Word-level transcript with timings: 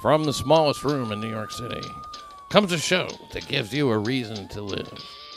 From 0.00 0.22
the 0.22 0.32
smallest 0.32 0.84
room 0.84 1.10
in 1.10 1.20
New 1.20 1.28
York 1.28 1.50
City 1.50 1.82
comes 2.50 2.70
a 2.70 2.78
show 2.78 3.08
that 3.32 3.48
gives 3.48 3.72
you 3.74 3.90
a 3.90 3.98
reason 3.98 4.46
to 4.48 4.62
live. 4.62 4.92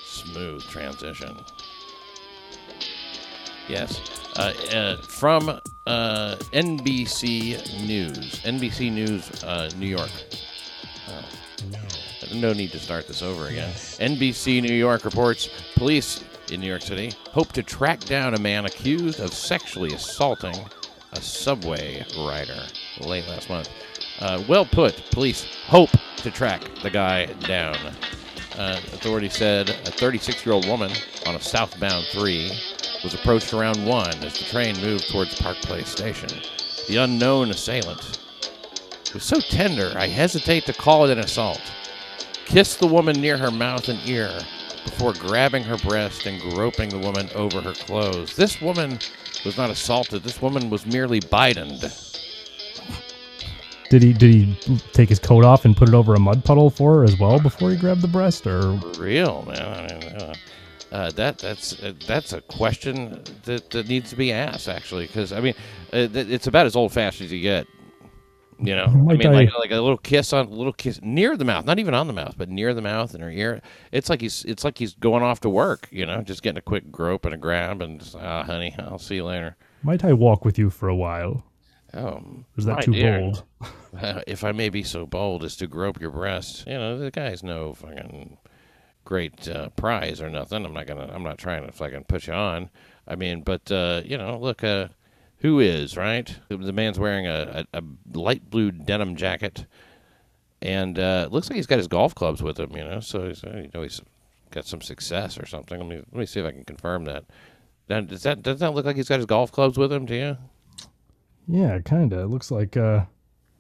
Smooth 0.05 0.63
transition. 0.63 1.35
Yes. 3.67 3.99
Uh, 4.37 4.53
uh, 4.71 4.97
from 4.97 5.49
uh, 5.87 6.35
NBC 6.53 7.87
News. 7.87 8.39
NBC 8.41 8.91
News, 8.91 9.43
uh, 9.43 9.71
New 9.77 9.87
York. 9.87 10.11
Uh, 11.07 11.21
no 12.35 12.53
need 12.53 12.71
to 12.71 12.79
start 12.79 13.07
this 13.07 13.23
over 13.23 13.47
again. 13.47 13.71
NBC 13.71 14.61
New 14.61 14.75
York 14.75 15.05
reports 15.05 15.49
police 15.75 16.23
in 16.51 16.61
New 16.61 16.67
York 16.67 16.83
City 16.83 17.13
hope 17.31 17.51
to 17.53 17.63
track 17.63 17.99
down 18.01 18.35
a 18.35 18.39
man 18.39 18.65
accused 18.65 19.19
of 19.19 19.33
sexually 19.33 19.93
assaulting 19.93 20.55
a 21.13 21.21
subway 21.21 22.05
rider 22.17 22.61
late 22.99 23.27
last 23.27 23.49
month. 23.49 23.69
Uh, 24.21 24.43
well 24.47 24.65
put. 24.65 24.95
Police 25.11 25.45
hope 25.65 25.89
to 26.17 26.31
track 26.31 26.61
the 26.83 26.89
guy 26.89 27.25
down. 27.25 27.75
Uh, 28.57 28.79
authorities 28.93 29.33
said 29.33 29.69
a 29.69 29.91
36 29.91 30.45
year 30.45 30.53
old 30.53 30.67
woman 30.67 30.91
on 31.25 31.35
a 31.35 31.41
southbound 31.41 32.05
3 32.11 32.51
was 33.03 33.13
approached 33.13 33.53
around 33.53 33.83
1 33.83 34.09
as 34.23 34.37
the 34.37 34.45
train 34.45 34.79
moved 34.81 35.09
towards 35.09 35.39
Park 35.41 35.57
Place 35.57 35.89
Station. 35.89 36.29
The 36.87 36.97
unknown 36.97 37.49
assailant 37.49 38.19
was 39.13 39.23
so 39.23 39.39
tender, 39.39 39.91
I 39.95 40.07
hesitate 40.07 40.65
to 40.65 40.73
call 40.73 41.05
it 41.05 41.11
an 41.11 41.19
assault. 41.19 41.61
Kissed 42.45 42.79
the 42.79 42.87
woman 42.87 43.19
near 43.19 43.37
her 43.37 43.51
mouth 43.51 43.89
and 43.89 43.99
ear 44.07 44.31
before 44.85 45.13
grabbing 45.13 45.63
her 45.63 45.77
breast 45.77 46.25
and 46.25 46.41
groping 46.41 46.89
the 46.89 46.99
woman 46.99 47.29
over 47.35 47.61
her 47.61 47.73
clothes. 47.73 48.35
This 48.35 48.61
woman 48.61 48.99
was 49.45 49.57
not 49.57 49.69
assaulted. 49.69 50.23
This 50.23 50.41
woman 50.41 50.69
was 50.69 50.85
merely 50.85 51.19
bidened. 51.19 52.10
Did 53.91 54.03
he 54.03 54.13
did 54.13 54.33
he 54.33 54.77
take 54.93 55.09
his 55.09 55.19
coat 55.19 55.43
off 55.43 55.65
and 55.65 55.75
put 55.75 55.89
it 55.89 55.93
over 55.93 56.15
a 56.15 56.19
mud 56.19 56.45
puddle 56.45 56.69
for 56.69 56.95
her 56.99 57.03
as 57.03 57.19
well 57.19 57.41
before 57.41 57.71
he 57.71 57.75
grabbed 57.75 58.01
the 58.01 58.07
breast, 58.07 58.47
or 58.47 58.79
For 58.79 59.01
real, 59.01 59.43
man. 59.45 59.61
I 59.61 59.93
mean, 59.99 60.03
uh, 60.15 60.33
uh, 60.93 61.11
that 61.11 61.37
that's 61.39 61.83
uh, 61.83 61.91
that's 62.07 62.31
a 62.31 62.39
question 62.39 63.21
that, 63.43 63.69
that 63.71 63.89
needs 63.89 64.09
to 64.11 64.15
be 64.15 64.31
asked, 64.31 64.69
actually, 64.69 65.07
because 65.07 65.33
I 65.33 65.41
mean, 65.41 65.55
uh, 65.91 66.07
th- 66.07 66.29
it's 66.29 66.47
about 66.47 66.65
as 66.67 66.77
old 66.77 66.93
fashioned 66.93 67.25
as 67.25 67.33
you 67.33 67.41
get. 67.41 67.67
You 68.63 68.75
know, 68.75 68.85
I 68.85 69.15
mean, 69.17 69.27
I- 69.27 69.31
like 69.31 69.49
like 69.59 69.71
a 69.71 69.81
little 69.81 69.97
kiss 69.97 70.31
on 70.31 70.45
a 70.45 70.49
little 70.49 70.71
kiss 70.71 71.01
near 71.01 71.35
the 71.35 71.43
mouth, 71.43 71.65
not 71.65 71.77
even 71.77 71.93
on 71.93 72.07
the 72.07 72.13
mouth, 72.13 72.35
but 72.37 72.47
near 72.47 72.73
the 72.73 72.81
mouth 72.81 73.13
and 73.13 73.21
her 73.21 73.29
ear. 73.29 73.61
It's 73.91 74.09
like 74.09 74.21
he's 74.21 74.45
it's 74.45 74.63
like 74.63 74.77
he's 74.77 74.93
going 74.95 75.21
off 75.21 75.41
to 75.41 75.49
work. 75.49 75.89
You 75.91 76.05
know, 76.05 76.21
just 76.21 76.43
getting 76.43 76.59
a 76.59 76.61
quick 76.61 76.91
grope 76.93 77.25
and 77.25 77.33
a 77.33 77.37
grab, 77.37 77.81
and 77.81 77.99
just, 77.99 78.15
ah, 78.15 78.43
honey, 78.43 78.73
I'll 78.79 78.99
see 78.99 79.15
you 79.15 79.25
later. 79.25 79.57
might 79.83 80.05
I 80.05 80.13
walk 80.13 80.45
with 80.45 80.57
you 80.57 80.69
for 80.69 80.87
a 80.87 80.95
while? 80.95 81.43
Oh, 81.93 82.23
Is 82.57 82.65
that 82.65 82.83
too 82.83 82.93
dear. 82.93 83.19
bold? 83.19 83.43
If 84.25 84.43
I 84.43 84.53
may 84.53 84.69
be 84.69 84.83
so 84.83 85.05
bold 85.05 85.43
as 85.43 85.57
to 85.57 85.67
grope 85.67 85.99
your 85.99 86.11
breast, 86.11 86.65
you 86.65 86.73
know, 86.73 86.97
the 86.97 87.11
guy's 87.11 87.43
no 87.43 87.73
fucking 87.73 88.37
great 89.03 89.47
uh, 89.49 89.69
prize 89.69 90.21
or 90.21 90.29
nothing. 90.29 90.65
I'm 90.65 90.73
not 90.73 90.87
gonna. 90.87 91.11
I'm 91.13 91.23
not 91.23 91.37
trying 91.37 91.65
to 91.65 91.71
fucking 91.71 92.05
put 92.05 92.27
you 92.27 92.33
on. 92.33 92.69
I 93.07 93.15
mean, 93.15 93.41
but 93.41 93.69
uh, 93.71 94.01
you 94.05 94.17
know, 94.17 94.37
look, 94.39 94.63
uh, 94.63 94.87
who 95.39 95.59
is 95.59 95.97
right? 95.97 96.33
The 96.49 96.71
man's 96.71 96.99
wearing 96.99 97.27
a, 97.27 97.65
a, 97.73 97.79
a 97.79 97.83
light 98.17 98.49
blue 98.49 98.71
denim 98.71 99.17
jacket, 99.17 99.65
and 100.61 100.97
uh, 100.97 101.27
looks 101.29 101.49
like 101.49 101.57
he's 101.57 101.67
got 101.67 101.79
his 101.79 101.87
golf 101.89 102.15
clubs 102.15 102.41
with 102.41 102.57
him. 102.57 102.71
You 102.75 102.85
know, 102.85 102.99
so 103.01 103.27
he's, 103.27 103.43
you 103.43 103.69
know 103.73 103.81
he's 103.81 104.01
got 104.51 104.65
some 104.65 104.81
success 104.81 105.37
or 105.37 105.45
something. 105.45 105.77
Let 105.77 105.89
me 105.89 105.97
let 105.97 106.13
me 106.19 106.25
see 106.25 106.39
if 106.39 106.45
I 106.45 106.51
can 106.51 106.63
confirm 106.63 107.03
that. 107.05 107.25
Now, 107.89 107.99
does 108.01 108.23
that 108.23 108.41
does 108.41 108.59
that 108.59 108.73
look 108.73 108.85
like 108.85 108.95
he's 108.95 109.09
got 109.09 109.17
his 109.17 109.25
golf 109.25 109.51
clubs 109.51 109.77
with 109.77 109.91
him 109.91 110.05
Do 110.05 110.15
you? 110.15 110.37
Yeah, 111.47 111.79
kind 111.79 112.13
of. 112.13 112.19
It 112.19 112.27
looks 112.27 112.51
like 112.51 112.77
uh, 112.77 113.05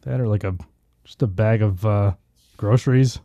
that 0.03 0.19
or 0.19 0.27
like 0.27 0.43
a 0.43 0.55
just 1.03 1.21
a 1.21 1.27
bag 1.27 1.61
of 1.61 1.85
uh, 1.85 2.13
groceries. 2.57 3.19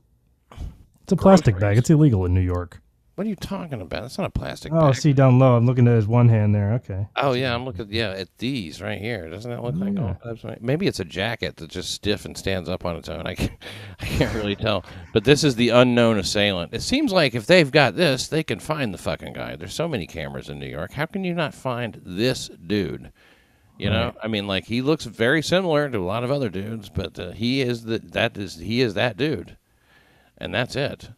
It's 1.03 1.13
a 1.13 1.17
plastic 1.17 1.59
bag. 1.59 1.79
It's 1.79 1.91
illegal 1.91 2.25
in 2.25 2.35
New 2.35 2.41
York. 2.41 2.81
What 3.15 3.27
are 3.27 3.31
you 3.31 3.37
talking 3.37 3.81
about? 3.81 4.03
That's 4.03 4.19
not 4.19 4.27
a 4.27 4.31
plastic 4.31 4.73
Oh, 4.75 4.89
bag. 4.91 4.97
see 4.97 5.15
down 5.15 5.39
low. 5.39 5.57
I'm 5.57 5.65
looking 5.65 5.89
at 5.89 5.95
his 5.95 6.07
one 6.07 6.29
hand 6.29 6.55
there. 6.55 6.75
Okay. 6.75 7.07
Oh 7.17 7.33
yeah, 7.33 7.55
I'm 7.55 7.65
looking. 7.65 7.87
Yeah, 7.91 8.11
at 8.11 8.29
these 8.39 8.83
right 8.83 9.01
here. 9.01 9.31
Doesn't 9.31 9.51
that 9.51 9.63
look 9.63 9.75
like? 9.77 9.95
Yeah. 9.95 10.01
golf 10.01 10.21
clubs? 10.21 10.45
Right? 10.45 10.61
Maybe 10.61 10.87
it's 10.87 11.01
a 11.01 11.05
jacket 11.05 11.57
that's 11.57 11.73
just 11.73 11.93
stiff 11.95 12.25
and 12.27 12.37
stands 12.37 12.69
up 12.69 12.85
on 12.85 12.97
its 12.97 13.09
own. 13.09 13.27
I 13.27 13.35
can't, 13.37 13.53
I 14.01 14.05
can't 14.05 14.35
really 14.35 14.57
tell. 14.57 14.85
But 15.15 15.25
this 15.25 15.45
is 15.45 15.55
the 15.55 15.71
unknown 15.71 16.19
assailant. 16.19 16.75
It 16.75 16.83
seems 16.83 17.11
like 17.11 17.35
if 17.35 17.47
they've 17.47 17.71
got 17.71 17.97
this, 17.97 18.29
they 18.29 18.43
can 18.43 18.59
find 18.59 18.93
the 18.93 18.99
fucking 18.99 19.33
guy. 19.33 19.57
There's 19.57 19.73
so 19.75 19.89
many 19.89 20.07
cameras 20.07 20.51
in 20.51 20.59
New 20.59 20.69
York. 20.69 20.93
How 20.93 21.07
can 21.07 21.25
you 21.25 21.33
not 21.35 21.55
find 21.55 22.01
this 22.05 22.49
dude? 22.67 23.13
You 23.79 23.91
know, 23.91 24.15
I 24.23 24.29
mean, 24.29 24.47
like 24.47 24.65
he 24.65 24.81
looks 24.81 25.05
very 25.05 25.43
similar 25.43 25.89
to 25.91 25.99
a 25.99 26.01
lot 26.01 26.25
of 26.25 26.31
other 26.31 26.49
dudes, 26.49 26.89
but 26.89 27.19
uh, 27.19 27.33
he 27.33 27.61
is 27.61 27.85
the 27.85 27.99
that 27.99 28.37
is 28.39 28.57
he 28.57 28.81
is 28.81 28.95
that 28.95 29.17
dude, 29.17 29.57
and 30.39 30.55
that's 30.55 30.77
it. 30.77 31.11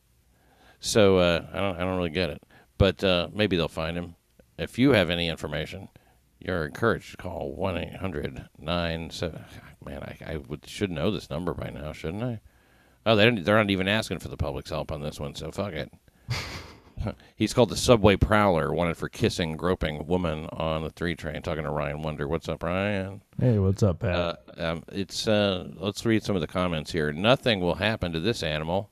So 0.81 1.19
uh, 1.19 1.47
I 1.53 1.61
don't 1.61 1.77
I 1.77 1.81
don't 1.81 1.97
really 1.97 2.11
get 2.11 2.31
it, 2.31 2.43
but 2.77 3.03
uh, 3.05 3.29
maybe 3.33 3.57
they'll 3.57 3.69
find 3.69 3.97
him. 3.97 4.17
If 4.59 4.77
you 4.77 4.91
have 4.91 5.09
any 5.09 5.29
information, 5.29 5.89
you're 6.41 6.67
encouraged 6.67 7.13
to 7.13 7.17
call 7.17 7.55
one 7.55 7.77
eight 7.77 7.97
hundred 7.97 8.49
nine 8.59 9.11
seven. 9.11 9.45
Man, 9.85 10.03
I, 10.03 10.33
I 10.33 10.37
would, 10.39 10.67
should 10.67 10.91
know 10.91 11.13
this 11.13 11.31
number 11.31 11.55
by 11.55 11.71
now, 11.71 11.93
shouldn't 11.93 12.25
I? 12.25 12.41
Oh, 13.07 13.15
they 13.15 13.31
they're 13.31 13.57
not 13.57 13.71
even 13.71 13.87
asking 13.87 14.19
for 14.19 14.29
the 14.29 14.37
public's 14.37 14.71
help 14.71 14.91
on 14.91 15.01
this 15.01 15.21
one, 15.21 15.37
so 15.37 15.53
fuck 15.53 15.75
it. 15.75 15.93
He's 17.37 17.55
called 17.55 17.69
the 17.71 17.77
Subway 17.77 18.17
Prowler, 18.17 18.73
wanted 18.73 18.97
for 18.97 19.09
kissing, 19.09 19.57
groping 19.57 20.07
woman 20.07 20.47
on 20.53 20.83
the 20.83 20.91
three 20.91 21.15
train. 21.15 21.43
Talking 21.43 21.65
to 21.65 21.71
Ryan 21.71 22.03
Wunder. 22.03 22.29
What's 22.29 22.49
up, 22.49 22.63
Ryan? 22.63 23.23
Hey, 23.41 23.59
what's 23.59 23.83
up, 23.83 24.01
Pat? 24.01 24.15
Uh, 24.15 24.35
um, 24.57 24.85
it's 24.93 25.29
uh, 25.29 25.69
let's 25.77 26.05
read 26.05 26.23
some 26.23 26.35
of 26.37 26.41
the 26.41 26.47
comments 26.47 26.93
here. 26.93 27.13
Nothing 27.13 27.61
will 27.61 27.77
happen 27.77 28.13
to 28.13 28.21
this 28.21 28.43
animal. 28.43 28.91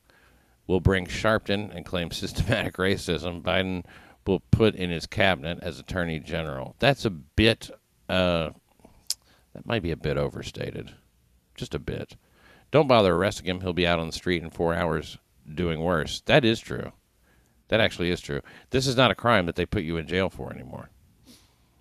Will 0.67 0.81
bring 0.81 1.07
Sharpton 1.07 1.75
and 1.75 1.85
claim 1.85 2.11
systematic 2.11 2.73
racism. 2.77 3.41
Biden 3.41 3.85
will 4.25 4.41
put 4.51 4.75
in 4.75 4.89
his 4.89 5.05
cabinet 5.05 5.59
as 5.61 5.79
Attorney 5.79 6.19
General. 6.19 6.75
That's 6.79 7.05
a 7.05 7.09
bit. 7.09 7.69
Uh, 8.09 8.51
that 9.53 9.65
might 9.65 9.81
be 9.81 9.91
a 9.91 9.97
bit 9.97 10.17
overstated, 10.17 10.93
just 11.55 11.73
a 11.73 11.79
bit. 11.79 12.15
Don't 12.71 12.87
bother 12.87 13.15
arresting 13.15 13.47
him. 13.47 13.61
He'll 13.61 13.73
be 13.73 13.87
out 13.87 13.99
on 13.99 14.07
the 14.07 14.13
street 14.13 14.43
in 14.43 14.49
four 14.49 14.73
hours 14.73 15.17
doing 15.53 15.79
worse. 15.79 16.21
That 16.25 16.43
is 16.43 16.59
true. 16.59 16.91
That 17.69 17.79
actually 17.81 18.11
is 18.11 18.21
true. 18.21 18.41
This 18.69 18.87
is 18.87 18.95
not 18.95 19.11
a 19.11 19.15
crime 19.15 19.45
that 19.45 19.55
they 19.55 19.65
put 19.65 19.83
you 19.83 19.97
in 19.97 20.07
jail 20.07 20.29
for 20.29 20.51
anymore. 20.53 20.89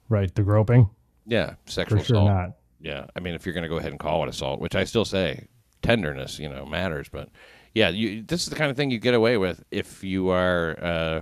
right, 0.09 0.35
the 0.35 0.43
groping 0.43 0.91
Yeah, 1.27 1.55
for 1.65 1.71
sexual 1.71 2.03
sure 2.03 2.17
assault. 2.17 2.29
not. 2.29 2.51
Yeah, 2.81 3.07
I 3.17 3.21
mean, 3.21 3.35
if 3.35 3.47
you're 3.47 3.53
going 3.55 3.63
to 3.63 3.69
go 3.69 3.79
ahead 3.79 3.91
and 3.91 3.99
call 4.01 4.23
it 4.25 4.29
assault, 4.29 4.61
which 4.61 4.75
I 4.75 4.85
still 4.85 5.05
say 5.05 5.47
tenderness, 5.83 6.39
you 6.39 6.49
know, 6.49 6.67
matters. 6.67 7.09
But 7.09 7.31
yeah, 7.75 7.89
you, 7.89 8.23
this 8.23 8.43
is 8.43 8.49
the 8.51 8.57
kind 8.57 8.71
of 8.71 8.77
thing 8.77 8.91
you 8.91 8.99
get 8.99 9.15
away 9.15 9.37
with 9.37 9.65
if 9.71 10.03
you 10.05 10.29
are, 10.31 10.77
uh, 10.83 11.21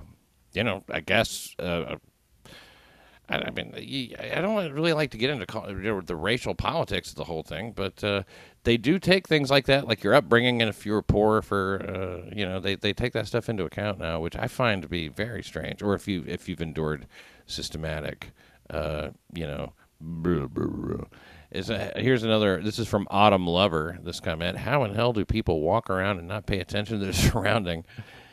you 0.52 0.64
know, 0.64 0.82
I 0.90 1.00
guess. 1.00 1.54
Uh, 1.58 1.96
I, 3.28 3.50
mean, 3.50 3.72
I 4.20 4.40
don't 4.40 4.72
really 4.72 4.92
like 4.92 5.10
to 5.12 5.18
get 5.18 5.30
into 5.30 5.46
the 6.04 6.16
racial 6.16 6.54
politics 6.54 7.10
of 7.10 7.16
the 7.16 7.24
whole 7.24 7.42
thing, 7.42 7.72
but 7.72 8.04
uh, 8.04 8.24
they 8.64 8.76
do 8.76 8.98
take 8.98 9.26
things 9.26 9.50
like 9.50 9.64
that, 9.66 9.88
like 9.88 10.02
your 10.02 10.14
upbringing, 10.14 10.60
and 10.60 10.68
if 10.68 10.84
you 10.84 10.92
were 10.92 11.02
poor, 11.02 11.40
for 11.40 11.82
uh, 11.82 12.30
you 12.34 12.44
know, 12.44 12.60
they, 12.60 12.74
they 12.74 12.92
take 12.92 13.14
that 13.14 13.26
stuff 13.26 13.48
into 13.48 13.64
account 13.64 13.98
now, 13.98 14.20
which 14.20 14.36
I 14.36 14.46
find 14.46 14.82
to 14.82 14.88
be 14.88 15.08
very 15.08 15.42
strange. 15.42 15.82
Or 15.82 15.94
if 15.94 16.06
you 16.06 16.24
if 16.26 16.48
you've 16.48 16.60
endured 16.60 17.06
systematic, 17.46 18.32
uh, 18.68 19.10
you 19.32 19.46
know, 19.46 19.72
blah, 20.00 20.46
blah, 20.46 20.66
blah. 20.66 21.04
Is 21.50 21.70
a, 21.70 21.92
here's 21.96 22.24
another. 22.24 22.60
This 22.62 22.78
is 22.78 22.88
from 22.88 23.06
Autumn 23.10 23.46
Lover. 23.46 23.98
This 24.02 24.20
comment: 24.20 24.58
How 24.58 24.84
in 24.84 24.94
hell 24.94 25.12
do 25.12 25.24
people 25.24 25.60
walk 25.60 25.88
around 25.88 26.18
and 26.18 26.28
not 26.28 26.46
pay 26.46 26.58
attention 26.60 26.98
to 26.98 27.04
their 27.04 27.12
surrounding? 27.30 27.86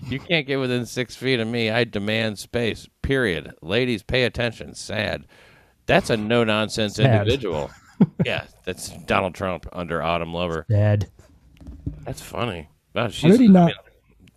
You 0.07 0.19
can't 0.19 0.47
get 0.47 0.59
within 0.59 0.85
six 0.85 1.15
feet 1.15 1.39
of 1.39 1.47
me. 1.47 1.69
I 1.69 1.83
demand 1.83 2.39
space. 2.39 2.87
Period. 3.01 3.53
Ladies, 3.61 4.03
pay 4.03 4.23
attention. 4.23 4.73
Sad. 4.73 5.25
That's 5.85 6.09
a 6.09 6.17
no 6.17 6.43
nonsense 6.43 6.99
individual. 6.99 7.71
yeah, 8.25 8.45
that's 8.63 8.89
Donald 9.05 9.35
Trump 9.35 9.67
under 9.73 10.01
Autumn 10.01 10.33
Lover. 10.33 10.65
Dad. 10.69 11.09
That's 12.03 12.21
funny. 12.21 12.69
Wow, 12.93 13.03
How 13.03 13.09
she's, 13.09 13.31
did 13.33 13.41
he 13.41 13.47
not? 13.47 13.73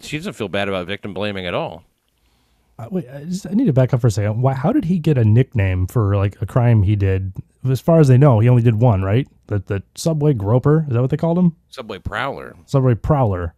she 0.01 0.19
doesn't 0.19 0.35
feel 0.35 0.49
bad 0.49 0.69
about 0.69 0.87
victim 0.87 1.15
blaming 1.15 1.47
at 1.47 1.55
all. 1.55 1.85
Uh, 2.79 2.89
wait, 2.91 3.07
I, 3.09 3.25
just, 3.25 3.47
I 3.47 3.51
need 3.51 3.67
to 3.67 3.73
back 3.73 3.95
up 3.95 4.01
for 4.01 4.09
a 4.09 4.11
second. 4.11 4.43
Why, 4.43 4.53
how 4.53 4.73
did 4.73 4.85
he 4.85 4.99
get 4.99 5.17
a 5.17 5.25
nickname 5.25 5.87
for 5.87 6.17
like 6.17 6.41
a 6.43 6.47
crime 6.47 6.83
he 6.83 6.97
did? 6.97 7.33
As 7.69 7.81
far 7.81 8.01
as 8.01 8.09
they 8.09 8.19
know, 8.19 8.41
he 8.41 8.49
only 8.49 8.63
did 8.63 8.75
one, 8.75 9.03
right? 9.03 9.29
The 9.47 9.61
the 9.61 9.83
subway 9.95 10.35
groper. 10.35 10.85
Is 10.89 10.95
that 10.95 11.01
what 11.01 11.11
they 11.11 11.17
called 11.17 11.39
him? 11.39 11.57
Subway 11.71 11.99
Prowler. 11.99 12.57
Subway 12.67 12.95
prowler. 12.95 13.55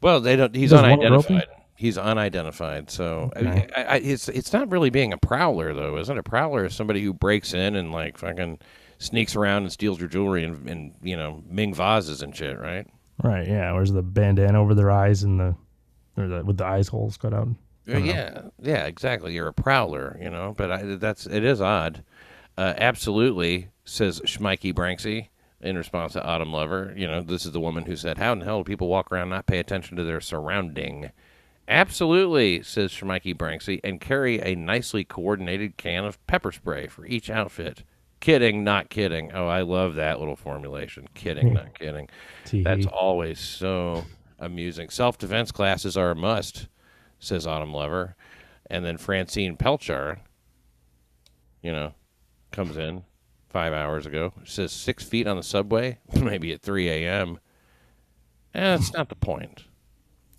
Well, 0.00 0.20
they 0.20 0.36
don't. 0.36 0.54
He's 0.54 0.72
unidentified. 0.72 1.46
He's 1.76 1.96
unidentified. 1.96 2.90
So 2.90 3.32
I 3.34 3.40
mean, 3.40 3.52
Okay. 3.52 3.68
I, 3.74 3.82
I, 3.82 3.96
it's 3.96 4.28
it's 4.28 4.52
not 4.52 4.70
really 4.70 4.90
being 4.90 5.12
a 5.12 5.18
prowler 5.18 5.72
though, 5.74 5.96
isn't 5.98 6.14
it? 6.16 6.20
A 6.20 6.22
prowler 6.22 6.66
is 6.66 6.74
somebody 6.74 7.02
who 7.02 7.12
breaks 7.14 7.54
in 7.54 7.74
and 7.76 7.90
like 7.92 8.18
fucking 8.18 8.58
sneaks 8.98 9.34
around 9.34 9.62
and 9.62 9.72
steals 9.72 9.98
your 9.98 10.08
jewelry 10.08 10.44
and, 10.44 10.68
and 10.68 10.94
you 11.02 11.16
know 11.16 11.42
Ming 11.48 11.72
vases 11.74 12.20
and 12.22 12.36
shit, 12.36 12.58
right? 12.58 12.86
Right. 13.22 13.48
Yeah. 13.48 13.72
Where's 13.72 13.92
the 13.92 14.02
bandana 14.02 14.60
over 14.60 14.74
their 14.74 14.90
eyes 14.90 15.22
and 15.22 15.40
the 15.40 15.54
or 16.18 16.28
the 16.28 16.44
with 16.44 16.58
the 16.58 16.66
eyes 16.66 16.88
holes 16.88 17.16
cut 17.16 17.32
out? 17.32 17.48
Uh, 17.88 17.96
Yeah, 17.96 18.42
yeah, 18.60 18.84
exactly. 18.84 19.32
You're 19.34 19.48
a 19.48 19.52
prowler, 19.54 20.18
you 20.20 20.28
know. 20.30 20.54
But 20.56 20.70
I, 20.70 20.82
that's 20.96 21.24
it 21.26 21.44
is 21.44 21.60
odd. 21.62 22.04
Uh, 22.58 22.74
absolutely, 22.76 23.68
says 23.86 24.20
Schmikey 24.26 24.74
Branksy. 24.74 25.28
In 25.60 25.76
response 25.76 26.14
to 26.14 26.24
Autumn 26.24 26.52
Lover. 26.52 26.92
You 26.96 27.06
know, 27.06 27.20
this 27.20 27.44
is 27.44 27.52
the 27.52 27.60
woman 27.60 27.84
who 27.84 27.96
said, 27.96 28.18
"How 28.18 28.32
in 28.32 28.40
the 28.40 28.44
hell 28.44 28.62
do 28.62 28.64
people 28.64 28.88
walk 28.88 29.10
around 29.10 29.24
and 29.24 29.30
not 29.30 29.46
pay 29.46 29.58
attention 29.58 29.96
to 29.96 30.04
their 30.04 30.20
surrounding?" 30.20 31.10
Absolutely, 31.68 32.62
says 32.62 32.90
Shmikey 32.90 33.36
Branksy, 33.36 33.80
and 33.84 34.00
carry 34.00 34.40
a 34.40 34.56
nicely 34.56 35.04
coordinated 35.04 35.76
can 35.76 36.04
of 36.04 36.24
pepper 36.26 36.50
spray 36.50 36.88
for 36.88 37.06
each 37.06 37.30
outfit. 37.30 37.84
Kidding, 38.18 38.64
not 38.64 38.90
kidding. 38.90 39.32
Oh, 39.32 39.46
I 39.46 39.62
love 39.62 39.94
that 39.94 40.18
little 40.18 40.36
formulation. 40.36 41.08
Kidding, 41.14 41.48
hmm. 41.48 41.54
not 41.54 41.78
kidding. 41.78 42.08
That's 42.52 42.86
always 42.86 43.38
so 43.38 44.04
amusing. 44.38 44.90
Self 44.90 45.16
defense 45.16 45.52
classes 45.52 45.96
are 45.96 46.10
a 46.10 46.16
must, 46.16 46.66
says 47.18 47.46
Autumn 47.46 47.72
Lover. 47.72 48.16
And 48.68 48.84
then 48.84 48.98
Francine 48.98 49.56
Pelchar, 49.56 50.18
you 51.62 51.72
know, 51.72 51.94
comes 52.50 52.76
in 52.76 53.04
five 53.50 53.72
hours 53.72 54.06
ago. 54.06 54.32
Says 54.44 54.72
six 54.72 55.04
feet 55.04 55.26
on 55.26 55.36
the 55.36 55.42
subway, 55.42 55.98
maybe 56.20 56.52
at 56.52 56.62
3 56.62 56.88
a.m. 56.88 57.38
Eh, 58.54 58.60
that's 58.60 58.92
not 58.92 59.08
the 59.08 59.16
point. 59.16 59.64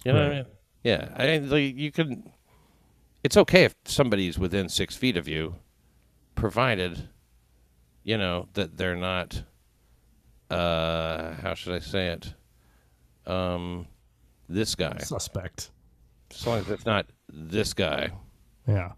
You 0.03 0.13
know 0.13 0.23
what 0.23 0.31
I 0.31 0.35
mean? 0.35 0.45
Yeah. 0.83 1.09
I 1.15 1.25
mean, 1.27 1.49
like, 1.49 1.77
you 1.77 1.91
can. 1.91 2.31
It's 3.23 3.37
okay 3.37 3.65
if 3.65 3.75
somebody's 3.85 4.39
within 4.39 4.67
six 4.67 4.95
feet 4.95 5.15
of 5.15 5.27
you, 5.27 5.55
provided, 6.33 7.09
you 8.03 8.17
know, 8.17 8.47
that 8.53 8.77
they're 8.77 8.95
not. 8.95 9.43
Uh, 10.49 11.33
how 11.35 11.53
should 11.53 11.73
I 11.73 11.79
say 11.79 12.07
it? 12.07 12.33
Um, 13.27 13.87
this 14.49 14.73
guy. 14.75 14.97
Suspect. 14.97 15.69
As 16.31 16.47
long 16.47 16.59
as 16.59 16.69
it's 16.69 16.85
not 16.85 17.05
this 17.31 17.73
guy. 17.73 18.09
Yeah. 18.67 18.93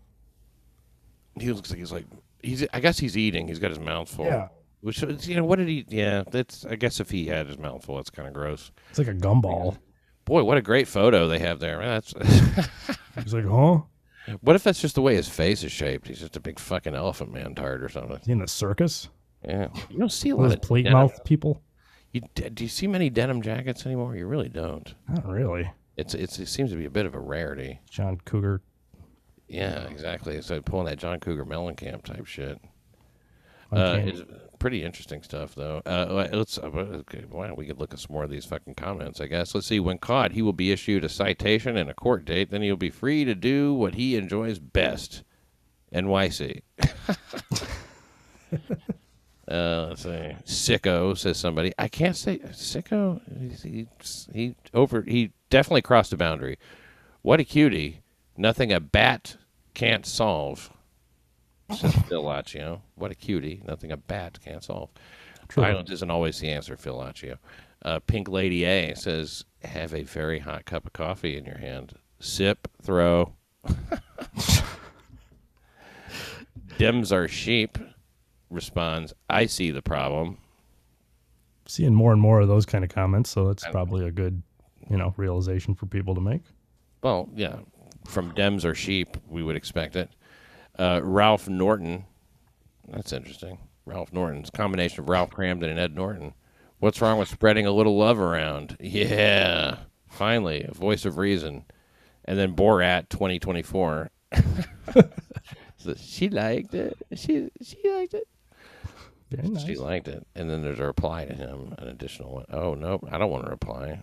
He 1.39 1.51
looks 1.51 1.69
like 1.69 1.80
he's 1.80 1.92
like 1.92 2.06
he's. 2.44 2.66
I 2.74 2.80
guess 2.80 3.00
he's 3.00 3.18
eating. 3.18 3.48
He's 3.48 3.60
got 3.60 3.69
his 3.69 3.80
mouth 3.80 4.10
full. 4.10 4.25
Yeah. 4.25 4.50
Which 4.81 5.01
you 5.01 5.36
know 5.36 5.45
what 5.45 5.60
did 5.60 5.69
he? 5.69 5.86
Yeah, 5.88 6.24
that's. 6.30 6.66
I 6.66 6.75
guess 6.75 7.00
if 7.00 7.10
he 7.10 7.25
had 7.28 7.48
his 7.48 7.57
mouth 7.57 7.86
full, 7.86 7.95
that's 7.95 8.10
kind 8.10 8.28
of 8.28 8.34
gross. 8.34 8.72
It's 8.90 9.00
like 9.00 9.07
a 9.07 9.13
gumball. 9.13 9.78
Boy, 10.25 10.44
what 10.44 10.57
a 10.57 10.62
great 10.62 10.88
photo 10.88 11.28
they 11.28 11.40
have 11.40 11.60
there. 11.60 11.80
That's. 11.80 12.13
He's 13.24 13.34
like, 13.34 13.45
huh? 13.45 13.81
what 14.42 14.56
if 14.56 14.63
that's 14.63 14.81
just 14.81 14.95
the 14.95 15.01
way 15.01 15.16
his 15.16 15.28
face 15.30 15.63
is 15.63 15.72
shaped? 15.72 16.07
He's 16.07 16.19
just 16.19 16.36
a 16.36 16.40
big 16.40 16.60
fucking 16.60 16.95
elephant 16.95 17.31
man 17.31 17.56
tart 17.56 17.84
or 17.84 17.90
something. 17.90 18.18
Is 18.18 18.25
he 18.25 18.31
in 18.34 18.42
a 18.42 18.48
circus? 18.48 19.10
Yeah, 19.46 19.68
you 19.89 20.00
don't 20.00 20.12
see 20.12 20.30
a 20.30 20.36
lot 20.36 20.51
of 20.51 20.62
plate 20.62 20.84
denim- 20.84 21.00
mouth 21.00 21.24
people? 21.24 21.62
You, 22.12 22.22
do 22.36 22.63
you 22.63 22.69
see 22.69 22.88
many 22.88 23.10
denim 23.10 23.42
jackets 23.42 23.86
anymore? 23.86 24.16
You 24.16 24.28
really 24.28 24.50
don't. 24.50 24.94
Not 25.10 25.28
really. 25.28 25.69
It's 25.98 26.13
it's 26.13 26.39
it 26.39 26.48
seems 26.48 26.72
to 26.72 26.78
be 26.78 26.86
a 26.86 26.89
bit 26.89 27.06
of 27.06 27.16
a 27.16 27.19
rarity. 27.19 27.80
John 27.89 28.18
Cougar. 28.25 28.62
Yeah, 29.53 29.83
exactly. 29.83 30.41
So 30.41 30.61
pulling 30.61 30.88
that 30.88 30.97
John 30.97 31.19
Cougar 31.19 31.45
Mellencamp 31.45 32.03
type 32.03 32.25
shit. 32.25 32.59
Uh, 33.71 34.00
it's 34.00 34.21
pretty 34.57 34.83
interesting 34.83 35.21
stuff, 35.21 35.53
though. 35.53 35.81
Uh, 35.85 36.27
let's. 36.31 36.57
Uh, 36.57 36.67
okay, 36.67 37.25
wow, 37.29 37.53
we 37.55 37.67
could 37.67 37.79
look 37.79 37.94
at 37.94 38.00
some 38.00 38.13
more 38.13 38.23
of 38.23 38.31
these 38.31 38.45
fucking 38.45 38.73
comments, 38.73 39.21
I 39.21 39.27
guess. 39.27 39.53
Let's 39.53 39.67
see. 39.67 39.79
When 39.79 40.00
caught, 40.00 40.31
he 40.31 40.41
will 40.41 40.53
be 40.53 40.71
issued 40.71 41.03
a 41.03 41.09
citation 41.09 41.77
and 41.77 41.88
a 41.89 41.94
court 41.94 42.25
date. 42.25 42.50
Then 42.50 42.63
he'll 42.63 42.75
be 42.75 42.89
free 42.89 43.25
to 43.25 43.35
do 43.35 43.75
what 43.75 43.94
he 43.94 44.15
enjoys 44.15 44.57
best. 44.57 45.23
NYC. 45.94 46.61
uh, 49.47 49.85
let's 49.88 50.01
see. 50.01 50.35
Sicko 50.45 51.15
says 51.15 51.38
somebody. 51.38 51.73
I 51.77 51.88
can't 51.88 52.15
say 52.15 52.39
sicko. 52.39 53.21
He, 53.61 53.88
he 54.33 54.55
over. 54.73 55.03
He 55.03 55.31
definitely 55.51 55.83
crossed 55.83 56.11
a 56.11 56.17
boundary. 56.17 56.57
What 57.21 57.39
a 57.39 57.44
cutie. 57.44 58.01
Nothing 58.35 58.73
a 58.73 58.79
bat 58.79 59.38
can't 59.74 60.06
solve. 60.06 60.72
Says 61.75 61.96
Phil 62.08 62.24
Laccio. 62.24 62.81
What 62.96 63.12
a 63.12 63.16
cutie. 63.16 63.62
Nothing 63.66 63.92
a 63.92 63.98
bat 63.98 64.38
can't 64.44 64.64
solve. 64.64 64.90
True. 65.48 65.64
Violence 65.64 65.92
isn't 65.92 66.12
always 66.12 66.40
the 66.40 66.50
answer, 66.50 66.78
Phil 66.78 66.98
Laccio. 66.98 67.38
Uh, 67.84 68.00
Pink 68.00 68.30
Lady 68.30 68.64
A 68.64 68.96
says, 68.96 69.46
have 69.64 69.94
a 69.94 70.04
very 70.04 70.40
hot 70.40 70.66
cup 70.66 70.86
of 70.86 70.94
coffee 70.94 71.38
in 71.38 71.46
your 71.46 71.58
hand. 71.58 71.94
Sip, 72.20 72.68
throw. 72.81 73.34
Dems 76.78 77.12
are 77.12 77.28
sheep. 77.28 77.78
Responds, 78.50 79.14
I 79.30 79.46
see 79.48 79.72
the 79.72 79.81
problem. 79.81 80.38
Seeing 81.66 81.94
more 81.94 82.12
and 82.12 82.22
more 82.22 82.42
of 82.42 82.48
those 82.48 82.66
kind 82.66 82.84
of 82.84 82.90
comments, 82.90 83.30
so 83.30 83.50
it's 83.50 83.66
probably 83.68 84.06
a 84.06 84.12
good, 84.12 84.44
you 84.90 84.98
know, 84.98 85.14
realization 85.18 85.75
for 85.75 85.86
people 85.86 86.14
to 86.16 86.22
make. 86.22 86.42
Well, 87.02 87.30
yeah, 87.36 87.58
from 88.05 88.33
Dems 88.33 88.65
or 88.65 88.75
sheep, 88.75 89.17
we 89.27 89.44
would 89.44 89.55
expect 89.55 89.95
it. 89.95 90.09
Uh, 90.77 91.01
Ralph 91.03 91.47
Norton, 91.47 92.05
that's 92.88 93.13
interesting. 93.13 93.59
Ralph 93.85 94.13
Norton's 94.13 94.50
combination 94.50 95.01
of 95.03 95.09
Ralph 95.09 95.31
Kramden 95.31 95.69
and 95.69 95.79
Ed 95.79 95.95
Norton. 95.95 96.33
What's 96.79 97.01
wrong 97.01 97.17
with 97.19 97.29
spreading 97.29 97.65
a 97.65 97.71
little 97.71 97.97
love 97.97 98.19
around? 98.19 98.77
Yeah, 98.81 99.77
finally, 100.07 100.63
a 100.63 100.73
voice 100.73 101.05
of 101.05 101.17
reason. 101.17 101.65
And 102.25 102.38
then 102.38 102.55
Borat 102.55 103.09
2024. 103.09 104.09
So 105.83 105.94
she 105.95 106.29
liked 106.29 106.73
it. 106.73 106.97
She 107.13 107.50
she 107.61 107.77
liked 107.91 108.13
it. 108.13 108.25
Very 109.29 109.50
nice. 109.50 109.65
She 109.65 109.75
liked 109.75 110.07
it. 110.07 110.25
And 110.33 110.50
then 110.50 110.61
there's 110.61 110.79
a 110.79 110.85
reply 110.85 111.25
to 111.25 111.33
him, 111.33 111.75
an 111.77 111.89
additional 111.89 112.31
one. 112.35 112.45
Oh 112.50 112.73
nope, 112.73 113.05
I 113.11 113.17
don't 113.17 113.29
want 113.29 113.44
to 113.44 113.51
reply. 113.51 114.01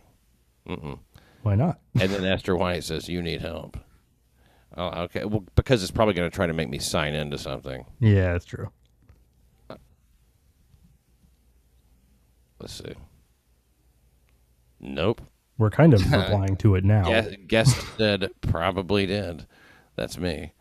Why 1.43 1.55
not? 1.55 1.81
And 1.99 2.11
then 2.13 2.25
Esther 2.27 2.55
White 2.55 2.85
says, 2.85 3.09
"You 3.09 3.23
need 3.23 3.41
help." 3.41 3.79
Oh, 4.77 5.03
okay. 5.03 5.25
Well, 5.25 5.45
because 5.57 5.83
it's 5.83 5.91
probably 5.91 6.15
going 6.15 6.31
to 6.31 6.35
try 6.35 6.47
to 6.47 6.53
make 6.53 6.69
me 6.69 6.79
sign 6.79 7.15
into 7.15 7.39
something. 7.39 7.85
Yeah, 7.99 8.33
that's 8.33 8.45
true. 8.45 8.71
Let's 12.61 12.75
see. 12.75 12.95
Nope. 14.81 15.23
We're 15.59 15.71
kind 15.71 15.95
of 15.95 16.13
replying 16.13 16.57
to 16.59 16.75
it 16.75 16.85
now. 16.85 17.05
Guess, 17.05 17.29
guess 17.47 17.87
said 17.97 18.31
probably 18.43 19.07
did. 19.07 19.47
That's 19.97 20.19
me. 20.19 20.53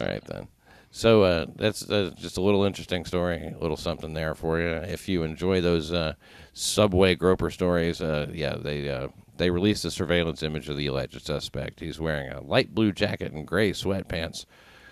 All 0.00 0.06
right 0.06 0.24
then. 0.24 0.48
So 0.90 1.22
uh, 1.22 1.46
that's 1.56 1.88
uh, 1.88 2.10
just 2.16 2.36
a 2.36 2.42
little 2.42 2.64
interesting 2.64 3.06
story, 3.06 3.46
a 3.46 3.58
little 3.58 3.78
something 3.78 4.12
there 4.12 4.34
for 4.34 4.60
you. 4.60 4.68
If 4.68 5.08
you 5.08 5.22
enjoy 5.22 5.62
those 5.62 5.90
uh, 5.90 6.14
subway 6.52 7.14
groper 7.14 7.50
stories, 7.50 8.02
uh, 8.02 8.26
yeah, 8.32 8.56
they 8.56 8.90
uh, 8.90 9.08
they 9.42 9.50
released 9.50 9.84
a 9.84 9.90
surveillance 9.90 10.42
image 10.44 10.68
of 10.68 10.76
the 10.76 10.86
alleged 10.86 11.20
suspect. 11.20 11.80
He's 11.80 11.98
wearing 11.98 12.30
a 12.30 12.40
light 12.40 12.72
blue 12.72 12.92
jacket 12.92 13.32
and 13.32 13.44
gray 13.44 13.72
sweatpants. 13.72 14.46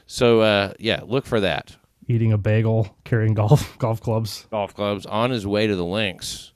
So 0.06 0.40
uh, 0.40 0.72
yeah, 0.80 1.02
look 1.06 1.24
for 1.24 1.38
that. 1.38 1.76
Eating 2.08 2.32
a 2.32 2.38
bagel, 2.38 2.96
carrying 3.04 3.34
golf 3.34 3.78
golf 3.78 4.00
clubs. 4.00 4.48
golf 4.50 4.74
clubs 4.74 5.06
on 5.06 5.30
his 5.30 5.46
way 5.46 5.68
to 5.68 5.76
the 5.76 5.84
links. 5.84 6.52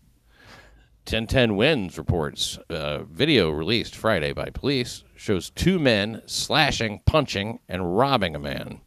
1010 1.06 1.54
Wins 1.54 1.96
reports 1.98 2.58
uh, 2.68 3.04
video 3.04 3.50
released 3.50 3.94
Friday 3.94 4.32
by 4.32 4.46
police 4.46 5.04
shows 5.14 5.50
two 5.50 5.78
men 5.78 6.22
slashing, 6.26 7.00
punching, 7.04 7.60
and 7.68 7.96
robbing 7.96 8.34
a 8.34 8.40
man 8.40 8.80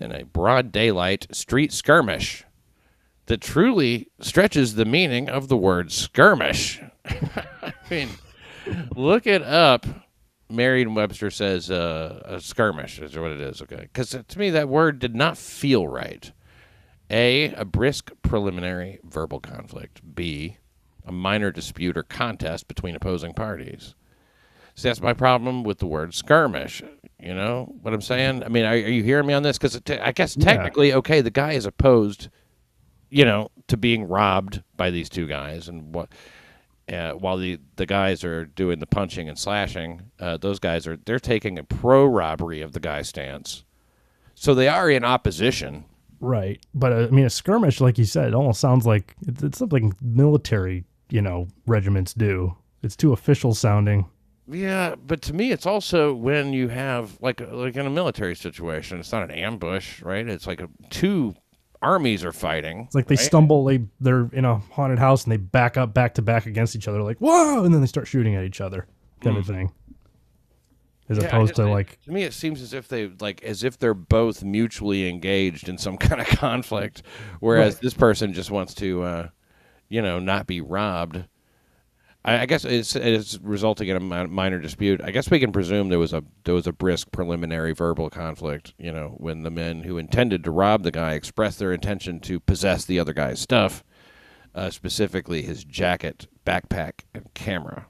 in 0.00 0.10
a 0.10 0.24
broad 0.24 0.72
daylight 0.72 1.26
street 1.30 1.72
skirmish 1.72 2.42
that 3.26 3.40
truly 3.40 4.08
stretches 4.18 4.74
the 4.74 4.84
meaning 4.84 5.28
of 5.28 5.48
the 5.48 5.56
word 5.56 5.92
skirmish. 5.92 6.80
I 7.88 7.94
mean, 7.94 8.08
look 8.94 9.26
it 9.26 9.42
up. 9.42 9.86
Merriam 10.48 10.94
Webster 10.94 11.30
says 11.30 11.70
uh, 11.70 12.22
a 12.24 12.40
skirmish 12.40 13.00
is 13.00 13.16
what 13.18 13.32
it 13.32 13.40
is. 13.40 13.62
Okay, 13.62 13.88
because 13.92 14.10
to 14.10 14.38
me 14.38 14.50
that 14.50 14.68
word 14.68 14.98
did 14.98 15.14
not 15.14 15.36
feel 15.38 15.86
right. 15.88 16.30
A, 17.10 17.52
a 17.54 17.64
brisk 17.64 18.10
preliminary 18.22 18.98
verbal 19.04 19.40
conflict. 19.40 20.00
B, 20.14 20.58
a 21.04 21.12
minor 21.12 21.52
dispute 21.52 21.96
or 21.96 22.02
contest 22.02 22.66
between 22.68 22.96
opposing 22.96 23.32
parties. 23.32 23.94
See, 24.74 24.88
that's 24.88 25.00
my 25.00 25.14
problem 25.14 25.62
with 25.62 25.78
the 25.78 25.86
word 25.86 26.14
skirmish. 26.14 26.82
You 27.20 27.34
know 27.34 27.74
what 27.80 27.94
I'm 27.94 28.02
saying? 28.02 28.44
I 28.44 28.48
mean, 28.48 28.64
are, 28.64 28.72
are 28.72 28.76
you 28.76 29.02
hearing 29.02 29.26
me 29.26 29.34
on 29.34 29.42
this? 29.42 29.56
Because 29.56 29.80
I 29.88 30.12
guess 30.12 30.34
technically, 30.34 30.92
okay, 30.92 31.20
the 31.22 31.30
guy 31.30 31.52
is 31.52 31.64
opposed, 31.64 32.28
you 33.08 33.24
know, 33.24 33.50
to 33.68 33.76
being 33.76 34.06
robbed 34.06 34.62
by 34.76 34.90
these 34.90 35.08
two 35.08 35.26
guys, 35.26 35.68
and 35.68 35.94
what. 35.94 36.10
Uh, 36.92 37.12
while 37.12 37.36
the, 37.36 37.58
the 37.76 37.86
guys 37.86 38.22
are 38.22 38.44
doing 38.44 38.78
the 38.78 38.86
punching 38.86 39.28
and 39.28 39.38
slashing, 39.38 40.02
uh, 40.20 40.36
those 40.36 40.60
guys 40.60 40.86
are 40.86 40.96
they're 40.96 41.18
taking 41.18 41.58
a 41.58 41.64
pro 41.64 42.04
robbery 42.04 42.60
of 42.60 42.72
the 42.72 42.80
guy 42.80 43.02
stance. 43.02 43.64
So 44.34 44.54
they 44.54 44.68
are 44.68 44.88
in 44.88 45.02
opposition, 45.02 45.84
Right. 46.20 46.64
But 46.74 46.92
uh, 46.92 46.96
I 47.06 47.08
mean, 47.08 47.26
a 47.26 47.30
skirmish, 47.30 47.80
like 47.80 47.98
you 47.98 48.04
said, 48.04 48.28
it 48.28 48.34
almost 48.34 48.60
sounds 48.60 48.86
like 48.86 49.14
it's, 49.26 49.42
it's 49.42 49.58
something 49.58 49.94
military, 50.00 50.84
you 51.10 51.22
know, 51.22 51.48
regiments 51.66 52.14
do. 52.14 52.56
It's 52.82 52.96
too 52.96 53.12
official 53.12 53.54
sounding. 53.54 54.06
Yeah, 54.48 54.94
but 54.94 55.22
to 55.22 55.34
me, 55.34 55.50
it's 55.50 55.66
also 55.66 56.14
when 56.14 56.52
you 56.52 56.68
have 56.68 57.18
like 57.20 57.40
like 57.50 57.76
in 57.76 57.86
a 57.86 57.90
military 57.90 58.36
situation, 58.36 59.00
it's 59.00 59.10
not 59.10 59.24
an 59.24 59.32
ambush, 59.32 60.02
right? 60.02 60.26
It's 60.26 60.46
like 60.46 60.60
a, 60.60 60.68
two 60.90 61.34
armies 61.82 62.24
are 62.24 62.32
fighting. 62.32 62.84
It's 62.86 62.94
like 62.94 63.06
they 63.08 63.14
right? 63.16 63.24
stumble, 63.24 63.64
they 63.64 63.80
they're 64.00 64.28
in 64.32 64.44
a 64.44 64.58
haunted 64.58 64.98
house 64.98 65.24
and 65.24 65.32
they 65.32 65.36
back 65.36 65.76
up 65.76 65.92
back 65.94 66.14
to 66.14 66.22
back 66.22 66.46
against 66.46 66.74
each 66.76 66.88
other, 66.88 67.02
like 67.02 67.18
whoa, 67.18 67.64
and 67.64 67.72
then 67.74 67.80
they 67.80 67.86
start 67.86 68.06
shooting 68.06 68.34
at 68.34 68.44
each 68.44 68.60
other, 68.60 68.86
kind 69.20 69.36
of 69.36 69.46
thing. 69.46 69.72
As 71.08 71.16
Hmm. 71.18 71.22
Yeah, 71.22 71.28
opposed 71.28 71.50
just- 71.50 71.56
to 71.66 71.70
like, 71.70 72.00
to 72.02 72.10
me, 72.12 72.22
it 72.24 72.32
seems 72.32 72.60
as 72.60 72.72
if 72.72 72.88
they 72.88 73.06
like 73.20 73.42
as 73.44 73.62
if 73.62 73.78
they're 73.78 73.94
both 73.94 74.42
mutually 74.42 75.08
engaged 75.08 75.68
in 75.68 75.78
some 75.78 75.96
kind 75.98 76.20
of 76.20 76.26
conflict, 76.26 77.02
whereas 77.40 77.74
Right. 77.74 77.82
this 77.82 77.94
person 77.94 78.32
just 78.32 78.50
wants 78.50 78.74
to, 78.74 79.02
uh, 79.02 79.28
you 79.88 80.02
know, 80.02 80.18
not 80.18 80.46
be 80.46 80.60
robbed. 80.60 81.24
I, 82.26 82.40
I 82.40 82.46
guess 82.46 82.64
it's, 82.64 82.96
it's 82.96 83.38
resulting 83.42 83.88
in 83.88 83.96
a 83.96 84.00
mi- 84.00 84.26
minor 84.26 84.58
dispute. 84.58 85.00
I 85.02 85.12
guess 85.12 85.30
we 85.30 85.38
can 85.38 85.52
presume 85.52 85.88
there 85.88 85.98
was 85.98 86.12
a 86.12 86.24
there 86.44 86.54
was 86.54 86.66
a 86.66 86.72
brisk 86.72 87.12
preliminary 87.12 87.72
verbal 87.72 88.10
conflict. 88.10 88.74
You 88.78 88.92
know, 88.92 89.14
when 89.16 89.44
the 89.44 89.50
men 89.50 89.84
who 89.84 89.96
intended 89.96 90.44
to 90.44 90.50
rob 90.50 90.82
the 90.82 90.90
guy 90.90 91.12
expressed 91.12 91.58
their 91.58 91.72
intention 91.72 92.20
to 92.20 92.40
possess 92.40 92.84
the 92.84 92.98
other 92.98 93.14
guy's 93.14 93.40
stuff, 93.40 93.84
uh, 94.54 94.70
specifically 94.70 95.42
his 95.42 95.64
jacket, 95.64 96.26
backpack, 96.44 97.04
and 97.14 97.32
camera. 97.32 97.86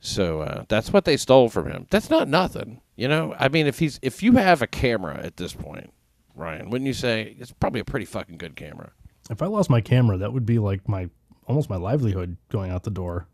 So 0.00 0.42
uh, 0.42 0.64
that's 0.68 0.92
what 0.92 1.04
they 1.04 1.16
stole 1.16 1.48
from 1.48 1.68
him. 1.68 1.86
That's 1.90 2.10
not 2.10 2.28
nothing, 2.28 2.80
you 2.96 3.08
know. 3.08 3.34
I 3.38 3.48
mean, 3.48 3.66
if 3.66 3.78
he's 3.78 3.98
if 4.02 4.22
you 4.22 4.32
have 4.32 4.62
a 4.62 4.66
camera 4.66 5.20
at 5.22 5.36
this 5.36 5.52
point, 5.52 5.92
Ryan, 6.34 6.70
wouldn't 6.70 6.86
you 6.86 6.94
say 6.94 7.36
it's 7.38 7.52
probably 7.52 7.80
a 7.80 7.84
pretty 7.84 8.06
fucking 8.06 8.38
good 8.38 8.56
camera? 8.56 8.92
If 9.30 9.42
I 9.42 9.46
lost 9.46 9.68
my 9.68 9.80
camera, 9.80 10.16
that 10.18 10.32
would 10.32 10.46
be 10.46 10.58
like 10.58 10.88
my 10.88 11.10
almost 11.48 11.68
my 11.68 11.76
livelihood 11.76 12.36
going 12.50 12.70
out 12.70 12.84
the 12.84 12.90
door. 12.90 13.26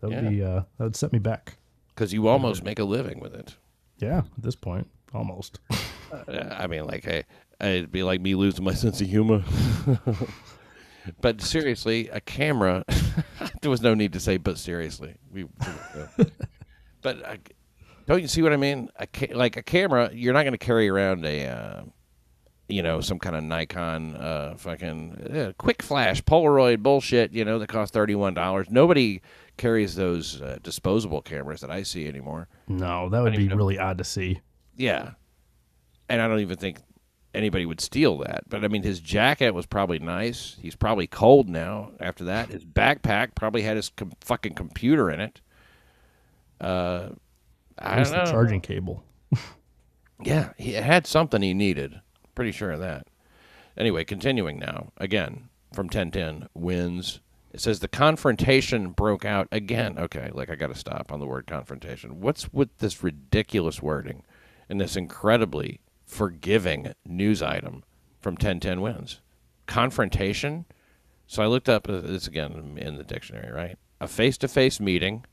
That 0.00 0.08
would 0.08 0.24
Yeah. 0.24 0.30
be 0.30 0.42
uh, 0.42 0.60
that 0.78 0.84
would 0.84 0.96
set 0.96 1.12
me 1.12 1.18
back. 1.20 1.58
Because 1.94 2.12
you 2.12 2.26
almost 2.28 2.64
make 2.64 2.78
a 2.78 2.84
living 2.84 3.20
with 3.20 3.34
it. 3.34 3.56
Yeah, 3.98 4.18
at 4.18 4.42
this 4.42 4.56
point, 4.56 4.88
almost. 5.14 5.60
Uh, 6.12 6.56
I 6.58 6.66
mean, 6.66 6.84
like, 6.88 7.06
I, 7.06 7.22
it'd 7.64 7.92
be 7.92 8.02
like 8.02 8.20
me 8.20 8.34
losing 8.34 8.64
my 8.64 8.74
sense 8.84 9.00
of 9.00 9.06
humor. 9.06 9.44
but 11.20 11.40
seriously, 11.40 12.08
a 12.08 12.20
camera. 12.20 12.84
there 13.62 13.70
was 13.70 13.80
no 13.80 13.94
need 13.94 14.12
to 14.14 14.18
say, 14.18 14.36
but 14.36 14.58
seriously, 14.58 15.14
we. 15.32 15.44
but 17.00 17.24
uh, 17.24 17.36
don't 18.08 18.20
you 18.22 18.26
see 18.26 18.42
what 18.42 18.52
I 18.52 18.56
mean? 18.56 18.88
A 18.96 19.06
ca- 19.06 19.34
like 19.34 19.56
a 19.56 19.62
camera, 19.62 20.10
you're 20.12 20.32
not 20.34 20.42
going 20.42 20.52
to 20.52 20.58
carry 20.58 20.88
around 20.88 21.24
a, 21.24 21.46
uh, 21.46 21.82
you 22.70 22.82
know, 22.82 23.00
some 23.00 23.18
kind 23.18 23.36
of 23.36 23.42
Nikon, 23.44 24.16
uh, 24.16 24.54
fucking 24.56 25.30
uh, 25.34 25.52
quick 25.58 25.82
flash 25.82 26.22
Polaroid 26.22 26.82
bullshit. 26.82 27.32
You 27.32 27.44
know, 27.44 27.58
that 27.58 27.68
cost 27.68 27.92
thirty 27.92 28.14
one 28.14 28.34
dollars. 28.34 28.68
Nobody 28.70 29.20
carries 29.56 29.94
those 29.94 30.40
uh, 30.40 30.58
disposable 30.62 31.20
cameras 31.22 31.60
that 31.60 31.70
I 31.70 31.82
see 31.82 32.06
anymore. 32.06 32.48
No, 32.68 33.08
that 33.10 33.22
would 33.22 33.36
be 33.36 33.48
know. 33.48 33.56
really 33.56 33.78
odd 33.78 33.98
to 33.98 34.04
see. 34.04 34.40
Yeah. 34.76 35.10
And 36.08 36.20
I 36.22 36.26
don't 36.28 36.40
even 36.40 36.56
think 36.56 36.78
anybody 37.34 37.66
would 37.66 37.80
steal 37.80 38.18
that. 38.18 38.48
But 38.48 38.64
I 38.64 38.68
mean, 38.68 38.82
his 38.82 39.00
jacket 39.00 39.52
was 39.54 39.66
probably 39.66 39.98
nice. 39.98 40.56
He's 40.60 40.74
probably 40.74 41.06
cold 41.06 41.48
now 41.48 41.92
after 42.00 42.24
that. 42.24 42.48
His 42.48 42.64
backpack 42.64 43.34
probably 43.34 43.62
had 43.62 43.76
his 43.76 43.90
com- 43.90 44.12
fucking 44.20 44.54
computer 44.54 45.10
in 45.10 45.20
it. 45.20 45.40
Uh, 46.60 47.10
At 47.78 47.86
I 47.94 47.98
least 47.98 48.12
don't 48.12 48.24
the 48.24 48.30
charging 48.30 48.60
cable. 48.60 49.04
Yeah, 50.22 50.52
he 50.58 50.72
had 50.74 51.06
something 51.06 51.40
he 51.40 51.54
needed. 51.54 52.00
Pretty 52.34 52.52
sure 52.52 52.72
of 52.72 52.80
that. 52.80 53.06
Anyway, 53.76 54.04
continuing 54.04 54.58
now. 54.58 54.92
Again, 54.96 55.48
from 55.72 55.86
1010, 55.86 56.48
wins. 56.54 57.20
It 57.52 57.60
says 57.60 57.80
the 57.80 57.88
confrontation 57.88 58.90
broke 58.90 59.24
out 59.24 59.48
again. 59.50 59.98
Okay, 59.98 60.30
like 60.32 60.50
I 60.50 60.54
got 60.54 60.68
to 60.68 60.74
stop 60.74 61.10
on 61.10 61.20
the 61.20 61.26
word 61.26 61.46
confrontation. 61.46 62.20
What's 62.20 62.52
with 62.52 62.76
this 62.78 63.02
ridiculous 63.02 63.82
wording 63.82 64.22
in 64.68 64.78
this 64.78 64.96
incredibly 64.96 65.80
forgiving 66.04 66.92
news 67.04 67.42
item 67.42 67.82
from 68.20 68.34
1010 68.34 68.80
wins? 68.80 69.20
Confrontation? 69.66 70.66
So 71.26 71.42
I 71.42 71.46
looked 71.46 71.68
up 71.68 71.88
uh, 71.88 72.00
this 72.00 72.26
again 72.26 72.76
in 72.78 72.96
the 72.96 73.04
dictionary, 73.04 73.52
right? 73.52 73.78
A 74.00 74.08
face 74.08 74.38
to 74.38 74.48
face 74.48 74.80
meeting 74.80 75.24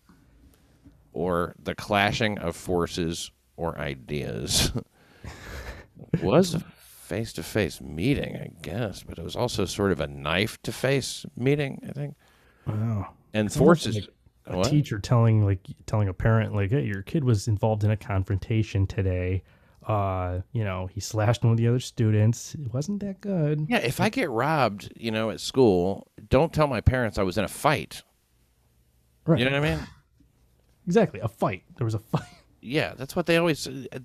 or 1.13 1.55
the 1.61 1.75
clashing 1.75 2.37
of 2.39 2.55
forces 2.55 3.31
or 3.55 3.77
ideas. 3.79 4.71
was 6.21 6.55
face 7.07 7.31
to 7.33 7.43
face 7.43 7.79
meeting, 7.81 8.35
I 8.35 8.49
guess, 8.61 9.01
but 9.03 9.17
it 9.17 9.23
was 9.23 9.35
also 9.35 9.63
sort 9.65 9.91
of 9.93 10.01
a 10.01 10.07
knife 10.07 10.61
to 10.63 10.71
face 10.71 11.25
meeting, 11.37 11.79
I 11.87 11.93
think. 11.93 12.15
Wow. 12.65 13.13
And 13.33 13.45
It's 13.47 13.55
forces. 13.57 13.95
like 13.95 14.09
a 14.47 14.57
what? 14.57 14.69
teacher 14.69 14.99
telling 14.99 15.45
like 15.45 15.59
telling 15.85 16.09
a 16.09 16.13
parent 16.13 16.53
like, 16.53 16.71
"Hey, 16.71 16.83
your 16.85 17.01
kid 17.01 17.23
was 17.23 17.47
involved 17.47 17.83
in 17.83 17.91
a 17.91 17.97
confrontation 17.97 18.85
today. 18.87 19.43
Uh, 19.85 20.41
you 20.51 20.63
know, 20.65 20.87
he 20.87 20.99
slashed 20.99 21.43
one 21.43 21.51
of 21.51 21.57
the 21.57 21.67
other 21.67 21.79
students. 21.79 22.55
It 22.55 22.73
wasn't 22.73 22.99
that 23.01 23.21
good." 23.21 23.65
Yeah, 23.69 23.77
if 23.79 23.99
I 24.01 24.09
get 24.09 24.29
robbed, 24.29 24.91
you 24.97 25.11
know, 25.11 25.29
at 25.29 25.39
school, 25.39 26.07
don't 26.29 26.51
tell 26.53 26.67
my 26.67 26.81
parents 26.81 27.17
I 27.17 27.23
was 27.23 27.37
in 27.37 27.43
a 27.45 27.49
fight. 27.49 28.03
Right. 29.25 29.39
You 29.39 29.45
know 29.45 29.59
what 29.59 29.67
I 29.69 29.75
mean? 29.75 29.79
Exactly. 30.87 31.19
A 31.19 31.27
fight. 31.27 31.63
There 31.75 31.83
was 31.83 31.95
a 31.95 31.99
fight. 31.99 32.23
Yeah, 32.67 32.93
that's 32.95 33.15
what 33.15 33.25
they 33.25 33.37
always. 33.37 33.67
uh, 33.67 33.99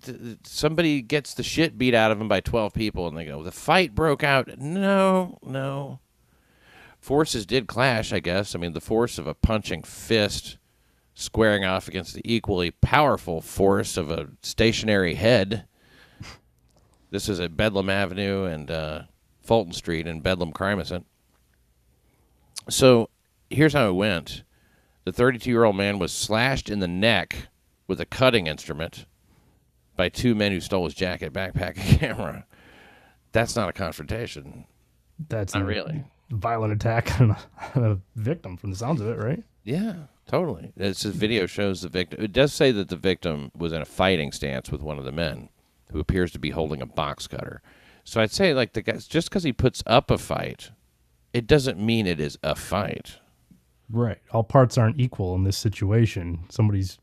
Somebody 0.45 1.03
gets 1.03 1.35
the 1.35 1.43
shit 1.43 1.77
beat 1.77 1.95
out 1.95 2.11
of 2.11 2.19
them 2.19 2.29
by 2.29 2.41
twelve 2.41 2.73
people, 2.73 3.09
and 3.09 3.17
they 3.17 3.25
go, 3.25 3.43
"The 3.43 3.53
fight 3.53 3.95
broke 3.95 4.23
out." 4.23 4.59
No, 4.59 5.39
no. 5.43 5.99
Forces 7.01 7.45
did 7.45 7.67
clash, 7.67 8.13
I 8.13 8.21
guess. 8.21 8.55
I 8.55 8.59
mean, 8.59 8.75
the 8.75 8.81
force 8.81 9.19
of 9.19 9.27
a 9.27 9.35
punching 9.35 9.83
fist 9.83 10.59
squaring 11.15 11.65
off 11.65 11.89
against 11.89 12.15
the 12.15 12.23
equally 12.25 12.71
powerful 12.71 13.41
force 13.41 13.97
of 13.97 14.11
a 14.11 14.29
stationary 14.43 15.15
head. 15.15 15.65
This 17.11 17.29
is 17.29 17.41
at 17.41 17.57
Bedlam 17.57 17.91
Avenue 17.91 18.45
and 18.45 18.71
uh, 18.71 19.03
Fulton 19.43 19.73
Street 19.73 20.07
in 20.07 20.21
Bedlam, 20.21 20.53
Crimson. 20.53 21.05
So 22.71 23.11
here's 23.51 23.73
how 23.75 23.89
it 23.89 23.93
went. 23.95 24.45
The 25.05 25.13
32 25.13 25.51
year 25.51 25.65
old 25.65 25.77
man 25.77 25.99
was 25.99 26.13
slashed 26.13 26.71
in 26.71 26.79
the 26.79 26.89
neck 26.89 27.49
with 27.87 28.01
a 28.01 28.07
cutting 28.07 28.47
instrument 28.47 29.07
by 29.97 30.09
two 30.09 30.35
men 30.35 30.53
who 30.53 30.61
stole 30.61 30.85
his 30.85 30.95
jacket, 30.95 31.33
backpack, 31.33 31.77
and 31.91 32.01
camera. 32.01 32.47
That's 33.33 33.57
not 33.57 33.69
a 33.69 33.73
confrontation. 33.73 34.67
That's 35.29 35.55
Not 35.55 35.63
a 35.63 35.67
really. 35.67 36.05
violent 36.31 36.73
attack 36.73 37.21
on 37.21 37.31
a, 37.31 37.39
on 37.75 37.85
a 37.85 37.99
victim 38.17 38.57
from 38.57 38.71
the 38.71 38.77
sounds 38.77 39.01
of 39.01 39.07
it, 39.09 39.19
right? 39.19 39.43
Yeah, 39.65 39.95
totally. 40.27 40.73
It's 40.77 41.03
this 41.03 41.15
video 41.15 41.47
shows 41.47 41.83
the 41.83 41.89
victim. 41.89 42.23
It 42.23 42.33
does 42.33 42.53
say 42.53 42.73
that 42.73 42.89
the 42.89 42.97
victim 42.97 43.51
was 43.57 43.73
in 43.73 43.81
a 43.81 43.87
fighting 43.87 44.33
stance 44.33 44.71
with 44.73 44.83
one 44.83 44.99
of 44.99 45.05
the 45.05 45.13
men, 45.13 45.49
who 45.93 46.01
appears 46.01 46.33
to 46.33 46.39
be 46.39 46.51
holding 46.51 46.83
a 46.83 46.87
box 46.87 47.27
cutter. 47.27 47.63
So 48.05 48.21
I'd 48.21 48.33
say, 48.33 48.53
like 48.53 48.73
the 48.73 48.83
guys, 48.83 49.07
just 49.07 49.29
because 49.29 49.45
he 49.45 49.53
puts 49.53 49.83
up 49.87 50.11
a 50.11 50.19
fight, 50.19 50.71
it 51.33 51.47
doesn't 51.47 51.79
mean 51.79 52.07
it 52.07 52.19
is 52.19 52.37
a 52.43 52.55
fight. 52.57 53.19
Right. 53.89 54.19
All 54.33 54.43
parts 54.43 54.77
aren't 54.77 54.99
equal 54.99 55.35
in 55.37 55.45
this 55.45 55.57
situation. 55.57 56.45
Somebody's 56.49 56.99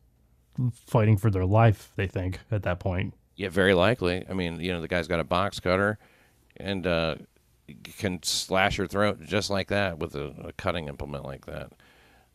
fighting 0.88 1.18
for 1.18 1.30
their 1.32 1.46
life, 1.46 1.92
they 1.96 2.08
think, 2.08 2.40
at 2.52 2.64
that 2.64 2.80
point. 2.80 3.14
Yeah, 3.36 3.50
very 3.50 3.74
likely. 3.74 4.26
I 4.30 4.34
mean, 4.34 4.60
you 4.60 4.72
know, 4.74 4.82
the 4.82 4.88
guy's 4.88 5.08
got 5.08 5.20
a 5.20 5.24
box 5.24 5.60
cutter, 5.60 5.98
and 6.58 6.86
uh, 6.86 7.16
can 7.98 8.22
slash 8.24 8.78
your 8.78 8.88
throat 8.88 9.22
just 9.22 9.50
like 9.50 9.68
that 9.70 10.00
with 10.00 10.16
a, 10.16 10.34
a 10.48 10.52
cutting 10.54 10.88
implement 10.88 11.24
like 11.26 11.46
that. 11.46 11.72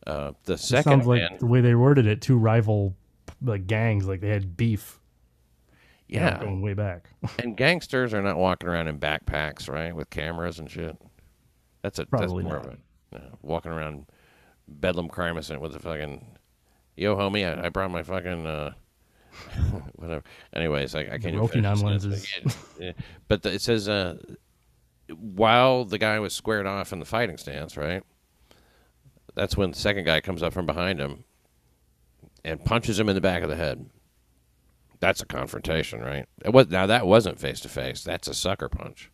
Uh, 0.07 0.31
the 0.45 0.53
It 0.53 0.59
second 0.59 0.83
sounds 0.83 1.07
like 1.07 1.19
man, 1.21 1.37
the 1.39 1.45
way 1.47 1.61
they 1.61 1.75
worded 1.75 2.07
it, 2.07 2.21
two 2.21 2.37
rival 2.37 2.95
like 3.41 3.67
gangs, 3.67 4.07
like 4.07 4.21
they 4.21 4.29
had 4.29 4.55
beef. 4.57 4.99
you 6.07 6.19
know, 6.19 6.25
yeah, 6.25 6.39
going 6.39 6.61
way 6.61 6.73
back. 6.73 7.09
and 7.39 7.57
gangsters 7.57 8.13
are 8.13 8.21
not 8.21 8.37
walking 8.37 8.69
around 8.69 8.87
in 8.87 8.99
backpacks, 8.99 9.69
right, 9.69 9.95
with 9.95 10.09
cameras 10.09 10.59
and 10.59 10.69
shit. 10.69 10.95
That's 11.81 11.99
a 11.99 12.05
Probably 12.05 12.43
that's 12.43 12.43
more 12.43 12.53
not. 12.57 12.65
of 12.65 12.77
a 13.13 13.15
uh, 13.17 13.29
walking 13.41 13.71
around 13.71 14.05
Bedlam 14.67 15.07
Crimson 15.09 15.59
with 15.59 15.75
a 15.75 15.79
fucking 15.79 16.25
yo 16.95 17.15
homie. 17.15 17.45
I, 17.45 17.67
I 17.67 17.69
brought 17.69 17.91
my 17.91 18.03
fucking 18.03 18.45
uh, 18.45 18.73
whatever. 19.95 20.23
Anyways, 20.53 20.95
I, 20.95 21.01
I 21.01 21.03
can't 21.03 21.35
even 21.35 21.39
Rokinon 21.39 21.83
lenses. 21.83 22.27
But 23.27 23.43
the, 23.43 23.53
it 23.53 23.61
says 23.61 23.87
uh, 23.89 24.17
while 25.09 25.85
the 25.85 25.97
guy 25.97 26.19
was 26.19 26.33
squared 26.33 26.65
off 26.65 26.93
in 26.93 26.99
the 26.99 27.05
fighting 27.05 27.37
stance, 27.37 27.77
right? 27.77 28.03
That's 29.35 29.57
when 29.57 29.71
the 29.71 29.77
second 29.77 30.05
guy 30.05 30.21
comes 30.21 30.41
up 30.41 30.53
from 30.53 30.65
behind 30.65 30.99
him 30.99 31.25
and 32.43 32.63
punches 32.63 32.99
him 32.99 33.09
in 33.09 33.15
the 33.15 33.21
back 33.21 33.43
of 33.43 33.49
the 33.49 33.55
head. 33.55 33.85
That's 35.01 35.21
a 35.21 35.25
confrontation, 35.25 35.99
right? 36.01 36.25
It 36.43 36.53
was 36.53 36.69
now 36.69 36.85
that 36.87 37.05
wasn't 37.05 37.39
face 37.39 37.59
to 37.61 37.69
face. 37.69 38.03
That's 38.03 38.27
a 38.27 38.33
sucker 38.33 38.69
punch. 38.69 39.11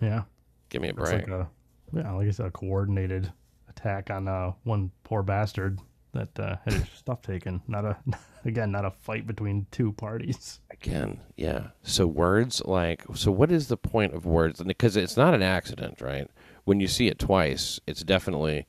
Yeah. 0.00 0.22
Give 0.68 0.80
me 0.80 0.90
a 0.90 0.94
break. 0.94 1.26
like 1.26 1.28
a 1.28 1.48
yeah, 1.92 2.12
like 2.12 2.28
I 2.28 2.30
said, 2.30 2.46
a 2.46 2.50
coordinated 2.50 3.32
attack 3.68 4.10
on 4.10 4.28
uh, 4.28 4.52
one 4.64 4.90
poor 5.04 5.22
bastard 5.22 5.80
that 6.12 6.38
uh, 6.38 6.56
had 6.64 6.74
his 6.74 6.88
stuff 6.96 7.22
taken. 7.22 7.62
Not 7.68 7.84
a 7.84 7.96
again, 8.44 8.70
not 8.70 8.84
a 8.84 8.90
fight 8.90 9.26
between 9.26 9.66
two 9.70 9.92
parties. 9.92 10.60
Again, 10.70 11.20
yeah. 11.36 11.68
So 11.82 12.06
words 12.06 12.62
like 12.64 13.04
so. 13.14 13.30
What 13.30 13.50
is 13.52 13.68
the 13.68 13.76
point 13.76 14.14
of 14.14 14.26
words? 14.26 14.62
Because 14.62 14.96
it's 14.96 15.16
not 15.16 15.34
an 15.34 15.42
accident, 15.42 16.00
right? 16.00 16.28
When 16.64 16.80
you 16.80 16.88
see 16.88 17.08
it 17.08 17.18
twice, 17.18 17.80
it's 17.86 18.02
definitely 18.02 18.66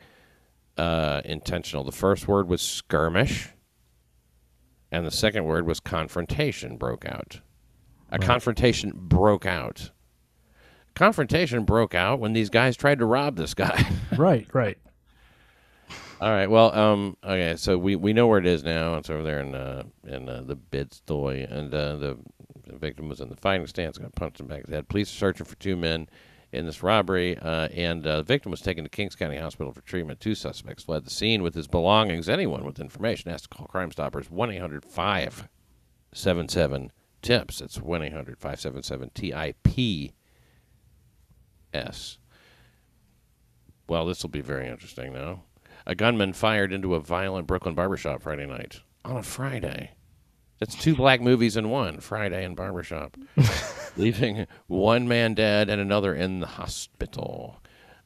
uh, 0.77 1.22
intentional. 1.25 1.84
The 1.84 1.91
first 1.91 2.27
word 2.27 2.48
was 2.48 2.62
skirmish, 2.62 3.50
and 4.91 5.05
the 5.05 5.12
second 5.12 5.46
word 5.46 5.65
was 5.67 5.79
confrontation. 5.79 6.77
Broke 6.77 7.05
out. 7.05 7.41
A 8.12 8.17
confrontation 8.17 8.91
broke 8.96 9.46
out. 9.46 9.91
Confrontation 10.96 11.63
broke 11.63 11.93
out 11.93 12.19
when 12.19 12.34
these 12.34 12.50
guys 12.50 12.75
tried 12.75 13.00
to 13.00 13.05
rob 13.05 13.36
this 13.36 13.53
guy. 13.53 13.88
right, 14.17 14.48
right. 14.53 14.77
All 16.21 16.31
right. 16.31 16.49
Well, 16.49 16.75
um, 16.75 17.15
okay. 17.23 17.55
So 17.55 17.77
we, 17.77 17.95
we 17.95 18.11
know 18.11 18.27
where 18.27 18.39
it 18.39 18.45
is 18.45 18.61
now. 18.63 18.95
It's 18.95 19.09
over 19.09 19.23
there 19.23 19.39
in 19.39 19.55
uh, 19.55 19.83
in 20.05 20.27
uh, 20.27 20.41
the 20.45 20.55
Bed-Stuy, 20.55 21.49
and 21.49 21.73
uh, 21.73 21.95
the, 21.95 22.17
the 22.67 22.77
victim 22.77 23.07
was 23.07 23.21
in 23.21 23.29
the 23.29 23.38
fighting 23.38 23.65
stance. 23.67 23.97
Got 23.97 24.13
punched 24.15 24.41
in 24.41 24.47
the 24.47 24.53
back 24.53 24.65
of 24.65 24.69
the 24.69 24.75
head. 24.75 24.89
Police 24.89 25.13
are 25.13 25.17
searching 25.17 25.45
for 25.45 25.55
two 25.55 25.77
men 25.77 26.09
in 26.51 26.65
this 26.65 26.83
robbery, 26.83 27.38
uh, 27.38 27.69
and 27.69 28.05
uh, 28.05 28.17
the 28.17 28.23
victim 28.23 28.51
was 28.51 28.59
taken 28.59 28.83
to 28.83 28.89
Kings 28.89 29.15
County 29.15 29.38
Hospital 29.38 29.71
for 29.71 29.79
treatment. 29.81 30.19
Two 30.19 30.35
suspects 30.35 30.83
fled 30.83 31.05
the 31.05 31.09
scene 31.09 31.41
with 31.41 31.55
his 31.55 31.67
belongings. 31.67 32.27
Anyone 32.27 32.65
with 32.65 32.81
information 32.81 33.31
has 33.31 33.43
to 33.43 33.49
call 33.49 33.67
Crime 33.67 33.91
Stoppers 33.91 34.29
1 34.29 34.51
800 34.51 34.83
577 34.83 36.91
TIPS. 37.21 37.61
It's 37.61 37.79
1 37.79 38.03
800 38.03 38.39
577 38.39 39.11
TIPS. 41.73 42.17
Well, 43.88 44.05
this 44.05 44.21
will 44.21 44.29
be 44.29 44.41
very 44.41 44.67
interesting 44.67 45.13
now. 45.13 45.43
A 45.89 45.96
gunman 45.96 46.34
fired 46.34 46.72
into 46.72 46.93
a 46.93 47.00
violent 47.00 47.48
Brooklyn 47.48 47.74
barbershop 47.74 48.22
Friday 48.22 48.46
night. 48.46 48.81
On 49.03 49.17
a 49.17 49.24
Friday. 49.24 49.89
That's 50.60 50.75
two 50.75 50.96
black 50.96 51.19
movies 51.19 51.58
in 51.58 51.72
one 51.72 52.00
Friday 52.00 52.46
and 52.46 52.55
Barbershop, 52.55 53.17
leaving 53.98 54.46
one 54.67 55.08
man 55.08 55.34
dead 55.34 55.67
and 55.67 55.81
another 55.81 56.13
in 56.13 56.41
the 56.41 56.48
hospital. 56.48 57.60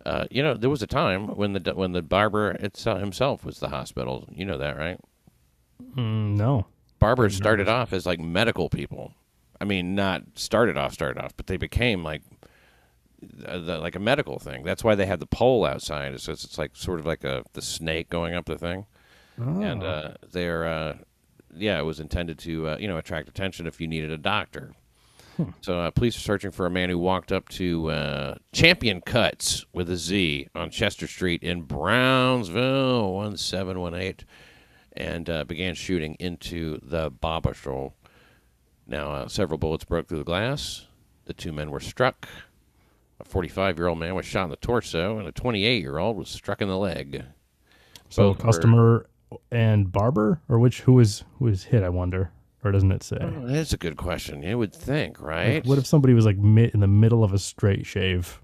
Uh, 0.05 0.27
you 0.31 0.41
know, 0.41 0.53
there 0.53 0.69
was 0.69 0.81
a 0.81 0.87
time 0.87 1.27
when 1.35 1.51
the 1.51 1.73
when 1.75 1.91
the 1.91 2.01
barber 2.01 2.51
itself, 2.51 3.01
himself 3.01 3.43
was 3.43 3.59
the 3.59 3.67
hospital. 3.67 4.29
You 4.31 4.45
know 4.45 4.59
that, 4.59 4.77
right? 4.77 4.99
Mm, 5.97 6.37
no. 6.37 6.67
Barbers 6.99 7.35
started 7.35 7.67
off 7.67 7.91
as 7.91 8.05
like 8.05 8.19
medical 8.21 8.69
people. 8.69 9.13
I 9.59 9.65
mean, 9.65 9.93
not 9.93 10.21
started 10.35 10.77
off, 10.77 10.93
started 10.93 11.21
off, 11.21 11.35
but 11.35 11.47
they 11.47 11.57
became 11.57 12.01
like 12.01 12.21
uh, 13.45 13.59
the, 13.59 13.77
like 13.79 13.95
a 13.95 13.99
medical 13.99 14.39
thing. 14.39 14.63
That's 14.63 14.83
why 14.83 14.95
they 14.95 15.05
had 15.05 15.19
the 15.19 15.25
pole 15.27 15.65
outside. 15.65 16.13
It's 16.13 16.27
it's 16.27 16.57
like 16.57 16.75
sort 16.75 16.99
of 16.99 17.05
like 17.05 17.23
a 17.23 17.43
the 17.53 17.61
snake 17.61 18.09
going 18.09 18.33
up 18.35 18.45
the 18.45 18.57
thing, 18.57 18.85
and 19.37 19.83
Oh. 19.83 19.87
uh, 19.87 20.13
they're 20.31 20.65
uh, 20.65 20.97
yeah, 21.55 21.79
it 21.79 21.83
was 21.83 21.99
intended 21.99 22.39
to 22.39 22.69
uh, 22.69 22.77
you 22.79 22.87
know 22.87 22.97
attract 22.97 23.27
attention 23.29 23.67
if 23.67 23.79
you 23.81 23.87
needed 23.87 24.11
a 24.11 24.17
doctor. 24.17 24.73
So 25.61 25.79
uh, 25.79 25.89
police 25.89 26.15
are 26.15 26.19
searching 26.19 26.51
for 26.51 26.67
a 26.67 26.69
man 26.69 26.89
who 26.89 26.99
walked 26.99 27.31
up 27.31 27.49
to 27.49 27.89
uh, 27.89 28.35
Champion 28.51 29.01
Cuts 29.01 29.65
with 29.73 29.89
a 29.89 29.95
Z 29.97 30.47
on 30.53 30.69
Chester 30.69 31.07
Street 31.07 31.41
in 31.41 31.63
Brownsville, 31.63 33.13
one 33.13 33.37
seven 33.37 33.79
one 33.79 33.95
eight, 33.95 34.25
and 34.95 35.27
uh, 35.29 35.43
began 35.43 35.73
shooting 35.73 36.15
into 36.19 36.79
the 36.83 37.09
barber 37.09 37.55
shop. 37.55 37.93
Now, 38.85 39.11
uh, 39.11 39.27
several 39.27 39.57
bullets 39.57 39.85
broke 39.85 40.07
through 40.07 40.19
the 40.19 40.23
glass. 40.23 40.85
The 41.25 41.33
two 41.33 41.51
men 41.51 41.71
were 41.71 41.79
struck. 41.79 42.27
A 43.25 43.29
45 43.29 43.77
year 43.77 43.87
old 43.87 43.99
man 43.99 44.15
was 44.15 44.25
shot 44.25 44.43
in 44.45 44.49
the 44.49 44.55
torso, 44.57 45.17
and 45.17 45.27
a 45.27 45.31
28 45.31 45.81
year 45.81 45.97
old 45.97 46.17
was 46.17 46.29
struck 46.29 46.61
in 46.61 46.67
the 46.67 46.77
leg. 46.77 47.23
So 48.09 48.29
Both 48.33 48.37
were- 48.39 48.43
customer 48.43 49.05
and 49.51 49.91
barber, 49.91 50.41
or 50.49 50.59
which 50.59 50.81
who 50.81 50.93
was 50.93 51.23
who 51.39 51.45
was 51.45 51.63
hit? 51.65 51.83
I 51.83 51.89
wonder, 51.89 52.31
or 52.63 52.71
doesn't 52.71 52.91
it 52.91 53.01
say? 53.03 53.17
Oh, 53.19 53.47
that's 53.47 53.73
a 53.73 53.77
good 53.77 53.97
question. 53.97 54.43
You 54.43 54.57
would 54.59 54.73
think, 54.73 55.19
right? 55.21 55.55
Like, 55.55 55.65
what 55.65 55.77
if 55.79 55.87
somebody 55.87 56.13
was 56.13 56.25
like 56.25 56.35
in 56.37 56.79
the 56.79 56.87
middle 56.87 57.23
of 57.23 57.33
a 57.33 57.39
straight 57.39 57.85
shave? 57.85 58.39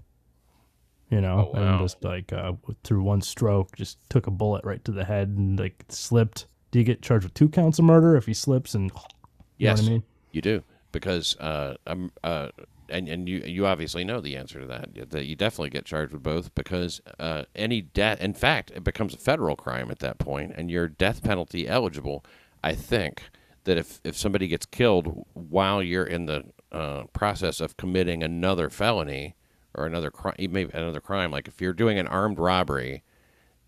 You 1.10 1.20
know, 1.20 1.50
Oh, 1.54 1.58
wow. 1.58 1.72
and 1.72 1.80
just 1.80 2.02
like 2.04 2.32
uh, 2.32 2.52
through 2.84 3.02
one 3.02 3.20
stroke, 3.20 3.74
just 3.76 3.98
took 4.10 4.26
a 4.28 4.30
bullet 4.30 4.64
right 4.64 4.84
to 4.84 4.92
the 4.92 5.04
head 5.04 5.28
and 5.28 5.58
like 5.58 5.84
slipped. 5.88 6.46
Do 6.70 6.78
you 6.78 6.84
get 6.84 7.02
charged 7.02 7.24
with 7.24 7.34
two 7.34 7.48
counts 7.48 7.78
of 7.80 7.84
murder 7.84 8.16
if 8.16 8.26
he 8.26 8.34
slips 8.34 8.74
and? 8.74 8.84
You 8.84 9.66
know 9.66 9.72
yes, 9.72 9.82
what 9.82 9.86
I 9.88 9.90
mean? 9.90 10.02
you 10.32 10.40
do 10.40 10.62
because 10.92 11.36
uh, 11.38 11.74
um, 11.86 12.10
uh, 12.24 12.48
and 12.90 13.08
and 13.08 13.28
you 13.28 13.38
you 13.40 13.66
obviously 13.66 14.04
know 14.04 14.20
the 14.20 14.36
answer 14.36 14.60
to 14.60 14.66
that. 14.66 15.10
That 15.10 15.26
you 15.26 15.36
definitely 15.36 15.70
get 15.70 15.84
charged 15.84 16.12
with 16.12 16.22
both 16.22 16.54
because 16.54 17.00
uh, 17.18 17.44
any 17.54 17.80
death, 17.80 18.20
in 18.20 18.34
fact, 18.34 18.70
it 18.74 18.84
becomes 18.84 19.14
a 19.14 19.18
federal 19.18 19.56
crime 19.56 19.90
at 19.90 20.00
that 20.00 20.18
point, 20.18 20.52
and 20.56 20.70
you're 20.70 20.88
death 20.88 21.22
penalty 21.22 21.68
eligible. 21.68 22.24
I 22.62 22.74
think 22.74 23.22
that 23.64 23.78
if 23.78 24.00
if 24.04 24.16
somebody 24.16 24.48
gets 24.48 24.66
killed 24.66 25.24
while 25.34 25.82
you're 25.82 26.04
in 26.04 26.26
the 26.26 26.44
uh, 26.72 27.04
process 27.12 27.60
of 27.60 27.76
committing 27.76 28.22
another 28.22 28.70
felony 28.70 29.34
or 29.74 29.86
another 29.86 30.10
crime, 30.10 30.34
maybe 30.38 30.70
another 30.72 31.00
crime, 31.00 31.30
like 31.30 31.48
if 31.48 31.60
you're 31.60 31.72
doing 31.72 31.98
an 31.98 32.06
armed 32.06 32.38
robbery 32.38 33.02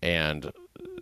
and 0.01 0.51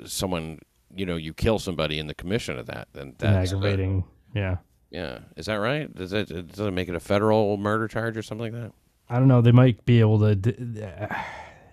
someone 0.06 0.60
you 0.96 1.06
know 1.06 1.16
you 1.16 1.34
kill 1.34 1.60
somebody 1.60 2.00
in 2.00 2.08
the 2.08 2.16
commission 2.16 2.58
of 2.58 2.66
that, 2.68 2.88
then 2.94 3.16
that's 3.18 3.52
aggravating. 3.52 4.04
Yeah. 4.34 4.58
Yeah, 4.92 5.20
is 5.36 5.48
that 5.48 5.56
right? 5.56 5.94
Does 5.94 6.14
it 6.14 6.28
does 6.52 6.60
it 6.60 6.72
make 6.72 6.90
it 6.90 6.96
a 6.96 7.00
federal 7.00 7.58
murder 7.58 7.88
charge 7.88 8.16
or 8.18 8.22
something 8.22 8.54
like 8.54 8.62
that? 8.64 8.72
I 9.10 9.18
don't 9.20 9.28
know. 9.28 9.42
They 9.42 9.52
might 9.52 9.84
be 9.86 10.00
able 10.00 10.20
to. 10.20 10.86
uh, 10.86 11.16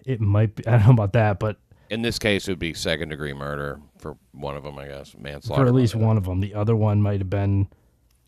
It 0.07 0.21
might 0.21 0.55
be. 0.57 0.67
I 0.67 0.79
don't 0.79 0.87
know 0.87 0.93
about 0.93 1.13
that, 1.13 1.39
but 1.39 1.59
In 1.91 2.03
this 2.03 2.19
case, 2.19 2.49
it 2.49 2.53
would 2.53 2.59
be 2.59 2.75
second 2.75 3.11
degree 3.11 3.33
murder 3.35 3.81
for 3.99 4.17
one 4.33 4.57
of 4.57 4.63
them, 4.65 4.79
I 4.79 4.87
guess, 4.89 5.15
manslaughter. 5.19 5.63
for 5.63 5.69
at 5.69 5.75
least 5.75 5.95
one 5.95 6.17
of 6.17 6.25
them, 6.25 6.41
the 6.41 6.55
other 6.55 6.75
one 6.77 7.01
might 7.03 7.21
have 7.21 7.31
been 7.31 7.69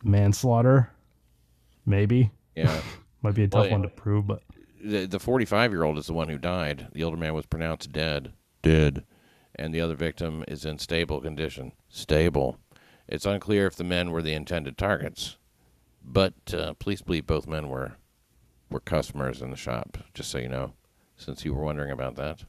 manslaughter. 0.04 0.90
Maybe 1.86 2.30
Yeah, 2.56 2.80
might 3.22 3.34
be 3.34 3.44
a 3.44 3.48
tough 3.48 3.62
Well, 3.62 3.70
one 3.72 3.82
to 3.82 3.88
prove, 3.88 4.26
but 4.26 4.42
the 4.82 5.06
the 5.06 5.18
forty 5.18 5.44
five 5.44 5.72
year 5.72 5.82
old 5.84 5.98
is 5.98 6.06
the 6.06 6.12
one 6.12 6.28
who 6.28 6.38
died. 6.38 6.88
The 6.92 7.02
older 7.04 7.16
man 7.16 7.34
was 7.34 7.46
pronounced 7.46 7.92
dead. 7.92 8.32
Dead, 8.62 9.04
and 9.54 9.72
the 9.74 9.80
other 9.80 9.94
victim 9.94 10.44
is 10.46 10.64
in 10.64 10.78
stable 10.78 11.20
condition. 11.20 11.72
Stable. 11.88 12.58
It's 13.10 13.26
unclear 13.26 13.66
if 13.66 13.74
the 13.74 13.84
men 13.84 14.12
were 14.12 14.22
the 14.22 14.32
intended 14.34 14.78
targets, 14.78 15.36
but 16.02 16.32
uh, 16.54 16.74
police 16.74 17.02
believe 17.02 17.26
both 17.26 17.46
men 17.46 17.68
were 17.68 17.96
were 18.70 18.80
customers 18.80 19.42
in 19.42 19.50
the 19.50 19.56
shop. 19.56 19.98
Just 20.14 20.30
so 20.30 20.38
you 20.38 20.48
know, 20.48 20.74
since 21.16 21.44
you 21.44 21.52
were 21.52 21.64
wondering 21.64 21.90
about 21.90 22.14
that. 22.16 22.44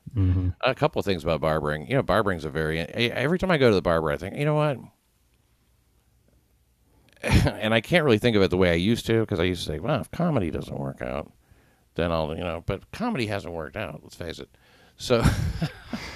A 0.62 0.76
couple 0.76 1.00
of 1.00 1.06
things 1.06 1.24
about 1.24 1.41
barbering. 1.41 1.88
You 1.88 1.95
know, 1.95 2.04
barbering's 2.04 2.45
a 2.45 2.50
very. 2.50 2.80
Every 2.80 3.39
time 3.39 3.50
I 3.50 3.58
go 3.58 3.69
to 3.69 3.76
the 3.76 3.82
barber, 3.82 4.12
I 4.12 4.17
think, 4.17 4.38
you 4.38 4.45
know 4.45 4.56
what? 4.56 4.78
and 7.24 7.74
I 7.74 7.82
can't 7.82 8.04
really 8.06 8.17
think 8.17 8.36
of 8.36 8.41
it 8.43 8.50
the 8.50 8.58
way 8.58 8.71
I 8.71 8.76
used 8.76 9.06
to 9.08 9.21
because 9.21 9.39
I 9.39 9.43
used 9.43 9.65
to 9.65 9.74
say, 9.74 9.80
well, 9.80 10.02
if 10.02 10.10
comedy 10.12 10.52
doesn't 10.52 10.80
work 10.80 11.02
out, 11.02 11.32
then 11.95 12.12
I'll, 12.12 12.36
you 12.36 12.43
know, 12.43 12.63
but 12.65 12.89
comedy 12.91 13.28
hasn't 13.28 13.54
worked 13.54 13.78
out. 13.78 14.00
Let's 14.04 14.15
face 14.15 14.39
it. 14.39 14.50
So 14.97 15.24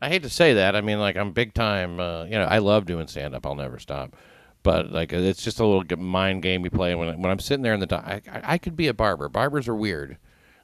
I 0.00 0.08
hate 0.08 0.22
to 0.22 0.30
say 0.30 0.54
that. 0.54 0.76
I 0.76 0.80
mean, 0.80 0.98
like 1.00 1.16
I'm 1.16 1.32
big 1.32 1.54
time. 1.54 1.98
Uh, 2.00 2.24
you 2.24 2.32
know, 2.32 2.44
I 2.44 2.58
love 2.58 2.86
doing 2.86 3.06
stand 3.08 3.34
up. 3.34 3.46
I'll 3.46 3.54
never 3.54 3.78
stop. 3.78 4.16
But 4.62 4.90
like, 4.92 5.12
it's 5.12 5.42
just 5.42 5.60
a 5.60 5.66
little 5.66 5.98
mind 5.98 6.42
game 6.42 6.64
you 6.64 6.70
play 6.70 6.94
when 6.94 7.20
when 7.20 7.30
I'm 7.30 7.38
sitting 7.38 7.62
there 7.62 7.74
in 7.74 7.80
the. 7.80 7.86
do- 7.86 7.96
I, 7.96 8.20
I 8.30 8.40
I 8.54 8.58
could 8.58 8.76
be 8.76 8.88
a 8.88 8.94
barber. 8.94 9.28
Barbers 9.28 9.68
are 9.68 9.74
weird. 9.74 10.18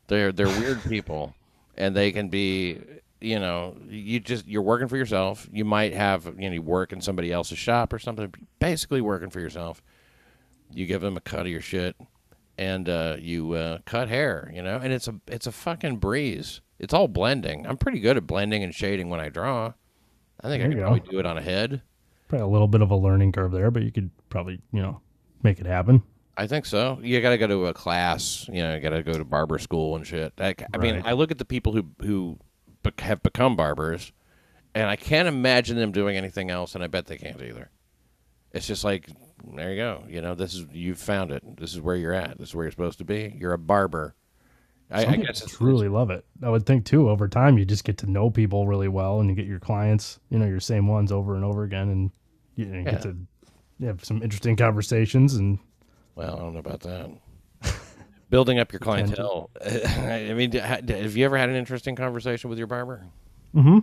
They're 0.08 0.32
they're 0.32 0.46
weird 0.46 0.82
people, 0.88 1.34
and 1.76 1.96
they 1.96 2.12
can 2.12 2.28
be. 2.28 2.80
You 3.20 3.38
know, 3.38 3.76
you 3.88 4.20
just 4.20 4.46
you're 4.46 4.60
working 4.62 4.88
for 4.88 4.98
yourself. 4.98 5.48
You 5.50 5.64
might 5.64 5.94
have 5.94 6.26
you 6.38 6.48
know 6.50 6.54
you 6.54 6.62
work 6.62 6.92
in 6.92 7.00
somebody 7.00 7.32
else's 7.32 7.58
shop 7.58 7.92
or 7.92 7.98
something. 7.98 8.32
Basically, 8.58 9.00
working 9.00 9.30
for 9.30 9.40
yourself. 9.40 9.82
You 10.70 10.86
give 10.86 11.00
them 11.00 11.16
a 11.16 11.20
cut 11.20 11.40
of 11.42 11.46
your 11.48 11.60
shit, 11.60 11.96
and 12.58 12.88
uh, 12.88 13.16
you 13.18 13.52
uh, 13.52 13.78
cut 13.84 14.08
hair. 14.08 14.50
You 14.54 14.62
know, 14.62 14.76
and 14.82 14.92
it's 14.92 15.08
a 15.08 15.14
it's 15.26 15.46
a 15.46 15.52
fucking 15.52 15.96
breeze. 15.96 16.60
It's 16.78 16.92
all 16.94 17.08
blending. 17.08 17.66
I'm 17.66 17.76
pretty 17.76 18.00
good 18.00 18.16
at 18.16 18.26
blending 18.26 18.62
and 18.62 18.74
shading 18.74 19.08
when 19.08 19.20
I 19.20 19.28
draw. 19.28 19.72
I 20.40 20.48
think 20.48 20.54
I 20.54 20.58
There 20.58 20.68
can 20.68 20.70
you 20.72 20.76
go. 20.78 20.82
probably 20.90 21.10
do 21.10 21.18
it 21.20 21.26
on 21.26 21.38
a 21.38 21.42
head. 21.42 21.82
probably 22.28 22.44
a 22.44 22.48
little 22.48 22.68
bit 22.68 22.82
of 22.82 22.90
a 22.90 22.96
learning 22.96 23.32
curve 23.32 23.52
there. 23.52 23.70
But 23.70 23.82
you 23.84 23.92
could 23.92 24.10
probably 24.28 24.60
you 24.72 24.82
know 24.82 25.00
make 25.42 25.60
it 25.60 25.66
happen. 25.66 26.02
I 26.36 26.48
think 26.48 26.66
so. 26.66 26.98
You 27.00 27.20
got 27.20 27.30
to 27.30 27.38
go 27.38 27.46
to 27.46 27.66
a 27.66 27.74
class. 27.74 28.48
You 28.52 28.60
know, 28.62 28.74
you 28.74 28.80
got 28.80 28.90
to 28.90 29.04
go 29.04 29.12
to 29.12 29.24
barber 29.24 29.58
school 29.60 29.94
and 29.94 30.04
shit. 30.04 30.32
I, 30.38 30.54
I 30.74 30.78
mean, 30.78 31.00
I 31.04 31.12
look 31.12 31.30
at 31.30 31.38
the 31.38 31.44
people 31.44 31.72
who 31.72 31.86
who 32.02 32.38
bec- 32.82 33.00
have 33.00 33.22
become 33.22 33.54
barbers, 33.54 34.12
and 34.74 34.88
I 34.88 34.96
can't 34.96 35.28
imagine 35.28 35.76
them 35.76 35.92
doing 35.92 36.16
anything 36.16 36.50
else, 36.50 36.74
and 36.74 36.82
I 36.82 36.88
bet 36.88 37.06
they 37.06 37.18
can't 37.18 37.40
either. 37.40 37.70
It's 38.52 38.66
just 38.66 38.82
like 38.82 39.08
there 39.54 39.70
you 39.70 39.76
go. 39.76 40.04
You 40.08 40.22
know, 40.22 40.34
this 40.34 40.54
is 40.54 40.66
you've 40.72 40.98
found 40.98 41.30
it. 41.32 41.42
This 41.58 41.72
is 41.74 41.80
where 41.80 41.96
you're 41.96 42.12
at. 42.12 42.38
This 42.38 42.50
is 42.50 42.54
where 42.54 42.64
you're 42.64 42.70
supposed 42.72 42.98
to 42.98 43.04
be. 43.04 43.34
You're 43.38 43.52
a 43.52 43.58
barber. 43.58 44.14
I, 44.90 45.06
I 45.06 45.16
guess 45.16 45.44
truly 45.46 45.88
love 45.88 46.10
it. 46.10 46.24
I 46.42 46.50
would 46.50 46.66
think 46.66 46.84
too. 46.84 47.08
Over 47.08 47.26
time, 47.26 47.58
you 47.58 47.64
just 47.64 47.84
get 47.84 47.98
to 47.98 48.10
know 48.10 48.30
people 48.30 48.66
really 48.68 48.88
well, 48.88 49.20
and 49.20 49.28
you 49.28 49.34
get 49.34 49.46
your 49.46 49.58
clients, 49.58 50.20
you 50.30 50.38
know, 50.38 50.46
your 50.46 50.60
same 50.60 50.86
ones 50.86 51.10
over 51.10 51.34
and 51.34 51.44
over 51.44 51.64
again, 51.64 51.88
and 51.88 52.10
you, 52.54 52.66
you 52.66 52.72
Yeah. 52.82 52.90
get 52.92 53.02
to 53.02 53.16
have 53.82 54.04
some 54.04 54.22
interesting 54.22 54.56
conversations. 54.56 55.34
And 55.34 55.58
Well, 56.14 56.36
I 56.36 56.38
don't 56.38 56.52
know 56.52 56.60
about 56.60 56.80
that. 56.80 57.10
Building 58.30 58.58
up 58.58 58.72
your 58.72 58.80
clientele. 58.80 59.50
I 59.64 60.32
mean, 60.34 60.50
d- 60.50 60.58
ha- 60.58 60.80
d- 60.84 60.92
have 60.94 61.16
you 61.16 61.24
ever 61.24 61.38
had 61.38 61.48
an 61.48 61.56
interesting 61.56 61.96
conversation 61.96 62.50
with 62.50 62.58
your 62.58 62.66
barber? 62.68 63.06
mm-hmm. 63.54 63.78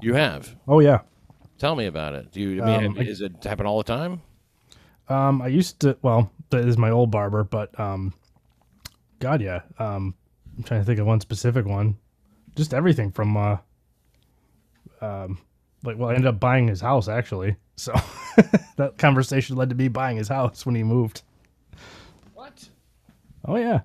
You 0.00 0.14
have. 0.14 0.54
oh 0.68 0.80
yeah, 0.80 1.00
Tell 1.58 1.74
me 1.74 1.86
about 1.86 2.14
it. 2.14 2.30
Do 2.30 2.40
you? 2.42 2.62
I 2.62 2.80
mean, 2.82 2.90
Um, 2.90 2.98
is 2.98 3.22
it 3.22 3.42
happen 3.42 3.64
all 3.64 3.78
the 3.78 3.84
time? 3.84 4.20
Um, 5.08 5.40
I 5.42 5.48
used 5.48 5.80
to. 5.80 5.96
Well, 6.02 6.30
that 6.50 6.66
is 6.66 6.76
my 6.78 6.90
old 6.90 7.10
barber, 7.10 7.44
but 7.44 7.78
um, 7.78 8.14
God, 9.18 9.40
yeah. 9.40 9.60
Um, 9.78 10.14
I'm 10.56 10.64
trying 10.64 10.80
to 10.80 10.84
think 10.86 10.98
of 10.98 11.06
one 11.06 11.20
specific 11.20 11.66
one. 11.66 11.96
Just 12.54 12.74
everything 12.74 13.12
from 13.12 13.36
uh, 13.36 13.56
um, 15.00 15.38
like 15.84 15.98
well, 15.98 16.10
I 16.10 16.14
ended 16.14 16.26
up 16.26 16.40
buying 16.40 16.68
his 16.68 16.80
house 16.80 17.08
actually. 17.08 17.56
So 17.78 17.92
that 18.76 18.96
conversation 18.96 19.54
led 19.54 19.68
to 19.68 19.74
me 19.74 19.88
buying 19.88 20.16
his 20.16 20.28
house 20.28 20.64
when 20.64 20.74
he 20.74 20.82
moved. 20.82 21.20
What? 22.32 22.70
Oh 23.44 23.56
yeah. 23.56 23.80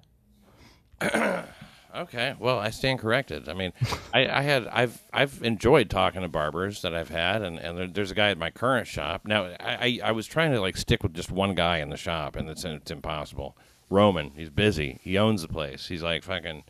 Okay. 1.96 2.36
Well, 2.40 2.58
I 2.58 2.70
stand 2.70 3.00
corrected. 3.00 3.50
I 3.50 3.54
mean, 3.54 3.74
I, 4.14 4.28
I 4.28 4.42
had 4.42 4.68
I've 4.68 5.02
I've 5.12 5.42
enjoyed 5.44 5.90
talking 5.90 6.22
to 6.22 6.30
barbers 6.30 6.82
that 6.84 6.96
I've 6.96 7.10
had, 7.10 7.42
and, 7.42 7.60
and 7.60 7.78
there, 7.78 7.88
there's 7.88 8.12
a 8.12 8.16
guy 8.16 8.30
at 8.30 8.38
my 8.38 8.50
current 8.50 8.88
shop. 8.88 9.26
Now, 9.26 9.46
I, 9.60 10.00
I 10.04 10.10
I 10.10 10.12
was 10.12 10.26
trying 10.26 10.52
to 10.54 10.62
like 10.62 10.78
stick 10.78 11.04
with 11.04 11.14
just 11.14 11.32
one 11.32 11.54
guy 11.54 11.80
in 11.80 11.90
the 11.90 11.98
shop, 11.98 12.36
and 12.36 12.50
it's 12.50 12.64
it's 12.64 12.92
impossible. 12.92 13.58
Roman, 13.90 14.32
he's 14.36 14.50
busy. 14.50 15.00
He 15.02 15.18
owns 15.18 15.42
the 15.42 15.48
place. 15.50 15.88
He's 15.88 16.04
like 16.04 16.24
fucking. 16.24 16.64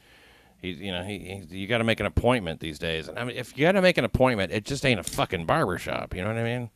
He, 0.60 0.71
you 0.71 0.91
know, 0.91 1.03
he, 1.03 1.17
he 1.49 1.57
you 1.57 1.67
got 1.67 1.79
to 1.79 1.84
make 1.84 1.99
an 1.99 2.05
appointment 2.05 2.60
these 2.60 2.77
days. 2.77 3.07
And 3.07 3.17
I 3.17 3.23
mean, 3.23 3.36
if 3.36 3.57
you 3.57 3.65
got 3.65 3.71
to 3.73 3.81
make 3.81 3.97
an 3.97 4.05
appointment, 4.05 4.51
it 4.51 4.63
just 4.63 4.86
ain't 4.86 4.99
a 4.99 5.03
fucking 5.03 5.45
barber 5.45 5.79
shop. 5.79 6.15
You 6.15 6.21
know 6.21 6.27
what 6.29 6.38
I 6.38 6.43
mean? 6.43 6.69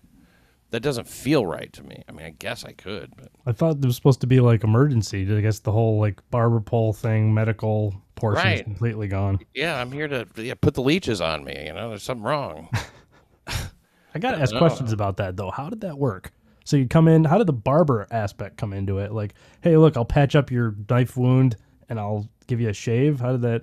That 0.71 0.79
doesn't 0.81 1.07
feel 1.07 1.45
right 1.45 1.71
to 1.73 1.83
me. 1.83 2.03
I 2.09 2.11
mean, 2.11 2.25
I 2.25 2.31
guess 2.31 2.65
I 2.65 2.73
could, 2.73 3.13
but 3.15 3.29
I 3.45 3.51
thought 3.53 3.77
it 3.77 3.85
was 3.85 3.95
supposed 3.95 4.19
to 4.21 4.27
be 4.27 4.39
like 4.41 4.63
emergency. 4.63 5.21
I 5.35 5.39
guess 5.41 5.59
the 5.59 5.71
whole 5.71 5.99
like 5.99 6.19
barber 6.31 6.59
pole 6.59 6.91
thing, 6.91 7.33
medical 7.33 7.93
portion 8.15 8.39
is 8.47 8.55
Right. 8.59 8.63
completely 8.63 9.07
gone. 9.07 9.39
yeah, 9.53 9.79
I'm 9.79 9.91
here 9.91 10.07
to 10.07 10.27
yeah, 10.37 10.55
put 10.59 10.73
the 10.73 10.81
leeches 10.81 11.21
on 11.21 11.43
me. 11.45 11.65
You 11.67 11.73
know, 11.73 11.89
there's 11.89 12.03
something 12.03 12.23
wrong. 12.25 12.69
I 13.47 14.19
gotta 14.19 14.37
ask 14.39 14.53
know. 14.53 14.59
questions 14.59 14.91
about 14.91 15.17
that 15.17 15.35
though. 15.37 15.51
How 15.51 15.69
did 15.69 15.81
that 15.81 15.97
work? 15.97 16.31
So 16.63 16.77
you 16.77 16.87
come 16.87 17.07
in. 17.07 17.25
How 17.25 17.37
did 17.37 17.47
the 17.47 17.53
barber 17.53 18.07
aspect 18.11 18.57
come 18.57 18.73
into 18.73 18.97
it? 18.97 19.11
Like, 19.11 19.33
hey, 19.61 19.77
look, 19.77 19.95
I'll 19.97 20.05
patch 20.05 20.35
up 20.35 20.49
your 20.51 20.73
knife 20.89 21.15
wound 21.15 21.57
and 21.89 21.99
I'll 21.99 22.27
give 22.47 22.59
you 22.59 22.69
a 22.69 22.73
shave. 22.73 23.19
How 23.19 23.33
did 23.33 23.41
that? 23.43 23.61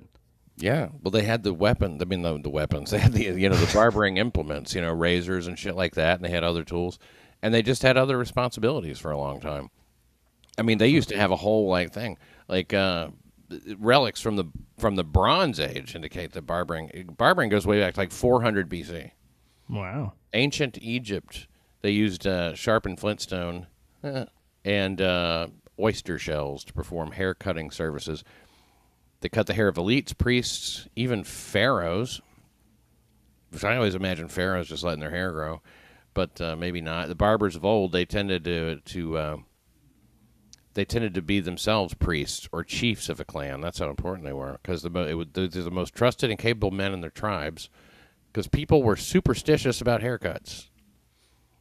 Yeah, 0.63 0.91
well, 1.03 1.11
they 1.11 1.25
had 1.25 1.43
the 1.43 1.53
weapon. 1.53 1.99
I 2.01 2.05
mean, 2.05 2.23
the, 2.23 2.39
the 2.39 2.49
weapons. 2.49 2.91
They 2.93 2.99
had 2.99 3.13
the 3.13 3.25
you 3.25 3.49
know 3.49 3.57
the 3.57 3.73
barbering 3.75 4.17
implements, 4.17 4.75
you 4.75 4.81
know, 4.81 4.93
razors 4.93 5.49
and 5.49 5.59
shit 5.59 5.75
like 5.75 5.97
that, 5.97 6.17
and 6.17 6.25
they 6.25 6.31
had 6.31 6.45
other 6.45 6.63
tools, 6.63 7.01
and 7.43 7.53
they 7.53 7.63
just 7.63 7.83
had 7.83 7.97
other 7.97 8.17
responsibilities 8.17 9.01
for 9.01 9.11
a 9.11 9.19
long 9.19 9.41
time. 9.41 9.71
I 10.57 10.63
mean, 10.63 10.79
they 10.79 10.87
used 10.87 11.09
to 11.09 11.17
have 11.17 11.33
a 11.33 11.37
whole 11.37 11.69
like 11.69 11.93
thing, 11.93 12.17
like 12.47 12.73
uh, 12.73 13.09
relics 13.77 14.21
from 14.21 14.37
the 14.37 14.45
from 14.79 14.95
the 14.95 15.03
Bronze 15.03 15.59
Age 15.59 15.97
indicate 15.97 16.33
that 16.33 16.43
barbering 16.43 17.13
barbering 17.19 17.51
goes 17.51 17.67
way 17.67 17.81
back 17.81 17.95
to 17.95 18.01
like 18.01 18.13
400 18.13 18.69
BC. 18.71 19.11
Wow. 19.69 20.13
Ancient 20.33 20.79
Egypt, 20.81 21.49
they 21.81 21.91
used 21.91 22.25
uh, 22.25 22.55
sharpened 22.55 23.01
flintstone 23.01 23.67
eh, 24.05 24.27
and 24.65 25.01
uh, 25.01 25.49
oyster 25.81 26.19
shells 26.19 26.63
to 26.65 26.73
perform 26.73 27.13
hair 27.13 27.35
cutting 27.35 27.73
services. 27.73 28.23
They 29.23 29.29
cut 29.29 29.47
the 29.47 29.55
hair 29.55 29.69
of 29.69 29.77
elites, 29.77 30.17
priests, 30.17 30.89
even 30.95 31.25
pharaohs. 31.25 32.21
Which 33.51 33.65
I 33.65 33.77
always 33.77 33.95
imagine 33.95 34.29
pharaohs 34.29 34.69
just 34.69 34.83
letting 34.83 35.01
their 35.01 35.11
hair 35.11 35.31
grow, 35.31 35.63
but 36.15 36.41
uh, 36.41 36.57
maybe 36.57 36.81
not. 36.81 37.09
The 37.09 37.15
barbers 37.15 37.55
of 37.55 37.65
old 37.65 37.93
they 37.93 38.05
tended 38.05 38.45
to 38.45 38.81
to 38.81 39.19
uh, 39.19 39.37
they 40.75 40.85
tended 40.85 41.15
to 41.15 41.23
be 41.23 41.41
themselves 41.41 41.95
priests 41.95 42.49
or 42.51 42.65
chiefs 42.65 43.09
of 43.09 43.21
a 43.21 43.25
clan. 43.25 43.61
That's 43.61 43.79
how 43.79 43.91
important 43.91 44.25
they 44.27 44.33
were, 44.33 44.59
because 44.63 44.83
the 44.83 44.91
it 45.09 45.15
would, 45.15 45.35
they're 45.35 45.49
the 45.49 45.71
most 45.71 45.95
trusted 45.95 46.31
and 46.31 46.39
capable 46.39 46.71
men 46.71 46.93
in 46.93 47.01
their 47.01 47.11
tribes. 47.11 47.69
Because 48.33 48.49
people 48.49 48.83
were 48.83 48.97
superstitious 48.97 49.83
about 49.83 50.01
haircuts 50.01 50.69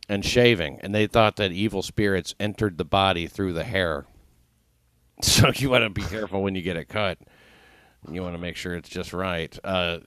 and 0.07 0.23
shaving, 0.23 0.79
and 0.81 0.95
they 0.95 1.05
thought 1.05 1.35
that 1.35 1.51
evil 1.51 1.81
spirits 1.81 2.33
entered 2.39 2.77
the 2.77 2.85
body 2.85 3.27
through 3.27 3.53
the 3.53 3.65
hair. 3.65 4.05
So 5.23 5.51
you 5.53 5.69
want 5.69 5.83
to 5.83 5.91
be 5.91 6.01
careful 6.01 6.41
when 6.41 6.55
you 6.55 6.63
get 6.63 6.77
it 6.77 6.89
cut. 6.89 7.19
You 8.09 8.21
want 8.21 8.35
to 8.35 8.41
make 8.41 8.55
sure 8.55 8.75
it's 8.75 8.89
just 8.89 9.13
right. 9.13 9.57
Uh, 9.63 9.99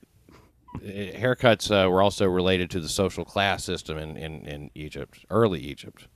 eh, 0.85 1.19
haircuts 1.19 1.71
uh, 1.71 1.89
were 1.89 2.03
also 2.03 2.27
related 2.27 2.71
to 2.71 2.81
the 2.81 2.89
social 2.89 3.25
class 3.25 3.63
system 3.65 3.99
in, 3.99 4.17
in, 4.17 4.47
in 4.47 4.71
Egypt, 4.75 5.25
early 5.31 5.61
Egypt. 5.61 6.09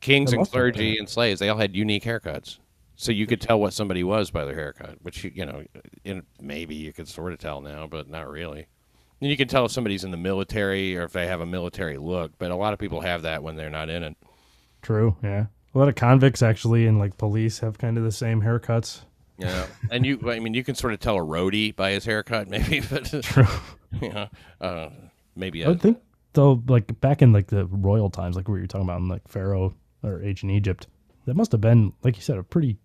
Kings 0.00 0.32
and 0.34 0.46
clergy 0.46 0.98
and 0.98 1.08
slaves, 1.08 1.40
they 1.40 1.48
all 1.48 1.56
had 1.56 1.74
unique 1.74 2.04
haircuts. 2.04 2.58
So 2.96 3.10
you 3.10 3.26
could 3.26 3.40
tell 3.40 3.58
what 3.58 3.72
somebody 3.72 4.04
was 4.04 4.30
by 4.30 4.44
their 4.44 4.54
haircut, 4.54 4.98
which, 5.02 5.24
you, 5.24 5.32
you 5.34 5.46
know, 5.46 5.64
in, 6.04 6.22
maybe 6.40 6.74
you 6.74 6.92
could 6.92 7.08
sort 7.08 7.32
of 7.32 7.38
tell 7.38 7.60
now, 7.60 7.86
but 7.86 8.08
not 8.08 8.30
really. 8.30 8.66
And 9.20 9.30
you 9.30 9.36
can 9.36 9.48
tell 9.48 9.64
if 9.64 9.72
somebody's 9.72 10.04
in 10.04 10.10
the 10.10 10.16
military 10.16 10.96
or 10.96 11.04
if 11.04 11.12
they 11.12 11.26
have 11.26 11.40
a 11.40 11.46
military 11.46 11.96
look, 11.96 12.32
but 12.38 12.50
a 12.50 12.56
lot 12.56 12.72
of 12.72 12.78
people 12.78 13.00
have 13.00 13.22
that 13.22 13.42
when 13.42 13.56
they're 13.56 13.70
not 13.70 13.88
in 13.88 14.02
it. 14.02 14.16
True. 14.82 15.16
Yeah. 15.22 15.46
A 15.74 15.78
lot 15.78 15.88
of 15.88 15.94
convicts 15.94 16.42
actually 16.42 16.86
and 16.86 16.98
like 16.98 17.16
police 17.16 17.58
have 17.60 17.78
kind 17.78 17.96
of 17.96 18.04
the 18.04 18.12
same 18.12 18.42
haircuts. 18.42 19.00
Yeah, 19.38 19.66
and 19.90 20.06
you, 20.06 20.30
I 20.30 20.38
mean, 20.38 20.54
you 20.54 20.62
can 20.62 20.74
sort 20.74 20.92
of 20.92 21.00
tell 21.00 21.16
a 21.16 21.20
roadie 21.20 21.74
by 21.74 21.90
his 21.90 22.04
haircut, 22.04 22.48
maybe, 22.48 22.80
but 22.80 23.04
True. 23.22 23.46
you 24.00 24.10
know, 24.10 24.28
uh, 24.60 24.90
maybe 25.34 25.64
I 25.64 25.68
would 25.68 25.80
think 25.80 25.98
though, 26.34 26.62
like 26.68 27.00
back 27.00 27.22
in 27.22 27.32
like 27.32 27.48
the 27.48 27.66
royal 27.66 28.10
times, 28.10 28.36
like 28.36 28.48
what 28.48 28.56
you're 28.56 28.66
talking 28.66 28.86
about 28.86 29.00
in 29.00 29.08
like 29.08 29.26
Pharaoh 29.26 29.74
or 30.02 30.22
ancient 30.22 30.52
Egypt, 30.52 30.86
that 31.26 31.34
must 31.34 31.52
have 31.52 31.60
been, 31.60 31.92
like 32.02 32.16
you 32.16 32.22
said, 32.22 32.36
a 32.36 32.42
pretty 32.42 32.76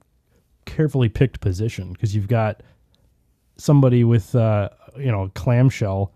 carefully 0.65 1.09
picked 1.09 1.39
position 1.39 1.91
because 1.93 2.15
you've 2.15 2.27
got 2.27 2.61
somebody 3.57 4.03
with, 4.03 4.33
uh, 4.35 4.69
you 4.97 5.11
know, 5.11 5.23
a 5.23 5.29
clamshell 5.29 6.13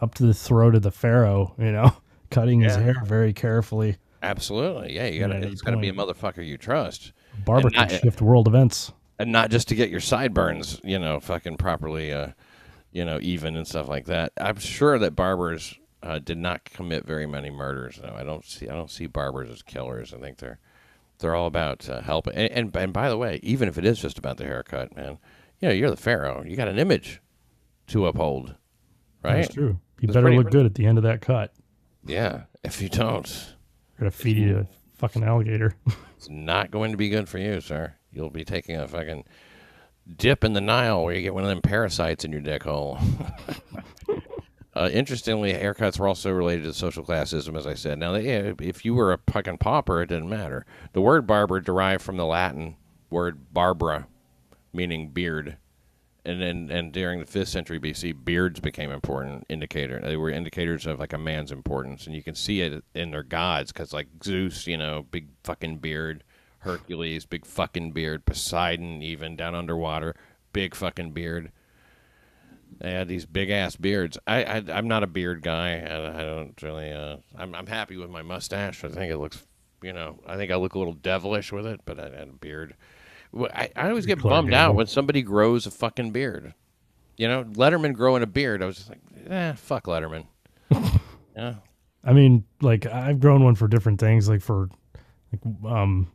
up 0.00 0.14
to 0.14 0.24
the 0.24 0.34
throat 0.34 0.74
of 0.74 0.82
the 0.82 0.90
pharaoh, 0.90 1.54
you 1.58 1.72
know, 1.72 1.90
cutting 2.30 2.60
his 2.60 2.76
hair 2.76 2.94
very 3.04 3.32
carefully. 3.32 3.96
absolutely, 4.22 4.94
yeah. 4.94 5.06
You 5.06 5.20
got 5.20 5.30
Yeah, 5.30 5.40
to, 5.40 5.46
at 5.46 5.52
it's 5.52 5.62
got 5.62 5.72
to 5.72 5.78
be 5.78 5.88
a 5.88 5.92
motherfucker 5.92 6.46
you 6.46 6.56
trust, 6.58 7.12
Barber 7.44 7.70
can 7.70 7.88
shift 7.88 8.20
world 8.20 8.46
events. 8.46 8.92
And 9.18 9.32
not 9.32 9.50
just 9.50 9.68
to 9.68 9.74
get 9.74 9.90
your 9.90 10.00
sideburns, 10.00 10.80
you 10.84 10.98
know, 10.98 11.20
fucking 11.20 11.56
properly, 11.56 12.12
uh, 12.12 12.28
you 12.92 13.04
know, 13.04 13.18
even 13.22 13.56
and 13.56 13.66
stuff 13.66 13.88
like 13.88 14.06
that. 14.06 14.32
I'm 14.38 14.58
sure 14.58 14.98
that 14.98 15.16
barbers 15.16 15.74
uh, 16.02 16.18
did 16.18 16.38
not 16.38 16.64
commit 16.64 17.04
very 17.06 17.26
many 17.26 17.50
murders. 17.50 17.98
Though 18.02 18.14
I 18.16 18.22
don't 18.24 18.44
see, 18.44 18.68
I 18.68 18.74
don't 18.74 18.90
see 18.90 19.06
barbers 19.06 19.50
as 19.50 19.62
killers. 19.62 20.12
I 20.14 20.18
think 20.18 20.38
they're 20.38 20.58
they're 21.18 21.34
all 21.34 21.46
about 21.46 21.88
uh, 21.88 22.00
helping. 22.02 22.34
And, 22.34 22.50
and 22.52 22.76
and 22.76 22.92
by 22.92 23.08
the 23.08 23.16
way, 23.16 23.40
even 23.42 23.68
if 23.68 23.78
it 23.78 23.84
is 23.84 24.00
just 24.00 24.18
about 24.18 24.36
the 24.36 24.44
haircut, 24.44 24.94
man, 24.96 25.18
you 25.60 25.68
know, 25.68 25.74
you're 25.74 25.90
the 25.90 25.96
pharaoh. 25.96 26.44
You 26.46 26.56
got 26.56 26.68
an 26.68 26.78
image 26.78 27.20
to 27.88 28.06
uphold, 28.06 28.54
right? 29.22 29.36
That's 29.42 29.54
true. 29.54 29.78
You 30.00 30.08
That's 30.08 30.14
better 30.14 30.26
pretty- 30.26 30.38
look 30.38 30.50
good 30.50 30.66
at 30.66 30.74
the 30.74 30.84
end 30.86 30.98
of 30.98 31.04
that 31.04 31.20
cut. 31.22 31.54
Yeah. 32.04 32.42
If 32.62 32.82
you 32.82 32.88
don't, 32.88 33.54
Gotta 33.98 34.10
feed 34.10 34.36
you 34.36 34.58
a 34.58 34.66
fucking 34.98 35.24
alligator. 35.24 35.74
it's 36.16 36.28
not 36.28 36.70
going 36.70 36.90
to 36.90 36.96
be 36.98 37.08
good 37.08 37.28
for 37.28 37.38
you, 37.38 37.60
sir. 37.60 37.94
You'll 38.16 38.30
be 38.30 38.44
taking 38.44 38.76
a 38.76 38.88
fucking 38.88 39.24
dip 40.16 40.42
in 40.42 40.54
the 40.54 40.60
Nile 40.60 41.04
where 41.04 41.14
you 41.14 41.22
get 41.22 41.34
one 41.34 41.42
of 41.42 41.50
them 41.50 41.60
parasites 41.60 42.24
in 42.24 42.32
your 42.32 42.40
dick 42.40 42.62
hole. 42.62 42.98
uh, 44.74 44.88
interestingly, 44.92 45.52
haircuts 45.52 45.98
were 45.98 46.08
also 46.08 46.30
related 46.30 46.64
to 46.64 46.72
social 46.72 47.04
classism, 47.04 47.56
as 47.56 47.66
I 47.66 47.74
said. 47.74 47.98
Now, 47.98 48.14
if 48.14 48.84
you 48.84 48.94
were 48.94 49.12
a 49.12 49.18
fucking 49.30 49.58
pauper, 49.58 50.00
it 50.02 50.08
didn't 50.08 50.30
matter. 50.30 50.64
The 50.92 51.00
word 51.02 51.26
barber 51.26 51.60
derived 51.60 52.02
from 52.02 52.16
the 52.16 52.24
Latin 52.24 52.76
word 53.10 53.52
barbara, 53.52 54.06
meaning 54.72 55.10
beard. 55.10 55.58
And 56.24 56.42
then, 56.42 56.70
and 56.72 56.92
during 56.92 57.20
the 57.20 57.26
fifth 57.26 57.50
century 57.50 57.78
BC, 57.78 58.24
beards 58.24 58.58
became 58.58 58.90
important 58.90 59.46
indicator. 59.48 60.00
They 60.00 60.16
were 60.16 60.30
indicators 60.30 60.84
of 60.84 60.98
like 60.98 61.12
a 61.12 61.18
man's 61.18 61.52
importance, 61.52 62.06
and 62.06 62.16
you 62.16 62.22
can 62.22 62.34
see 62.34 62.62
it 62.62 62.82
in 62.94 63.12
their 63.12 63.22
gods 63.22 63.70
because 63.70 63.92
like 63.92 64.08
Zeus, 64.24 64.66
you 64.66 64.76
know, 64.76 65.06
big 65.08 65.28
fucking 65.44 65.78
beard. 65.78 66.24
Hercules, 66.66 67.24
big 67.24 67.46
fucking 67.46 67.92
beard. 67.92 68.24
Poseidon, 68.24 69.02
even 69.02 69.36
down 69.36 69.54
underwater, 69.54 70.14
big 70.52 70.74
fucking 70.74 71.12
beard. 71.12 71.52
They 72.78 72.90
had 72.90 73.08
these 73.08 73.24
big 73.24 73.50
ass 73.50 73.76
beards. 73.76 74.18
I, 74.26 74.44
I 74.44 74.62
I'm 74.72 74.88
not 74.88 75.02
a 75.02 75.06
beard 75.06 75.42
guy. 75.42 75.78
I, 75.78 76.20
I 76.20 76.24
don't 76.24 76.60
really. 76.62 76.92
Uh, 76.92 77.18
I'm 77.36 77.54
I'm 77.54 77.66
happy 77.66 77.96
with 77.96 78.10
my 78.10 78.22
mustache. 78.22 78.84
I 78.84 78.88
think 78.88 79.10
it 79.12 79.18
looks, 79.18 79.42
you 79.82 79.92
know, 79.92 80.18
I 80.26 80.36
think 80.36 80.50
I 80.50 80.56
look 80.56 80.74
a 80.74 80.78
little 80.78 80.94
devilish 80.94 81.52
with 81.52 81.66
it, 81.66 81.80
but 81.84 81.98
I 81.98 82.04
had 82.04 82.28
a 82.28 82.32
beard. 82.38 82.74
I, 83.34 83.70
I 83.76 83.88
always 83.88 84.06
get 84.06 84.18
Clark 84.18 84.32
bummed 84.32 84.54
out 84.54 84.74
when 84.74 84.86
somebody 84.86 85.22
grows 85.22 85.66
a 85.66 85.70
fucking 85.70 86.10
beard. 86.10 86.54
You 87.16 87.28
know, 87.28 87.44
Letterman 87.44 87.94
growing 87.94 88.22
a 88.22 88.26
beard. 88.26 88.62
I 88.62 88.66
was 88.66 88.76
just 88.76 88.90
like, 88.90 89.00
eh, 89.28 89.52
fuck 89.54 89.84
Letterman. 89.84 90.26
yeah, 91.36 91.54
I 92.04 92.12
mean, 92.12 92.44
like 92.60 92.86
I've 92.86 93.20
grown 93.20 93.42
one 93.44 93.54
for 93.54 93.68
different 93.68 94.00
things. 94.00 94.28
Like 94.28 94.42
for, 94.42 94.68
like, 95.32 95.70
um, 95.70 96.10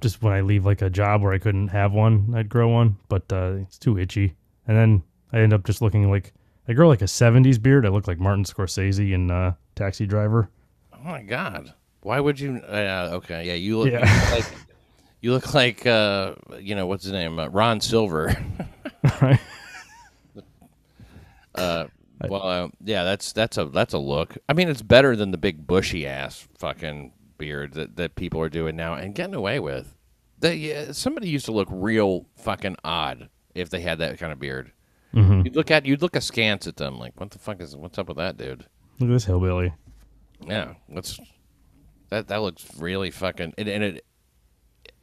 just 0.00 0.22
when 0.22 0.32
I 0.32 0.40
leave 0.40 0.66
like 0.66 0.82
a 0.82 0.90
job 0.90 1.22
where 1.22 1.32
I 1.32 1.38
couldn't 1.38 1.68
have 1.68 1.92
one, 1.92 2.32
I'd 2.36 2.48
grow 2.48 2.68
one, 2.68 2.96
but 3.08 3.30
uh, 3.32 3.54
it's 3.62 3.78
too 3.78 3.98
itchy. 3.98 4.34
And 4.66 4.76
then 4.76 5.02
I 5.32 5.38
end 5.40 5.52
up 5.52 5.64
just 5.64 5.80
looking 5.82 6.10
like 6.10 6.32
I 6.68 6.72
grow 6.72 6.88
like 6.88 7.02
a 7.02 7.06
'70s 7.06 7.60
beard. 7.62 7.86
I 7.86 7.88
look 7.90 8.06
like 8.08 8.18
Martin 8.18 8.44
Scorsese 8.44 9.12
in 9.12 9.30
uh, 9.30 9.54
Taxi 9.74 10.06
Driver. 10.06 10.48
Oh 10.92 10.98
my 11.04 11.22
god! 11.22 11.72
Why 12.02 12.20
would 12.20 12.38
you? 12.40 12.56
Uh, 12.58 13.10
okay, 13.14 13.46
yeah, 13.46 13.54
you 13.54 13.78
look, 13.78 13.90
Yeah. 13.90 14.00
you 14.00 14.20
look 14.20 14.30
like 14.32 14.58
you 15.20 15.32
look 15.32 15.54
like 15.54 15.86
uh, 15.86 16.34
you 16.60 16.74
know 16.74 16.86
what's 16.86 17.04
his 17.04 17.12
name, 17.12 17.38
uh, 17.38 17.48
Ron 17.48 17.80
Silver. 17.80 18.34
right? 19.22 19.40
Uh, 21.54 21.86
well, 22.28 22.42
uh, 22.42 22.68
yeah, 22.84 23.04
that's 23.04 23.32
that's 23.32 23.56
a 23.58 23.66
that's 23.66 23.94
a 23.94 23.98
look. 23.98 24.36
I 24.48 24.52
mean, 24.52 24.68
it's 24.68 24.82
better 24.82 25.16
than 25.16 25.30
the 25.30 25.38
big 25.38 25.66
bushy 25.66 26.06
ass 26.06 26.46
fucking 26.58 27.12
beard 27.38 27.74
that, 27.74 27.96
that 27.96 28.14
people 28.14 28.40
are 28.40 28.48
doing 28.48 28.76
now 28.76 28.94
and 28.94 29.14
getting 29.14 29.34
away 29.34 29.60
with. 29.60 29.94
They, 30.38 30.56
yeah, 30.56 30.92
somebody 30.92 31.28
used 31.28 31.46
to 31.46 31.52
look 31.52 31.68
real 31.70 32.26
fucking 32.36 32.76
odd 32.84 33.30
if 33.54 33.70
they 33.70 33.80
had 33.80 33.98
that 33.98 34.18
kind 34.18 34.32
of 34.32 34.38
beard. 34.38 34.72
Mm-hmm. 35.14 35.42
You'd 35.46 35.56
look 35.56 35.70
at 35.70 35.86
you'd 35.86 36.02
look 36.02 36.14
askance 36.14 36.66
at 36.66 36.76
them 36.76 36.98
like, 36.98 37.18
what 37.18 37.30
the 37.30 37.38
fuck 37.38 37.60
is 37.60 37.74
what's 37.74 37.98
up 37.98 38.08
with 38.08 38.18
that 38.18 38.36
dude? 38.36 38.66
Look 38.98 39.08
at 39.08 39.12
this 39.12 39.24
hillbilly. 39.24 39.72
Yeah, 40.46 40.74
what's 40.88 41.18
that? 42.10 42.28
That 42.28 42.42
looks 42.42 42.66
really 42.78 43.10
fucking 43.10 43.54
and, 43.56 43.68
and 43.68 43.84
it. 43.84 44.04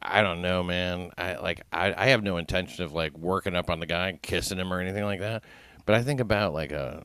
I 0.00 0.20
don't 0.22 0.42
know, 0.42 0.62
man. 0.62 1.10
I 1.18 1.36
like 1.36 1.62
I, 1.72 1.94
I 1.96 2.06
have 2.08 2.22
no 2.22 2.36
intention 2.36 2.84
of 2.84 2.92
like 2.92 3.16
working 3.18 3.56
up 3.56 3.70
on 3.70 3.80
the 3.80 3.86
guy, 3.86 4.18
kissing 4.22 4.58
him 4.58 4.72
or 4.72 4.80
anything 4.80 5.04
like 5.04 5.20
that. 5.20 5.42
But 5.86 5.96
I 5.96 6.02
think 6.02 6.20
about 6.20 6.54
like 6.54 6.70
a. 6.72 7.04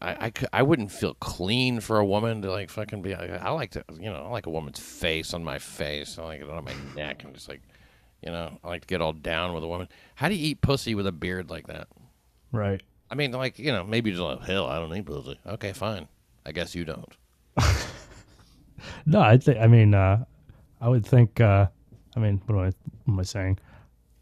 I, 0.00 0.26
I, 0.26 0.32
I 0.52 0.62
wouldn't 0.62 0.92
feel 0.92 1.14
clean 1.14 1.80
for 1.80 1.98
a 1.98 2.04
woman 2.06 2.42
to 2.42 2.50
like 2.50 2.70
fucking 2.70 3.02
be. 3.02 3.14
I, 3.14 3.36
I 3.36 3.50
like 3.50 3.70
to 3.72 3.84
you 3.98 4.10
know 4.10 4.24
I 4.26 4.28
like 4.28 4.46
a 4.46 4.50
woman's 4.50 4.78
face 4.78 5.34
on 5.34 5.42
my 5.42 5.58
face. 5.58 6.18
I 6.18 6.24
like 6.24 6.40
it 6.40 6.48
on 6.48 6.64
my 6.64 6.74
neck 6.94 7.24
and 7.24 7.34
just 7.34 7.48
like 7.48 7.62
You 8.22 8.30
know, 8.30 8.58
I 8.62 8.68
like 8.68 8.82
to 8.82 8.86
get 8.86 9.00
all 9.00 9.12
down 9.12 9.54
with 9.54 9.64
a 9.64 9.68
woman. 9.68 9.88
How 10.14 10.28
do 10.28 10.34
you 10.34 10.50
eat 10.50 10.60
pussy 10.60 10.94
with 10.94 11.06
a 11.06 11.12
beard 11.12 11.50
like 11.50 11.66
that? 11.66 11.88
Right. 12.52 12.82
I 13.10 13.14
mean, 13.14 13.32
like 13.32 13.58
you 13.58 13.72
know, 13.72 13.84
maybe 13.84 14.10
just 14.10 14.22
like 14.22 14.42
hell, 14.42 14.66
I 14.66 14.78
don't 14.78 14.94
eat 14.96 15.06
pussy. 15.06 15.38
Okay, 15.46 15.72
fine. 15.72 16.08
I 16.46 16.52
guess 16.52 16.74
you 16.74 16.84
don't. 16.84 17.12
No, 19.06 19.20
I 19.20 19.38
think. 19.38 19.58
I 19.58 19.66
mean, 19.66 19.94
uh, 19.94 20.24
I 20.80 20.88
would 20.88 21.06
think. 21.06 21.40
Uh, 21.40 21.66
I 22.16 22.20
mean, 22.20 22.40
what 22.46 22.54
am 22.56 22.60
I, 22.60 22.64
what 22.66 23.12
am 23.14 23.20
I 23.20 23.22
saying? 23.22 23.58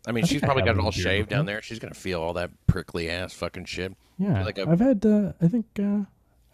I 0.07 0.13
mean, 0.13 0.25
I 0.25 0.27
she's 0.27 0.41
probably 0.41 0.63
got 0.63 0.77
it 0.77 0.81
all 0.81 0.91
shaved 0.91 1.29
down 1.29 1.47
there. 1.47 1.61
She's 1.63 1.79
gonna 1.79 1.95
feel 1.95 2.21
all 2.21 2.35
that 2.35 2.51
prickly 2.67 3.11
ass 3.11 3.33
fucking 3.35 3.65
shit. 3.65 3.95
Yeah, 4.19 4.45
Like 4.45 4.59
a- 4.59 4.69
I've 4.69 4.81
had. 4.81 5.05
Uh, 5.05 5.33
I 5.41 5.49
think. 5.49 5.67
Uh, 5.79 5.83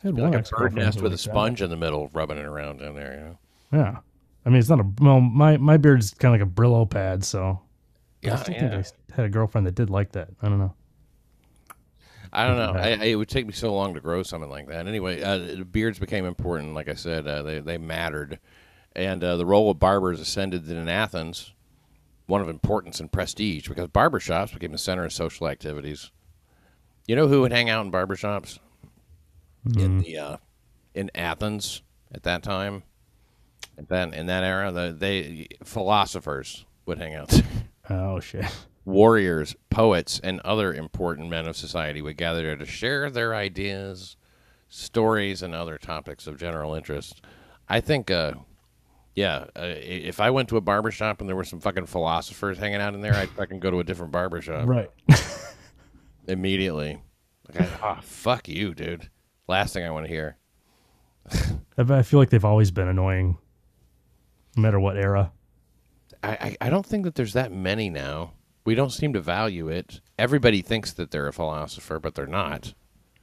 I 0.04 0.08
had 0.08 0.16
one 0.18 0.32
like 0.32 0.46
a 0.46 0.56
bird 0.56 0.74
nest 0.74 0.96
with 1.00 1.12
a 1.12 1.14
like 1.14 1.22
that. 1.22 1.30
sponge 1.30 1.62
in 1.62 1.70
the 1.70 1.76
middle, 1.76 2.08
rubbing 2.12 2.38
it 2.38 2.44
around 2.44 2.78
down 2.78 2.96
there. 2.96 3.14
You 3.14 3.20
know. 3.20 3.38
Yeah, 3.84 3.96
I 4.44 4.48
mean, 4.48 4.58
it's 4.58 4.68
not 4.68 4.80
a. 4.80 4.86
Well, 5.00 5.20
my 5.20 5.56
my 5.58 5.76
beard's 5.76 6.12
kind 6.12 6.34
of 6.34 6.40
like 6.40 6.48
a 6.48 6.52
Brillo 6.52 6.88
pad, 6.90 7.22
so. 7.24 7.60
yeah, 8.20 8.34
I 8.34 8.36
still 8.36 8.54
yeah. 8.54 8.82
think 8.82 8.86
I 9.12 9.14
had 9.14 9.24
a 9.26 9.28
girlfriend 9.28 9.66
that 9.68 9.76
did 9.76 9.90
like 9.90 10.12
that. 10.12 10.28
I 10.42 10.48
don't 10.48 10.58
know. 10.58 10.74
I 12.32 12.46
don't 12.46 12.56
know. 12.56 12.72
I, 12.80 12.88
I, 12.92 13.04
it 13.04 13.14
would 13.16 13.28
take 13.28 13.46
me 13.46 13.52
so 13.52 13.74
long 13.74 13.92
to 13.94 14.00
grow 14.00 14.22
something 14.22 14.48
like 14.50 14.66
that. 14.68 14.86
Anyway, 14.86 15.22
uh, 15.22 15.64
beards 15.64 15.98
became 15.98 16.24
important. 16.24 16.74
Like 16.74 16.88
I 16.88 16.94
said, 16.94 17.26
uh, 17.26 17.42
they 17.42 17.60
they 17.60 17.78
mattered, 17.78 18.38
and 18.96 19.22
uh, 19.22 19.36
the 19.36 19.46
role 19.46 19.70
of 19.70 19.78
barbers 19.78 20.18
ascended 20.18 20.68
in 20.68 20.88
Athens, 20.88 21.52
one 22.26 22.40
of 22.40 22.48
importance 22.48 23.00
and 23.00 23.12
prestige, 23.12 23.68
because 23.68 23.88
barbershops 23.88 24.52
became 24.54 24.72
the 24.72 24.78
center 24.78 25.04
of 25.04 25.12
social 25.12 25.46
activities. 25.46 26.10
You 27.06 27.16
know 27.16 27.26
who 27.28 27.40
would 27.42 27.52
hang 27.52 27.68
out 27.68 27.84
in 27.84 27.92
barbershops 27.92 28.58
in 29.76 29.98
the 29.98 30.18
uh, 30.18 30.36
in 30.94 31.10
Athens 31.14 31.82
at 32.12 32.22
that 32.24 32.42
time? 32.42 32.82
At 33.78 33.88
that 33.88 34.14
in 34.14 34.26
that 34.26 34.44
era, 34.44 34.70
the 34.70 34.94
they 34.96 35.48
philosophers 35.64 36.64
would 36.86 36.98
hang 36.98 37.14
out. 37.14 37.32
Oh 37.90 38.20
shit. 38.20 38.44
warriors, 38.84 39.56
poets, 39.68 40.20
and 40.22 40.38
other 40.40 40.72
important 40.72 41.28
men 41.28 41.46
of 41.46 41.56
society 41.56 42.00
would 42.00 42.16
gather 42.16 42.40
there 42.42 42.56
to 42.56 42.64
share 42.64 43.10
their 43.10 43.34
ideas, 43.34 44.16
stories, 44.68 45.42
and 45.42 45.52
other 45.52 45.78
topics 45.78 46.28
of 46.28 46.38
general 46.38 46.74
interest. 46.74 47.22
I 47.68 47.80
think, 47.80 48.08
uh, 48.08 48.34
yeah, 49.16 49.46
uh, 49.56 49.74
if 49.76 50.20
I 50.20 50.30
went 50.30 50.48
to 50.50 50.56
a 50.56 50.60
barbershop 50.60 51.20
and 51.20 51.28
there 51.28 51.34
were 51.36 51.44
some 51.44 51.58
fucking 51.58 51.86
philosophers 51.86 52.56
hanging 52.56 52.80
out 52.80 52.94
in 52.94 53.00
there, 53.00 53.14
I'd 53.14 53.30
fucking 53.30 53.58
go 53.58 53.72
to 53.72 53.80
a 53.80 53.84
different 53.84 54.12
barbershop. 54.12 54.68
Right. 54.68 54.90
immediately. 56.26 57.02
Like, 57.48 57.62
I, 57.62 57.96
oh, 57.96 58.00
fuck 58.02 58.48
you, 58.48 58.74
dude. 58.74 59.10
Last 59.48 59.72
thing 59.72 59.84
I 59.84 59.90
want 59.90 60.06
to 60.06 60.12
hear. 60.12 60.36
I 61.78 61.82
I 61.82 62.02
feel 62.02 62.18
like 62.20 62.30
they've 62.30 62.44
always 62.44 62.70
been 62.70 62.88
annoying, 62.88 63.38
no 64.56 64.62
matter 64.62 64.80
what 64.80 64.96
era. 64.96 65.32
I, 66.22 66.30
I, 66.30 66.56
I 66.62 66.70
don't 66.70 66.86
think 66.86 67.04
that 67.04 67.14
there's 67.14 67.32
that 67.32 67.52
many 67.52 67.90
now. 67.90 68.32
We 68.64 68.74
don't 68.74 68.90
seem 68.90 69.12
to 69.14 69.20
value 69.20 69.68
it. 69.68 70.00
Everybody 70.18 70.62
thinks 70.62 70.92
that 70.92 71.10
they're 71.10 71.26
a 71.26 71.32
philosopher, 71.32 71.98
but 71.98 72.14
they're 72.14 72.26
not. 72.26 72.74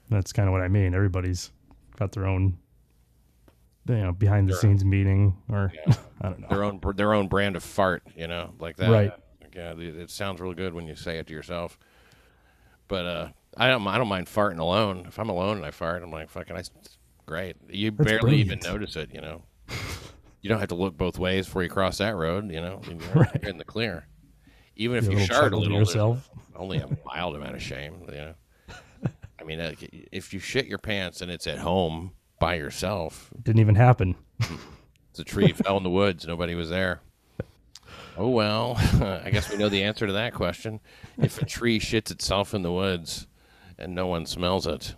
That's 0.09 0.33
kind 0.33 0.49
of 0.49 0.53
what 0.53 0.61
I 0.61 0.67
mean. 0.67 0.93
Everybody's 0.93 1.51
got 1.97 2.11
their 2.11 2.25
own, 2.25 2.57
you 3.87 3.95
know, 3.95 4.11
behind 4.11 4.49
the 4.49 4.55
scenes 4.55 4.83
meeting, 4.83 5.37
or 5.49 5.71
I 6.21 6.29
don't 6.29 6.39
know. 6.41 6.47
their 6.49 6.63
own 6.63 6.81
their 6.95 7.13
own 7.13 7.27
brand 7.27 7.55
of 7.55 7.63
fart, 7.63 8.03
you 8.15 8.27
know, 8.27 8.53
like 8.59 8.75
that. 8.77 8.89
Right. 8.89 9.11
Like, 9.41 9.55
yeah, 9.55 9.71
it 9.71 9.79
it 9.79 10.09
sounds 10.09 10.41
real 10.41 10.53
good 10.53 10.73
when 10.73 10.87
you 10.87 10.95
say 10.95 11.19
it 11.19 11.27
to 11.27 11.33
yourself. 11.33 11.77
But 12.89 13.05
uh, 13.05 13.27
I 13.55 13.69
don't 13.69 13.87
I 13.87 13.97
don't 13.97 14.09
mind 14.09 14.27
farting 14.27 14.59
alone. 14.59 15.05
If 15.07 15.17
I'm 15.17 15.29
alone 15.29 15.55
and 15.57 15.65
I 15.65 15.71
fart, 15.71 16.03
I'm 16.03 16.11
like 16.11 16.29
fucking, 16.29 16.57
I, 16.57 16.63
great. 17.25 17.55
You 17.69 17.91
That's 17.91 18.09
barely 18.09 18.37
even 18.41 18.59
notice 18.63 18.97
it, 18.97 19.11
you 19.13 19.21
know. 19.21 19.43
you 20.41 20.49
don't 20.49 20.59
have 20.59 20.69
to 20.69 20.75
look 20.75 20.97
both 20.97 21.17
ways 21.17 21.45
before 21.45 21.63
you 21.63 21.69
cross 21.69 21.99
that 21.99 22.15
road, 22.15 22.51
you 22.51 22.59
know. 22.59 22.81
You're, 22.87 22.97
Right. 23.15 23.43
in 23.43 23.57
the 23.57 23.63
clear. 23.63 24.05
Even 24.75 24.97
if 24.97 25.05
You 25.05 25.11
you, 25.11 25.17
a 25.17 25.19
little 25.19 25.35
shart 25.35 25.53
a 25.53 25.57
little, 25.57 25.77
yourself. 25.79 26.29
only 26.55 26.79
a 26.79 26.87
mild 27.05 27.35
amount 27.35 27.55
of 27.55 27.61
shame, 27.61 28.01
you 28.09 28.15
know. 28.15 28.33
I 29.39 29.43
mean, 29.45 29.59
if 30.11 30.33
you 30.33 30.39
shit 30.39 30.65
your 30.65 30.77
pants 30.79 31.21
and 31.21 31.31
it's 31.31 31.47
at 31.47 31.59
home 31.59 32.11
by 32.41 32.55
yourself, 32.55 33.29
Didn't 33.41 33.61
even 33.61 33.75
happen. 33.75 34.15
it's 35.11 35.19
a 35.19 35.23
tree 35.23 35.53
fell 35.53 35.77
in 35.77 35.83
the 35.83 35.89
woods. 35.89 36.25
Nobody 36.27 36.55
was 36.55 36.69
there. 36.69 36.99
Oh 38.19 38.27
well, 38.27 38.75
I 39.23 39.29
guess 39.31 39.49
we 39.49 39.55
know 39.55 39.69
the 39.69 39.83
answer 39.83 40.05
to 40.05 40.11
that 40.11 40.33
question. 40.33 40.81
If 41.17 41.41
a 41.41 41.45
tree 41.45 41.79
shits 41.79 42.11
itself 42.11 42.53
in 42.53 42.63
the 42.63 42.71
woods 42.71 43.27
and 43.77 43.95
no 43.95 44.07
one 44.07 44.25
smells 44.25 44.67
it, 44.67 44.93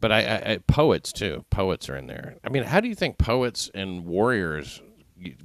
but 0.00 0.12
I, 0.12 0.18
I, 0.20 0.52
I 0.52 0.58
poets 0.66 1.14
too. 1.14 1.46
Poets 1.48 1.88
are 1.88 1.96
in 1.96 2.06
there. 2.06 2.36
I 2.44 2.50
mean, 2.50 2.64
how 2.64 2.80
do 2.80 2.88
you 2.88 2.94
think 2.94 3.16
poets 3.16 3.70
and 3.74 4.04
warriors 4.04 4.82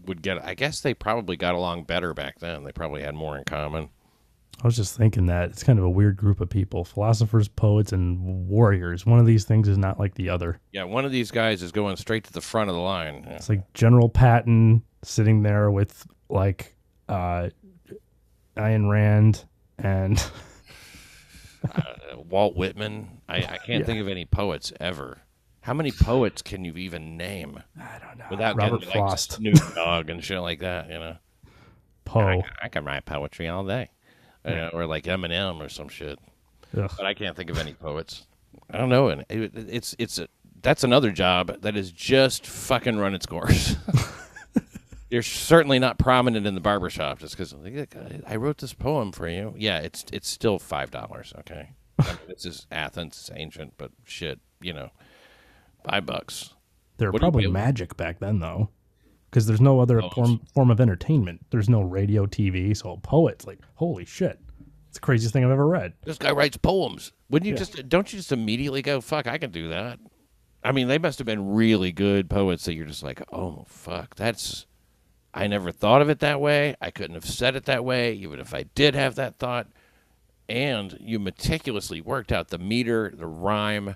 would 0.05 0.21
get? 0.21 0.43
I 0.43 0.53
guess 0.53 0.81
they 0.81 0.93
probably 0.93 1.37
got 1.37 1.55
along 1.55 1.85
better 1.85 2.13
back 2.13 2.39
then. 2.39 2.65
They 2.65 2.73
probably 2.73 3.03
had 3.03 3.15
more 3.15 3.37
in 3.37 3.45
common. 3.45 3.87
I 4.61 4.67
was 4.67 4.75
just 4.75 4.97
thinking 4.97 5.27
that 5.27 5.51
it's 5.51 5.63
kind 5.63 5.79
of 5.79 5.85
a 5.85 5.89
weird 5.89 6.17
group 6.17 6.41
of 6.41 6.49
people: 6.49 6.83
philosophers, 6.83 7.47
poets, 7.47 7.93
and 7.93 8.49
warriors. 8.49 9.05
One 9.05 9.19
of 9.19 9.25
these 9.25 9.45
things 9.45 9.69
is 9.69 9.77
not 9.77 9.97
like 9.97 10.15
the 10.15 10.27
other. 10.27 10.59
Yeah, 10.73 10.83
one 10.83 11.05
of 11.05 11.13
these 11.13 11.31
guys 11.31 11.63
is 11.63 11.71
going 11.71 11.95
straight 11.95 12.25
to 12.25 12.33
the 12.33 12.41
front 12.41 12.69
of 12.69 12.75
the 12.75 12.81
line. 12.81 13.23
Yeah. 13.25 13.35
It's 13.35 13.47
like 13.47 13.71
General 13.73 14.09
Patton 14.09 14.83
sitting 15.03 15.43
there 15.43 15.71
with 15.71 16.05
like 16.29 16.75
uh, 17.07 17.49
Ayn 18.57 18.89
Rand 18.89 19.43
and 19.77 20.23
Uh, 21.75 22.17
Walt 22.29 22.55
Whitman. 22.55 23.21
I, 23.27 23.37
I 23.37 23.41
can't 23.41 23.81
Yeah. 23.81 23.83
think 23.83 23.99
of 23.99 24.07
any 24.07 24.23
poets 24.23 24.71
ever. 24.79 25.17
How 25.61 25.73
many 25.73 25.91
poets 25.91 26.41
can 26.41 26.63
you 26.63 26.73
even 26.77 27.17
name? 27.17 27.61
I 27.77 27.99
don't 27.99 28.17
know 28.17 28.25
without 28.31 28.55
Robert 28.55 28.79
getting, 28.79 29.01
like, 29.01 29.09
Frost, 29.09 29.31
Snoop 29.33 29.55
Dogg 29.75 30.09
and 30.09 30.23
shit 30.23 30.39
like 30.39 30.59
that. 30.59 30.87
You 30.89 30.99
know, 30.99 31.17
I, 31.45 31.49
Poe. 32.05 32.43
I 32.61 32.69
can 32.69 32.85
write 32.85 33.03
poetry 33.05 33.49
all 33.49 33.65
day, 33.65 33.89
You 34.45 34.55
know, 34.55 34.69
or 34.71 34.85
like 34.85 35.03
Eminem 35.03 35.59
or 35.59 35.67
some 35.67 35.89
shit. 35.89 36.17
Ugh. 36.77 36.89
But 36.95 37.05
I 37.05 37.13
can't 37.13 37.35
think 37.35 37.49
of 37.49 37.57
any 37.57 37.73
poets. 37.73 38.25
I 38.71 38.77
don't 38.77 38.89
know. 38.89 39.09
And 39.09 39.25
it, 39.29 39.51
it's 39.53 39.95
it's 39.99 40.17
a, 40.17 40.29
that's 40.61 40.85
another 40.85 41.11
job 41.11 41.61
that 41.61 41.75
is 41.75 41.91
just 41.91 42.47
fucking 42.47 42.97
run 42.97 43.13
its 43.13 43.25
course. 43.25 43.75
You're 45.09 45.23
certainly 45.23 45.79
not 45.79 45.97
prominent 45.97 46.45
in 46.45 46.53
the 46.53 46.61
barbershop 46.61 47.19
just 47.19 47.35
because 47.35 47.55
I 48.27 48.35
wrote 48.35 48.59
this 48.59 48.73
poem 48.73 49.11
for 49.11 49.27
you. 49.27 49.53
Yeah, 49.57 49.79
it's 49.79 50.05
it's 50.13 50.27
still 50.29 50.59
five 50.59 50.91
dollars. 50.91 51.33
Okay, 51.39 51.69
I 51.99 52.03
mean, 52.05 52.17
this 52.27 52.45
is 52.45 52.67
Athens, 52.71 53.17
it's 53.17 53.31
ancient, 53.35 53.73
but 53.77 53.91
shit, 54.03 54.39
you 54.61 54.73
know, 54.73 54.89
five 55.83 56.05
bucks. 56.05 56.53
They 56.97 57.05
were 57.05 57.11
What 57.11 57.21
probably 57.21 57.47
magic 57.47 57.97
back 57.97 58.19
then, 58.19 58.39
though, 58.39 58.69
because 59.31 59.47
there's 59.47 59.61
no 59.61 59.79
other 59.79 60.01
Oh, 60.03 60.09
form 60.09 60.41
form 60.53 60.69
of 60.69 60.79
entertainment. 60.79 61.45
There's 61.49 61.69
no 61.69 61.81
radio, 61.81 62.25
TV. 62.27 62.75
So 62.77 62.97
poets, 62.97 63.47
like, 63.47 63.59
holy 63.75 64.05
shit, 64.05 64.39
it's 64.89 64.97
the 64.97 65.01
craziest 65.01 65.33
thing 65.33 65.43
I've 65.43 65.51
ever 65.51 65.67
read. 65.67 65.93
this 66.03 66.17
guy 66.19 66.31
writes 66.31 66.57
poems. 66.57 67.13
Wouldn't 67.31 67.47
you 67.47 67.53
Yeah. 67.53 67.59
just 67.59 67.89
don't 67.89 68.11
you 68.13 68.19
just 68.19 68.31
immediately 68.31 68.81
go, 68.83 69.01
fuck, 69.01 69.25
I 69.27 69.37
can 69.39 69.49
do 69.51 69.69
that? 69.69 69.97
I 70.63 70.71
mean, 70.73 70.87
they 70.89 70.97
must 70.99 71.17
have 71.19 71.25
been 71.25 71.53
really 71.53 71.91
good 71.93 72.29
poets 72.29 72.65
that 72.65 72.73
you're 72.75 72.85
just 72.85 73.01
like, 73.01 73.23
oh 73.31 73.63
fuck, 73.67 74.13
that's 74.15 74.65
I 75.33 75.47
never 75.47 75.71
thought 75.71 76.01
of 76.01 76.09
it 76.09 76.19
that 76.19 76.41
way. 76.41 76.75
I 76.81 76.91
couldn't 76.91 77.13
have 77.15 77.25
said 77.25 77.55
it 77.55 77.65
that 77.65 77.85
way, 77.85 78.13
even 78.13 78.39
if 78.39 78.53
I 78.53 78.63
did 78.63 78.95
have 78.95 79.15
that 79.15 79.37
thought. 79.37 79.67
And 80.47 80.97
you 80.99 81.19
meticulously 81.19 82.01
worked 82.01 82.31
out 82.31 82.47
the 82.47 82.57
meter, 82.57 83.13
the 83.15 83.27
rhyme. 83.27 83.95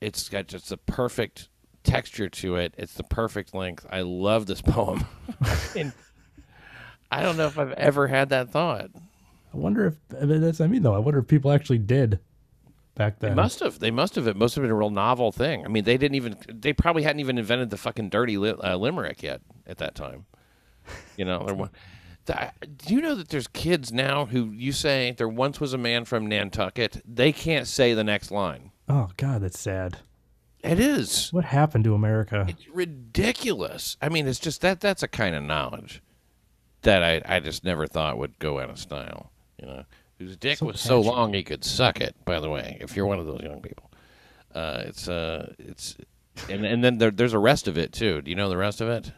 It's 0.00 0.28
got 0.28 0.46
just 0.46 0.68
the 0.68 0.76
perfect 0.76 1.48
texture 1.82 2.28
to 2.28 2.56
it. 2.56 2.74
It's 2.78 2.94
the 2.94 3.02
perfect 3.02 3.54
length. 3.54 3.84
I 3.90 4.02
love 4.02 4.46
this 4.46 4.62
poem. 4.62 5.04
and 5.76 5.92
I 7.10 7.22
don't 7.22 7.36
know 7.36 7.46
if 7.46 7.58
I've 7.58 7.72
ever 7.72 8.06
had 8.06 8.28
that 8.28 8.50
thought. 8.50 8.90
I 9.52 9.56
wonder 9.56 9.86
if 9.86 9.94
I 10.20 10.24
mean, 10.24 10.40
that's 10.40 10.60
I 10.60 10.66
mean 10.68 10.82
though. 10.82 10.94
I 10.94 10.98
wonder 10.98 11.18
if 11.18 11.26
people 11.26 11.50
actually 11.50 11.78
did 11.78 12.20
back 12.94 13.18
then. 13.18 13.30
They 13.30 13.34
must 13.36 13.60
have. 13.60 13.78
They 13.80 13.90
must 13.90 14.14
have. 14.14 14.26
It 14.26 14.36
must 14.36 14.54
have 14.54 14.62
been 14.62 14.70
a 14.70 14.74
real 14.76 14.90
novel 14.90 15.30
thing. 15.32 15.64
I 15.64 15.68
mean, 15.68 15.84
they 15.84 15.98
didn't 15.98 16.14
even. 16.14 16.36
They 16.48 16.72
probably 16.72 17.02
hadn't 17.02 17.20
even 17.20 17.36
invented 17.36 17.70
the 17.70 17.76
fucking 17.76 18.08
dirty 18.08 18.38
li- 18.38 18.54
uh, 18.62 18.76
limerick 18.76 19.22
yet 19.22 19.42
at 19.66 19.78
that 19.78 19.94
time. 19.94 20.24
You 21.16 21.24
know, 21.24 21.44
there 21.44 21.54
wa- 21.54 21.68
Th- 22.26 22.38
do 22.76 22.94
you 22.94 23.00
know 23.00 23.16
that 23.16 23.30
there's 23.30 23.48
kids 23.48 23.92
now 23.92 24.26
who 24.26 24.52
you 24.52 24.70
say 24.72 25.12
there 25.16 25.28
once 25.28 25.58
was 25.60 25.72
a 25.74 25.78
man 25.78 26.04
from 26.04 26.26
Nantucket? 26.26 27.02
They 27.04 27.32
can't 27.32 27.66
say 27.66 27.94
the 27.94 28.04
next 28.04 28.30
line. 28.30 28.70
Oh 28.88 29.10
God, 29.16 29.42
that's 29.42 29.58
sad. 29.58 29.98
It 30.62 30.78
is. 30.78 31.32
What 31.32 31.44
happened 31.46 31.82
to 31.84 31.94
America? 31.94 32.46
It's 32.48 32.68
ridiculous. 32.68 33.96
I 34.00 34.08
mean, 34.08 34.28
it's 34.28 34.38
just 34.38 34.60
that 34.60 34.80
that's 34.80 35.02
a 35.02 35.08
kind 35.08 35.34
of 35.34 35.42
knowledge 35.42 36.00
that 36.82 37.02
I, 37.02 37.36
I 37.36 37.40
just 37.40 37.64
never 37.64 37.86
thought 37.88 38.18
would 38.18 38.38
go 38.38 38.60
out 38.60 38.70
of 38.70 38.78
style. 38.78 39.32
You 39.60 39.66
know, 39.66 39.84
whose 40.18 40.36
dick 40.36 40.58
So 40.58 40.66
was 40.66 40.80
so 40.80 41.00
long 41.00 41.34
he 41.34 41.42
could 41.42 41.64
suck 41.64 42.00
it. 42.00 42.14
By 42.24 42.38
the 42.38 42.48
way, 42.50 42.78
if 42.80 42.94
you're 42.96 43.06
one 43.06 43.18
of 43.18 43.26
those 43.26 43.40
young 43.42 43.60
people, 43.60 43.90
uh, 44.54 44.82
it's 44.86 45.08
uh, 45.08 45.52
it's 45.58 45.96
and 46.48 46.64
and 46.64 46.84
then 46.84 46.98
there, 46.98 47.10
there's 47.10 47.32
a 47.32 47.38
rest 47.40 47.66
of 47.66 47.76
it 47.76 47.92
too. 47.92 48.22
Do 48.22 48.30
you 48.30 48.36
know 48.36 48.48
the 48.48 48.56
rest 48.56 48.80
of 48.80 48.88
it? 48.88 49.10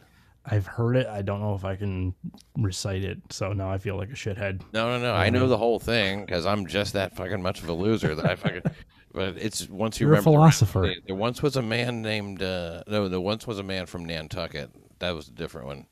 I've 0.47 0.67
heard 0.67 0.95
it. 0.95 1.07
I 1.07 1.21
don't 1.23 1.41
know 1.41 1.55
if 1.55 1.65
I 1.65 1.75
can 1.75 2.13
recite 2.57 3.03
it. 3.03 3.19
So 3.31 3.51
now 3.53 3.71
I 3.71 3.79
feel 3.79 3.97
like 3.97 4.09
a 4.09 4.13
shithead. 4.13 4.61
No, 4.73 4.97
no, 4.97 5.01
no. 5.01 5.13
I 5.13 5.29
know 5.31 5.47
the 5.47 5.57
whole 5.57 5.79
thing 5.79 6.23
because 6.25 6.45
I'm 6.45 6.67
just 6.67 6.93
that 6.93 7.15
fucking 7.15 7.41
much 7.41 7.63
of 7.63 7.69
a 7.69 7.73
loser 7.73 8.13
that 8.15 8.25
I 8.25 8.35
fucking. 8.35 8.61
But 9.11 9.37
it's 9.37 9.69
once 9.69 9.97
you 10.01 10.07
You're 10.07 10.15
a 10.15 10.19
remember. 10.19 10.37
the 10.39 10.43
rest- 10.45 10.59
philosopher. 10.59 10.81
There, 10.87 10.95
there 11.07 11.15
once 11.15 11.41
was 11.41 11.55
a 11.55 11.61
man 11.61 12.01
named 12.01 12.43
uh, 12.43 12.83
no. 12.85 13.07
There 13.07 13.21
once 13.21 13.47
was 13.47 13.59
a 13.59 13.63
man 13.63 13.85
from 13.85 14.03
Nantucket. 14.03 14.71
That 14.99 15.15
was 15.15 15.29
a 15.29 15.31
different 15.31 15.67
one. 15.67 15.85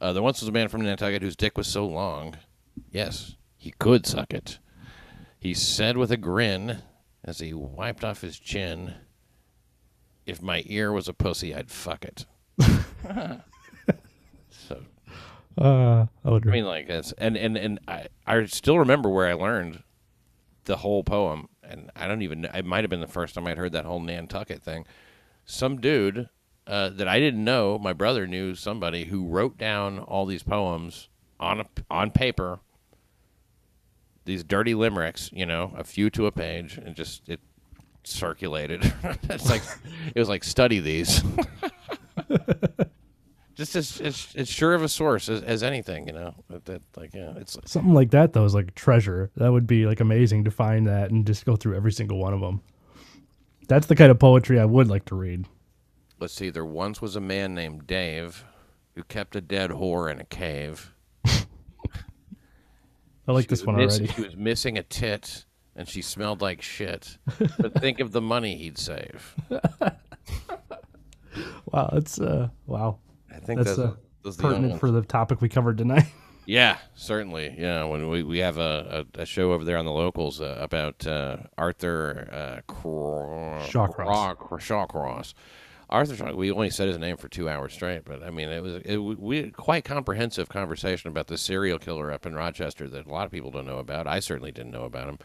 Uh, 0.00 0.12
there 0.12 0.24
once 0.24 0.40
was 0.40 0.48
a 0.48 0.52
man 0.52 0.66
from 0.66 0.82
Nantucket 0.82 1.22
whose 1.22 1.36
dick 1.36 1.56
was 1.56 1.68
so 1.68 1.86
long, 1.86 2.34
yes, 2.90 3.36
he 3.56 3.70
could 3.78 4.06
suck 4.06 4.34
it. 4.34 4.58
He 5.38 5.54
said 5.54 5.96
with 5.96 6.10
a 6.10 6.16
grin 6.16 6.78
as 7.22 7.38
he 7.38 7.54
wiped 7.54 8.02
off 8.02 8.22
his 8.22 8.40
chin, 8.40 8.94
"If 10.26 10.42
my 10.42 10.64
ear 10.66 10.90
was 10.92 11.08
a 11.08 11.14
pussy, 11.14 11.54
I'd 11.54 11.70
fuck 11.70 12.04
it." 12.04 12.26
Uh, 15.56 16.06
I 16.24 16.30
would. 16.30 16.46
I 16.48 16.50
mean, 16.50 16.64
like 16.64 16.88
that's 16.88 17.12
and 17.12 17.36
and 17.36 17.56
and 17.56 17.78
I 17.86 18.06
I 18.26 18.44
still 18.46 18.78
remember 18.78 19.08
where 19.08 19.26
I 19.26 19.34
learned 19.34 19.82
the 20.64 20.76
whole 20.78 21.04
poem, 21.04 21.48
and 21.62 21.90
I 21.94 22.08
don't 22.08 22.22
even. 22.22 22.44
It 22.46 22.64
might 22.64 22.82
have 22.82 22.90
been 22.90 23.00
the 23.00 23.06
first 23.06 23.34
time 23.34 23.46
I'd 23.46 23.58
heard 23.58 23.72
that 23.72 23.84
whole 23.84 24.00
Nantucket 24.00 24.62
thing. 24.62 24.84
Some 25.44 25.80
dude 25.80 26.28
uh, 26.66 26.88
that 26.90 27.06
I 27.06 27.20
didn't 27.20 27.44
know, 27.44 27.78
my 27.78 27.92
brother 27.92 28.26
knew 28.26 28.54
somebody 28.54 29.04
who 29.04 29.26
wrote 29.26 29.58
down 29.58 29.98
all 29.98 30.26
these 30.26 30.42
poems 30.42 31.08
on 31.38 31.60
a, 31.60 31.66
on 31.90 32.10
paper. 32.10 32.60
These 34.24 34.42
dirty 34.42 34.74
limericks, 34.74 35.30
you 35.34 35.44
know, 35.44 35.74
a 35.76 35.84
few 35.84 36.08
to 36.10 36.26
a 36.26 36.32
page, 36.32 36.78
and 36.78 36.96
just 36.96 37.28
it 37.28 37.40
circulated. 38.04 38.92
it's 39.24 39.50
like 39.50 39.62
it 40.14 40.18
was 40.18 40.28
like 40.28 40.42
study 40.42 40.80
these. 40.80 41.22
just 43.54 43.76
as, 43.76 44.00
as, 44.00 44.28
as 44.36 44.48
sure 44.48 44.74
of 44.74 44.82
a 44.82 44.88
source 44.88 45.28
as, 45.28 45.42
as 45.42 45.62
anything, 45.62 46.06
you 46.06 46.12
know. 46.12 46.34
That, 46.50 46.64
that 46.66 46.82
like 46.96 47.14
yeah, 47.14 47.32
it's 47.36 47.56
Something 47.64 47.94
like 47.94 48.10
that 48.10 48.32
though 48.32 48.44
is 48.44 48.54
like 48.54 48.68
a 48.68 48.72
treasure. 48.72 49.30
That 49.36 49.52
would 49.52 49.66
be 49.66 49.86
like 49.86 50.00
amazing 50.00 50.44
to 50.44 50.50
find 50.50 50.86
that 50.86 51.10
and 51.10 51.26
just 51.26 51.44
go 51.44 51.56
through 51.56 51.76
every 51.76 51.92
single 51.92 52.18
one 52.18 52.34
of 52.34 52.40
them. 52.40 52.60
That's 53.68 53.86
the 53.86 53.96
kind 53.96 54.10
of 54.10 54.18
poetry 54.18 54.60
I 54.60 54.64
would 54.64 54.88
like 54.88 55.04
to 55.06 55.14
read. 55.14 55.46
let's 56.20 56.34
see. 56.34 56.50
There 56.50 56.64
once 56.64 57.00
was 57.00 57.16
a 57.16 57.20
man 57.20 57.54
named 57.54 57.86
Dave 57.86 58.44
who 58.94 59.02
kept 59.04 59.36
a 59.36 59.40
dead 59.40 59.70
whore 59.70 60.10
in 60.10 60.20
a 60.20 60.24
cave. 60.24 60.92
I 61.26 61.46
like 63.32 63.44
She 63.44 63.48
this 63.48 63.64
one 63.64 63.76
miss- 63.76 63.98
already. 63.98 64.12
She 64.12 64.22
was 64.22 64.36
missing 64.36 64.78
a 64.78 64.82
tit, 64.82 65.46
and 65.74 65.88
she 65.88 66.02
smelled 66.02 66.42
like 66.42 66.60
shit. 66.60 67.16
but 67.58 67.74
think 67.80 68.00
of 68.00 68.12
the 68.12 68.20
money 68.20 68.56
he'd 68.56 68.78
save. 68.78 69.34
Wow, 71.72 71.90
that's 71.92 72.20
uh, 72.20 72.48
wow, 72.66 72.98
I 73.34 73.38
think 73.40 73.58
that's 73.60 73.76
that's, 73.76 73.78
uh, 73.78 73.94
the 74.22 74.32
pertinent 74.32 74.80
for 74.80 74.90
the 74.90 75.02
topic 75.02 75.40
we 75.40 75.48
covered 75.48 75.78
tonight. 75.78 76.06
Yeah, 76.46 76.76
certainly. 76.94 77.54
Yeah, 77.56 77.84
when 77.84 78.08
we, 78.10 78.22
we 78.22 78.38
have 78.38 78.58
a, 78.58 79.06
a, 79.16 79.22
a 79.22 79.24
show 79.24 79.52
over 79.52 79.64
there 79.64 79.78
on 79.78 79.86
the 79.86 79.92
locals 79.92 80.40
uh, 80.40 80.58
about 80.60 81.06
uh, 81.06 81.38
Arthur 81.56 82.28
uh, 82.30 82.60
Cro- 82.70 83.60
Shawcross. 83.62 84.36
Cro- 84.36 84.58
Shawcross. 84.58 85.32
Arthur 85.88 86.16
Shaw. 86.16 86.32
We 86.34 86.50
only 86.50 86.70
said 86.70 86.88
his 86.88 86.98
name 86.98 87.16
for 87.16 87.28
two 87.28 87.48
hours 87.48 87.72
straight, 87.72 88.04
but 88.04 88.22
I 88.22 88.30
mean, 88.30 88.48
it 88.48 88.62
was 88.62 88.74
it, 88.84 88.96
we 88.98 89.38
had 89.38 89.52
quite 89.54 89.84
comprehensive 89.84 90.48
conversation 90.48 91.08
about 91.08 91.28
the 91.28 91.38
serial 91.38 91.78
killer 91.78 92.10
up 92.10 92.26
in 92.26 92.34
Rochester 92.34 92.88
that 92.88 93.06
a 93.06 93.10
lot 93.10 93.26
of 93.26 93.32
people 93.32 93.50
don't 93.50 93.66
know 93.66 93.78
about. 93.78 94.06
I 94.06 94.20
certainly 94.20 94.52
didn't 94.52 94.72
know 94.72 94.84
about 94.84 95.08
him. 95.08 95.18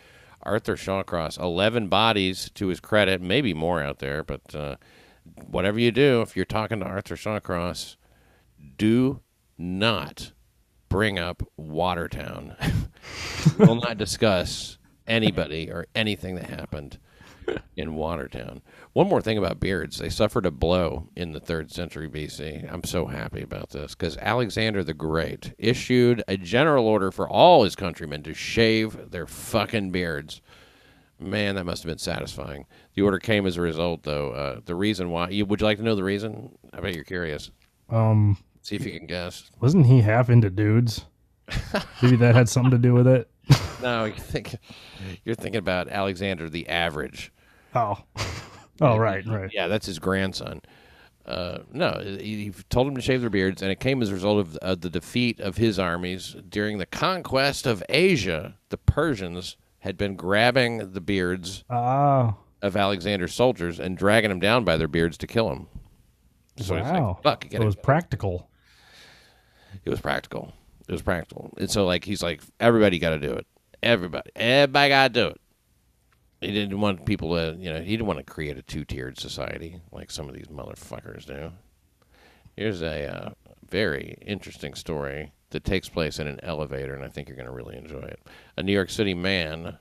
Arthur 0.44 0.76
Shawcross, 0.76 1.40
eleven 1.40 1.88
bodies 1.88 2.50
to 2.56 2.68
his 2.68 2.80
credit, 2.80 3.22
maybe 3.22 3.54
more 3.54 3.82
out 3.82 4.00
there, 4.00 4.24
but 4.24 4.56
uh, 4.56 4.76
whatever 5.48 5.80
you 5.80 5.92
do, 5.92 6.22
if 6.22 6.36
you're 6.36 6.46
talking 6.46 6.80
to 6.80 6.86
Arthur 6.86 7.16
Shawcross, 7.16 7.96
do 8.78 9.22
not 9.58 10.32
bring 10.90 11.20
up 11.20 11.44
Watertown. 11.58 12.56
We 13.58 13.66
will 13.66 13.76
not 13.76 13.98
discuss 13.98 14.78
anybody 15.08 15.72
or 15.72 15.88
anything 15.96 16.36
that 16.36 16.50
happened 16.50 17.00
in 17.76 17.96
Watertown. 17.96 18.62
One 18.94 19.08
more 19.08 19.22
thing 19.22 19.38
about 19.38 19.60
beards. 19.60 19.98
They 19.98 20.10
suffered 20.10 20.46
a 20.46 20.52
blow 20.52 21.08
in 21.16 21.32
the 21.32 21.40
3rd 21.40 21.72
century 21.72 22.10
BC. 22.10 22.72
I'm 22.72 22.84
so 22.84 23.06
happy 23.06 23.42
about 23.42 23.70
this 23.70 23.96
because 23.96 24.18
Alexander 24.18 24.84
the 24.84 24.94
Great 24.94 25.54
issued 25.58 26.24
a 26.28 26.38
general 26.38 26.88
order 26.88 27.12
for 27.12 27.30
all 27.30 27.64
his 27.64 27.76
countrymen 27.76 28.24
to 28.24 28.34
shave 28.34 29.12
their 29.12 29.26
fucking 29.26 29.92
beards. 29.92 30.42
Man, 31.20 31.56
that 31.56 31.66
must 31.66 31.84
have 31.84 31.90
been 31.90 31.98
satisfying. 31.98 32.66
The 32.94 33.02
order 33.02 33.20
came 33.20 33.46
as 33.46 33.58
a 33.58 33.62
result, 33.62 34.04
though. 34.04 34.32
Uh, 34.32 34.60
the 34.64 34.76
reason 34.76 35.10
why. 35.10 35.30
You, 35.30 35.46
would 35.46 35.60
you 35.60 35.66
like 35.66 35.78
to 35.78 35.84
know 35.84 35.96
the 35.96 36.04
reason? 36.04 36.58
I 36.72 36.80
bet 36.80 36.96
you're 36.96 37.04
curious. 37.04 37.52
Um, 37.90 38.38
See 38.62 38.76
if 38.76 38.86
you 38.86 38.92
can 38.98 39.08
guess. 39.08 39.50
wasn't 39.60 39.86
he 39.88 40.02
half 40.02 40.30
into 40.30 40.50
dudes? 40.50 41.06
Maybe 42.04 42.16
that 42.18 42.36
had 42.36 42.48
something 42.50 42.72
to 42.72 42.78
do 42.78 42.94
with 42.94 43.08
it. 43.08 43.30
No, 43.82 44.04
you 44.04 44.14
think 44.14 44.56
you're 45.24 45.36
thinking 45.36 45.58
about 45.60 45.88
Alexander 45.88 46.50
the 46.50 46.68
Average. 46.68 47.32
Oh, 47.74 47.98
oh, 48.82 48.98
right, 48.98 49.26
right. 49.26 49.50
Yeah, 49.54 49.68
that's 49.70 49.86
his 49.86 50.00
grandson. 50.00 50.62
Uh, 51.26 51.60
no, 51.72 52.02
he, 52.04 52.44
he 52.46 52.52
told 52.70 52.88
him 52.90 52.96
to 52.96 53.02
shave 53.02 53.22
their 53.22 53.30
beards, 53.30 53.62
and 53.62 53.72
it 53.72 53.80
came 53.80 54.02
as 54.02 54.10
a 54.10 54.14
result 54.14 54.40
of, 54.40 54.58
of 54.58 54.82
the 54.82 54.90
defeat 54.90 55.40
of 55.40 55.56
his 55.56 55.80
armies 55.80 56.36
during 56.50 56.78
the 56.78 56.86
conquest 56.86 57.66
of 57.66 57.82
Asia. 57.88 58.56
The 58.68 58.78
Persians 58.78 59.56
had 59.80 59.96
been 59.98 60.16
grabbing 60.16 60.92
the 60.92 61.00
beards 61.02 61.64
Oh, 61.70 62.36
of 62.62 62.76
Alexander's 62.76 63.34
soldiers 63.34 63.80
and 63.80 63.98
dragging 63.98 64.30
them 64.30 64.42
down 64.42 64.66
by 64.66 64.76
their 64.76 64.90
beards 64.90 65.18
to 65.20 65.28
kill 65.28 65.48
them. 65.48 65.68
So 66.64 66.76
wow. 66.76 67.14
like, 67.14 67.24
"Fuck, 67.24 67.44
you 67.46 67.52
So 67.52 67.54
gotta 67.54 67.64
it 67.64 67.66
was 67.66 67.76
practical. 67.76 68.50
It 69.86 69.90
was 69.90 70.02
practical. 70.02 70.54
It 70.88 70.92
was 70.92 71.02
practical. 71.02 71.54
And 71.58 71.70
so 71.70 71.86
like 71.86 72.04
he's 72.04 72.24
like, 72.24 72.42
everybody 72.60 73.00
got 73.00 73.12
to 73.12 73.20
do 73.20 73.34
it. 73.34 73.46
Everybody, 73.82 74.32
everybody 74.36 74.90
got 74.90 75.14
to 75.14 75.22
do 75.22 75.28
it. 75.28 75.42
He 76.42 76.52
didn't 76.52 76.80
want 76.80 77.06
people 77.06 77.36
to, 77.36 77.56
you 77.60 77.72
know, 77.72 77.82
he 77.82 77.92
didn't 77.92 78.08
want 78.08 78.20
to 78.20 78.24
create 78.24 78.58
a 78.58 78.62
two-tiered 78.62 79.20
society 79.20 79.82
like 79.92 80.10
some 80.10 80.30
of 80.30 80.36
these 80.36 80.48
motherfuckers 80.48 81.26
do. 81.26 81.52
Here's 82.56 82.82
a 82.82 83.14
uh, 83.14 83.30
very 83.70 84.18
interesting 84.26 84.74
story 84.74 85.32
that 85.52 85.64
takes 85.64 85.90
place 85.90 86.20
in 86.20 86.28
an 86.28 86.40
elevator, 86.44 86.96
and 86.96 87.04
I 87.04 87.10
think 87.10 87.28
you're 87.28 87.36
going 87.36 87.48
to 87.48 87.54
really 87.54 87.78
enjoy 87.78 88.02
it. 88.02 88.20
A 88.58 88.64
New 88.64 88.74
York 88.74 88.90
City 88.90 89.14
man, 89.14 89.78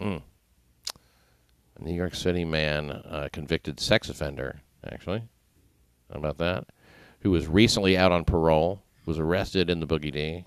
mm, 0.00 0.22
a 1.76 1.84
New 1.84 1.94
York 1.94 2.14
City 2.14 2.44
man, 2.44 2.90
uh, 2.90 3.28
convicted 3.32 3.80
sex 3.80 4.08
offender, 4.08 4.60
actually. 4.90 5.22
How 6.12 6.18
about 6.18 6.38
that? 6.38 6.66
Who 7.20 7.30
was 7.30 7.46
recently 7.46 7.96
out 7.96 8.12
on 8.12 8.24
parole, 8.24 8.82
was 9.06 9.18
arrested 9.18 9.70
in 9.70 9.80
the 9.80 9.86
Boogie 9.86 10.12
D, 10.12 10.44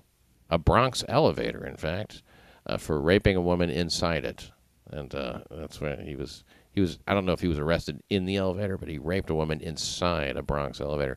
a 0.50 0.58
Bronx 0.58 1.04
elevator, 1.08 1.64
in 1.66 1.76
fact, 1.76 2.22
uh, 2.66 2.76
for 2.76 3.00
raping 3.00 3.36
a 3.36 3.40
woman 3.40 3.70
inside 3.70 4.24
it, 4.24 4.50
and 4.90 5.14
uh, 5.14 5.40
that's 5.50 5.80
where 5.80 5.96
he 5.96 6.14
was. 6.16 6.44
He 6.72 6.80
was. 6.80 6.98
I 7.06 7.14
don't 7.14 7.24
know 7.24 7.32
if 7.32 7.40
he 7.40 7.48
was 7.48 7.58
arrested 7.58 8.02
in 8.10 8.26
the 8.26 8.36
elevator, 8.36 8.76
but 8.76 8.88
he 8.88 8.98
raped 8.98 9.30
a 9.30 9.34
woman 9.34 9.60
inside 9.60 10.36
a 10.36 10.42
Bronx 10.42 10.80
elevator. 10.80 11.16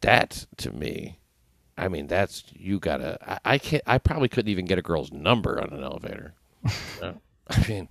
That 0.00 0.46
to 0.58 0.72
me, 0.72 1.18
I 1.78 1.88
mean, 1.88 2.06
that's 2.06 2.44
you 2.52 2.78
gotta. 2.80 3.18
I, 3.26 3.54
I 3.54 3.58
can't. 3.58 3.82
I 3.86 3.98
probably 3.98 4.28
couldn't 4.28 4.50
even 4.50 4.66
get 4.66 4.78
a 4.78 4.82
girl's 4.82 5.12
number 5.12 5.60
on 5.60 5.72
an 5.72 5.82
elevator. 5.82 6.34
Uh, 7.00 7.12
I 7.48 7.68
mean, 7.68 7.88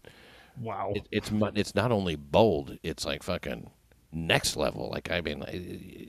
Wow. 0.60 0.92
it, 0.96 1.08
it's 1.12 1.32
it's 1.56 1.76
not 1.76 1.92
only 1.92 2.16
bold, 2.16 2.78
it's 2.84 3.06
like 3.06 3.24
fucking 3.24 3.70
next 4.16 4.56
level. 4.56 4.90
Like 4.90 5.12
I 5.12 5.22
mean, 5.22 5.44
I, 5.44 6.08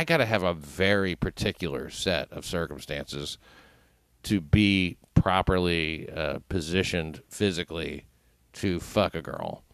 I 0.00 0.04
got 0.04 0.18
to 0.18 0.26
have 0.26 0.42
a 0.42 0.54
very 0.54 1.16
particular 1.16 1.90
set 1.90 2.30
of 2.32 2.44
circumstances 2.44 3.38
to 4.24 4.40
be 4.40 4.98
properly 5.14 6.08
uh, 6.10 6.38
positioned 6.48 7.22
physically 7.28 8.04
to 8.54 8.80
fuck 8.80 9.14
a 9.14 9.22
girl. 9.22 9.64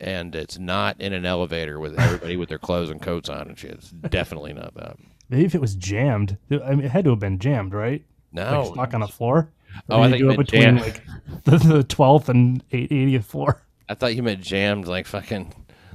And 0.00 0.34
it's 0.34 0.58
not 0.58 1.00
in 1.00 1.12
an 1.12 1.24
elevator 1.24 1.78
with 1.78 1.98
everybody 1.98 2.36
with 2.36 2.48
their 2.48 2.58
clothes 2.58 2.90
and 2.90 3.00
coats 3.00 3.28
on 3.28 3.48
and 3.48 3.58
shit. 3.58 3.72
It's 3.72 3.90
definitely 3.90 4.52
not 4.52 4.74
that. 4.74 4.96
Maybe 5.28 5.44
if 5.44 5.54
it 5.54 5.60
was 5.60 5.76
jammed, 5.76 6.36
I 6.50 6.74
mean, 6.74 6.84
it 6.84 6.90
had 6.90 7.04
to 7.04 7.10
have 7.10 7.20
been 7.20 7.38
jammed, 7.38 7.72
right? 7.72 8.04
No, 8.32 8.64
like 8.64 8.74
stuck 8.74 8.94
on 8.94 9.02
a 9.02 9.08
floor. 9.08 9.50
Oh, 9.88 10.02
I 10.02 10.10
think 10.10 10.18
you 10.18 10.26
you 10.26 10.32
it 10.32 10.36
meant 10.36 10.50
between 10.50 10.62
jammed. 10.62 10.80
like 10.80 11.04
the, 11.44 11.56
the 11.58 11.84
12th 11.84 12.28
and 12.28 12.68
80th 12.70 13.24
floor. 13.24 13.62
I 13.88 13.94
thought 13.94 14.14
you 14.14 14.22
meant 14.22 14.40
jammed, 14.40 14.86
like 14.86 15.06
fucking, 15.06 15.54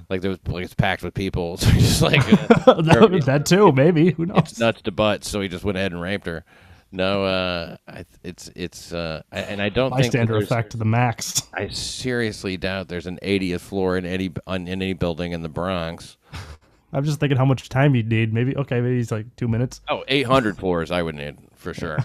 like 0.10 0.22
there 0.22 0.30
was 0.30 0.40
like 0.48 0.64
it's 0.64 0.74
packed 0.74 1.04
with 1.04 1.14
people. 1.14 1.58
So 1.68 1.72
just 1.72 2.02
like 2.02 2.20
uh, 2.68 2.74
that, 2.82 3.24
that 3.26 3.46
too, 3.46 3.72
maybe. 3.72 4.12
Who 4.12 4.26
knows? 4.26 4.38
it's 4.40 4.60
nuts 4.60 4.82
to 4.84 4.92
butts, 4.92 5.30
so 5.30 5.42
he 5.42 5.48
just 5.48 5.64
went 5.64 5.78
ahead 5.78 5.92
and 5.92 6.02
raped 6.02 6.26
her. 6.28 6.44
No, 6.92 7.26
uh, 7.26 7.76
I, 7.88 8.06
it's 8.24 8.50
it's, 8.56 8.94
uh, 8.94 9.22
I- 9.32 9.40
and 9.42 9.62
I 9.62 9.70
don't 9.70 9.90
Bystander 9.90 10.38
effect 10.38 10.72
to 10.72 10.78
the 10.78 10.86
max. 10.86 11.42
I 11.54 11.68
seriously 11.68 12.56
doubt 12.56 12.88
there's 12.88 13.08
an 13.08 13.20
80th 13.22 13.60
floor 13.60 13.98
in 13.98 14.06
any 14.06 14.32
on, 14.46 14.68
in 14.68 14.82
any 14.82 14.94
building 14.94 15.34
in 15.34 15.42
the 15.42 15.50
Bronx. 15.50 16.16
I'm 16.94 17.04
just 17.04 17.20
thinking 17.20 17.38
how 17.38 17.44
much 17.46 17.68
time 17.68 17.94
you'd 17.96 18.08
need. 18.08 18.34
Maybe 18.34 18.56
okay, 18.56 18.80
maybe 18.80 19.00
it's 19.00 19.12
like 19.12 19.36
two 19.36 19.50
minutes. 19.50 19.82
Oh, 19.90 20.06
800 20.08 20.58
floors 20.58 20.90
I 20.90 21.02
would 21.02 21.16
need 21.16 21.36
for 21.56 21.74
sure. 21.74 21.98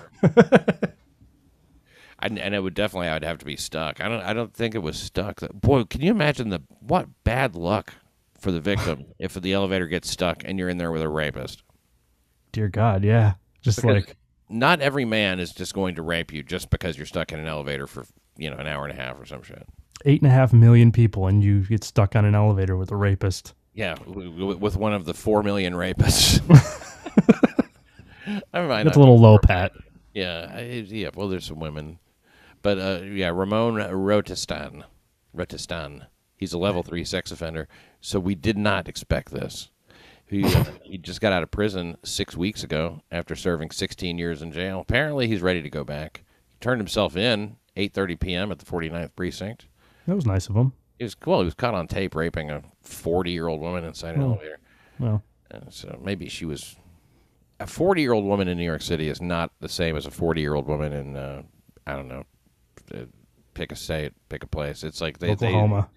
And, 2.23 2.39
and 2.39 2.55
it 2.55 2.61
would 2.61 2.75
definitely 2.75 3.09
I 3.09 3.15
would 3.15 3.25
have 3.25 3.39
to 3.39 3.45
be 3.45 3.57
stuck. 3.57 4.01
I 4.01 4.09
don't 4.09 4.23
I 4.23 4.33
don't 4.33 4.55
think 4.55 4.75
it 4.75 4.83
was 4.83 4.99
stuck. 4.99 5.41
Boy, 5.53 5.85
can 5.85 6.01
you 6.01 6.11
imagine 6.11 6.49
the 6.49 6.63
what 6.81 7.09
bad 7.25 7.55
luck 7.55 7.95
for 8.39 8.53
the 8.53 8.61
victim 8.61 9.07
if 9.19 9.35
the 9.35 9.53
elevator 9.53 9.87
gets 9.87 10.11
stuck 10.11 10.43
and 10.45 10.59
you're 10.59 10.69
in 10.69 10.79
there 10.79 10.93
with 10.93 11.03
a 11.03 11.09
rapist? 11.09 11.63
Dear 12.53 12.69
God, 12.69 13.05
yeah. 13.05 13.35
Just 13.63 13.81
Because 13.81 14.07
like 14.07 14.17
not 14.49 14.81
every 14.81 15.05
man 15.05 15.41
is 15.41 15.53
just 15.53 15.75
going 15.75 15.95
to 15.95 16.03
rape 16.03 16.33
you 16.33 16.43
just 16.43 16.71
because 16.71 16.97
you're 16.97 17.07
stuck 17.07 17.33
in 17.33 17.41
an 17.41 17.47
elevator 17.47 17.87
for 17.87 18.05
you 18.37 18.51
know 18.51 18.57
an 18.57 18.67
hour 18.67 18.85
and 18.87 18.99
a 18.99 19.01
half 19.01 19.21
or 19.21 19.27
some 19.27 19.43
shit. 19.43 19.67
eight 20.05 20.21
and 20.21 20.31
a 20.31 20.35
half 20.35 20.53
million 20.53 20.93
people, 20.93 21.27
and 21.27 21.43
you 21.43 21.61
get 21.61 21.85
stuck 21.85 22.17
on 22.17 22.25
an 22.25 22.35
elevator 22.35 22.77
with 22.77 22.91
a 22.91 22.97
rapist. 22.97 23.55
Yeah, 23.75 23.97
with 24.07 24.77
one 24.77 24.93
of 24.93 25.07
the 25.07 25.15
four 25.15 25.43
million 25.43 25.73
rapists. 25.73 26.47
Might 28.53 28.87
It's 28.87 28.97
not 28.97 28.97
a 28.97 28.99
little 28.99 29.19
low 29.19 29.39
pat. 29.39 29.73
Yeah, 30.15 30.53
I, 30.55 30.61
yeah. 30.87 31.11
Well, 31.15 31.29
there's 31.29 31.47
some 31.47 31.59
women, 31.59 31.99
but 32.63 32.79
uh, 32.79 33.03
yeah, 33.05 33.29
Ramon 33.29 33.75
Rotistan, 33.75 34.85
Rotistan. 35.37 36.07
He's 36.37 36.53
a 36.53 36.59
level 36.59 36.83
three 36.83 37.05
sex 37.05 37.31
offender, 37.31 37.69
so 38.01 38.19
we 38.19 38.35
did 38.35 38.59
not 38.59 38.89
expect 38.89 39.31
this. 39.33 39.71
He 40.27 40.45
uh, 40.45 40.65
he 40.83 40.99
just 40.99 41.21
got 41.21 41.33
out 41.33 41.43
of 41.43 41.51
prison 41.51 41.97
six 42.05 42.37
weeks 42.37 42.65
ago 42.65 43.03
after 43.11 43.37
serving 43.37 43.71
16 43.71 44.19
years 44.19 44.43
in 44.43 44.51
jail. 44.53 44.81
Apparently, 44.81 45.27
he's 45.29 45.43
ready 45.43 45.63
to 45.63 45.71
go 45.71 45.85
back. 45.85 46.25
He 46.49 46.57
turned 46.61 46.81
himself 46.81 47.17
in 47.17 47.57
8:30 47.77 48.19
p.m. 48.21 48.51
at 48.53 48.59
the 48.59 48.65
49th 48.65 49.15
precinct. 49.15 49.67
That 50.07 50.17
was 50.17 50.27
nice 50.27 50.49
of 50.49 50.57
him. 50.57 50.73
He 50.99 51.05
was 51.05 51.17
well. 51.25 51.41
He 51.41 51.45
was 51.45 51.55
caught 51.55 51.75
on 51.75 51.87
tape 51.87 52.15
raping 52.15 52.51
a 52.51 52.63
40 52.83 53.31
year 53.31 53.47
old 53.49 53.61
woman 53.61 53.85
inside 53.85 54.15
an 54.17 54.23
Oh. 54.23 54.31
elevator. 54.33 54.59
Well, 54.99 55.23
Uh, 55.53 55.61
so 55.69 56.01
maybe 56.03 56.29
she 56.29 56.45
was 56.45 56.77
a 57.61 57.67
40 57.67 58.01
year 58.03 58.13
old 58.13 58.25
woman 58.25 58.49
in 58.49 58.57
New 58.59 58.65
York 58.65 58.83
City 58.83 59.09
is 59.09 59.21
not 59.23 59.53
the 59.61 59.69
same 59.69 59.97
as 59.97 60.07
a 60.07 60.11
40 60.11 60.41
year 60.41 60.55
old 60.55 60.67
woman 60.67 60.93
in 60.93 61.17
uh, 61.17 61.43
I 61.87 61.93
don't 61.95 62.09
know 62.09 62.25
pick 63.55 63.73
a 63.73 63.77
state 63.77 64.13
pick 64.29 64.43
a 64.43 64.47
place 64.47 64.83
it's 64.83 65.01
like 65.01 65.19
they, 65.19 65.33
Oklahoma. 65.33 65.89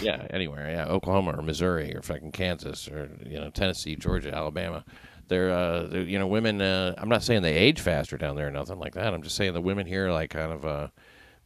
they 0.00 0.06
yeah 0.06 0.26
anywhere 0.30 0.70
yeah 0.70 0.86
Oklahoma 0.86 1.32
or 1.36 1.42
Missouri 1.42 1.94
or 1.94 2.02
fucking 2.02 2.32
Kansas 2.32 2.88
or 2.88 3.10
you 3.26 3.38
know 3.38 3.50
Tennessee 3.50 3.96
Georgia 3.96 4.34
Alabama 4.34 4.84
they're, 5.28 5.50
uh, 5.50 5.84
they're 5.84 6.02
you 6.02 6.18
know 6.18 6.26
women 6.26 6.60
uh, 6.60 6.94
I'm 6.98 7.08
not 7.08 7.22
saying 7.22 7.42
they 7.42 7.54
age 7.54 7.80
faster 7.80 8.16
down 8.16 8.36
there 8.36 8.48
or 8.48 8.52
nothing 8.52 8.78
like 8.78 8.94
that 8.94 9.12
I'm 9.12 9.22
just 9.22 9.36
saying 9.36 9.54
the 9.54 9.60
women 9.60 9.86
here 9.86 10.10
like 10.10 10.30
kind 10.30 10.52
of 10.52 10.64
uh 10.64 10.88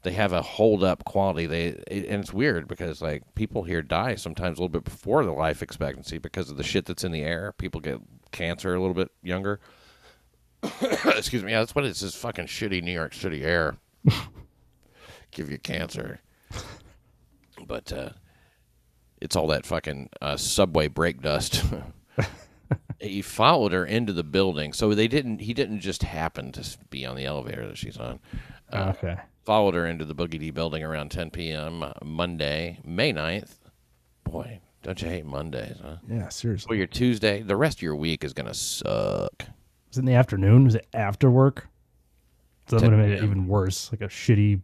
they 0.06 0.12
have 0.12 0.32
a 0.32 0.40
hold 0.40 0.84
up 0.84 1.04
quality. 1.04 1.46
They 1.46 1.64
it, 1.88 2.06
and 2.06 2.22
it's 2.22 2.32
weird 2.32 2.68
because 2.68 3.02
like 3.02 3.22
people 3.34 3.64
here 3.64 3.82
die 3.82 4.14
sometimes 4.14 4.56
a 4.56 4.62
little 4.62 4.68
bit 4.68 4.84
before 4.84 5.24
the 5.24 5.32
life 5.32 5.62
expectancy 5.62 6.18
because 6.18 6.48
of 6.48 6.56
the 6.56 6.62
shit 6.62 6.86
that's 6.86 7.02
in 7.02 7.10
the 7.10 7.22
air. 7.22 7.52
People 7.58 7.80
get 7.80 8.00
cancer 8.30 8.72
a 8.72 8.78
little 8.80 8.94
bit 8.94 9.10
younger. 9.24 9.58
Excuse 10.80 11.42
me. 11.42 11.50
Yeah, 11.50 11.58
that's 11.58 11.74
what 11.74 11.84
it's 11.84 12.02
this 12.02 12.14
fucking 12.14 12.46
shitty 12.46 12.84
New 12.84 12.92
York 12.92 13.14
City 13.14 13.42
air. 13.42 13.78
Give 15.36 15.50
you 15.50 15.58
cancer. 15.58 16.20
But 17.66 17.90
uh, 17.90 18.10
it's 19.20 19.34
all 19.34 19.46
that 19.48 19.64
fucking 19.64 20.10
uh, 20.20 20.36
subway 20.36 20.88
brake 20.88 21.22
dust. 21.22 21.64
he 23.00 23.22
followed 23.22 23.72
her 23.72 23.84
into 23.84 24.12
the 24.12 24.22
building, 24.22 24.74
so 24.74 24.94
they 24.94 25.08
didn't. 25.08 25.40
He 25.40 25.54
didn't 25.54 25.80
just 25.80 26.02
happen 26.02 26.52
to 26.52 26.78
be 26.90 27.06
on 27.06 27.16
the 27.16 27.24
elevator 27.24 27.66
that 27.66 27.78
she's 27.78 27.96
on 27.96 28.20
okay. 28.72 29.16
followed 29.44 29.74
her 29.74 29.86
into 29.86 30.04
the 30.04 30.14
Boogie 30.14 30.38
D 30.38 30.50
building 30.50 30.82
around 30.82 31.10
10 31.10 31.30
p.m. 31.30 31.82
uh, 31.82 31.92
Monday, 32.04 32.78
May 32.84 33.12
9th. 33.12 33.54
Boy, 34.24 34.60
don't 34.82 35.00
you 35.00 35.08
hate 35.08 35.24
Mondays, 35.24 35.76
huh? 35.82 35.96
Yeah, 36.08 36.28
seriously. 36.28 36.68
Well, 36.70 36.78
your 36.78 36.86
Tuesday, 36.86 37.42
the 37.42 37.56
rest 37.56 37.78
of 37.78 37.82
your 37.82 37.96
week 37.96 38.24
is 38.24 38.32
going 38.32 38.46
to 38.46 38.54
suck. 38.54 39.44
Was 39.88 39.96
it 39.96 40.00
in 40.00 40.04
the 40.04 40.14
afternoon? 40.14 40.64
Was 40.64 40.74
it 40.74 40.86
after 40.94 41.30
work? 41.30 41.68
So 42.68 42.76
that 42.76 42.90
would 42.90 42.98
have 42.98 43.08
made 43.08 43.18
it 43.18 43.22
even 43.22 43.46
worse. 43.46 43.90
Like 43.92 44.00
a 44.00 44.12
shitty 44.12 44.60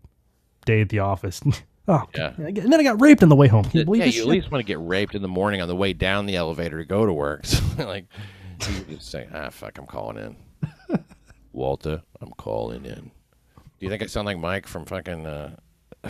day 0.65 0.81
at 0.81 0.89
the 0.89 1.01
office. 1.01 1.41
oh, 1.89 2.03
Yeah. 2.15 2.33
and 2.39 2.57
then 2.57 2.75
I 2.81 2.83
got 2.83 3.01
raped 3.01 3.23
on 3.23 3.29
the 3.29 3.37
way 3.37 3.49
home. 3.49 3.65
Can 3.65 3.81
you 3.81 3.85
believe 3.85 4.01
yeah, 4.07 4.13
you 4.13 4.23
at 4.23 4.29
least 4.29 4.51
want 4.51 4.61
to 4.61 4.67
get 4.67 4.79
raped 4.81 5.15
in 5.15 5.23
the 5.23 5.29
morning 5.29 5.61
on 5.61 5.69
the 5.69 5.77
way 5.77 5.93
down 5.93 6.27
the 6.27 6.37
elevator 6.37 6.79
to 6.79 6.85
go 6.85 7.07
to 7.07 7.13
work. 7.13 7.45
So, 7.73 7.87
like, 7.89 8.05
you 8.89 8.97
just 8.97 9.11
say, 9.11 9.27
ah, 9.35 9.49
fuck, 9.51 9.79
I'm 9.79 9.87
calling 9.87 10.19
in. 10.19 10.37
Walter, 11.53 12.03
I'm 12.21 12.31
calling 12.33 12.85
in. 12.85 13.11
Do 13.57 13.87
you 13.87 13.89
think 13.89 14.03
I 14.03 14.07
sound 14.07 14.27
like 14.27 14.39
Mike 14.39 14.67
from 14.67 14.85
fucking 14.85 15.27
uh, 15.27 15.57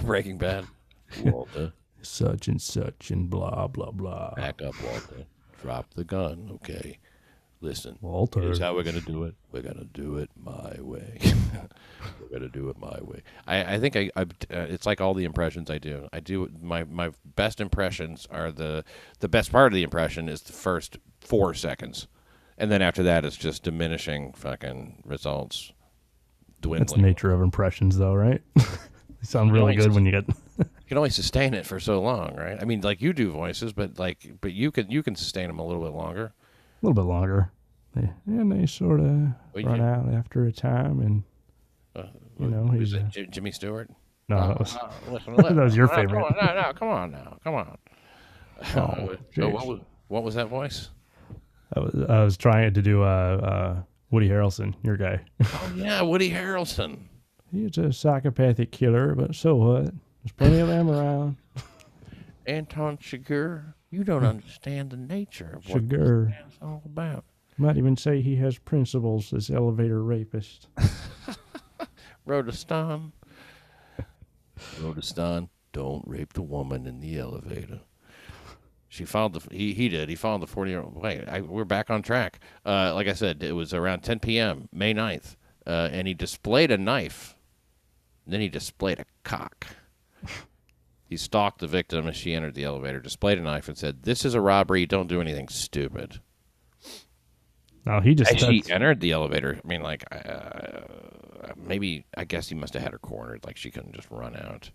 Breaking 0.02 0.38
Bad? 0.38 0.66
Walter. 1.24 1.72
Such 2.02 2.48
and 2.48 2.60
such 2.60 3.10
and 3.10 3.30
blah 3.30 3.68
blah 3.68 3.90
blah. 3.92 4.34
Back 4.34 4.60
up, 4.60 4.74
Walter. 4.82 5.24
Drop 5.62 5.94
the 5.94 6.04
gun, 6.04 6.50
okay? 6.56 6.98
Listen, 7.62 7.96
Walter. 8.00 8.40
here's 8.40 8.58
how 8.58 8.74
we're 8.74 8.82
gonna 8.82 9.00
do 9.00 9.22
it. 9.22 9.36
We're 9.52 9.62
gonna 9.62 9.84
do 9.84 10.16
it 10.16 10.28
my 10.36 10.74
way. 10.80 11.20
we're 12.20 12.28
gonna 12.36 12.48
do 12.48 12.68
it 12.70 12.76
my 12.76 12.98
way. 13.00 13.22
I, 13.46 13.74
I 13.74 13.78
think 13.78 13.94
I, 13.94 14.10
I 14.16 14.22
uh, 14.22 14.26
it's 14.50 14.84
like 14.84 15.00
all 15.00 15.14
the 15.14 15.24
impressions 15.24 15.70
I 15.70 15.78
do. 15.78 16.08
I 16.12 16.18
do 16.18 16.50
my 16.60 16.82
my 16.82 17.12
best 17.36 17.60
impressions 17.60 18.26
are 18.32 18.50
the 18.50 18.84
the 19.20 19.28
best 19.28 19.52
part 19.52 19.72
of 19.72 19.76
the 19.76 19.84
impression 19.84 20.28
is 20.28 20.42
the 20.42 20.52
first 20.52 20.98
four 21.20 21.54
seconds, 21.54 22.08
and 22.58 22.68
then 22.68 22.82
after 22.82 23.04
that 23.04 23.24
it's 23.24 23.36
just 23.36 23.62
diminishing 23.62 24.32
fucking 24.32 25.04
results. 25.06 25.72
Dwindling. 26.62 26.80
That's 26.80 26.92
the 26.94 27.02
nature 27.02 27.32
of 27.32 27.42
impressions, 27.42 27.96
though, 27.96 28.14
right? 28.14 28.42
they 28.56 28.64
sound 29.22 29.52
really 29.52 29.76
good 29.76 29.92
when 29.94 30.04
you 30.04 30.10
get. 30.10 30.24
you 30.58 30.64
can 30.88 30.96
only 30.96 31.10
sustain 31.10 31.54
it 31.54 31.64
for 31.64 31.78
so 31.78 32.00
long, 32.00 32.34
right? 32.34 32.58
I 32.60 32.64
mean, 32.64 32.80
like 32.80 33.00
you 33.00 33.12
do 33.12 33.30
voices, 33.30 33.72
but 33.72 34.00
like, 34.00 34.32
but 34.40 34.52
you 34.52 34.72
can 34.72 34.90
you 34.90 35.04
can 35.04 35.14
sustain 35.14 35.46
them 35.46 35.60
a 35.60 35.66
little 35.66 35.84
bit 35.84 35.92
longer. 35.92 36.34
A 36.82 36.86
little 36.86 36.94
bit 37.02 37.08
longer. 37.08 37.50
They, 37.94 38.10
and 38.26 38.50
they 38.50 38.66
sort 38.66 39.00
of 39.00 39.06
Well, 39.54 39.64
run 39.64 39.76
you- 39.76 39.82
out 39.84 40.08
after 40.14 40.44
a 40.46 40.52
time, 40.52 41.00
and 41.00 41.22
Uh, 41.94 42.08
you 42.38 42.48
know 42.48 42.66
he's 42.68 42.94
it? 42.94 43.02
uh, 43.18 43.22
Jimmy 43.30 43.52
Stewart. 43.52 43.90
no, 44.28 44.36
Uh, 44.36 44.48
that 44.48 44.58
was, 44.58 44.76
uh, 44.76 44.90
listen, 45.10 45.36
That 45.36 45.54
was 45.56 45.76
your 45.76 45.92
uh, 45.92 45.96
favorite. 45.96 46.24
On, 46.24 46.34
no, 46.40 46.60
no, 46.62 46.72
come 46.72 46.88
on 46.88 47.10
now, 47.12 47.36
come 47.44 47.54
on. 47.54 47.76
oh, 48.76 49.16
So 49.34 49.48
what 49.48 49.66
was 49.66 49.80
what 50.08 50.22
was 50.24 50.34
that 50.36 50.48
voice? 50.48 50.90
I 51.74 51.80
was 51.80 51.94
I 52.08 52.22
was 52.24 52.36
trying 52.36 52.72
to 52.74 52.82
do 52.82 53.02
uh, 53.02 53.06
uh 53.06 53.82
Woody 54.10 54.28
Harrelson, 54.28 54.74
your 54.82 54.96
guy. 54.96 55.20
Oh 55.42 55.72
yeah, 55.76 56.00
Woody 56.02 56.30
Harrelson. 56.30 56.98
He's 57.50 57.76
a 57.78 57.92
psychopathic 57.92 58.70
killer, 58.72 59.14
but 59.14 59.34
so 59.34 59.54
what? 59.56 59.84
There's 59.84 60.32
plenty 60.36 60.58
of 60.60 60.68
them 60.68 60.90
around. 60.90 61.36
Anton 62.46 62.96
Chigurh. 62.98 63.74
You 63.92 64.04
don't 64.04 64.24
understand 64.24 64.88
the 64.88 64.96
nature 64.96 65.52
of 65.54 65.68
what 65.68 65.86
Chigurh. 65.86 66.34
it's 66.46 66.56
all 66.62 66.80
about. 66.86 67.24
Might 67.58 67.76
even 67.76 67.98
say 67.98 68.22
he 68.22 68.36
has 68.36 68.56
principles 68.56 69.34
as 69.34 69.50
elevator 69.50 70.02
rapist. 70.02 70.68
Rodestan. 72.26 73.12
Rodestan, 74.80 75.50
don't 75.72 76.02
rape 76.08 76.32
the 76.32 76.40
woman 76.40 76.86
in 76.86 77.00
the 77.00 77.18
elevator. 77.18 77.80
She 78.88 79.04
followed 79.04 79.34
the 79.34 79.54
he 79.54 79.74
he 79.74 79.90
did 79.90 80.08
he 80.08 80.14
followed 80.14 80.40
the 80.40 80.46
forty 80.46 80.70
year 80.70 80.80
old. 80.80 80.94
Wait, 80.96 81.28
I, 81.28 81.42
we're 81.42 81.64
back 81.66 81.90
on 81.90 82.00
track. 82.00 82.40
Uh, 82.64 82.94
like 82.94 83.08
I 83.08 83.12
said, 83.12 83.42
it 83.42 83.52
was 83.52 83.74
around 83.74 84.00
10 84.00 84.20
p.m. 84.20 84.68
May 84.72 84.94
9th, 84.94 85.36
uh, 85.66 85.90
and 85.92 86.08
he 86.08 86.14
displayed 86.14 86.70
a 86.70 86.78
knife. 86.78 87.36
Then 88.26 88.40
he 88.40 88.48
displayed 88.48 89.00
a 89.00 89.06
cock. 89.22 89.66
He 91.12 91.16
stalked 91.18 91.60
the 91.60 91.66
victim 91.66 92.08
as 92.08 92.16
she 92.16 92.32
entered 92.32 92.54
the 92.54 92.64
elevator, 92.64 92.98
displayed 92.98 93.36
a 93.36 93.42
knife, 93.42 93.68
and 93.68 93.76
said, 93.76 94.04
"This 94.04 94.24
is 94.24 94.34
a 94.34 94.40
robbery. 94.40 94.86
Don't 94.86 95.08
do 95.08 95.20
anything 95.20 95.46
stupid." 95.48 96.20
No, 97.84 98.00
he 98.00 98.14
just 98.14 98.32
As 98.32 98.40
she 98.40 98.62
entered 98.70 99.00
the 99.00 99.10
elevator, 99.10 99.60
I 99.62 99.68
mean, 99.68 99.82
like, 99.82 100.04
uh, 100.10 100.80
maybe 101.56 102.06
I 102.16 102.24
guess 102.24 102.48
he 102.48 102.54
must 102.54 102.72
have 102.72 102.82
had 102.82 102.92
her 102.92 102.98
cornered. 102.98 103.44
Like 103.44 103.58
she 103.58 103.70
couldn't 103.70 103.94
just 103.94 104.10
run 104.10 104.36
out. 104.36 104.70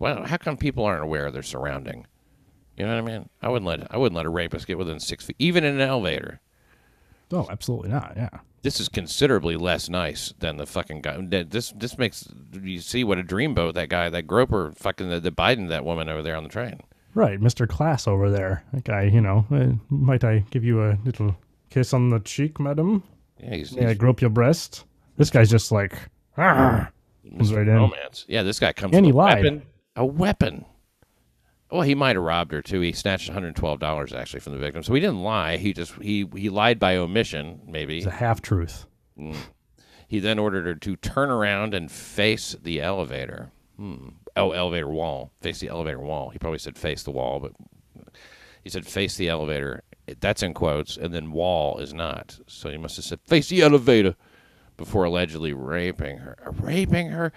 Well, 0.00 0.24
how 0.24 0.38
come 0.38 0.56
people 0.56 0.84
aren't 0.84 1.04
aware 1.04 1.26
of 1.26 1.34
their 1.34 1.44
surrounding? 1.44 2.06
You 2.76 2.84
know 2.84 3.00
what 3.00 3.12
I 3.12 3.18
mean? 3.18 3.28
I 3.40 3.48
wouldn't 3.48 3.66
let 3.66 3.94
I 3.94 3.96
wouldn't 3.96 4.16
let 4.16 4.26
a 4.26 4.30
rapist 4.30 4.66
get 4.66 4.78
within 4.78 4.98
six 4.98 5.24
feet, 5.24 5.36
even 5.38 5.62
in 5.62 5.76
an 5.76 5.88
elevator. 5.88 6.40
Oh, 7.32 7.46
absolutely 7.50 7.90
not. 7.90 8.14
Yeah. 8.16 8.30
This 8.62 8.80
is 8.80 8.88
considerably 8.88 9.56
less 9.56 9.88
nice 9.88 10.32
than 10.40 10.56
the 10.56 10.66
fucking 10.66 11.02
guy. 11.02 11.18
This 11.20 11.72
this 11.76 11.98
makes 11.98 12.28
you 12.60 12.80
see 12.80 13.04
what 13.04 13.18
a 13.18 13.22
dreamboat 13.22 13.74
that 13.74 13.88
guy, 13.88 14.08
that 14.10 14.26
groper, 14.26 14.72
fucking 14.74 15.08
the, 15.08 15.20
the 15.20 15.30
Biden, 15.30 15.68
that 15.68 15.84
woman 15.84 16.08
over 16.08 16.22
there 16.22 16.36
on 16.36 16.42
the 16.42 16.48
train. 16.48 16.80
Right, 17.14 17.40
Mr. 17.40 17.68
Class 17.68 18.06
over 18.08 18.28
there. 18.30 18.64
That 18.72 18.84
guy, 18.84 19.04
you 19.04 19.20
know, 19.20 19.46
uh, 19.50 19.72
might 19.88 20.24
I 20.24 20.44
give 20.50 20.64
you 20.64 20.82
a 20.82 20.98
little 21.04 21.36
kiss 21.70 21.94
on 21.94 22.10
the 22.10 22.18
cheek, 22.20 22.58
madam? 22.60 23.02
Yeah, 23.42 23.54
he's, 23.54 23.76
I 23.76 23.88
he's 23.88 23.98
grope 23.98 24.20
your 24.20 24.30
breast? 24.30 24.84
This 25.16 25.30
guy's 25.30 25.48
just 25.50 25.72
like, 25.72 25.92
Mr. 26.36 27.56
right 27.56 27.68
in. 27.68 27.74
romance. 27.74 28.24
Yeah, 28.28 28.42
this 28.42 28.58
guy 28.58 28.72
comes 28.72 28.94
And 28.94 29.06
he 29.06 29.12
lied. 29.12 29.44
weapon. 29.44 29.62
A 29.96 30.04
weapon. 30.04 30.64
Well, 31.70 31.82
he 31.82 31.94
might 31.96 32.16
have 32.16 32.24
robbed 32.24 32.52
her 32.52 32.62
too. 32.62 32.80
He 32.80 32.92
snatched 32.92 33.28
one 33.28 33.34
hundred 33.34 33.56
twelve 33.56 33.80
dollars 33.80 34.12
actually 34.12 34.40
from 34.40 34.52
the 34.52 34.58
victim. 34.58 34.82
So 34.82 34.94
he 34.94 35.00
didn't 35.00 35.22
lie. 35.22 35.56
He 35.56 35.72
just 35.72 35.94
he 36.00 36.26
he 36.36 36.48
lied 36.48 36.78
by 36.78 36.96
omission. 36.96 37.60
Maybe 37.66 37.98
It's 37.98 38.06
a 38.06 38.10
half 38.10 38.40
truth. 38.40 38.86
he 40.06 40.20
then 40.20 40.38
ordered 40.38 40.66
her 40.66 40.74
to 40.76 40.96
turn 40.96 41.30
around 41.30 41.74
and 41.74 41.90
face 41.90 42.54
the 42.62 42.80
elevator. 42.80 43.50
Hmm. 43.76 44.08
Oh, 44.36 44.52
elevator 44.52 44.88
wall. 44.88 45.32
Face 45.40 45.58
the 45.60 45.68
elevator 45.68 45.98
wall. 46.00 46.30
He 46.30 46.38
probably 46.38 46.58
said 46.58 46.78
face 46.78 47.02
the 47.02 47.10
wall, 47.10 47.40
but 47.40 47.52
he 48.62 48.70
said 48.70 48.86
face 48.86 49.16
the 49.16 49.28
elevator. 49.28 49.82
That's 50.20 50.42
in 50.44 50.54
quotes, 50.54 50.96
and 50.96 51.12
then 51.12 51.32
wall 51.32 51.78
is 51.78 51.92
not. 51.92 52.38
So 52.46 52.70
he 52.70 52.76
must 52.76 52.96
have 52.96 53.04
said 53.04 53.20
face 53.26 53.48
the 53.48 53.62
elevator 53.62 54.14
before 54.76 55.04
allegedly 55.04 55.52
raping 55.52 56.18
her. 56.18 56.36
Raping 56.60 57.08
her. 57.08 57.32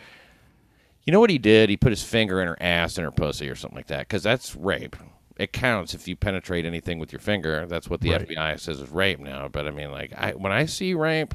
You 1.09 1.11
know 1.11 1.21
what 1.21 1.31
he 1.31 1.39
did? 1.39 1.71
He 1.71 1.75
put 1.75 1.89
his 1.89 2.03
finger 2.03 2.39
in 2.39 2.47
her 2.47 2.57
ass 2.61 2.99
and 2.99 3.03
her 3.03 3.09
pussy 3.09 3.49
or 3.49 3.55
something 3.55 3.75
like 3.75 3.87
that, 3.87 4.01
because 4.01 4.21
that's 4.21 4.55
rape. 4.55 4.95
It 5.39 5.51
counts 5.51 5.95
if 5.95 6.07
you 6.07 6.15
penetrate 6.15 6.65
anything 6.67 6.99
with 6.99 7.11
your 7.11 7.19
finger. 7.19 7.65
That's 7.65 7.89
what 7.89 8.01
the 8.01 8.11
Right. 8.11 8.27
FBI 8.29 8.59
says 8.59 8.79
is 8.79 8.91
rape 8.91 9.19
now. 9.19 9.47
But 9.47 9.65
I 9.65 9.71
mean, 9.71 9.89
like, 9.89 10.13
I 10.15 10.33
when 10.33 10.51
I 10.51 10.67
see 10.67 10.93
rape, 10.93 11.33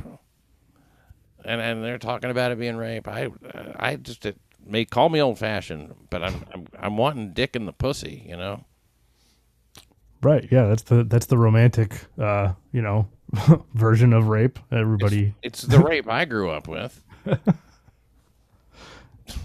and 1.45 1.61
and 1.61 1.83
they're 1.83 1.99
talking 1.99 2.31
about 2.31 2.53
it 2.53 2.59
being 2.61 2.77
rape, 2.77 3.09
I 3.09 3.31
I 3.75 3.97
just 3.97 4.25
it 4.25 4.39
may 4.65 4.85
call 4.85 5.09
me 5.09 5.21
old 5.21 5.41
fashioned, 5.41 5.93
but 6.09 6.23
I'm, 6.23 6.45
I'm 6.55 6.67
I'm 6.79 6.97
wanting 6.97 7.33
dick 7.33 7.57
in 7.57 7.67
the 7.67 7.73
pussy, 7.73 8.25
you 8.29 8.37
know. 8.37 8.63
Right. 10.23 10.47
Yeah, 10.53 10.69
that's 10.69 10.83
the 10.83 11.03
that's 11.03 11.27
the 11.27 11.37
romantic 11.37 11.97
uh, 12.17 12.53
you 12.71 12.81
know, 12.81 13.09
version 13.75 14.13
of 14.13 14.29
rape. 14.29 14.61
Everybody 14.71 15.35
It's 15.43 15.63
the 15.63 15.81
rape 15.81 16.09
I 16.09 16.27
grew 16.27 16.51
up 16.51 16.69
with. 16.69 17.03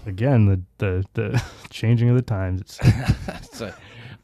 again 0.06 0.46
the 0.46 0.60
the 0.78 1.04
the 1.14 1.42
changing 1.70 2.08
of 2.08 2.16
the 2.16 2.22
times. 2.22 2.78
It's 2.82 3.50
So, 3.58 3.72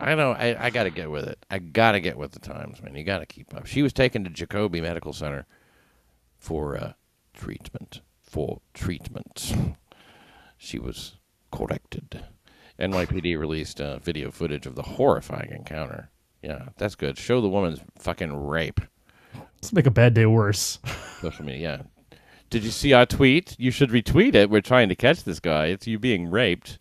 I 0.00 0.14
know. 0.14 0.32
I, 0.32 0.66
I 0.66 0.70
got 0.70 0.84
to 0.84 0.90
get 0.90 1.10
with 1.10 1.26
it. 1.26 1.44
I 1.50 1.58
got 1.58 1.92
to 1.92 2.00
get 2.00 2.16
with 2.16 2.32
the 2.32 2.38
times, 2.38 2.82
man. 2.82 2.94
You 2.94 3.04
got 3.04 3.18
to 3.18 3.26
keep 3.26 3.54
up. 3.54 3.66
She 3.66 3.82
was 3.82 3.92
taken 3.92 4.24
to 4.24 4.30
Jacobi 4.30 4.82
Medical 4.82 5.12
Center 5.12 5.46
for 6.36 6.76
uh, 6.76 6.92
treatment. 7.34 8.00
For 8.22 8.60
treatment. 8.74 9.54
She 10.58 10.78
was 10.78 11.16
corrected. 11.50 12.24
NYPD 12.78 13.38
released 13.38 13.80
uh, 13.80 13.98
video 13.98 14.30
footage 14.30 14.66
of 14.66 14.74
the 14.74 14.82
horrifying 14.82 15.50
encounter. 15.52 16.10
Yeah, 16.42 16.68
that's 16.76 16.94
good. 16.94 17.16
Show 17.16 17.40
the 17.40 17.48
woman's 17.48 17.80
fucking 17.98 18.32
rape. 18.34 18.80
let's 19.34 19.72
make 19.72 19.86
a 19.86 19.90
bad 19.90 20.14
day 20.14 20.26
worse. 20.26 20.78
Social 21.20 21.44
media. 21.44 21.86
Yeah. 21.95 21.95
Did 22.56 22.64
you 22.64 22.70
see 22.70 22.94
our 22.94 23.04
tweet? 23.04 23.54
You 23.58 23.70
should 23.70 23.90
retweet 23.90 24.34
it. 24.34 24.48
We're 24.48 24.62
trying 24.62 24.88
to 24.88 24.96
catch 24.96 25.24
this 25.24 25.40
guy. 25.40 25.66
It's 25.66 25.86
you 25.86 25.98
being 25.98 26.30
raped. 26.30 26.78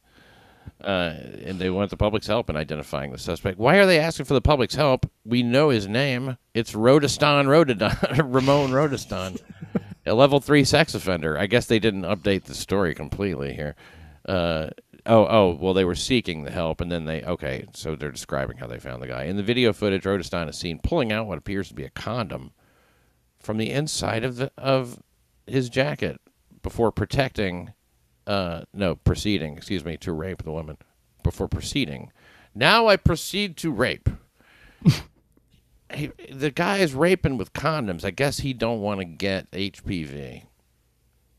Uh, 0.82 1.16
and 1.44 1.60
they 1.60 1.70
want 1.70 1.90
the 1.90 1.98
public's 1.98 2.28
help 2.28 2.50
in 2.50 2.56
identifying 2.56 3.12
the 3.12 3.18
suspect. 3.18 3.60
Why 3.60 3.76
are 3.76 3.86
they 3.86 4.00
asking 4.00 4.26
for 4.26 4.36
the 4.36 4.42
public's 4.42 4.76
help? 4.76 5.06
We 5.26 5.44
know 5.44 5.68
his 5.68 5.86
name. 5.86 6.38
It's 6.54 6.72
Rodestan 6.72 7.48
Rodedon, 7.48 8.34
Ramon 8.34 8.70
Rodestan, 8.70 9.42
a 10.06 10.14
level 10.14 10.40
three 10.40 10.64
sex 10.64 10.96
offender. 10.96 11.38
I 11.38 11.46
guess 11.46 11.66
they 11.66 11.80
didn't 11.80 12.04
update 12.04 12.46
the 12.46 12.56
story 12.56 12.96
completely 12.96 13.54
here. 13.54 13.76
Uh, 14.26 14.70
oh, 15.06 15.28
oh, 15.30 15.58
well, 15.60 15.74
they 15.74 15.84
were 15.84 15.94
seeking 15.94 16.46
the 16.46 16.52
help, 16.52 16.80
and 16.80 16.90
then 16.90 17.04
they 17.04 17.22
okay. 17.24 17.66
So 17.74 17.98
they're 17.98 18.14
describing 18.14 18.60
how 18.60 18.68
they 18.68 18.80
found 18.80 19.02
the 19.02 19.08
guy. 19.08 19.26
In 19.26 19.36
the 19.36 19.44
video 19.44 19.74
footage, 19.74 20.04
Rodestan 20.04 20.48
is 20.48 20.58
seen 20.58 20.80
pulling 20.80 21.12
out 21.12 21.28
what 21.28 21.38
appears 21.38 21.68
to 21.68 21.74
be 21.74 21.84
a 21.84 21.90
condom 21.90 22.54
from 23.40 23.58
the 23.58 23.72
inside 23.72 24.24
of 24.24 24.38
the 24.38 24.54
of 24.58 25.02
his 25.48 25.70
jacket 25.70 26.20
before 26.62 26.92
protecting 26.92 27.74
uh 28.28 28.64
no 28.74 28.96
proceeding 28.96 29.56
excuse 29.56 29.86
me 29.86 29.96
to 29.98 30.12
rape 30.12 30.44
the 30.44 30.52
woman 30.52 30.78
before 31.24 31.48
proceeding. 31.48 32.12
Now 32.54 32.88
i 32.88 32.98
proceed 32.98 33.58
to 33.58 33.72
rape. 33.72 34.10
The 36.32 36.50
guy 36.50 36.80
is 36.80 36.96
raping 36.96 37.38
with 37.38 37.54
condoms. 37.54 38.04
I 38.04 38.10
guess 38.10 38.40
he 38.40 38.54
don't 38.54 38.82
want 38.82 39.00
to 39.00 39.06
get 39.06 39.50
hpv 39.52 40.42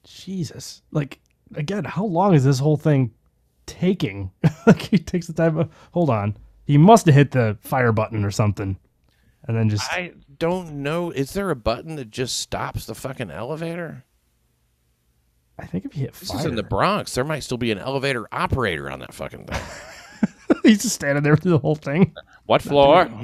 Jesus, 0.06 0.82
like 0.92 1.20
again, 1.54 1.84
how 1.84 2.04
long 2.04 2.34
is 2.34 2.44
this 2.44 2.58
whole 2.58 2.76
thing 2.76 3.12
taking? 3.66 4.30
like 4.66 4.80
he 4.80 4.98
takes 4.98 5.26
the 5.26 5.32
time. 5.32 5.58
Of, 5.58 5.70
hold 5.92 6.10
on, 6.10 6.36
he 6.64 6.78
must 6.78 7.06
have 7.06 7.14
hit 7.14 7.32
the 7.32 7.58
fire 7.60 7.92
button 7.92 8.24
or 8.24 8.30
something, 8.30 8.78
and 9.46 9.56
then 9.56 9.68
just 9.68 9.90
i 9.92 10.12
don't 10.38 10.72
know 10.72 11.10
is 11.10 11.32
there 11.32 11.50
a 11.50 11.56
button 11.56 11.96
that 11.96 12.10
just 12.10 12.38
stops 12.38 12.86
the 12.86 12.94
fucking 12.94 13.30
elevator 13.30 14.04
I 15.58 15.64
think 15.64 15.86
if 15.86 15.94
he 15.94 16.02
hit 16.02 16.12
this 16.12 16.30
fire, 16.30 16.40
is 16.40 16.44
in 16.44 16.54
the 16.54 16.62
bronx 16.62 17.14
there 17.14 17.24
might 17.24 17.40
still 17.40 17.58
be 17.58 17.70
an 17.70 17.78
elevator 17.78 18.26
operator 18.30 18.90
on 18.90 19.00
that 19.00 19.14
fucking 19.14 19.46
thing 19.46 19.62
he's 20.62 20.82
just 20.82 20.94
standing 20.94 21.22
there 21.22 21.36
through 21.36 21.52
the 21.52 21.58
whole 21.58 21.76
thing. 21.76 22.14
what 22.46 22.62
floor 22.62 23.10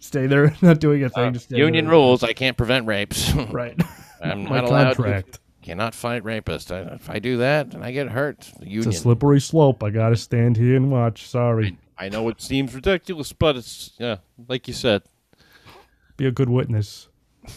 Stay 0.00 0.28
there, 0.28 0.54
not 0.62 0.78
doing 0.78 1.02
a 1.02 1.08
thing. 1.08 1.24
Uh, 1.24 1.30
just 1.32 1.50
union 1.50 1.86
there. 1.86 1.92
rules 1.92 2.22
i 2.22 2.32
can't 2.32 2.56
prevent 2.56 2.86
rapes 2.86 3.32
right? 3.50 3.80
i'm 4.22 4.44
not 4.44 4.64
allowed 4.64 4.90
to 4.90 4.94
contract. 4.94 5.40
Cannot 5.68 5.94
fight 5.94 6.24
rapists. 6.24 6.74
I, 6.74 6.94
if 6.94 7.10
I 7.10 7.18
do 7.18 7.36
that 7.38 7.74
and 7.74 7.84
I 7.84 7.92
get 7.92 8.08
hurt, 8.08 8.50
the 8.58 8.74
It's 8.74 8.86
a 8.86 8.92
slippery 8.92 9.38
slope. 9.38 9.82
I 9.84 9.90
gotta 9.90 10.16
stand 10.16 10.56
here 10.56 10.76
and 10.76 10.90
watch. 10.90 11.26
Sorry, 11.26 11.76
I 11.98 12.08
know 12.08 12.26
it 12.30 12.40
seems 12.40 12.74
ridiculous, 12.74 13.34
but 13.34 13.56
it's 13.56 13.92
yeah, 13.98 14.16
like 14.48 14.66
you 14.66 14.72
said. 14.72 15.02
Be 16.18 16.26
a 16.26 16.32
good 16.32 16.50
witness. 16.50 17.08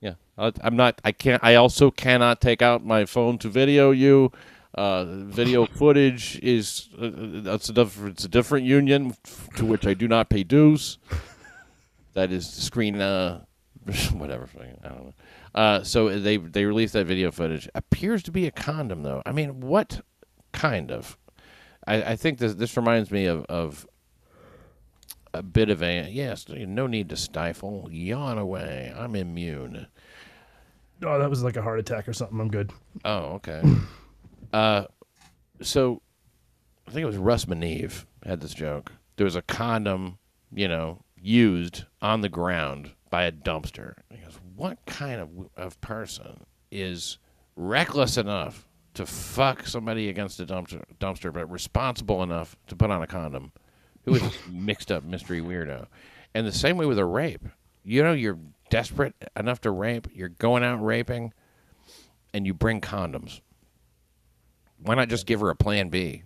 Yeah, 0.00 0.14
I, 0.36 0.50
I'm 0.64 0.74
not. 0.74 1.00
I 1.04 1.12
can't. 1.12 1.44
I 1.44 1.54
also 1.54 1.92
cannot 1.92 2.40
take 2.40 2.60
out 2.60 2.84
my 2.84 3.04
phone 3.04 3.38
to 3.38 3.48
video 3.48 3.92
you. 3.92 4.32
Uh, 4.74 5.04
video 5.04 5.64
footage 5.78 6.40
is 6.42 6.88
uh, 7.00 7.10
that's 7.14 7.68
a 7.68 7.72
different. 7.72 8.16
It's 8.16 8.24
a 8.24 8.28
different 8.28 8.66
union 8.66 9.14
to 9.54 9.64
which 9.64 9.86
I 9.86 9.94
do 9.94 10.08
not 10.08 10.28
pay 10.28 10.42
dues. 10.42 10.98
That 12.14 12.32
is 12.32 12.50
screen. 12.50 13.00
Uh, 13.00 13.44
whatever. 14.12 14.48
I 14.58 14.88
don't 14.88 15.04
know. 15.04 15.14
Uh, 15.54 15.82
so 15.84 16.18
they 16.18 16.36
they 16.36 16.64
released 16.64 16.94
that 16.94 17.06
video 17.06 17.30
footage. 17.30 17.68
Appears 17.76 18.24
to 18.24 18.32
be 18.32 18.48
a 18.48 18.50
condom 18.50 19.04
though. 19.04 19.22
I 19.24 19.30
mean, 19.30 19.60
what 19.60 20.00
kind 20.50 20.90
of? 20.90 21.16
I, 21.86 22.02
I 22.02 22.16
think 22.16 22.38
this 22.38 22.54
this 22.54 22.76
reminds 22.76 23.12
me 23.12 23.26
of 23.26 23.44
of 23.44 23.86
a 25.34 25.42
bit 25.42 25.70
of 25.70 25.82
a 25.82 26.08
yes. 26.10 26.46
No 26.48 26.86
need 26.86 27.08
to 27.10 27.16
stifle. 27.16 27.88
Yawn 27.90 28.38
away. 28.38 28.92
I'm 28.96 29.14
immune. 29.16 29.86
Oh, 31.04 31.18
that 31.18 31.30
was 31.30 31.42
like 31.42 31.56
a 31.56 31.62
heart 31.62 31.80
attack 31.80 32.08
or 32.08 32.12
something. 32.12 32.38
I'm 32.38 32.48
good. 32.48 32.72
Oh, 33.04 33.40
okay. 33.40 33.62
uh, 34.52 34.84
so 35.60 36.00
I 36.86 36.90
think 36.90 37.02
it 37.02 37.06
was 37.06 37.16
Russ 37.16 37.46
Meneve 37.46 38.04
had 38.24 38.40
this 38.40 38.54
joke. 38.54 38.92
There 39.16 39.24
was 39.24 39.36
a 39.36 39.42
condom, 39.42 40.18
you 40.52 40.68
know, 40.68 41.02
used 41.16 41.84
on 42.00 42.20
the 42.20 42.28
ground 42.28 42.92
by 43.10 43.24
a 43.24 43.32
dumpster. 43.32 43.94
He 44.10 44.18
goes, 44.18 44.38
"What 44.56 44.84
kind 44.86 45.20
of 45.20 45.30
of 45.56 45.80
person 45.80 46.44
is 46.70 47.18
reckless 47.56 48.16
enough 48.16 48.66
to 48.94 49.06
fuck 49.06 49.66
somebody 49.66 50.08
against 50.08 50.40
a 50.40 50.46
dumpster, 50.46 50.82
dumpster, 51.00 51.32
but 51.32 51.50
responsible 51.50 52.22
enough 52.22 52.56
to 52.68 52.76
put 52.76 52.90
on 52.90 53.02
a 53.02 53.06
condom? 53.06 53.52
Who 54.04 54.14
is 54.14 54.22
this 54.22 54.38
mixed 54.50 54.90
up 54.90 55.04
mystery 55.04 55.40
weirdo?" 55.40 55.86
And 56.34 56.46
the 56.46 56.52
same 56.52 56.76
way 56.76 56.86
with 56.86 56.98
a 56.98 57.04
rape. 57.04 57.44
You 57.84 58.02
know, 58.02 58.12
you're 58.12 58.38
desperate 58.70 59.14
enough 59.36 59.60
to 59.62 59.70
rape. 59.70 60.08
You're 60.14 60.28
going 60.28 60.64
out 60.64 60.82
raping 60.82 61.32
and 62.32 62.46
you 62.46 62.54
bring 62.54 62.80
condoms. 62.80 63.40
Why 64.78 64.94
not 64.94 65.08
just 65.08 65.26
give 65.26 65.40
her 65.40 65.50
a 65.50 65.56
plan 65.56 65.88
B? 65.88 66.22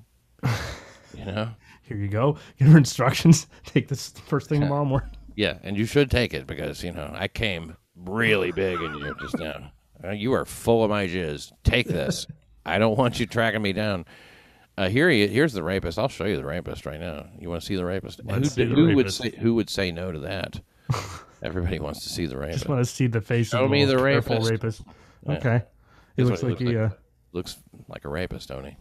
you 1.16 1.24
know? 1.24 1.50
Here 1.82 1.96
you 1.96 2.08
go. 2.08 2.36
Give 2.58 2.68
her 2.68 2.78
instructions. 2.78 3.46
Take 3.64 3.88
this 3.88 4.10
first 4.10 4.48
thing 4.48 4.60
tomorrow 4.60 4.84
morning. 4.84 5.10
Yeah, 5.36 5.58
and 5.62 5.76
you 5.76 5.84
should 5.84 6.10
take 6.10 6.32
it 6.32 6.46
because, 6.46 6.82
you 6.82 6.92
know, 6.92 7.12
I 7.14 7.28
came 7.28 7.76
really 7.94 8.52
big 8.52 8.80
in 8.80 8.94
you 8.94 9.14
just 9.20 9.38
now. 9.38 9.70
Uh, 10.02 10.10
you 10.10 10.32
are 10.32 10.46
full 10.46 10.82
of 10.82 10.88
my 10.88 11.06
jizz. 11.06 11.52
Take 11.62 11.86
this. 11.86 12.26
I 12.66 12.78
don't 12.78 12.96
want 12.96 13.20
you 13.20 13.26
tracking 13.26 13.60
me 13.60 13.72
down. 13.74 14.06
Uh, 14.78 14.88
here 14.88 15.08
he, 15.08 15.26
here's 15.26 15.52
the 15.54 15.62
rapist. 15.62 15.98
I'll 15.98 16.08
show 16.08 16.24
you 16.26 16.36
the 16.36 16.44
rapist 16.44 16.84
right 16.84 17.00
now. 17.00 17.26
You 17.38 17.48
want 17.48 17.62
to 17.62 17.66
see 17.66 17.76
the 17.76 17.84
rapist? 17.84 18.20
Who, 18.20 18.28
Let's 18.28 18.54
the 18.54 18.64
who 18.66 18.94
would 18.94 19.12
say 19.12 19.30
who 19.30 19.54
would 19.54 19.70
say 19.70 19.90
no 19.90 20.12
to 20.12 20.18
that? 20.20 20.60
Everybody 21.42 21.78
wants 21.78 22.02
to 22.02 22.08
see 22.10 22.26
the 22.26 22.36
rapist. 22.36 22.58
Just 22.60 22.68
want 22.68 22.84
to 22.84 22.90
see 22.90 23.06
the 23.06 23.20
face 23.20 23.48
Show 23.48 23.64
of 23.64 23.70
me 23.70 23.84
the 23.84 23.98
rapist. 23.98 24.50
rapist. 24.50 24.82
Yeah. 25.26 25.32
Okay. 25.34 25.62
He 26.16 26.24
looks 26.24 26.42
like 26.42 26.58
he 26.58 26.66
he, 26.66 26.76
looks 26.76 26.92
uh, 26.92 26.96
Looks 27.32 27.56
like 27.88 28.04
a 28.04 28.08
rapist, 28.08 28.48
don't 28.48 28.64
he? 28.64 28.76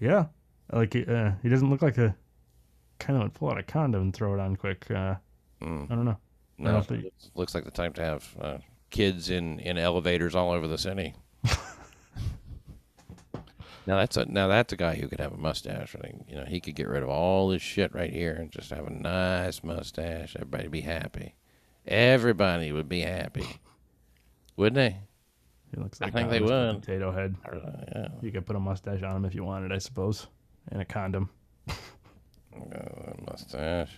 yeah, 0.00 0.26
like 0.72 0.92
he, 0.92 1.04
uh, 1.06 1.32
he 1.42 1.48
doesn't 1.48 1.70
look 1.70 1.82
like 1.82 1.96
a 1.98 2.14
kind 2.98 3.16
of 3.16 3.22
would 3.24 3.34
pull 3.34 3.50
out 3.50 3.58
a 3.58 3.62
condom 3.62 4.02
and 4.02 4.14
throw 4.14 4.34
it 4.34 4.40
on 4.40 4.56
quick. 4.56 4.90
Uh, 4.90 5.16
Mm. 5.62 5.90
I 5.90 5.94
don't 5.94 6.04
know. 6.04 6.18
No, 6.58 6.72
don't 6.72 6.86
think- 6.86 7.04
looks, 7.04 7.30
looks 7.34 7.54
like 7.54 7.64
the 7.64 7.70
type 7.70 7.94
to 7.94 8.02
have 8.02 8.36
uh, 8.38 8.58
kids 8.90 9.30
in, 9.30 9.58
in 9.60 9.78
elevators 9.78 10.34
all 10.34 10.50
over 10.50 10.68
the 10.68 10.76
city. 10.76 11.14
now 13.86 13.96
that's 13.96 14.16
a 14.16 14.24
now 14.26 14.48
that's 14.48 14.72
a 14.72 14.76
guy 14.76 14.94
who 14.96 15.08
could 15.08 15.20
have 15.20 15.32
a 15.32 15.36
mustache. 15.36 15.94
I 15.96 16.00
think 16.00 16.24
you 16.28 16.36
know 16.36 16.44
he 16.46 16.60
could 16.60 16.74
get 16.74 16.88
rid 16.88 17.02
of 17.02 17.08
all 17.08 17.48
this 17.48 17.62
shit 17.62 17.94
right 17.94 18.12
here 18.12 18.34
and 18.34 18.50
just 18.50 18.70
have 18.70 18.86
a 18.86 18.90
nice 18.90 19.62
mustache. 19.62 20.34
Everybody'd 20.36 20.70
be 20.70 20.80
happy. 20.82 21.34
Everybody 21.86 22.72
would 22.72 22.88
be 22.88 23.00
happy, 23.00 23.46
wouldn't 24.56 24.74
they? 24.76 24.96
He 25.74 25.80
looks 25.80 26.00
I 26.00 26.06
like 26.06 26.14
think 26.14 26.30
they 26.30 26.38
a 26.38 26.42
would. 26.42 26.80
Potato 26.82 27.12
head. 27.12 27.36
Yeah, 27.94 28.08
You 28.22 28.32
could 28.32 28.44
put 28.46 28.56
a 28.56 28.60
mustache 28.60 29.02
on 29.02 29.16
him 29.16 29.24
if 29.24 29.34
you 29.34 29.44
wanted, 29.44 29.72
I 29.72 29.78
suppose, 29.78 30.26
and 30.70 30.80
a 30.80 30.84
condom. 30.84 31.28
uh, 31.68 31.72
mustache 33.28 33.90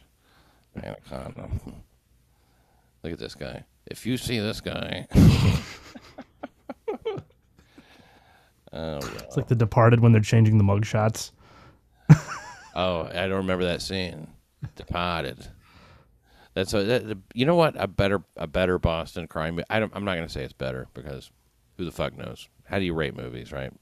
and 0.74 0.84
a 0.84 0.96
condom. 1.08 1.60
Look 3.02 3.12
at 3.12 3.18
this 3.18 3.34
guy. 3.34 3.64
If 3.86 4.04
you 4.06 4.16
see 4.18 4.38
this 4.38 4.60
guy. 4.60 5.06
oh, 8.72 9.00
yeah. 9.00 9.20
It's 9.24 9.36
like 9.36 9.48
The 9.48 9.54
Departed 9.54 10.00
when 10.00 10.12
they're 10.12 10.20
changing 10.20 10.58
the 10.58 10.64
mug 10.64 10.84
shots. 10.84 11.32
Oh, 12.78 13.08
I 13.12 13.26
don't 13.26 13.38
remember 13.38 13.64
that 13.64 13.82
scene. 13.82 14.28
Departed. 14.76 15.44
That's 16.54 16.72
a 16.74 16.84
that, 16.84 17.18
you 17.34 17.44
know 17.44 17.56
what 17.56 17.74
a 17.76 17.88
better 17.88 18.22
a 18.36 18.46
better 18.46 18.78
Boston 18.78 19.26
crime. 19.26 19.60
I 19.68 19.80
don't, 19.80 19.90
I'm 19.96 20.04
not 20.04 20.14
going 20.14 20.28
to 20.28 20.32
say 20.32 20.44
it's 20.44 20.52
better 20.52 20.86
because 20.94 21.32
who 21.76 21.84
the 21.84 21.90
fuck 21.90 22.16
knows? 22.16 22.48
How 22.66 22.78
do 22.78 22.84
you 22.84 22.94
rate 22.94 23.16
movies, 23.16 23.50
right? 23.50 23.72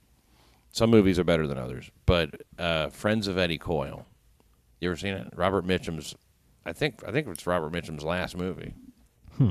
Some 0.70 0.90
movies 0.90 1.18
are 1.18 1.24
better 1.24 1.46
than 1.46 1.58
others, 1.58 1.90
but 2.06 2.40
uh, 2.58 2.88
Friends 2.88 3.28
of 3.28 3.36
Eddie 3.36 3.58
Coyle. 3.58 4.06
You 4.80 4.88
ever 4.88 4.96
seen 4.96 5.12
it? 5.12 5.28
Robert 5.36 5.66
Mitchum's. 5.66 6.14
I 6.64 6.72
think 6.72 7.02
I 7.06 7.12
think 7.12 7.28
it's 7.28 7.46
Robert 7.46 7.72
Mitchum's 7.72 8.02
last 8.02 8.34
movie. 8.34 8.72
Hmm. 9.36 9.50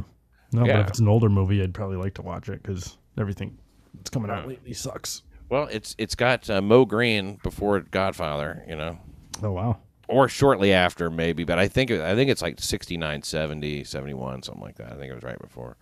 No, 0.54 0.62
but 0.62 0.80
if 0.80 0.88
it's 0.88 1.00
an 1.00 1.08
older 1.08 1.30
movie, 1.30 1.62
I'd 1.62 1.74
probably 1.74 1.98
like 1.98 2.16
to 2.16 2.24
watch 2.24 2.50
it 2.50 2.64
because 2.64 2.98
everything 3.16 3.60
that's 3.94 4.10
coming 4.10 4.32
out 4.32 4.48
lately 4.48 4.74
sucks. 4.74 5.22
Well, 5.50 5.68
it's 5.72 5.96
it's 5.98 6.16
got 6.16 6.50
uh, 6.50 6.62
Moe 6.62 6.86
Greene 6.86 7.40
before 7.44 7.80
Godfather. 7.82 8.64
You 8.68 8.76
know, 8.76 8.98
Oh 9.44 9.52
wow, 9.52 9.78
or 10.08 10.28
shortly 10.28 10.74
after 10.74 11.10
maybe, 11.10 11.44
but 11.44 11.60
I 11.60 11.68
think 11.68 11.92
it, 11.92 12.02
I 12.02 12.16
think 12.16 12.30
it's 12.30 12.42
like 12.42 12.60
69, 12.60 13.22
70, 13.24 13.84
71, 13.84 14.44
something 14.44 14.64
like 14.64 14.78
that. 14.78 14.92
I 14.92 14.96
think 14.96 15.12
it 15.12 15.16
was 15.16 15.24
right 15.24 15.40
before. 15.40 15.78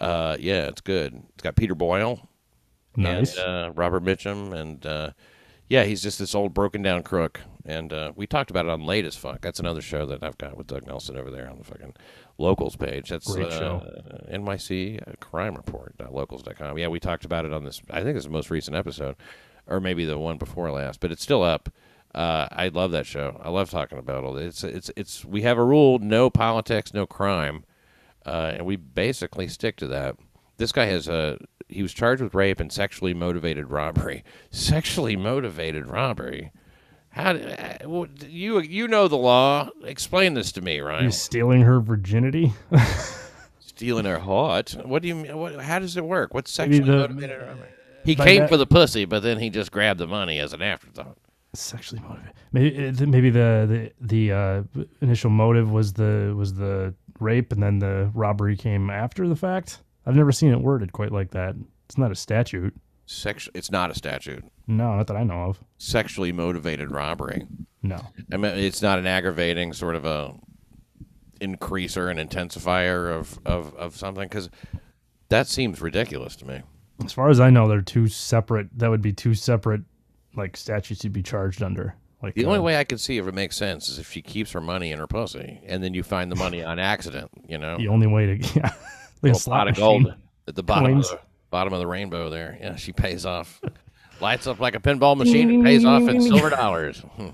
Uh, 0.00 0.36
yeah, 0.40 0.66
it's 0.66 0.80
good. 0.80 1.22
It's 1.34 1.42
got 1.42 1.56
Peter 1.56 1.74
Boyle 1.74 2.28
Nice. 2.96 3.36
and 3.36 3.46
uh, 3.46 3.72
Robert 3.74 4.02
Mitchum, 4.02 4.52
and 4.52 4.84
uh, 4.86 5.10
yeah, 5.68 5.84
he's 5.84 6.02
just 6.02 6.18
this 6.18 6.34
old 6.34 6.54
broken 6.54 6.82
down 6.82 7.02
crook. 7.02 7.40
And 7.66 7.92
uh, 7.92 8.12
we 8.14 8.26
talked 8.26 8.50
about 8.50 8.66
it 8.66 8.70
on 8.70 8.84
Late 8.84 9.06
as 9.06 9.16
Fuck. 9.16 9.40
That's 9.40 9.58
another 9.58 9.80
show 9.80 10.04
that 10.06 10.22
I've 10.22 10.36
got 10.36 10.56
with 10.56 10.66
Doug 10.66 10.86
Nelson 10.86 11.16
over 11.16 11.30
there 11.30 11.48
on 11.48 11.58
the 11.58 11.64
fucking 11.64 11.94
locals 12.36 12.76
page. 12.76 13.08
That's 13.08 13.32
Great 13.32 13.46
uh, 13.46 13.58
show. 13.58 14.02
NYC 14.30 15.00
uh, 15.00 15.12
Crime 15.20 15.54
Report 15.54 15.94
locals.com. 16.10 16.78
Yeah, 16.78 16.88
we 16.88 17.00
talked 17.00 17.24
about 17.24 17.44
it 17.44 17.52
on 17.52 17.64
this. 17.64 17.80
I 17.90 18.02
think 18.02 18.16
it's 18.16 18.26
the 18.26 18.32
most 18.32 18.50
recent 18.50 18.76
episode, 18.76 19.16
or 19.66 19.80
maybe 19.80 20.04
the 20.04 20.18
one 20.18 20.36
before 20.36 20.70
last, 20.70 21.00
but 21.00 21.10
it's 21.10 21.22
still 21.22 21.42
up. 21.42 21.70
Uh, 22.14 22.46
I 22.52 22.68
love 22.68 22.92
that 22.92 23.06
show. 23.06 23.40
I 23.42 23.50
love 23.50 23.70
talking 23.70 23.98
about 23.98 24.24
it. 24.36 24.42
It's 24.44 24.62
it's 24.62 24.90
it's. 24.96 25.24
We 25.24 25.42
have 25.42 25.58
a 25.58 25.64
rule: 25.64 25.98
no 25.98 26.30
politics, 26.30 26.94
no 26.94 27.06
crime, 27.06 27.64
uh, 28.24 28.52
and 28.54 28.66
we 28.66 28.76
basically 28.76 29.48
stick 29.48 29.76
to 29.78 29.86
that. 29.88 30.16
This 30.56 30.70
guy 30.70 30.86
has 30.86 31.08
a. 31.08 31.38
He 31.68 31.82
was 31.82 31.92
charged 31.92 32.22
with 32.22 32.34
rape 32.34 32.60
and 32.60 32.70
sexually 32.70 33.14
motivated 33.14 33.70
robbery. 33.70 34.22
Sexually 34.50 35.16
motivated 35.16 35.86
robbery. 35.86 36.52
How 37.14 37.32
do, 37.32 37.38
uh, 37.44 38.06
you 38.28 38.60
you 38.60 38.88
know 38.88 39.06
the 39.08 39.16
law? 39.16 39.70
Explain 39.84 40.34
this 40.34 40.50
to 40.52 40.60
me, 40.60 40.80
Ryan. 40.80 41.04
He's 41.04 41.20
stealing 41.20 41.60
her 41.62 41.80
virginity. 41.80 42.52
Stealing 43.60 44.04
her 44.04 44.18
heart. 44.20 44.76
What 44.84 45.02
do 45.02 45.08
you 45.08 45.16
mean? 45.16 45.36
What, 45.36 45.60
how 45.60 45.80
does 45.80 45.96
it 45.96 46.04
work? 46.04 46.32
What's 46.32 46.56
Maybe 46.58 46.76
sexually 46.76 46.90
the- 46.92 47.08
motivated? 47.08 47.58
He 48.04 48.14
came 48.14 48.40
that- 48.42 48.48
for 48.48 48.56
the 48.56 48.66
pussy, 48.66 49.04
but 49.04 49.22
then 49.22 49.38
he 49.38 49.50
just 49.50 49.72
grabbed 49.72 49.98
the 49.98 50.06
money 50.06 50.38
as 50.38 50.52
an 50.52 50.62
afterthought. 50.62 51.16
Sexually 51.54 52.02
motivated. 52.02 52.34
Maybe 52.52 52.88
uh, 52.88 53.06
maybe 53.06 53.30
the 53.30 53.92
the 54.00 54.26
the 54.28 54.32
uh, 54.32 54.62
initial 55.00 55.30
motive 55.30 55.70
was 55.70 55.92
the 55.92 56.34
was 56.36 56.54
the 56.54 56.94
rape, 57.20 57.52
and 57.52 57.62
then 57.62 57.78
the 57.78 58.10
robbery 58.14 58.56
came 58.56 58.90
after 58.90 59.26
the 59.28 59.36
fact. 59.36 59.78
I've 60.06 60.16
never 60.16 60.32
seen 60.32 60.50
it 60.52 60.60
worded 60.60 60.92
quite 60.92 61.12
like 61.12 61.30
that. 61.30 61.54
It's 61.86 61.96
not 61.96 62.10
a 62.10 62.16
statute. 62.16 62.74
Sex. 63.06 63.48
It's 63.54 63.70
not 63.70 63.90
a 63.90 63.94
statute. 63.94 64.44
No, 64.66 64.96
not 64.96 65.06
that 65.08 65.16
I 65.16 65.24
know 65.24 65.44
of. 65.44 65.60
Sexually 65.78 66.32
motivated 66.32 66.90
robbery. 66.90 67.46
No. 67.82 68.00
I 68.32 68.36
mean, 68.36 68.52
it's 68.52 68.80
not 68.80 68.98
an 68.98 69.06
aggravating 69.06 69.72
sort 69.72 69.94
of 69.94 70.04
a 70.04 70.34
increaser 71.40 72.10
and 72.10 72.18
intensifier 72.18 73.12
of 73.12 73.38
of, 73.44 73.74
of 73.74 73.96
something 73.96 74.28
because 74.28 74.48
that 75.28 75.46
seems 75.46 75.80
ridiculous 75.80 76.36
to 76.36 76.46
me. 76.46 76.62
As 77.04 77.12
far 77.12 77.28
as 77.28 77.40
I 77.40 77.50
know, 77.50 77.68
they're 77.68 77.82
two 77.82 78.06
separate. 78.08 78.68
That 78.78 78.88
would 78.88 79.02
be 79.02 79.12
two 79.12 79.34
separate 79.34 79.82
like 80.36 80.56
statutes 80.56 81.04
you'd 81.04 81.12
be 81.12 81.22
charged 81.22 81.62
under. 81.62 81.94
Like 82.22 82.34
The 82.34 82.44
uh, 82.46 82.48
only 82.48 82.60
way 82.60 82.78
I 82.78 82.84
can 82.84 82.98
see 82.98 83.18
if 83.18 83.26
it 83.26 83.34
makes 83.34 83.56
sense 83.56 83.88
is 83.88 83.98
if 83.98 84.10
she 84.10 84.22
keeps 84.22 84.52
her 84.52 84.60
money 84.60 84.92
in 84.92 84.98
her 84.98 85.06
pussy, 85.06 85.60
and 85.66 85.82
then 85.82 85.92
you 85.92 86.02
find 86.02 86.30
the 86.32 86.36
money 86.36 86.62
on 86.62 86.78
accident. 86.78 87.30
You 87.46 87.58
know, 87.58 87.76
the 87.76 87.88
only 87.88 88.06
way 88.06 88.26
to 88.26 88.36
yeah, 88.54 88.62
like 88.62 88.72
a 88.72 89.26
little 89.26 89.38
slot 89.38 89.68
of 89.68 89.76
gold 89.76 90.14
at 90.48 90.54
the 90.54 90.62
bottom 90.62 90.98
of 90.98 91.02
the 91.02 91.20
bottom 91.54 91.72
of 91.72 91.78
the 91.78 91.86
rainbow 91.86 92.30
there. 92.30 92.58
Yeah, 92.60 92.74
she 92.74 92.92
pays 92.92 93.24
off. 93.24 93.60
Lights 94.20 94.48
up 94.48 94.58
like 94.58 94.74
a 94.74 94.80
pinball 94.80 95.16
machine 95.16 95.48
and 95.50 95.64
pays 95.64 95.84
off 95.84 96.02
in 96.08 96.20
silver 96.20 96.50
dollars. 96.50 96.98
Hmm. 96.98 97.28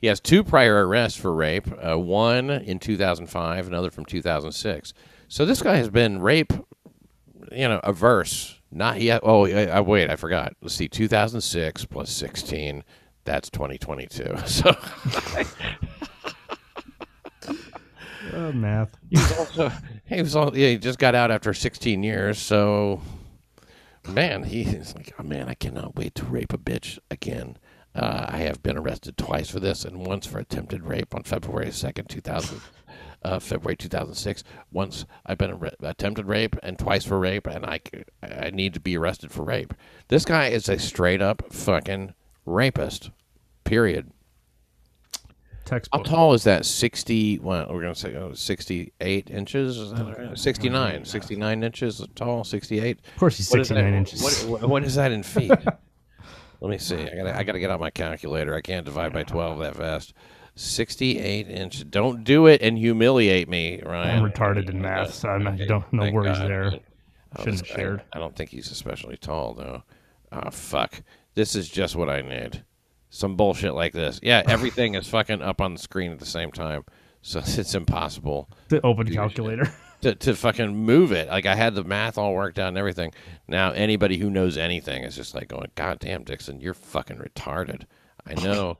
He 0.00 0.06
has 0.06 0.20
two 0.20 0.44
prior 0.44 0.86
arrests 0.86 1.18
for 1.18 1.34
rape, 1.34 1.66
uh, 1.84 1.98
one 1.98 2.48
in 2.48 2.78
2005, 2.78 3.66
another 3.66 3.90
from 3.90 4.04
2006. 4.04 4.94
So 5.26 5.44
this 5.44 5.60
guy 5.60 5.78
has 5.78 5.88
been 5.88 6.20
rape, 6.20 6.52
you 7.50 7.66
know, 7.66 7.80
averse. 7.82 8.60
Not 8.70 9.00
yet. 9.00 9.22
Oh, 9.24 9.46
I, 9.46 9.64
I, 9.64 9.80
wait, 9.80 10.10
I 10.10 10.14
forgot. 10.14 10.54
Let's 10.62 10.76
see, 10.76 10.86
2006 10.86 11.86
plus 11.86 12.10
16. 12.10 12.84
That's 13.24 13.50
2022. 13.50 14.36
So 14.46 14.76
Uh, 18.32 18.52
math. 18.52 18.96
he 19.10 19.16
was 19.16 19.38
also 19.38 19.72
he 20.04 20.22
was 20.22 20.36
all, 20.36 20.56
yeah, 20.56 20.68
he 20.68 20.78
just 20.78 20.98
got 20.98 21.14
out 21.14 21.30
after 21.30 21.52
16 21.54 22.02
years. 22.02 22.38
So 22.38 23.00
man, 24.08 24.44
he's 24.44 24.94
like, 24.94 25.14
oh, 25.18 25.22
man, 25.22 25.48
I 25.48 25.54
cannot 25.54 25.96
wait 25.96 26.14
to 26.16 26.24
rape 26.24 26.52
a 26.52 26.58
bitch 26.58 26.98
again. 27.10 27.58
Uh, 27.94 28.26
I 28.28 28.38
have 28.38 28.62
been 28.62 28.76
arrested 28.76 29.16
twice 29.16 29.50
for 29.50 29.60
this, 29.60 29.84
and 29.84 30.06
once 30.06 30.26
for 30.26 30.38
attempted 30.38 30.84
rape 30.84 31.14
on 31.14 31.24
February 31.24 31.68
2nd, 31.68 32.08
2000, 32.08 32.60
uh, 33.22 33.38
February 33.38 33.76
2006. 33.76 34.44
Once 34.70 35.04
I've 35.26 35.38
been 35.38 35.70
attempted 35.80 36.26
rape, 36.26 36.56
and 36.62 36.78
twice 36.78 37.04
for 37.04 37.18
rape, 37.18 37.46
and 37.46 37.64
I, 37.64 37.80
I 38.22 38.50
need 38.50 38.74
to 38.74 38.80
be 38.80 38.96
arrested 38.96 39.32
for 39.32 39.42
rape. 39.42 39.74
This 40.08 40.24
guy 40.24 40.48
is 40.48 40.68
a 40.68 40.78
straight 40.78 41.22
up 41.22 41.52
fucking 41.52 42.14
rapist. 42.44 43.10
Period. 43.64 44.12
How 45.68 46.02
tall 46.02 46.34
is 46.34 46.44
that? 46.44 46.64
60, 46.66 47.38
well, 47.40 47.66
we're 47.70 47.82
going 47.82 47.94
to 47.94 47.98
say 48.00 48.14
oh, 48.16 48.32
68 48.32 49.30
inches? 49.30 49.76
Is 49.78 49.92
that 49.92 50.18
right? 50.18 50.38
69. 50.38 51.04
69 51.04 51.62
inches 51.62 52.06
tall, 52.14 52.44
68. 52.44 52.98
Of 53.14 53.16
course, 53.18 53.36
he's 53.36 53.50
What 53.50 53.60
is 53.60 53.68
that- 53.68 53.74
69 53.76 53.94
inches. 53.94 54.22
What, 54.22 54.60
what- 54.62 54.70
what 54.70 54.84
is 54.84 54.94
that 54.96 55.12
in 55.12 55.22
feet? 55.22 55.50
Let 56.60 56.70
me 56.70 56.78
see. 56.78 56.96
I 56.96 57.14
got 57.14 57.26
I 57.28 57.42
got 57.44 57.52
to 57.52 57.60
get 57.60 57.70
out 57.70 57.78
my 57.78 57.90
calculator. 57.90 58.52
I 58.54 58.60
can't 58.60 58.84
divide 58.84 59.12
by 59.12 59.22
12 59.22 59.60
that 59.60 59.76
fast. 59.76 60.12
68 60.56 61.48
inch. 61.48 61.88
Don't 61.88 62.24
do 62.24 62.46
it 62.48 62.60
and 62.62 62.76
humiliate 62.76 63.48
me, 63.48 63.80
Ryan. 63.86 64.24
I'm 64.24 64.30
retarded 64.32 64.68
in 64.68 64.82
math, 64.82 65.14
so 65.14 65.28
I'm 65.28 65.44
not, 65.44 65.56
don't 65.58 65.92
no 65.92 66.02
Thank 66.02 66.14
worries 66.16 66.36
God. 66.38 66.50
there. 66.50 66.72
Oh, 67.36 67.44
Shouldn't 67.44 67.58
have 67.58 67.66
shared. 67.68 68.02
I 68.12 68.18
don't 68.18 68.34
think 68.34 68.50
he's 68.50 68.70
especially 68.72 69.16
tall, 69.16 69.54
though. 69.54 69.84
Oh, 70.32 70.50
fuck. 70.50 71.00
This 71.34 71.54
is 71.54 71.68
just 71.68 71.94
what 71.94 72.08
I 72.08 72.22
need. 72.22 72.64
Some 73.10 73.36
bullshit 73.36 73.74
like 73.74 73.92
this. 73.92 74.20
Yeah, 74.22 74.42
everything 74.46 74.94
is 74.94 75.08
fucking 75.08 75.42
up 75.42 75.60
on 75.60 75.74
the 75.74 75.78
screen 75.80 76.12
at 76.12 76.18
the 76.18 76.26
same 76.26 76.52
time. 76.52 76.84
So 77.22 77.38
it's 77.46 77.74
impossible 77.74 78.48
The 78.68 78.84
open 78.84 79.10
calculator. 79.12 79.72
to, 80.02 80.14
to 80.14 80.34
fucking 80.34 80.74
move 80.76 81.12
it. 81.12 81.28
Like 81.28 81.46
I 81.46 81.54
had 81.54 81.74
the 81.74 81.84
math 81.84 82.18
all 82.18 82.34
worked 82.34 82.58
out 82.58 82.68
and 82.68 82.78
everything. 82.78 83.12
Now 83.46 83.72
anybody 83.72 84.18
who 84.18 84.30
knows 84.30 84.56
anything 84.56 85.04
is 85.04 85.16
just 85.16 85.34
like 85.34 85.48
going, 85.48 85.70
God 85.74 85.98
damn, 85.98 86.24
Dixon, 86.24 86.60
you're 86.60 86.74
fucking 86.74 87.16
retarded. 87.18 87.84
I 88.26 88.34
know. 88.34 88.78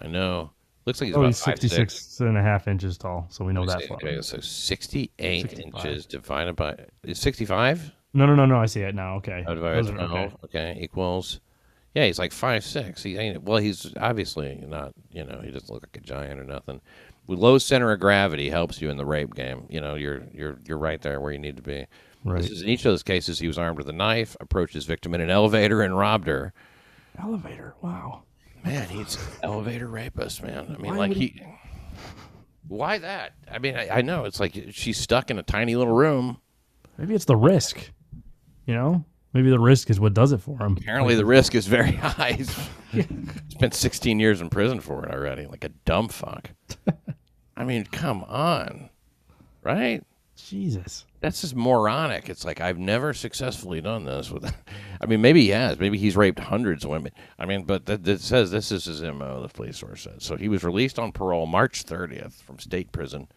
I 0.00 0.06
know. 0.06 0.50
Looks 0.86 1.00
like 1.00 1.08
he's 1.08 1.16
Oh, 1.16 1.20
about 1.20 1.28
he's 1.28 1.42
five, 1.42 1.58
66 1.58 2.20
and 2.20 2.36
a 2.36 2.42
half 2.42 2.68
inches 2.68 2.98
tall, 2.98 3.26
so 3.30 3.44
we 3.44 3.54
know 3.54 3.64
that. 3.64 3.90
Okay, 3.90 4.20
so 4.20 4.38
68 4.38 5.40
65. 5.42 5.84
inches 5.86 6.06
divided 6.06 6.56
by 6.56 6.76
is 7.04 7.18
65? 7.18 7.90
No, 8.12 8.26
no, 8.26 8.34
no, 8.34 8.44
no. 8.44 8.60
I 8.60 8.66
see 8.66 8.82
it 8.82 8.94
now. 8.94 9.16
Okay. 9.16 9.44
Oh, 9.46 9.54
divided 9.54 9.88
are- 9.98 10.08
12. 10.08 10.36
Okay. 10.44 10.78
equals. 10.80 11.40
Yeah, 11.94 12.06
he's 12.06 12.18
like 12.18 12.32
five 12.32 12.64
six. 12.64 13.02
He 13.02 13.16
ain't. 13.16 13.42
Well, 13.42 13.58
he's 13.58 13.92
obviously 14.00 14.62
not. 14.66 14.92
You 15.12 15.24
know, 15.24 15.40
he 15.42 15.50
doesn't 15.50 15.70
look 15.70 15.84
like 15.84 15.96
a 15.96 16.00
giant 16.00 16.40
or 16.40 16.44
nothing. 16.44 16.80
With 17.26 17.38
low 17.38 17.56
center 17.58 17.92
of 17.92 18.00
gravity 18.00 18.50
helps 18.50 18.82
you 18.82 18.90
in 18.90 18.96
the 18.96 19.06
rape 19.06 19.34
game. 19.34 19.66
You 19.70 19.80
know, 19.80 19.94
you're 19.94 20.22
you're 20.32 20.58
you're 20.66 20.78
right 20.78 21.00
there 21.00 21.20
where 21.20 21.32
you 21.32 21.38
need 21.38 21.56
to 21.56 21.62
be. 21.62 21.86
Right. 22.24 22.42
This 22.42 22.50
is 22.50 22.62
in 22.62 22.68
each 22.68 22.80
of 22.80 22.92
those 22.92 23.02
cases. 23.02 23.38
He 23.38 23.46
was 23.46 23.58
armed 23.58 23.78
with 23.78 23.88
a 23.88 23.92
knife, 23.92 24.36
approached 24.40 24.74
his 24.74 24.86
victim 24.86 25.14
in 25.14 25.20
an 25.20 25.30
elevator, 25.30 25.82
and 25.82 25.96
robbed 25.96 26.26
her. 26.26 26.52
Elevator. 27.18 27.74
Wow. 27.80 28.24
Man, 28.64 28.88
he's 28.88 29.18
elevator 29.42 29.86
rapist, 29.86 30.42
man. 30.42 30.74
I 30.76 30.80
mean, 30.80 30.92
Why 30.92 30.96
like 30.98 31.08
would 31.10 31.18
he. 31.18 31.42
Why 32.66 32.98
that? 32.98 33.34
I 33.50 33.58
mean, 33.58 33.76
I, 33.76 33.98
I 33.98 34.02
know 34.02 34.24
it's 34.24 34.40
like 34.40 34.58
she's 34.70 34.96
stuck 34.96 35.30
in 35.30 35.38
a 35.38 35.42
tiny 35.42 35.76
little 35.76 35.94
room. 35.94 36.38
Maybe 36.96 37.14
it's 37.14 37.26
the 37.26 37.36
risk. 37.36 37.90
You 38.66 38.74
know, 38.74 39.04
maybe 39.34 39.50
the 39.50 39.58
risk 39.58 39.90
is 39.90 40.00
what 40.00 40.14
does 40.14 40.32
it 40.32 40.38
for 40.38 40.58
him. 40.62 40.76
Apparently, 40.78 41.14
the 41.14 41.26
risk 41.26 41.54
is 41.54 41.66
very 41.66 41.92
high. 41.92 42.32
He's 42.32 42.56
spent 43.48 43.74
16 43.74 44.18
years 44.18 44.40
in 44.40 44.48
prison 44.48 44.80
for 44.80 45.04
it 45.04 45.12
already, 45.12 45.46
like 45.46 45.64
a 45.64 45.68
dumb 45.68 46.08
fuck. 46.08 46.50
I 47.56 47.64
mean, 47.64 47.84
come 47.84 48.24
on, 48.24 48.88
right? 49.62 50.02
Jesus. 50.36 51.04
That's 51.20 51.40
just 51.40 51.54
moronic. 51.54 52.28
It's 52.28 52.44
like 52.44 52.60
I've 52.60 52.78
never 52.78 53.14
successfully 53.14 53.80
done 53.80 54.04
this 54.04 54.30
with. 54.30 54.52
I 55.00 55.06
mean, 55.06 55.20
maybe 55.20 55.42
he 55.42 55.48
has. 55.50 55.78
Maybe 55.78 55.96
he's 55.96 56.16
raped 56.16 56.38
hundreds 56.38 56.84
of 56.84 56.90
women. 56.90 57.12
I 57.38 57.46
mean, 57.46 57.64
but 57.64 57.86
that, 57.86 58.04
that 58.04 58.20
says 58.20 58.50
this 58.50 58.70
is 58.70 58.84
his 58.84 59.02
mo. 59.02 59.40
The 59.42 59.48
police 59.48 59.78
source 59.78 60.02
says 60.02 60.24
so. 60.24 60.36
He 60.36 60.48
was 60.48 60.64
released 60.64 60.98
on 60.98 61.12
parole 61.12 61.46
March 61.46 61.84
30th 61.84 62.42
from 62.42 62.58
state 62.58 62.92
prison, 62.92 63.28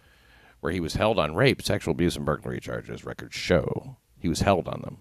where 0.59 0.73
he 0.73 0.79
was 0.79 0.95
held 0.95 1.17
on 1.19 1.35
rape, 1.35 1.61
sexual 1.61 1.93
abuse, 1.93 2.15
and 2.15 2.25
burglary 2.25 2.59
charges. 2.59 3.05
Records 3.05 3.35
show 3.35 3.97
he 4.19 4.27
was 4.27 4.41
held 4.41 4.67
on 4.67 4.81
them. 4.81 4.97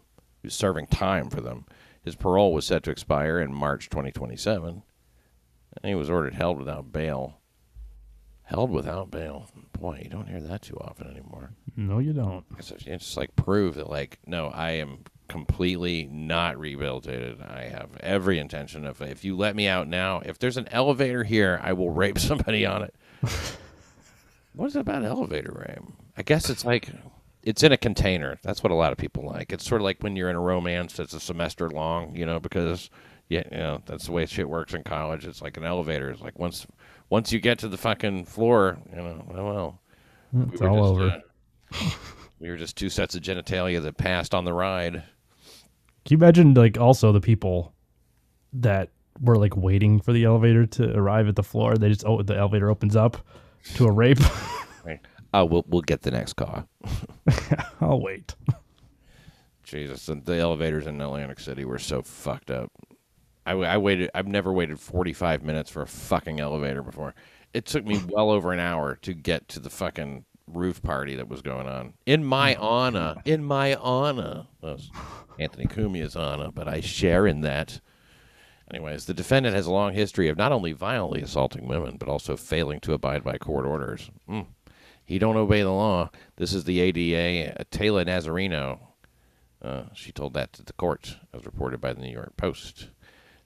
He 0.47 0.49
was 0.49 0.55
serving 0.55 0.87
time 0.87 1.29
for 1.29 1.41
them. 1.41 1.65
His 2.05 2.15
parole 2.15 2.53
was 2.53 2.65
set 2.65 2.85
to 2.85 2.93
expire 2.93 3.41
in 3.41 3.53
March 3.53 3.91
2027, 3.91 4.85
and 5.73 5.89
he 5.89 5.97
was 5.97 6.09
ordered 6.09 6.35
held 6.35 6.57
without 6.57 6.93
bail. 6.93 7.41
Held 8.45 8.71
without 8.71 9.11
bail. 9.11 9.49
Boy, 9.73 10.03
you 10.05 10.09
don't 10.09 10.29
hear 10.29 10.41
that 10.41 10.63
too 10.63 10.77
often 10.77 11.11
anymore. 11.11 11.51
No, 11.75 11.99
you 11.99 12.13
don't. 12.13 12.45
It's 12.61 12.69
just, 12.69 12.87
it's 12.87 13.17
like 13.17 13.35
prove 13.35 13.75
that 13.75 13.91
like 13.91 14.21
no, 14.25 14.47
I 14.47 14.71
am 14.75 14.99
completely 15.27 16.09
not 16.13 16.61
rehabilitated. 16.61 17.43
I 17.43 17.65
have 17.65 17.89
every 17.99 18.39
intention 18.39 18.87
of 18.87 19.03
if 19.03 19.25
you 19.25 19.37
let 19.37 19.57
me 19.57 19.67
out 19.67 19.89
now, 19.89 20.21
if 20.25 20.39
there's 20.39 20.57
an 20.57 20.69
elevator 20.71 21.25
here, 21.25 21.59
I 21.61 21.73
will 21.73 21.91
rape 21.91 22.19
somebody 22.21 22.65
on 22.65 22.83
it. 22.83 22.95
what 24.53 24.67
is 24.67 24.77
it 24.77 24.81
about 24.83 25.03
elevator 25.03 25.65
rape? 25.69 25.83
I 26.17 26.23
guess 26.23 26.49
it's 26.51 26.65
like 26.65 26.89
it's 27.47 27.63
in 27.63 27.71
a 27.71 27.77
container. 27.77 28.39
That's 28.43 28.63
what 28.63 28.73
a 28.73 28.75
lot 28.75 28.91
of 28.93 28.99
people 28.99 29.25
like. 29.25 29.53
It's 29.53 29.65
sort 29.65 29.81
of 29.81 29.85
like 29.85 30.03
when 30.03 30.17
you're 30.17 30.29
in 30.29 30.37
a 30.37 30.41
romance 30.41 30.95
that's 30.95 31.15
a 31.15 31.21
semester 31.21 31.71
long, 31.71 32.15
you 32.15 32.27
know, 32.27 32.41
because 32.41 32.91
yeah, 33.29 33.45
you 33.53 33.57
know, 33.59 33.83
that's 33.87 34.07
the 34.07 34.13
way 34.13 34.27
shit 34.27 34.49
works 34.49 34.75
in 34.75 34.83
college. 34.83 35.25
It's 35.25 35.41
like 35.41 35.57
an 35.57 35.65
elevator. 35.65 36.11
It's 36.11 36.21
like 36.21 36.39
once 36.39 36.67
once 37.09 37.33
you 37.33 37.39
get 37.39 37.61
to 37.61 37.69
the 37.69 37.77
fucking 37.79 38.25
floor, 38.25 38.79
you 38.91 38.97
know, 38.97 39.25
oh, 39.33 39.45
well, 39.45 39.81
It's 40.53 40.61
we 40.61 40.67
were 40.67 40.73
all 40.73 40.99
just, 40.99 41.17
over. 41.73 41.87
uh, 41.87 41.91
we 42.41 42.51
were 42.51 42.57
just 42.57 42.77
two 42.77 42.89
sets 42.91 43.15
of 43.15 43.23
genitalia 43.23 43.81
that 43.81 43.97
passed 43.97 44.35
on 44.35 44.45
the 44.45 44.53
ride. 44.53 45.05
Can 46.05 46.11
you 46.11 46.17
imagine 46.17 46.53
like 46.55 46.79
also 46.79 47.13
the 47.13 47.21
people 47.21 47.73
that 48.55 48.91
were 49.21 49.37
like 49.39 49.57
waiting 49.57 50.01
for 50.01 50.13
the 50.13 50.25
elevator 50.25 50.67
to 50.67 50.97
arrive 50.97 51.29
at 51.29 51.37
the 51.37 51.45
floor? 51.45 51.77
They 51.77 51.91
just 51.91 52.05
oh 52.05 52.23
the 52.23 52.37
elevator 52.37 52.71
opens 52.71 52.97
up 52.97 53.19
to 53.77 53.87
a 53.87 53.93
rape. 53.93 54.19
Right. 54.85 55.01
Oh, 55.35 55.45
we'll 55.45 55.65
we'll 55.69 55.83
get 55.83 56.03
the 56.03 56.11
next 56.11 56.35
car. 56.35 56.67
I'll 57.81 58.01
wait. 58.01 58.35
Jesus, 59.63 60.07
the, 60.07 60.15
the 60.15 60.37
elevators 60.37 60.87
in 60.87 61.01
Atlantic 61.01 61.41
City 61.41 61.65
were 61.65 61.79
so 61.79 62.03
fucked 62.03 62.51
up. 62.51 62.71
I 63.45 63.79
waited. 63.79 64.11
I've 64.15 64.27
never 64.27 64.53
waited 64.53 64.81
forty 64.81 65.13
five 65.13 65.43
minutes 65.43 65.71
for 65.71 65.83
a 65.83 65.87
fucking 65.87 66.41
elevator 66.41 66.83
before. 66.83 67.15
It 67.55 67.65
took 67.65 67.85
me 67.85 68.01
well 68.09 68.31
over 68.31 68.53
an 68.53 68.59
hour 68.61 68.97
to 69.03 69.15
get 69.15 69.49
to 69.49 69.61
the 69.61 69.71
fucking 69.71 70.25
roof 70.49 70.83
party 70.83 71.17
that 71.17 71.29
was 71.29 71.43
going 71.43 71.67
on 71.67 71.95
in 72.07 72.25
my 72.25 72.55
honor. 72.61 73.17
In 73.25 73.45
my 73.45 73.75
honor, 73.77 74.47
Well, 74.61 74.75
it's 74.75 74.91
Anthony 75.39 75.67
Cumia's 75.67 76.17
honor, 76.17 76.51
but 76.53 76.67
I 76.69 76.81
share 76.81 77.27
in 77.27 77.43
that. 77.43 77.81
Anyways, 78.73 79.05
the 79.07 79.15
defendant 79.15 79.55
has 79.55 79.67
a 79.67 79.73
long 79.73 79.95
history 79.95 80.29
of 80.29 80.37
not 80.37 80.51
only 80.51 80.73
violently 80.73 81.23
assaulting 81.23 81.69
women, 81.69 81.99
but 81.99 82.09
also 82.09 82.37
failing 82.37 82.81
to 82.81 82.95
abide 82.95 83.23
by 83.23 83.39
court 83.39 83.65
orders. 83.65 84.11
Mm. 84.29 84.47
He 85.07 85.21
don't 85.21 85.37
obey 85.37 85.63
the 85.63 85.71
law. 85.71 86.11
This 86.37 86.53
is 86.53 86.65
the 86.65 86.81
ADA, 86.81 87.61
uh, 87.61 87.65
Taylor 87.71 88.05
Nazareno. 88.05 88.81
Uh, 89.63 89.85
she 89.95 90.11
told 90.13 90.35
that 90.35 90.53
to 90.55 90.65
the 90.65 90.73
court, 90.73 91.17
as 91.33 91.47
reported 91.47 91.81
by 91.81 91.93
the 91.93 92.03
New 92.03 92.13
York 92.13 92.37
Post. 92.37 92.91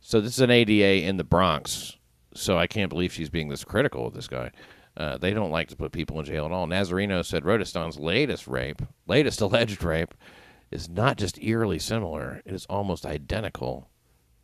So 0.01 0.21
this 0.21 0.33
is 0.33 0.41
an 0.41 0.51
ADA 0.51 1.07
in 1.07 1.19
the 1.19 1.25
Bronx. 1.25 1.99
So 2.35 2.57
I 2.57 2.67
can't 2.67 2.89
believe 2.89 3.13
she's 3.13 3.29
being 3.29 3.49
this 3.49 3.65
critical 3.65 4.07
of 4.07 4.15
this 4.15 4.27
guy. 4.27 4.51
Uh, 4.97 5.19
they 5.19 5.33
don't 5.33 5.51
like 5.51 5.69
to 5.69 5.77
put 5.77 5.93
people 5.93 6.19
in 6.19 6.25
jail 6.25 6.47
at 6.47 6.53
all. 6.53 6.67
Nazareno 6.67 7.25
said 7.25 7.45
Rodestone's 7.45 7.99
latest 7.99 8.49
rape, 8.49 8.83
latest 9.07 9.41
alleged 9.43 9.85
rape, 9.85 10.15
is 10.71 10.89
not 10.89 11.19
just 11.19 11.43
eerily 11.43 11.79
similar; 11.79 12.43
it 12.47 12.55
is 12.55 12.67
almost 12.67 13.05
identical 13.05 13.91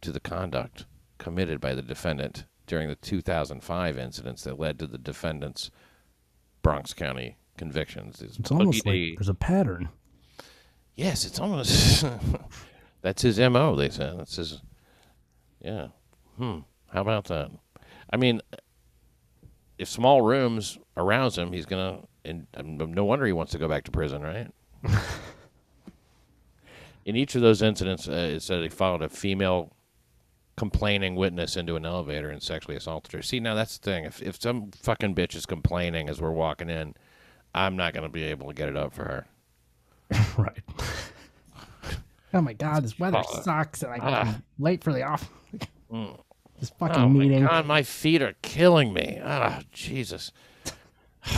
to 0.02 0.12
the 0.12 0.20
conduct 0.20 0.84
committed 1.18 1.60
by 1.60 1.74
the 1.74 1.82
defendant 1.82 2.44
during 2.66 2.88
the 2.88 2.96
2005 2.96 3.98
incidents 3.98 4.42
that 4.42 4.58
led 4.58 4.78
to 4.78 4.86
the 4.86 4.98
defendant's 4.98 5.70
Bronx 6.66 6.92
County 6.92 7.36
convictions. 7.56 8.20
It's 8.20 8.50
almost 8.50 8.84
Boogie 8.84 9.10
like 9.10 9.18
there's 9.18 9.28
a 9.28 9.34
pattern. 9.34 9.88
Yes, 10.96 11.24
it's 11.24 11.38
almost. 11.38 12.04
that's 13.02 13.22
his 13.22 13.38
mo. 13.38 13.76
They 13.76 13.88
said 13.88 14.18
that's 14.18 14.34
his. 14.34 14.62
Yeah. 15.60 15.88
Hmm. 16.36 16.58
How 16.92 17.02
about 17.02 17.26
that? 17.26 17.52
I 18.12 18.16
mean, 18.16 18.40
if 19.78 19.88
small 19.88 20.22
rooms 20.22 20.76
arouse 20.96 21.38
him, 21.38 21.52
he's 21.52 21.66
gonna. 21.66 22.00
And 22.24 22.48
um, 22.56 22.92
no 22.92 23.04
wonder 23.04 23.26
he 23.26 23.32
wants 23.32 23.52
to 23.52 23.58
go 23.58 23.68
back 23.68 23.84
to 23.84 23.92
prison, 23.92 24.22
right? 24.22 24.50
In 27.04 27.14
each 27.14 27.36
of 27.36 27.42
those 27.42 27.62
incidents, 27.62 28.08
uh, 28.08 28.32
it 28.34 28.40
said 28.40 28.60
he 28.64 28.68
followed 28.68 29.02
a 29.02 29.08
female 29.08 29.72
complaining 30.56 31.14
witness 31.16 31.56
into 31.56 31.76
an 31.76 31.84
elevator 31.84 32.30
and 32.30 32.42
sexually 32.42 32.76
assaulted 32.76 33.12
her. 33.12 33.22
See, 33.22 33.40
now 33.40 33.54
that's 33.54 33.78
the 33.78 33.84
thing. 33.90 34.04
If 34.04 34.22
if 34.22 34.40
some 34.40 34.70
fucking 34.72 35.14
bitch 35.14 35.34
is 35.34 35.46
complaining 35.46 36.08
as 36.08 36.20
we're 36.20 36.30
walking 36.32 36.70
in, 36.70 36.94
I'm 37.54 37.76
not 37.76 37.92
gonna 37.94 38.08
be 38.08 38.24
able 38.24 38.48
to 38.48 38.54
get 38.54 38.68
it 38.68 38.76
up 38.76 38.92
for 38.92 39.04
her. 39.04 39.26
right. 40.38 40.62
Oh 42.34 42.40
my 42.40 42.52
god, 42.52 42.84
this 42.84 42.98
weather 42.98 43.22
Oh, 43.26 43.40
sucks 43.42 43.82
and 43.82 44.00
ah. 44.02 44.34
I'm 44.36 44.42
late 44.58 44.82
for 44.84 44.92
the 44.92 45.02
off 45.02 45.30
this 46.60 46.70
fucking 46.78 47.02
Oh 47.02 47.08
meeting. 47.08 47.44
my 47.44 47.48
god, 47.50 47.66
my 47.66 47.82
feet 47.82 48.22
are 48.22 48.34
killing 48.42 48.92
me. 48.92 49.20
Ah, 49.22 49.60
Jesus. 49.72 50.32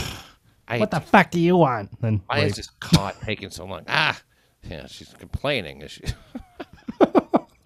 I, 0.68 0.78
What 0.78 0.90
the 0.90 1.00
fuck 1.00 1.30
do 1.30 1.40
you 1.40 1.56
want? 1.56 2.00
Then 2.00 2.22
why 2.26 2.38
rape. 2.40 2.46
is 2.50 2.56
this 2.56 2.68
caught 2.80 3.20
taking 3.22 3.50
so 3.50 3.64
long? 3.64 3.82
Ah, 3.88 4.20
yeah, 4.62 4.86
she's 4.86 5.12
complaining. 5.18 5.82
Is 5.82 5.92
she? 5.92 6.02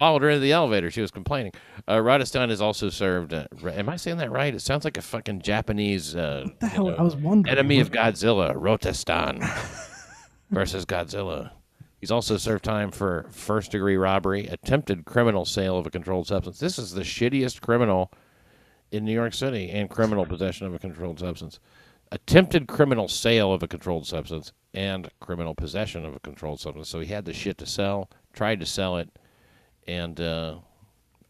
Followed 0.03 0.23
her 0.23 0.31
into 0.31 0.41
the 0.41 0.51
elevator. 0.51 0.91
She 0.91 0.99
was 0.99 1.11
complaining. 1.11 1.53
Uh, 1.87 2.01
Radistan 2.01 2.51
is 2.51 2.59
also 2.59 2.89
served. 2.89 3.33
Uh, 3.33 3.45
am 3.63 3.87
I 3.87 3.95
saying 3.95 4.17
that 4.17 4.31
right? 4.31 4.53
It 4.53 4.59
sounds 4.59 4.83
like 4.83 4.97
a 4.97 5.01
fucking 5.01 5.39
Japanese 5.39 6.13
uh, 6.13 6.41
What 6.43 6.59
the 6.59 6.67
hell? 6.67 6.83
you 6.87 6.91
know, 6.91 6.97
I 6.97 7.03
was 7.03 7.15
wondering. 7.15 7.49
enemy 7.57 7.79
of 7.79 7.89
Godzilla, 7.89 8.53
Rotastan 8.53 9.39
versus 10.51 10.85
Godzilla. 10.85 11.51
He's 12.01 12.11
also 12.11 12.35
served 12.35 12.65
time 12.65 12.91
for 12.91 13.27
first 13.31 13.71
degree 13.71 13.95
robbery, 13.95 14.45
attempted 14.47 15.05
criminal 15.05 15.45
sale 15.45 15.77
of 15.77 15.87
a 15.87 15.89
controlled 15.89 16.27
substance. 16.27 16.59
This 16.59 16.77
is 16.77 16.91
the 16.91 17.03
shittiest 17.03 17.61
criminal 17.61 18.11
in 18.91 19.05
New 19.05 19.13
York 19.13 19.33
City 19.33 19.69
and 19.69 19.89
criminal 19.89 20.25
possession 20.25 20.67
of 20.67 20.75
a 20.75 20.79
controlled 20.79 21.19
substance. 21.19 21.61
Attempted 22.11 22.67
criminal 22.67 23.07
sale 23.07 23.53
of 23.53 23.63
a 23.63 23.69
controlled 23.69 24.05
substance 24.05 24.51
and 24.73 25.09
criminal 25.21 25.55
possession 25.55 26.03
of 26.03 26.13
a 26.13 26.19
controlled 26.19 26.59
substance. 26.59 26.89
So 26.89 26.99
he 26.99 27.07
had 27.07 27.23
the 27.23 27.31
shit 27.31 27.57
to 27.59 27.65
sell, 27.65 28.09
tried 28.33 28.59
to 28.59 28.65
sell 28.65 28.97
it, 28.97 29.09
and 29.87 30.19
uh, 30.19 30.57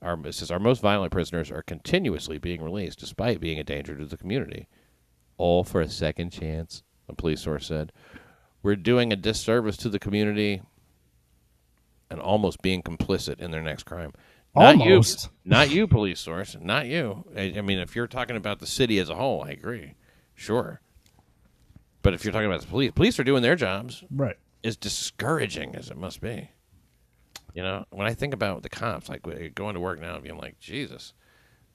our, 0.01 0.19
it 0.25 0.33
says 0.33 0.51
our 0.51 0.59
most 0.59 0.81
violent 0.81 1.11
prisoners 1.11 1.51
are 1.51 1.63
continuously 1.63 2.37
being 2.37 2.61
released 2.61 2.99
despite 2.99 3.39
being 3.39 3.59
a 3.59 3.63
danger 3.63 3.95
to 3.97 4.05
the 4.05 4.17
community. 4.17 4.67
All 5.37 5.63
for 5.63 5.81
a 5.81 5.89
second 5.89 6.31
chance, 6.31 6.83
a 7.09 7.15
police 7.15 7.41
source 7.41 7.67
said. 7.67 7.91
We're 8.61 8.75
doing 8.75 9.11
a 9.11 9.15
disservice 9.17 9.77
to 9.77 9.89
the 9.89 9.99
community 9.99 10.61
and 12.09 12.19
almost 12.21 12.61
being 12.61 12.81
complicit 12.83 13.39
in 13.39 13.51
their 13.51 13.63
next 13.63 13.83
crime. 13.83 14.13
Not 14.55 14.79
Almost. 14.79 15.25
you, 15.25 15.49
not 15.49 15.71
you, 15.71 15.87
police 15.87 16.19
source, 16.19 16.55
not 16.61 16.85
you. 16.85 17.25
I, 17.35 17.55
I 17.57 17.61
mean, 17.61 17.79
if 17.79 17.95
you're 17.95 18.07
talking 18.07 18.35
about 18.35 18.59
the 18.59 18.67
city 18.67 18.99
as 18.99 19.09
a 19.09 19.15
whole, 19.15 19.43
I 19.43 19.49
agree, 19.49 19.95
sure. 20.35 20.79
But 22.03 22.13
if 22.13 22.23
you're 22.23 22.31
talking 22.31 22.47
about 22.47 22.61
the 22.61 22.67
police, 22.67 22.91
police 22.91 23.17
are 23.19 23.23
doing 23.23 23.41
their 23.41 23.55
jobs. 23.55 24.03
Right. 24.11 24.37
As 24.63 24.77
discouraging 24.77 25.75
as 25.75 25.89
it 25.89 25.97
must 25.97 26.21
be, 26.21 26.51
you 27.53 27.61
know, 27.63 27.85
when 27.91 28.07
I 28.07 28.13
think 28.13 28.33
about 28.33 28.63
the 28.63 28.69
cops, 28.69 29.09
like 29.09 29.21
going 29.55 29.75
to 29.75 29.79
work 29.79 29.99
now, 29.99 30.15
and 30.15 30.23
being 30.23 30.37
like, 30.37 30.59
Jesus, 30.59 31.13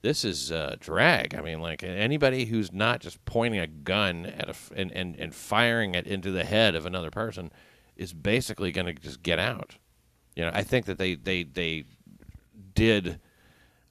this 0.01 0.23
is 0.23 0.51
uh, 0.51 0.75
drag. 0.79 1.35
I 1.35 1.41
mean, 1.41 1.61
like 1.61 1.83
anybody 1.83 2.45
who's 2.45 2.71
not 2.71 2.99
just 2.99 3.23
pointing 3.25 3.59
a 3.59 3.67
gun 3.67 4.25
at 4.25 4.45
a 4.45 4.49
f- 4.49 4.71
and, 4.75 4.91
and, 4.91 5.15
and 5.17 5.33
firing 5.33 5.95
it 5.95 6.07
into 6.07 6.31
the 6.31 6.43
head 6.43 6.75
of 6.75 6.85
another 6.85 7.11
person 7.11 7.51
is 7.95 8.13
basically 8.13 8.71
going 8.71 8.87
to 8.87 8.93
just 8.93 9.23
get 9.23 9.39
out. 9.39 9.75
You 10.35 10.45
know, 10.45 10.51
I 10.53 10.63
think 10.63 10.85
that 10.85 10.97
they 10.97 11.15
they 11.15 11.43
they 11.43 11.83
did 12.73 13.19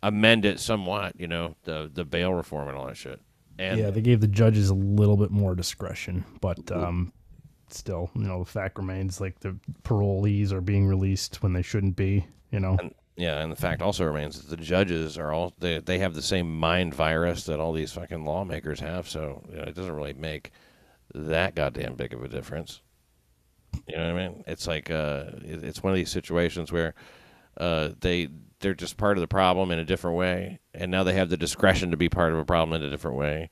amend 0.03 0.45
it 0.45 0.61
somewhat. 0.61 1.19
You 1.19 1.27
know, 1.29 1.57
the 1.65 1.91
the 1.93 2.05
bail 2.05 2.33
reform 2.33 2.69
and 2.69 2.77
all 2.77 2.87
that 2.87 2.97
shit. 2.97 3.21
And 3.59 3.79
yeah, 3.81 3.91
they 3.91 4.01
gave 4.01 4.21
the 4.21 4.29
judges 4.29 4.71
a 4.71 4.75
little 4.75 5.17
bit 5.17 5.31
more 5.31 5.55
discretion, 5.55 6.25
but 6.41 6.71
um, 6.71 7.13
still, 7.73 8.11
you 8.15 8.23
know, 8.23 8.41
the 8.41 8.51
fact 8.51 8.79
remains 8.79 9.21
like 9.21 9.41
the 9.41 9.57
parolees 9.83 10.53
are 10.53 10.61
being 10.61 10.87
released 10.87 11.43
when 11.43 11.53
they 11.53 11.63
shouldn't 11.63 11.97
be. 11.97 12.27
You 12.51 12.61
know, 12.61 12.79
And, 12.81 12.95
yeah, 13.17 13.43
and 13.43 13.51
the 13.51 13.57
fact 13.57 13.83
also 13.83 14.05
remains 14.05 14.41
that 14.41 14.49
the 14.49 14.63
judges 14.63 15.19
are 15.19 15.33
all 15.33 15.53
they 15.59 15.79
they 15.79 15.99
have 15.99 16.15
the 16.15 16.23
same 16.23 16.57
mind 16.59 16.95
virus 16.95 17.45
that 17.45 17.61
all 17.61 17.73
these 17.73 17.93
fucking 17.93 18.25
lawmakers 18.25 18.81
have. 18.81 19.09
So 19.09 19.43
you 19.51 19.57
know, 19.57 19.65
it 19.65 19.75
doesn't 19.75 19.95
really 19.95 20.15
make 20.15 20.53
that 21.15 21.55
goddamn 21.55 21.95
big 21.97 22.15
of 22.15 22.23
a 22.23 22.29
difference. 22.29 22.81
You 23.87 23.97
know 23.97 24.15
what 24.15 24.23
I 24.23 24.29
mean? 24.29 24.45
It's 24.47 24.67
like 24.67 24.91
uh, 24.91 25.25
it, 25.45 25.65
it's 25.65 25.83
one 25.83 25.93
of 25.93 25.97
these 25.97 26.11
situations 26.11 26.71
where 26.73 26.95
uh, 27.59 27.91
they 28.01 28.29
they're 28.61 28.75
just 28.75 28.97
part 28.97 29.17
of 29.17 29.21
the 29.21 29.29
problem 29.29 29.71
in 29.71 29.79
a 29.79 29.85
different 29.85 30.17
way, 30.17 30.61
and 30.73 30.91
now 30.91 31.03
they 31.05 31.15
have 31.15 31.29
the 31.29 31.37
discretion 31.37 31.91
to 31.91 31.97
be 31.97 32.09
part 32.09 32.33
of 32.33 32.39
a 32.39 32.45
problem 32.45 32.81
in 32.81 32.87
a 32.87 32.91
different 32.91 33.17
way. 33.17 33.51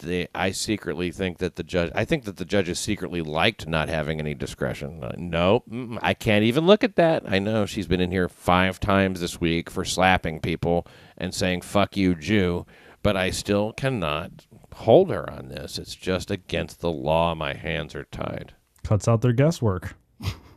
They, 0.00 0.28
I 0.34 0.50
secretly 0.50 1.10
think 1.10 1.38
that 1.38 1.56
the 1.56 1.62
judge. 1.62 1.90
I 1.94 2.04
think 2.04 2.24
that 2.24 2.36
the 2.36 2.44
judges 2.44 2.78
secretly 2.78 3.20
liked 3.22 3.66
not 3.66 3.88
having 3.88 4.18
any 4.18 4.34
discretion. 4.34 5.02
Uh, 5.02 5.12
no, 5.16 5.62
I 6.02 6.14
can't 6.14 6.44
even 6.44 6.66
look 6.66 6.82
at 6.82 6.96
that. 6.96 7.22
I 7.26 7.38
know 7.38 7.66
she's 7.66 7.86
been 7.86 8.00
in 8.00 8.10
here 8.10 8.28
five 8.28 8.80
times 8.80 9.20
this 9.20 9.40
week 9.40 9.70
for 9.70 9.84
slapping 9.84 10.40
people 10.40 10.86
and 11.18 11.34
saying 11.34 11.60
"fuck 11.62 11.96
you, 11.96 12.14
Jew," 12.14 12.66
but 13.02 13.16
I 13.16 13.30
still 13.30 13.72
cannot 13.72 14.46
hold 14.74 15.10
her 15.10 15.28
on 15.30 15.48
this. 15.48 15.78
It's 15.78 15.94
just 15.94 16.30
against 16.30 16.80
the 16.80 16.90
law. 16.90 17.34
My 17.34 17.54
hands 17.54 17.94
are 17.94 18.04
tied. 18.04 18.54
cuts 18.84 19.06
out 19.06 19.20
their 19.20 19.32
guesswork. 19.32 19.96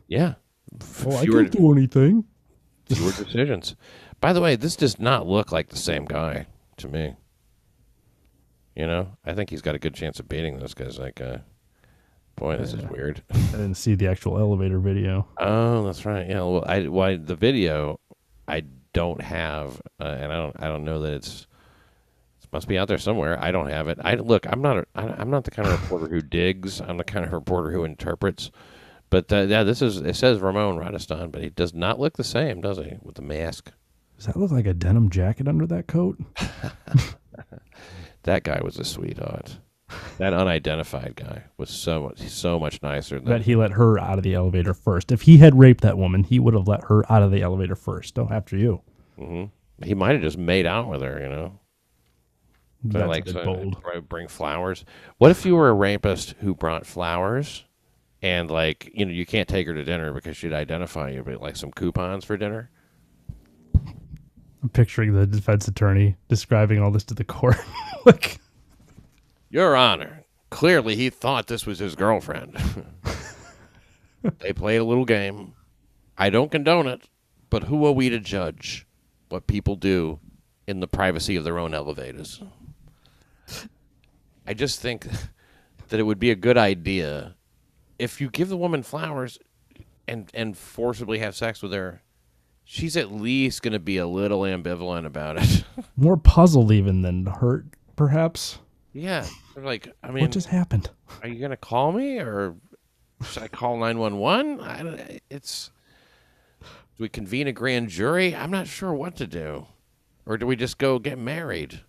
Yeah. 0.08 0.34
Oh, 1.06 1.16
I 1.16 1.26
can't 1.26 1.50
do 1.50 1.72
anything. 1.72 2.24
fewer 2.86 3.12
decisions. 3.12 3.76
By 4.20 4.32
the 4.32 4.40
way, 4.40 4.56
this 4.56 4.76
does 4.76 4.98
not 4.98 5.26
look 5.26 5.52
like 5.52 5.68
the 5.68 5.76
same 5.76 6.04
guy 6.04 6.46
to 6.78 6.88
me. 6.88 7.14
You 8.74 8.86
know, 8.86 9.08
I 9.24 9.34
think 9.34 9.50
he's 9.50 9.62
got 9.62 9.74
a 9.74 9.78
good 9.78 9.94
chance 9.94 10.18
of 10.18 10.28
beating 10.28 10.58
those 10.58 10.74
guy's 10.74 10.98
like, 10.98 11.20
uh, 11.20 11.38
boy, 12.36 12.56
this 12.56 12.72
is 12.72 12.84
weird. 12.86 13.22
I 13.32 13.36
didn't 13.52 13.74
see 13.74 13.94
the 13.94 14.08
actual 14.08 14.38
elevator 14.38 14.78
video. 14.78 15.28
Oh, 15.38 15.84
that's 15.84 16.04
right. 16.04 16.28
Yeah. 16.28 16.42
Well, 16.42 16.64
I 16.66 16.88
why 16.88 17.16
the 17.16 17.36
video 17.36 18.00
I 18.48 18.64
don't 18.92 19.20
have, 19.20 19.80
uh, 20.00 20.04
and 20.04 20.32
I 20.32 20.36
don't 20.36 20.56
I 20.58 20.68
don't 20.68 20.84
know 20.84 21.00
that 21.00 21.12
it's 21.14 21.46
it 22.42 22.52
must 22.52 22.66
be 22.66 22.78
out 22.78 22.88
there 22.88 22.98
somewhere. 22.98 23.42
I 23.42 23.52
don't 23.52 23.68
have 23.68 23.88
it. 23.88 23.98
I 24.02 24.14
look. 24.14 24.46
I'm 24.50 24.60
not. 24.60 24.78
A, 24.78 24.86
I, 24.96 25.02
I'm 25.18 25.30
not 25.30 25.44
the 25.44 25.50
kind 25.52 25.68
of 25.68 25.80
reporter 25.82 26.08
who 26.08 26.20
digs. 26.20 26.80
I'm 26.80 26.96
the 26.96 27.04
kind 27.04 27.24
of 27.24 27.32
reporter 27.32 27.70
who 27.70 27.84
interprets. 27.84 28.50
But 29.08 29.32
uh, 29.32 29.42
yeah, 29.42 29.62
this 29.62 29.82
is. 29.82 29.98
It 29.98 30.16
says 30.16 30.40
Ramon 30.40 30.78
Radistan, 30.78 31.30
but 31.30 31.42
he 31.42 31.50
does 31.50 31.74
not 31.74 32.00
look 32.00 32.16
the 32.16 32.24
same, 32.24 32.60
does 32.60 32.78
he? 32.78 32.94
With 33.02 33.14
the 33.14 33.22
mask. 33.22 33.70
Does 34.16 34.26
that 34.26 34.36
look 34.36 34.50
like 34.50 34.66
a 34.66 34.74
denim 34.74 35.10
jacket 35.10 35.46
under 35.48 35.66
that 35.66 35.86
coat? 35.86 36.18
That 38.24 38.42
guy 38.42 38.60
was 38.62 38.78
a 38.78 38.84
sweetheart. 38.84 39.58
That 40.18 40.32
unidentified 40.32 41.14
guy 41.16 41.44
was 41.56 41.70
so 41.70 42.02
much, 42.04 42.18
so 42.20 42.58
much 42.58 42.82
nicer 42.82 43.20
than 43.20 43.28
That 43.28 43.42
he 43.42 43.54
let 43.54 43.72
her 43.72 43.98
out 43.98 44.18
of 44.18 44.24
the 44.24 44.34
elevator 44.34 44.74
first. 44.74 45.12
If 45.12 45.22
he 45.22 45.36
had 45.38 45.58
raped 45.58 45.82
that 45.82 45.98
woman, 45.98 46.24
he 46.24 46.38
would 46.38 46.54
have 46.54 46.66
let 46.66 46.84
her 46.84 47.10
out 47.12 47.22
of 47.22 47.30
the 47.30 47.42
elevator 47.42 47.76
first. 47.76 48.16
No, 48.16 48.28
after 48.30 48.56
you. 48.56 48.80
Mm-hmm. 49.20 49.84
he 49.84 49.94
might 49.94 50.12
have 50.12 50.22
just 50.22 50.38
made 50.38 50.66
out 50.66 50.88
with 50.88 51.02
her. 51.02 51.20
You 51.20 51.28
know, 51.28 51.60
So, 52.90 52.98
That's 52.98 53.08
like 53.08 53.28
so- 53.28 53.40
uh, 53.40 53.44
bold. 53.44 53.82
bring 54.08 54.26
flowers. 54.28 54.84
What 55.18 55.30
if 55.30 55.44
you 55.46 55.54
were 55.54 55.68
a 55.68 55.74
rapist 55.74 56.34
who 56.40 56.54
brought 56.54 56.86
flowers, 56.86 57.64
and 58.22 58.50
like 58.50 58.90
you 58.94 59.04
know 59.04 59.12
you 59.12 59.26
can't 59.26 59.48
take 59.48 59.66
her 59.66 59.74
to 59.74 59.84
dinner 59.84 60.12
because 60.12 60.36
she'd 60.36 60.52
identify 60.54 61.10
you, 61.10 61.22
but 61.22 61.40
like 61.42 61.56
some 61.56 61.70
coupons 61.70 62.24
for 62.24 62.36
dinner. 62.36 62.70
I'm 64.64 64.70
picturing 64.70 65.12
the 65.12 65.26
defense 65.26 65.68
attorney 65.68 66.16
describing 66.28 66.80
all 66.80 66.90
this 66.90 67.04
to 67.04 67.14
the 67.14 67.22
court. 67.22 67.58
like, 68.06 68.40
Your 69.50 69.76
Honor, 69.76 70.24
clearly 70.48 70.96
he 70.96 71.10
thought 71.10 71.48
this 71.48 71.66
was 71.66 71.80
his 71.80 71.94
girlfriend. 71.94 72.56
they 74.38 74.54
played 74.54 74.78
a 74.78 74.84
little 74.84 75.04
game. 75.04 75.52
I 76.16 76.30
don't 76.30 76.50
condone 76.50 76.86
it, 76.86 77.10
but 77.50 77.64
who 77.64 77.84
are 77.84 77.92
we 77.92 78.08
to 78.08 78.18
judge 78.18 78.86
what 79.28 79.46
people 79.46 79.76
do 79.76 80.18
in 80.66 80.80
the 80.80 80.88
privacy 80.88 81.36
of 81.36 81.44
their 81.44 81.58
own 81.58 81.74
elevators? 81.74 82.42
I 84.46 84.54
just 84.54 84.80
think 84.80 85.06
that 85.88 86.00
it 86.00 86.04
would 86.04 86.18
be 86.18 86.30
a 86.30 86.34
good 86.34 86.56
idea 86.56 87.34
if 87.98 88.18
you 88.18 88.30
give 88.30 88.48
the 88.48 88.56
woman 88.56 88.82
flowers 88.82 89.38
and 90.08 90.30
and 90.32 90.56
forcibly 90.56 91.18
have 91.18 91.36
sex 91.36 91.62
with 91.62 91.72
her. 91.74 92.00
She's 92.64 92.96
at 92.96 93.12
least 93.12 93.62
going 93.62 93.72
to 93.74 93.78
be 93.78 93.98
a 93.98 94.06
little 94.06 94.40
ambivalent 94.40 95.06
about 95.06 95.36
it. 95.38 95.64
more 95.96 96.16
puzzled 96.16 96.72
even 96.72 97.02
than 97.02 97.26
hurt, 97.26 97.66
perhaps. 97.94 98.58
yeah, 98.92 99.26
like 99.56 99.94
I 100.02 100.10
mean, 100.10 100.22
what 100.24 100.32
just 100.32 100.48
happened? 100.48 100.90
are 101.22 101.28
you 101.28 101.40
gonna 101.40 101.56
call 101.56 101.92
me 101.92 102.18
or 102.18 102.56
should 103.24 103.42
I 103.42 103.48
call 103.48 103.76
nine 103.76 103.98
one 103.98 104.18
one? 104.18 104.60
It's 105.30 105.70
do 106.60 107.02
we 107.02 107.08
convene 107.08 107.48
a 107.48 107.52
grand 107.52 107.88
jury? 107.88 108.34
I'm 108.34 108.50
not 108.50 108.66
sure 108.66 108.92
what 108.94 109.16
to 109.16 109.26
do, 109.26 109.66
or 110.26 110.36
do 110.38 110.46
we 110.46 110.56
just 110.56 110.78
go 110.78 110.98
get 110.98 111.18
married? 111.18 111.80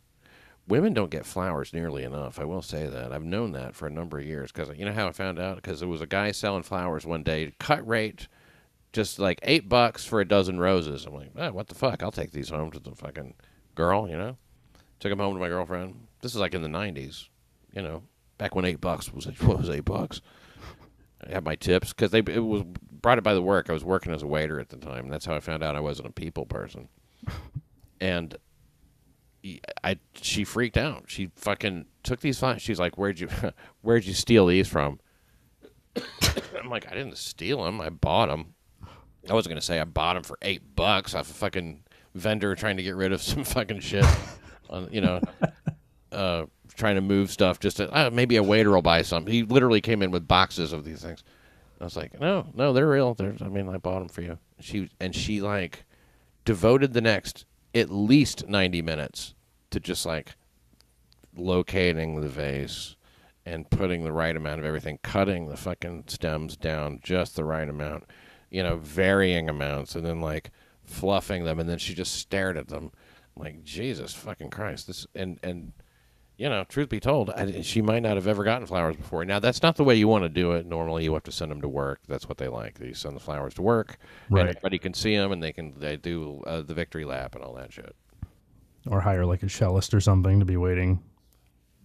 Women 0.68 0.94
don't 0.94 1.12
get 1.12 1.28
flowers 1.28 1.74
nearly 1.74 2.04
enough. 2.04 2.40
I 2.40 2.44
will 2.44 2.64
say 2.64 2.88
that. 2.88 3.12
I've 3.14 3.24
known 3.24 3.52
that 3.52 3.76
for 3.76 3.86
a 3.86 3.92
number 3.92 4.18
of 4.18 4.26
years 4.26 4.52
because 4.52 4.76
you 4.78 4.84
know 4.84 4.94
how 4.94 5.08
I 5.08 5.12
found 5.12 5.38
out 5.38 5.58
because 5.58 5.80
there 5.80 5.90
was 5.90 6.02
a 6.02 6.08
guy 6.08 6.32
selling 6.32 6.64
flowers 6.64 7.06
one 7.06 7.22
day, 7.22 7.54
cut 7.60 7.88
rate, 7.88 8.28
just 8.96 9.20
like 9.20 9.40
eight 9.44 9.68
bucks 9.68 10.06
for 10.06 10.22
a 10.22 10.28
dozen 10.28 10.58
roses. 10.58 11.06
I'm 11.06 11.14
like, 11.14 11.32
oh, 11.36 11.52
what 11.52 11.68
the 11.68 11.76
fuck? 11.76 12.02
I'll 12.02 12.14
take 12.14 12.32
these 12.32 12.50
home 12.50 12.72
to 12.72 12.80
the 12.80 12.96
fucking 12.96 13.34
girl, 13.76 14.10
you 14.10 14.18
know. 14.18 14.38
Took 15.02 15.12
them 15.12 15.20
home 15.20 15.34
to 15.34 15.40
my 15.40 15.50
girlfriend. 15.50 16.08
This 16.22 16.34
is 16.34 16.40
like 16.40 16.54
in 16.54 16.62
the 16.62 16.70
'90s, 16.70 17.28
you 17.74 17.82
know, 17.82 18.04
back 18.38 18.56
when 18.56 18.64
eight 18.64 18.80
bucks 18.80 19.12
was 19.12 19.28
was 19.42 19.70
eight 19.70 19.84
bucks. 19.84 20.22
I 21.28 21.34
had 21.34 21.44
my 21.44 21.56
tips 21.56 21.90
because 21.90 22.12
they 22.12 22.20
it 22.20 22.44
was 22.44 22.64
brought 23.02 23.18
it 23.18 23.24
by 23.24 23.34
the 23.34 23.42
work. 23.42 23.70
I 23.70 23.74
was 23.74 23.84
working 23.84 24.14
as 24.14 24.24
a 24.24 24.28
waiter 24.28 24.62
at 24.62 24.70
the 24.70 24.78
time. 24.78 25.10
That's 25.10 25.26
how 25.26 25.36
I 25.36 25.42
found 25.42 25.62
out 25.62 25.76
I 25.76 25.82
wasn't 25.82 26.08
a 26.08 26.14
people 26.14 26.46
person. 26.46 26.88
and 28.00 28.38
I 29.84 30.00
she 30.14 30.46
freaked 30.46 30.78
out. 30.78 31.04
She 31.08 31.32
fucking 31.36 31.86
took 32.04 32.22
these 32.22 32.40
flowers. 32.40 32.62
She's 32.62 32.80
like, 32.80 32.98
"Where'd 32.98 33.20
you 33.20 33.28
where'd 33.82 34.06
you 34.06 34.14
steal 34.14 34.48
these 34.48 34.70
from?" 34.70 35.02
I'm 36.58 36.70
like, 36.70 36.90
"I 36.90 36.96
didn't 36.96 37.18
steal 37.18 37.66
them. 37.66 37.82
I 37.82 37.90
bought 37.90 38.30
them." 38.30 38.55
I 39.30 39.34
wasn't 39.34 39.52
gonna 39.52 39.62
say 39.62 39.80
I 39.80 39.84
bought 39.84 40.14
them 40.14 40.24
for 40.24 40.38
eight 40.42 40.76
bucks 40.76 41.16
off 41.16 41.30
a 41.30 41.34
fucking 41.34 41.84
vendor 42.14 42.56
trying 42.56 42.78
to 42.78 42.84
get 42.84 42.96
rid 42.96 43.12
of 43.12 43.22
some 43.24 43.44
fucking 43.44 43.80
shit. 43.80 44.06
on 44.70 44.90
you 44.92 45.02
know, 45.02 45.22
uh, 46.12 46.46
trying 46.76 46.96
to 46.96 47.02
move 47.02 47.32
stuff. 47.32 47.60
Just 47.60 47.78
to, 47.78 47.92
uh, 47.92 48.10
maybe 48.12 48.36
a 48.36 48.44
waiter 48.44 48.72
will 48.72 48.82
buy 48.82 49.02
some. 49.02 49.26
He 49.28 49.44
literally 49.44 49.82
came 49.82 50.02
in 50.02 50.12
with 50.12 50.28
boxes 50.28 50.74
of 50.74 50.84
these 50.84 51.02
things. 51.02 51.24
I 51.80 51.84
was 51.84 51.98
like, 51.98 52.20
no, 52.20 52.48
no, 52.54 52.72
they're 52.74 52.88
real. 52.88 53.14
They're, 53.14 53.36
I 53.42 53.50
mean, 53.50 53.68
I 53.68 53.78
bought 53.78 54.00
them 54.00 54.08
for 54.08 54.22
you. 54.22 54.38
She 54.60 54.90
and 55.00 55.14
she 55.14 55.42
like 55.42 55.86
devoted 56.46 56.94
the 56.94 57.02
next 57.02 57.46
at 57.74 57.90
least 57.90 58.48
ninety 58.48 58.82
minutes 58.82 59.34
to 59.72 59.80
just 59.80 60.06
like 60.06 60.36
locating 61.36 62.22
the 62.22 62.30
vase 62.30 62.96
and 63.46 63.70
putting 63.70 64.04
the 64.04 64.12
right 64.12 64.36
amount 64.36 64.60
of 64.60 64.66
everything, 64.66 65.00
cutting 65.04 65.48
the 65.48 65.58
fucking 65.58 66.06
stems 66.08 66.58
down 66.58 67.00
just 67.04 67.36
the 67.36 67.44
right 67.44 67.68
amount, 67.68 68.06
you 68.56 68.64
know, 68.64 68.78
varying 68.78 69.50
amounts, 69.50 69.96
and 69.96 70.06
then 70.06 70.22
like 70.22 70.52
fluffing 70.84 71.44
them, 71.44 71.60
and 71.60 71.68
then 71.70 71.78
she 71.78 71.94
just 71.94 72.14
stared 72.16 72.58
at 72.58 72.70
them, 72.70 72.92
like 73.36 73.64
Jesus 73.64 74.14
fucking 74.14 74.50
Christ, 74.50 74.88
this 74.88 75.06
and 75.14 75.38
and 75.44 75.74
you 76.38 76.50
know, 76.50 76.66
truth 76.66 76.90
be 76.90 77.00
told, 77.00 77.30
I, 77.30 77.62
she 77.62 77.82
might 77.82 78.02
not 78.04 78.16
have 78.18 78.28
ever 78.28 78.44
gotten 78.44 78.68
flowers 78.68 78.98
before. 78.98 79.24
Now 79.24 79.40
that's 79.40 79.62
not 79.64 79.76
the 79.78 79.84
way 79.86 79.96
you 79.96 80.08
want 80.10 80.24
to 80.24 80.30
do 80.30 80.52
it. 80.52 80.66
Normally, 80.66 81.04
you 81.06 81.14
have 81.14 81.24
to 81.24 81.32
send 81.32 81.50
them 81.52 81.62
to 81.62 81.68
work. 81.70 82.00
That's 82.08 82.28
what 82.28 82.38
they 82.38 82.48
like. 82.50 82.78
You 82.82 82.94
send 82.94 83.16
the 83.16 83.22
flowers 83.22 83.54
to 83.56 83.62
work, 83.62 83.98
Right. 84.30 84.42
and 84.42 84.50
everybody 84.50 84.78
can 84.80 84.94
see 84.94 85.16
them, 85.18 85.32
and 85.32 85.42
they 85.44 85.52
can 85.54 85.74
they 85.80 85.98
do 85.98 86.42
uh, 86.48 86.62
the 86.62 86.74
victory 86.74 87.04
lap 87.06 87.36
and 87.36 87.44
all 87.44 87.54
that 87.56 87.74
shit. 87.74 87.94
Or 88.88 89.02
hire 89.02 89.26
like 89.26 89.44
a 89.44 89.50
cellist 89.50 89.94
or 89.94 90.00
something 90.02 90.40
to 90.40 90.46
be 90.46 90.58
waiting, 90.58 91.02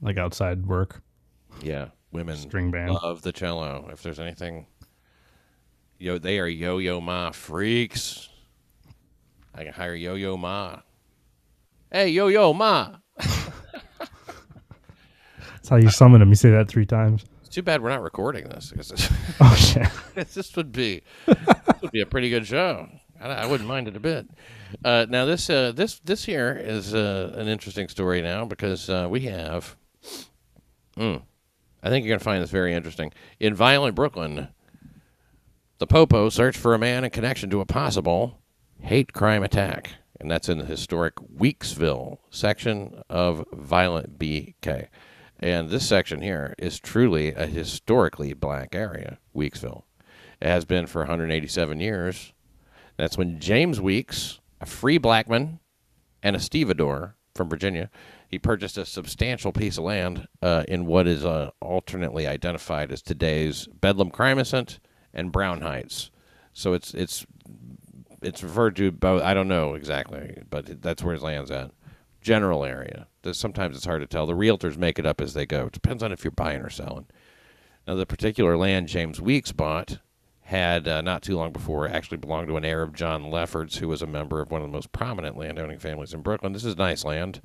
like 0.03 0.19
outside 0.19 0.67
work. 0.67 1.01
Yeah, 1.63 1.89
women 2.13 2.37
String 2.37 2.71
band. 2.71 2.93
love 2.93 3.23
the 3.23 3.33
cello. 3.33 3.89
If 3.93 4.03
there's 4.03 4.21
anything, 4.21 4.67
yo, 6.01 6.19
they 6.19 6.41
are 6.41 6.49
yo-yo 6.49 7.01
ma 7.01 7.31
freaks. 7.31 8.29
I 9.55 9.63
can 9.65 9.73
hire 9.73 9.95
yo-yo 9.95 10.37
ma. 10.37 10.81
Hey, 11.93 12.09
yo-yo 12.09 12.53
ma. 12.53 12.97
That's 13.19 13.51
how 15.69 15.77
you 15.77 15.91
summon 15.91 16.23
him. 16.23 16.31
You 16.31 16.35
say 16.35 16.51
that 16.51 16.67
three 16.69 16.87
times. 16.87 17.25
It's 17.41 17.51
too 17.51 17.63
bad 17.63 17.83
we're 17.83 17.91
not 17.91 18.03
recording 18.03 18.49
this 18.49 18.73
Oh 19.41 19.55
shit. 19.55 19.87
this 20.35 20.57
would 20.57 20.73
be 20.73 21.03
this 21.27 21.37
would 21.83 21.91
be 21.91 22.01
a 22.01 22.07
pretty 22.07 22.31
good 22.31 22.47
show. 22.47 22.89
I, 23.21 23.29
I 23.29 23.47
wouldn't 23.47 23.69
mind 23.69 23.87
it 23.87 23.97
a 23.97 24.01
bit. 24.01 24.27
Uh, 24.83 25.05
now 25.09 25.27
this 25.27 25.51
uh, 25.51 25.73
this 25.73 25.99
this 26.01 26.25
here 26.25 26.59
is 26.59 26.95
uh, 26.95 27.35
an 27.37 27.49
interesting 27.49 27.89
story 27.89 28.23
now 28.23 28.47
because 28.47 28.89
uh, 28.89 29.07
we 29.11 29.21
have. 29.23 29.77
Mm, 30.97 31.23
I 31.83 31.91
think 31.91 32.07
you're 32.07 32.17
gonna 32.17 32.25
find 32.25 32.43
this 32.43 32.51
very 32.51 32.73
interesting. 32.73 33.13
In 33.39 33.55
violent 33.55 33.95
Brooklyn, 33.95 34.49
the 35.81 35.87
Popo 35.87 36.29
searched 36.29 36.59
for 36.59 36.75
a 36.75 36.79
man 36.79 37.05
in 37.05 37.11
connection 37.11 37.49
to 37.49 37.63
a 37.63 37.67
possible 37.67 38.39
hate 38.81 39.15
crime 39.15 39.43
attack, 39.43 39.95
and 40.21 40.31
that's 40.31 40.51
in 40.51 40.59
the 40.59 40.67
historic 40.67 41.15
Weeksville 41.17 42.19
section 42.29 43.03
of 43.09 43.47
violent 43.51 44.19
BK. 44.19 44.89
And 45.39 45.71
this 45.71 45.89
section 45.89 46.21
here 46.21 46.55
is 46.59 46.79
truly 46.79 47.33
a 47.33 47.47
historically 47.47 48.35
black 48.35 48.75
area, 48.75 49.19
Weeksville. 49.35 49.85
It 50.43 50.49
has 50.49 50.67
been 50.67 50.87
for 50.87 51.01
187 51.01 51.81
years. 51.81 52.35
That's 52.99 53.17
when 53.17 53.41
James 53.41 53.81
Weeks, 53.81 54.39
a 54.61 54.67
free 54.67 54.99
black 54.99 55.31
man 55.31 55.61
and 56.23 56.37
a 56.37 56.41
stevedore 56.41 57.17
from 57.35 57.49
Virginia, 57.49 57.89
he 58.29 58.39
purchased 58.39 58.77
a 58.77 58.85
substantial 58.85 59.51
piece 59.51 59.79
of 59.79 59.85
land 59.85 60.29
uh, 60.43 60.63
in 60.69 60.85
what 60.85 61.07
is 61.07 61.25
uh, 61.25 61.53
alternately 61.59 62.27
identified 62.27 62.93
as 62.93 63.01
today's 63.01 63.67
Bedlam 63.67 64.11
Crimescent 64.11 64.79
and 65.13 65.33
Brown 65.33 65.61
Heights. 65.61 66.11
So 66.53 66.73
it's 66.73 66.95
it's 66.95 67.27
it's 68.23 68.43
referred 68.43 68.77
to 68.77 68.91
both. 68.91 69.23
I 69.23 69.35
don't 69.35 69.49
know 69.49 69.75
exactly, 69.75 70.43
but 70.51 70.83
that's 70.83 71.03
where 71.03 71.15
his 71.15 71.23
land's 71.23 71.51
at. 71.51 71.71
General 72.21 72.65
area. 72.65 73.07
Sometimes 73.33 73.77
it's 73.77 73.87
hard 73.87 74.03
to 74.03 74.07
tell. 74.07 74.27
The 74.27 74.35
realtors 74.35 74.77
make 74.77 74.99
it 74.99 75.07
up 75.07 75.21
as 75.21 75.33
they 75.33 75.47
go. 75.47 75.67
It 75.67 75.73
depends 75.73 76.03
on 76.03 76.13
if 76.13 76.23
you're 76.23 76.31
buying 76.31 76.61
or 76.61 76.69
selling. 76.69 77.07
Now, 77.87 77.95
the 77.95 78.05
particular 78.05 78.59
land 78.59 78.89
James 78.89 79.21
Weeks 79.21 79.53
bought 79.53 79.99
had 80.43 80.87
uh, 80.89 81.01
not 81.01 81.23
too 81.23 81.37
long 81.37 81.53
before 81.53 81.89
actually 81.89 82.17
belonged 82.17 82.49
to 82.49 82.57
an 82.57 82.65
heir 82.65 82.83
of 82.83 82.93
John 82.93 83.31
Lefferts, 83.31 83.79
who 83.79 83.89
was 83.89 84.03
a 84.03 84.07
member 84.07 84.41
of 84.41 84.51
one 84.51 84.61
of 84.61 84.69
the 84.69 84.73
most 84.73 84.93
prominent 84.93 85.37
landowning 85.37 85.79
families 85.79 86.13
in 86.13 86.23
Brooklyn. 86.23 86.53
This 86.53 86.65
is 86.65 86.77
nice 86.77 87.05
land. 87.05 87.41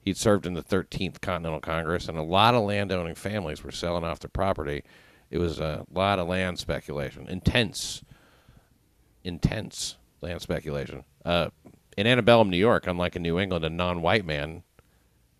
He'd 0.00 0.16
served 0.16 0.44
in 0.44 0.54
the 0.54 0.62
13th 0.62 1.20
Continental 1.20 1.60
Congress, 1.60 2.08
and 2.08 2.18
a 2.18 2.22
lot 2.22 2.54
of 2.54 2.64
landowning 2.64 3.14
families 3.14 3.62
were 3.62 3.70
selling 3.70 4.02
off 4.02 4.18
their 4.18 4.28
property. 4.28 4.82
It 5.32 5.38
was 5.38 5.60
a 5.60 5.86
lot 5.90 6.18
of 6.18 6.28
land 6.28 6.58
speculation, 6.58 7.26
intense, 7.26 8.04
intense 9.24 9.96
land 10.20 10.42
speculation. 10.42 11.04
Uh, 11.24 11.48
in 11.96 12.06
Antebellum, 12.06 12.50
New 12.50 12.58
York, 12.58 12.86
unlike 12.86 13.16
in 13.16 13.22
New 13.22 13.38
England, 13.38 13.64
a 13.64 13.70
non-white 13.70 14.26
man 14.26 14.62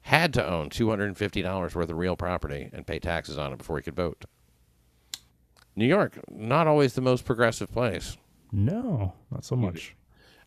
had 0.01 0.32
to 0.32 0.49
own 0.51 0.70
$250 0.70 1.74
worth 1.74 1.90
of 1.90 1.97
real 1.97 2.16
property 2.16 2.70
and 2.72 2.86
pay 2.86 2.99
taxes 2.99 3.36
on 3.36 3.53
it 3.53 3.59
before 3.59 3.76
he 3.76 3.82
could 3.82 3.95
vote. 3.95 4.24
New 5.76 5.86
York, 5.86 6.18
not 6.30 6.66
always 6.66 6.95
the 6.95 7.03
most 7.03 7.26
progressive 7.26 7.70
place. 7.70 8.16
No, 8.51 9.12
not 9.30 9.45
so 9.45 9.57
much. 9.57 9.95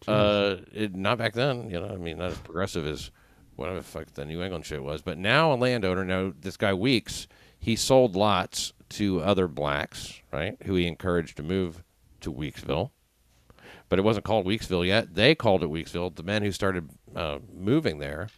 Uh, 0.07 0.55
it, 0.73 0.95
not 0.95 1.19
back 1.19 1.33
then, 1.33 1.69
you 1.69 1.79
know. 1.79 1.89
I 1.89 1.97
mean, 1.97 2.17
not 2.17 2.31
as 2.31 2.37
progressive 2.39 2.87
as 2.87 3.11
whatever 3.57 3.77
the 3.77 3.83
fuck 3.83 4.11
the 4.15 4.25
New 4.25 4.41
England 4.41 4.65
shit 4.65 4.83
was. 4.83 5.03
But 5.03 5.19
now 5.19 5.53
a 5.53 5.55
landowner, 5.55 6.03
now 6.03 6.33
this 6.41 6.57
guy 6.57 6.73
Weeks, 6.73 7.27
he 7.59 7.75
sold 7.75 8.15
lots 8.15 8.73
to 8.89 9.21
other 9.21 9.47
blacks, 9.47 10.21
right? 10.31 10.57
Who 10.65 10.75
he 10.75 10.87
encouraged 10.87 11.37
to 11.37 11.43
move 11.43 11.83
to 12.21 12.31
Weeksville. 12.31 12.91
But 13.87 13.99
it 13.99 14.03
wasn't 14.03 14.25
called 14.25 14.45
Weeksville 14.45 14.85
yet. 14.85 15.13
They 15.13 15.35
called 15.35 15.63
it 15.63 15.69
Weeksville. 15.69 16.15
The 16.15 16.23
men 16.23 16.41
who 16.41 16.51
started 16.51 16.89
uh, 17.15 17.39
moving 17.53 17.99
there 17.99 18.29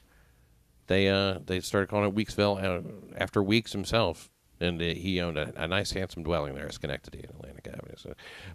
they 0.87 1.09
uh, 1.09 1.39
they 1.45 1.59
started 1.59 1.89
calling 1.89 2.09
it 2.09 2.15
Weeksville 2.15 2.63
uh, 2.63 2.81
after 3.17 3.43
Weeks 3.43 3.73
himself, 3.73 4.29
and 4.59 4.81
he 4.81 5.21
owned 5.21 5.37
a, 5.37 5.53
a 5.55 5.67
nice, 5.67 5.91
handsome 5.91 6.23
dwelling 6.23 6.55
there 6.55 6.71
Schenectady 6.71 7.19
and 7.19 7.29
Atlantic 7.31 7.67
Avenue. 7.67 7.95
So, 7.97 8.13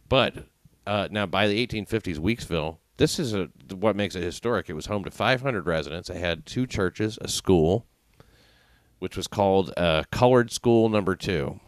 but 0.09 0.47
uh, 0.87 1.09
now 1.11 1.27
by 1.27 1.47
the 1.47 1.67
1850s, 1.67 2.19
Weeksville. 2.19 2.79
This 2.99 3.19
is 3.19 3.33
a, 3.35 3.49
what 3.75 3.97
makes 3.97 4.15
it 4.15 4.23
historic. 4.23 4.69
It 4.69 4.75
was 4.75 4.87
home 4.87 5.03
to 5.05 5.11
500 5.11 5.67
residents. 5.67 6.11
It 6.11 6.19
had 6.19 6.45
two 6.45 6.67
churches, 6.67 7.19
a 7.23 7.27
school, 7.27 7.87
which 8.99 9.17
was 9.17 9.27
called 9.27 9.73
uh, 9.77 10.05
Colored 10.13 10.53
School 10.53 10.89
Number 10.89 11.17
Two. 11.17 11.59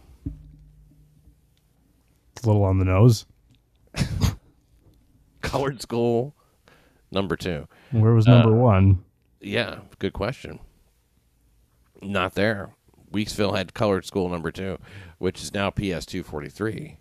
A 2.44 2.46
little 2.48 2.64
on 2.64 2.78
the 2.78 2.84
nose. 2.84 3.24
Colored 5.40 5.80
School 5.80 6.34
Number 7.10 7.36
Two. 7.36 7.68
Where 7.90 8.12
was 8.12 8.26
number 8.26 8.52
one? 8.52 9.02
Yeah, 9.40 9.78
good 9.98 10.12
question. 10.12 10.58
Not 12.02 12.34
there. 12.34 12.74
Weeksville 13.10 13.56
had 13.56 13.72
Colored 13.72 14.04
School 14.04 14.28
Number 14.28 14.50
Two, 14.50 14.78
which 15.18 15.42
is 15.42 15.54
now 15.54 15.70
PS 15.70 16.04
two 16.04 16.22
forty 16.22 16.48
three, 16.50 16.98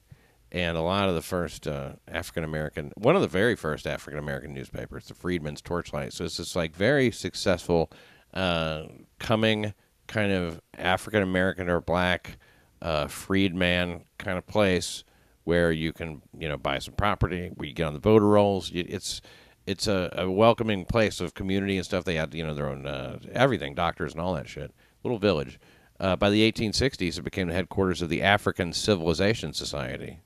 and 0.51 0.77
a 0.77 0.81
lot 0.81 1.09
of 1.09 1.15
the 1.15 1.21
first 1.21 1.67
uh, 1.67 1.93
African 2.07 2.43
American, 2.43 2.93
one 2.95 3.15
of 3.15 3.21
the 3.21 3.27
very 3.27 3.55
first 3.55 3.85
African 3.85 4.19
American 4.19 4.53
newspapers, 4.53 5.07
the 5.07 5.13
Freedman's 5.13 5.61
Torchlight. 5.61 6.13
So 6.13 6.23
it's 6.23 6.37
this 6.37 6.55
like 6.55 6.75
very 6.75 7.11
successful, 7.11 7.91
uh, 8.33 8.83
coming 9.19 9.73
kind 10.07 10.31
of 10.31 10.61
African 10.77 11.23
American 11.23 11.69
or 11.69 11.81
black 11.81 12.37
uh, 12.81 13.07
freedman 13.07 14.03
kind 14.17 14.37
of 14.37 14.45
place 14.45 15.03
where 15.43 15.71
you 15.71 15.93
can 15.93 16.21
you 16.37 16.47
know 16.47 16.57
buy 16.57 16.79
some 16.79 16.93
property, 16.93 17.51
where 17.55 17.67
you 17.67 17.73
get 17.73 17.87
on 17.87 17.93
the 17.93 17.99
voter 17.99 18.27
rolls. 18.27 18.71
It's 18.73 19.21
it's 19.65 19.87
a, 19.87 20.13
a 20.17 20.29
welcoming 20.29 20.85
place 20.85 21.21
of 21.21 21.33
community 21.33 21.77
and 21.77 21.85
stuff. 21.85 22.03
They 22.03 22.15
had 22.15 22.33
you 22.33 22.45
know 22.45 22.53
their 22.53 22.67
own 22.67 22.85
uh, 22.85 23.19
everything, 23.31 23.75
doctors 23.75 24.13
and 24.13 24.21
all 24.21 24.33
that 24.35 24.49
shit. 24.49 24.73
Little 25.03 25.19
village. 25.19 25.59
Uh, 25.99 26.15
by 26.15 26.29
the 26.29 26.51
1860s, 26.51 27.17
it 27.17 27.23
became 27.23 27.47
the 27.47 27.53
headquarters 27.53 28.01
of 28.01 28.09
the 28.09 28.21
African 28.21 28.73
Civilization 28.73 29.53
Society. 29.53 30.19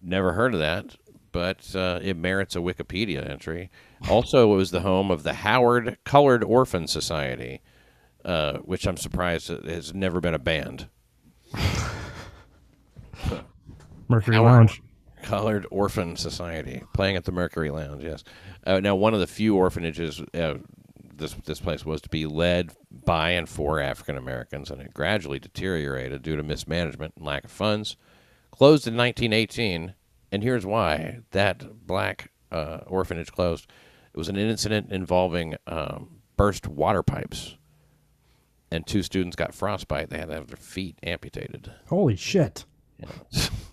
Never 0.00 0.32
heard 0.32 0.54
of 0.54 0.60
that, 0.60 0.96
but 1.30 1.76
uh, 1.76 2.00
it 2.02 2.16
merits 2.16 2.56
a 2.56 2.60
Wikipedia 2.60 3.28
entry. 3.28 3.70
Also, 4.08 4.52
it 4.52 4.56
was 4.56 4.70
the 4.70 4.80
home 4.80 5.10
of 5.10 5.22
the 5.22 5.34
Howard 5.34 5.98
Colored 6.04 6.42
Orphan 6.42 6.88
Society, 6.88 7.60
uh, 8.24 8.58
which 8.58 8.86
I'm 8.86 8.96
surprised 8.96 9.48
has 9.48 9.94
never 9.94 10.20
been 10.20 10.34
a 10.34 10.38
band. 10.38 10.88
Mercury. 14.12 14.38
Lounge. 14.38 14.82
Colored 15.22 15.66
Orphan 15.70 16.16
Society, 16.16 16.82
playing 16.94 17.16
at 17.16 17.24
the 17.24 17.32
Mercury 17.32 17.70
Lounge. 17.70 18.02
Yes. 18.02 18.24
Uh, 18.66 18.80
now, 18.80 18.96
one 18.96 19.14
of 19.14 19.20
the 19.20 19.26
few 19.26 19.56
orphanages 19.56 20.20
uh, 20.34 20.54
this 21.22 21.34
this 21.44 21.60
place 21.60 21.86
was 21.86 22.00
to 22.02 22.08
be 22.08 22.26
led 22.26 22.72
by 22.90 23.30
and 23.30 23.48
for 23.48 23.80
African 23.80 24.16
Americans, 24.16 24.70
and 24.70 24.80
it 24.80 24.92
gradually 24.92 25.38
deteriorated 25.38 26.22
due 26.22 26.36
to 26.36 26.42
mismanagement 26.42 27.14
and 27.16 27.24
lack 27.24 27.44
of 27.44 27.50
funds. 27.50 27.96
Closed 28.50 28.86
in 28.86 28.96
1918, 28.96 29.94
and 30.30 30.42
here's 30.42 30.66
why 30.66 31.20
that 31.30 31.86
black 31.86 32.30
uh, 32.50 32.80
orphanage 32.86 33.32
closed. 33.32 33.66
It 34.12 34.18
was 34.18 34.28
an 34.28 34.36
incident 34.36 34.92
involving 34.92 35.56
um, 35.66 36.20
burst 36.36 36.66
water 36.66 37.02
pipes, 37.02 37.56
and 38.70 38.86
two 38.86 39.02
students 39.02 39.36
got 39.36 39.54
frostbite. 39.54 40.10
They 40.10 40.18
had 40.18 40.28
to 40.28 40.34
have 40.34 40.48
their 40.48 40.56
feet 40.56 40.98
amputated. 41.02 41.72
Holy 41.86 42.16
shit. 42.16 42.66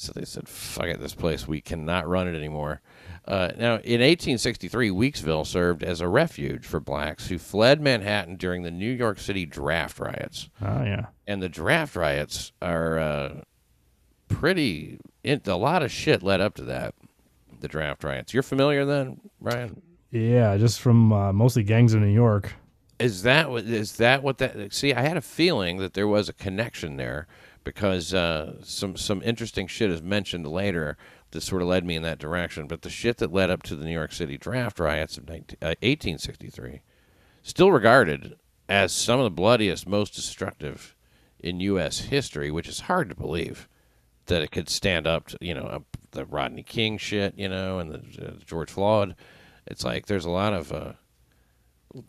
So 0.00 0.12
they 0.14 0.24
said, 0.24 0.48
"Fuck 0.48 0.86
it, 0.86 1.00
this 1.00 1.14
place 1.14 1.48
we 1.48 1.60
cannot 1.60 2.08
run 2.08 2.28
it 2.28 2.36
anymore." 2.36 2.80
Uh, 3.26 3.50
now, 3.58 3.74
in 3.74 4.00
1863, 4.00 4.90
Weeksville 4.90 5.46
served 5.46 5.82
as 5.82 6.00
a 6.00 6.08
refuge 6.08 6.64
for 6.64 6.80
blacks 6.80 7.26
who 7.26 7.36
fled 7.36 7.80
Manhattan 7.80 8.36
during 8.36 8.62
the 8.62 8.70
New 8.70 8.90
York 8.90 9.18
City 9.18 9.44
draft 9.44 9.98
riots. 9.98 10.48
Oh 10.62 10.82
yeah. 10.84 11.06
And 11.26 11.42
the 11.42 11.48
draft 11.48 11.96
riots 11.96 12.52
are 12.62 12.98
uh, 12.98 13.40
pretty. 14.28 14.98
It, 15.22 15.46
a 15.46 15.56
lot 15.56 15.82
of 15.82 15.90
shit 15.90 16.22
led 16.22 16.40
up 16.40 16.54
to 16.54 16.62
that. 16.64 16.94
The 17.60 17.68
draft 17.68 18.04
riots. 18.04 18.32
You're 18.32 18.44
familiar 18.44 18.84
then, 18.84 19.20
Ryan? 19.40 19.82
Yeah, 20.10 20.56
just 20.56 20.80
from 20.80 21.12
uh, 21.12 21.32
mostly 21.32 21.64
gangs 21.64 21.92
in 21.92 22.00
New 22.00 22.14
York. 22.14 22.54
Is 22.98 23.24
that 23.24 23.50
what 23.50 23.64
is 23.64 23.96
that 23.96 24.22
what 24.22 24.38
that? 24.38 24.72
See, 24.72 24.94
I 24.94 25.02
had 25.02 25.16
a 25.16 25.20
feeling 25.22 25.78
that 25.78 25.94
there 25.94 26.08
was 26.08 26.28
a 26.28 26.32
connection 26.32 26.96
there 26.96 27.26
because 27.68 28.14
uh, 28.14 28.54
some 28.62 28.96
some 28.96 29.20
interesting 29.22 29.66
shit 29.66 29.90
is 29.90 30.00
mentioned 30.00 30.46
later 30.46 30.96
that 31.32 31.42
sort 31.42 31.60
of 31.60 31.68
led 31.68 31.84
me 31.84 31.96
in 31.96 32.02
that 32.02 32.18
direction. 32.18 32.66
But 32.66 32.80
the 32.80 32.88
shit 32.88 33.18
that 33.18 33.30
led 33.30 33.50
up 33.50 33.62
to 33.64 33.76
the 33.76 33.84
New 33.84 33.92
York 33.92 34.10
City 34.10 34.38
draft 34.38 34.80
riots 34.80 35.18
of 35.18 35.28
19, 35.28 35.58
uh, 35.60 35.76
1863, 35.82 36.80
still 37.42 37.70
regarded 37.70 38.36
as 38.70 38.90
some 38.90 39.20
of 39.20 39.24
the 39.24 39.30
bloodiest, 39.30 39.86
most 39.86 40.14
destructive 40.14 40.96
in 41.38 41.60
U.S. 41.60 41.98
history, 41.98 42.50
which 42.50 42.68
is 42.68 42.80
hard 42.80 43.10
to 43.10 43.14
believe 43.14 43.68
that 44.28 44.40
it 44.40 44.50
could 44.50 44.70
stand 44.70 45.06
up 45.06 45.26
to 45.26 45.38
you 45.42 45.52
know 45.52 45.84
the 46.12 46.24
Rodney 46.24 46.62
King 46.62 46.96
shit, 46.96 47.34
you 47.36 47.50
know, 47.50 47.80
and 47.80 47.92
the 47.92 48.28
uh, 48.28 48.32
George 48.46 48.70
Floyd. 48.70 49.14
It's 49.66 49.84
like 49.84 50.06
there's 50.06 50.24
a 50.24 50.30
lot 50.30 50.54
of 50.54 50.72
uh, 50.72 50.92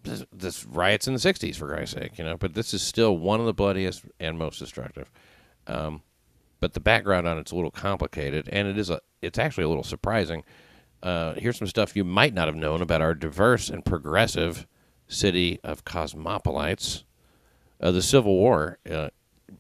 this, 0.04 0.24
this 0.32 0.66
riots 0.66 1.06
in 1.06 1.16
the 1.16 1.20
60s 1.20 1.58
for 1.58 1.68
Christ's 1.68 1.96
sake, 1.96 2.18
you 2.18 2.24
know, 2.24 2.38
but 2.38 2.54
this 2.54 2.74
is 2.74 2.82
still 2.82 3.18
one 3.18 3.42
of 3.42 3.46
the 3.46 3.54
bloodiest 3.54 4.06
and 4.22 4.38
most 4.38 4.60
destructive. 4.60 5.12
Um, 5.70 6.02
but 6.60 6.74
the 6.74 6.80
background 6.80 7.28
on 7.28 7.38
it's 7.38 7.52
a 7.52 7.56
little 7.56 7.72
complicated, 7.72 8.50
and 8.52 8.68
it 8.68 8.78
is 8.78 8.90
a 8.90 9.00
it's 9.22 9.40
actually 9.40 9.64
a 9.64 9.70
little 9.70 9.84
surprising. 9.84 10.44
Uh, 11.02 11.34
here's 11.36 11.58
some 11.58 11.68
stuff 11.68 11.96
you 11.96 12.04
might 12.04 12.34
not 12.34 12.48
have 12.48 12.56
known 12.56 12.82
about 12.82 13.02
our 13.02 13.14
diverse 13.14 13.70
and 13.70 13.86
progressive 13.86 14.68
city 15.08 15.60
of 15.64 15.86
cosmopolites. 15.86 17.04
Uh, 17.82 17.92
the 17.92 18.02
Civil 18.02 18.36
War, 18.36 18.78
uh, 18.92 19.10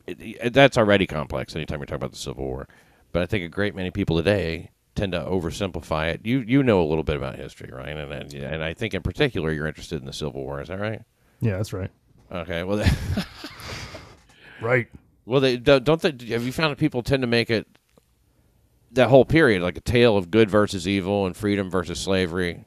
it, 0.05 0.18
it- 0.20 0.53
that's 0.53 0.78
already 0.78 1.07
complex 1.07 1.55
anytime 1.55 1.80
you're 1.80 1.86
talking 1.86 1.95
about 2.01 2.12
the 2.12 2.18
Civil 2.18 2.43
War. 2.45 2.68
But 3.14 3.22
I 3.22 3.26
think 3.26 3.45
a 3.45 3.49
great 3.49 3.74
many 3.76 3.91
people 3.91 4.18
today 4.18 4.72
tend 4.95 5.14
to 5.14 5.20
oversimplify 5.22 6.14
it. 6.14 6.26
You 6.26 6.39
you 6.39 6.62
know 6.64 6.82
a 6.82 6.86
little 6.86 7.03
bit 7.05 7.16
about 7.16 7.38
history, 7.38 7.70
right? 7.72 7.95
And 7.95 8.12
and, 8.12 8.34
and 8.34 8.64
I 8.64 8.74
think 8.74 8.93
in 8.93 9.01
particular 9.01 9.51
you're 9.53 9.68
interested 9.68 9.99
in 10.01 10.05
the 10.05 10.12
Civil 10.14 10.43
War. 10.43 10.60
Is 10.62 10.68
that 10.68 10.80
right? 10.80 11.01
Yeah, 11.39 11.55
that's 11.55 11.72
right. 11.72 11.89
Okay. 12.32 12.64
Well, 12.64 12.86
Right. 14.62 14.88
Well, 15.30 15.42
they 15.42 15.58
don't. 15.58 15.86
they, 16.02 16.10
have 16.30 16.44
you 16.44 16.52
found 16.52 16.72
that 16.72 16.80
people 16.80 17.04
tend 17.04 17.22
to 17.22 17.28
make 17.28 17.52
it 17.52 17.68
that 18.92 19.10
whole 19.10 19.26
period 19.26 19.62
like 19.62 19.78
a 19.78 19.82
tale 19.82 20.18
of 20.18 20.32
good 20.32 20.50
versus 20.50 20.88
evil 20.88 21.28
and 21.28 21.38
freedom 21.38 21.70
versus 21.70 22.00
slavery 22.00 22.66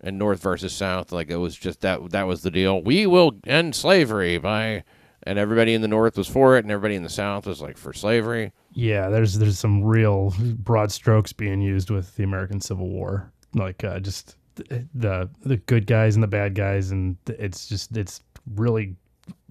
and 0.00 0.18
North 0.18 0.42
versus 0.42 0.72
South? 0.72 1.12
Like 1.12 1.30
it 1.30 1.36
was 1.36 1.54
just 1.56 1.82
that 1.82 2.10
that 2.10 2.26
was 2.26 2.42
the 2.42 2.50
deal. 2.50 2.82
We 2.82 3.06
will 3.06 3.38
end 3.46 3.76
slavery 3.76 4.38
by, 4.38 4.82
and 5.22 5.38
everybody 5.38 5.72
in 5.72 5.82
the 5.82 5.88
North 5.88 6.18
was 6.18 6.26
for 6.26 6.56
it, 6.56 6.64
and 6.64 6.72
everybody 6.72 6.96
in 6.96 7.04
the 7.04 7.08
South 7.08 7.46
was 7.46 7.60
like 7.60 7.78
for 7.78 7.92
slavery. 7.92 8.50
Yeah, 8.72 9.08
there's 9.08 9.38
there's 9.38 9.60
some 9.60 9.84
real 9.84 10.34
broad 10.40 10.90
strokes 10.90 11.32
being 11.32 11.60
used 11.60 11.90
with 11.90 12.16
the 12.16 12.24
American 12.24 12.60
Civil 12.60 12.88
War, 12.88 13.30
like 13.54 13.84
uh, 13.84 14.00
just 14.00 14.34
the 14.56 15.30
the 15.44 15.58
good 15.58 15.86
guys 15.86 16.16
and 16.16 16.24
the 16.24 16.28
bad 16.28 16.56
guys, 16.56 16.90
and 16.90 17.16
it's 17.28 17.68
just 17.68 17.96
it's 17.96 18.20
really, 18.56 18.96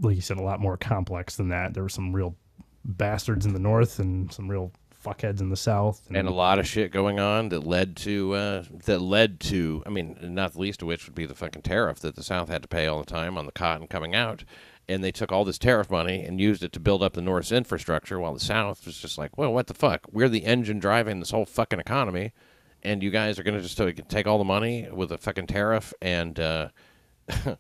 like 0.02 0.16
you 0.16 0.22
said, 0.22 0.40
a 0.40 0.44
lot 0.44 0.60
more 0.60 0.76
complex 0.76 1.38
than 1.38 1.48
that. 1.48 1.74
There 1.74 1.84
were 1.84 1.88
some 1.88 2.12
real 2.12 2.36
bastards 2.98 3.46
in 3.46 3.54
the 3.54 3.60
North 3.60 4.00
and 4.00 4.32
some 4.32 4.50
real 4.50 4.72
fuckheads 5.04 5.40
in 5.40 5.50
the 5.50 5.58
South, 5.58 6.02
and 6.14 6.28
a 6.28 6.32
lot 6.32 6.60
of 6.60 6.68
shit 6.68 6.92
going 6.92 7.20
on 7.20 7.50
that 7.50 7.66
led 7.66 7.96
to 7.96 8.34
uh, 8.34 8.64
that 8.86 9.00
led 9.00 9.40
to 9.40 9.84
I 9.86 9.90
mean 9.90 10.18
not 10.22 10.54
the 10.54 10.60
least 10.60 10.82
of 10.82 10.88
which 10.88 11.06
would 11.06 11.16
be 11.16 11.26
the 11.26 11.36
fucking 11.36 11.62
tariff 11.62 12.00
that 12.00 12.16
the 12.16 12.24
South 12.24 12.50
had 12.50 12.62
to 12.64 12.68
pay 12.68 12.88
all 12.88 13.00
the 13.00 13.06
time 13.06 13.38
on 13.38 13.46
the 13.46 13.52
cotton 13.52 13.88
coming 13.88 14.16
out. 14.16 14.44
And 14.88 15.04
they 15.04 15.12
took 15.12 15.32
all 15.32 15.46
this 15.46 15.60
tariff 15.60 15.92
money 15.92 16.24
and 16.24 16.42
used 16.42 16.64
it 16.64 16.74
to 16.74 16.80
build 16.80 17.04
up 17.04 17.14
the 17.14 17.22
North's 17.22 17.52
infrastructure 17.52 18.20
while 18.20 18.34
the 18.34 18.40
South 18.40 18.86
was 18.86 18.98
just 18.98 19.18
like 19.18 19.38
well 19.38 19.54
what 19.54 19.68
the 19.68 19.74
fuck? 19.74 20.02
We're 20.12 20.30
the 20.30 20.46
engine 20.46 20.80
driving 20.80 21.20
this 21.20 21.32
whole 21.32 21.46
fucking 21.46 21.80
economy 21.80 22.34
and 22.82 23.04
you 23.04 23.12
guys 23.12 23.38
are 23.38 23.44
gonna 23.44 23.62
just 23.62 23.80
uh, 23.80 23.92
take 24.08 24.28
all 24.28 24.38
the 24.38 24.44
money 24.44 24.88
with 24.92 25.12
a 25.12 25.18
fucking 25.18 25.48
tariff 25.48 25.94
and 26.02 26.40
uh, 26.40 26.70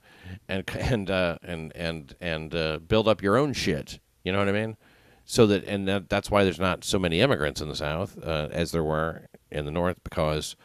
and 0.49 0.69
and 0.75 1.11
uh, 1.11 1.37
and 1.43 1.71
and 1.75 2.15
and 2.19 2.55
uh, 2.55 2.79
build 2.79 3.07
up 3.07 3.21
your 3.21 3.37
own 3.37 3.53
shit. 3.53 3.99
You 4.23 4.31
know 4.33 4.39
what 4.39 4.49
I 4.49 4.53
mean 4.53 4.75
so 5.29 5.45
that 5.45 5.63
and 5.65 5.87
that, 5.87 6.09
that's 6.09 6.31
why 6.31 6.43
there's 6.43 6.59
not 6.59 6.83
so 6.83 6.97
many 6.97 7.21
immigrants 7.21 7.61
in 7.61 7.69
the 7.69 7.75
South 7.75 8.17
uh, 8.23 8.47
as 8.51 8.71
there 8.71 8.83
were 8.83 9.27
in 9.51 9.63
the 9.63 9.71
North 9.71 10.03
because 10.03 10.55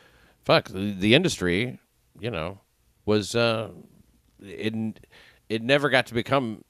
fuck 0.43 0.71
the, 0.71 0.93
the 0.93 1.15
industry, 1.15 1.79
you 2.19 2.31
know, 2.31 2.61
was 3.05 3.35
uh, 3.35 3.69
it 4.41 5.01
it 5.51 5.63
never 5.63 5.91
got 5.91 6.07
to 6.07 6.15
become 6.15 6.65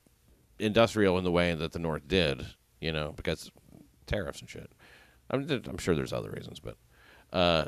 industrial 0.59 1.18
in 1.18 1.22
the 1.22 1.30
way 1.30 1.55
that 1.55 1.70
the 1.70 1.78
North 1.78 2.09
did, 2.09 2.45
you 2.80 2.90
know, 2.90 3.12
because 3.14 3.53
tariffs 4.09 4.40
and 4.40 4.51
shit. 4.51 4.72
I'm 5.30 5.49
I'm 5.49 5.78
sure 5.78 5.95
there's 5.95 6.12
other 6.12 6.30
reasons, 6.30 6.59
but 6.59 6.76
uh, 7.32 7.66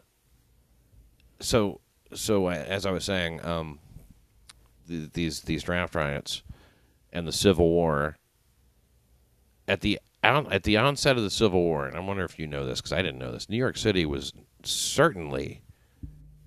so 1.38 1.80
so 2.12 2.48
uh, 2.48 2.64
as 2.66 2.84
I 2.84 2.90
was 2.90 3.04
saying, 3.04 3.46
um, 3.46 3.78
th- 4.88 5.12
these 5.12 5.42
these 5.42 5.62
draft 5.62 5.94
riots 5.94 6.42
and 7.12 7.28
the 7.28 7.32
Civil 7.32 7.68
War 7.68 8.16
at 9.68 9.82
the 9.82 10.00
at 10.50 10.62
the 10.64 10.76
onset 10.76 11.16
of 11.16 11.22
the 11.22 11.30
Civil 11.30 11.62
War, 11.62 11.86
and 11.86 11.96
I 11.96 12.00
wonder 12.00 12.24
if 12.24 12.38
you 12.38 12.46
know 12.46 12.66
this 12.66 12.80
because 12.80 12.92
I 12.92 13.02
didn't 13.02 13.18
know 13.18 13.32
this. 13.32 13.48
New 13.48 13.56
York 13.56 13.76
City 13.76 14.04
was 14.06 14.32
certainly 14.64 15.62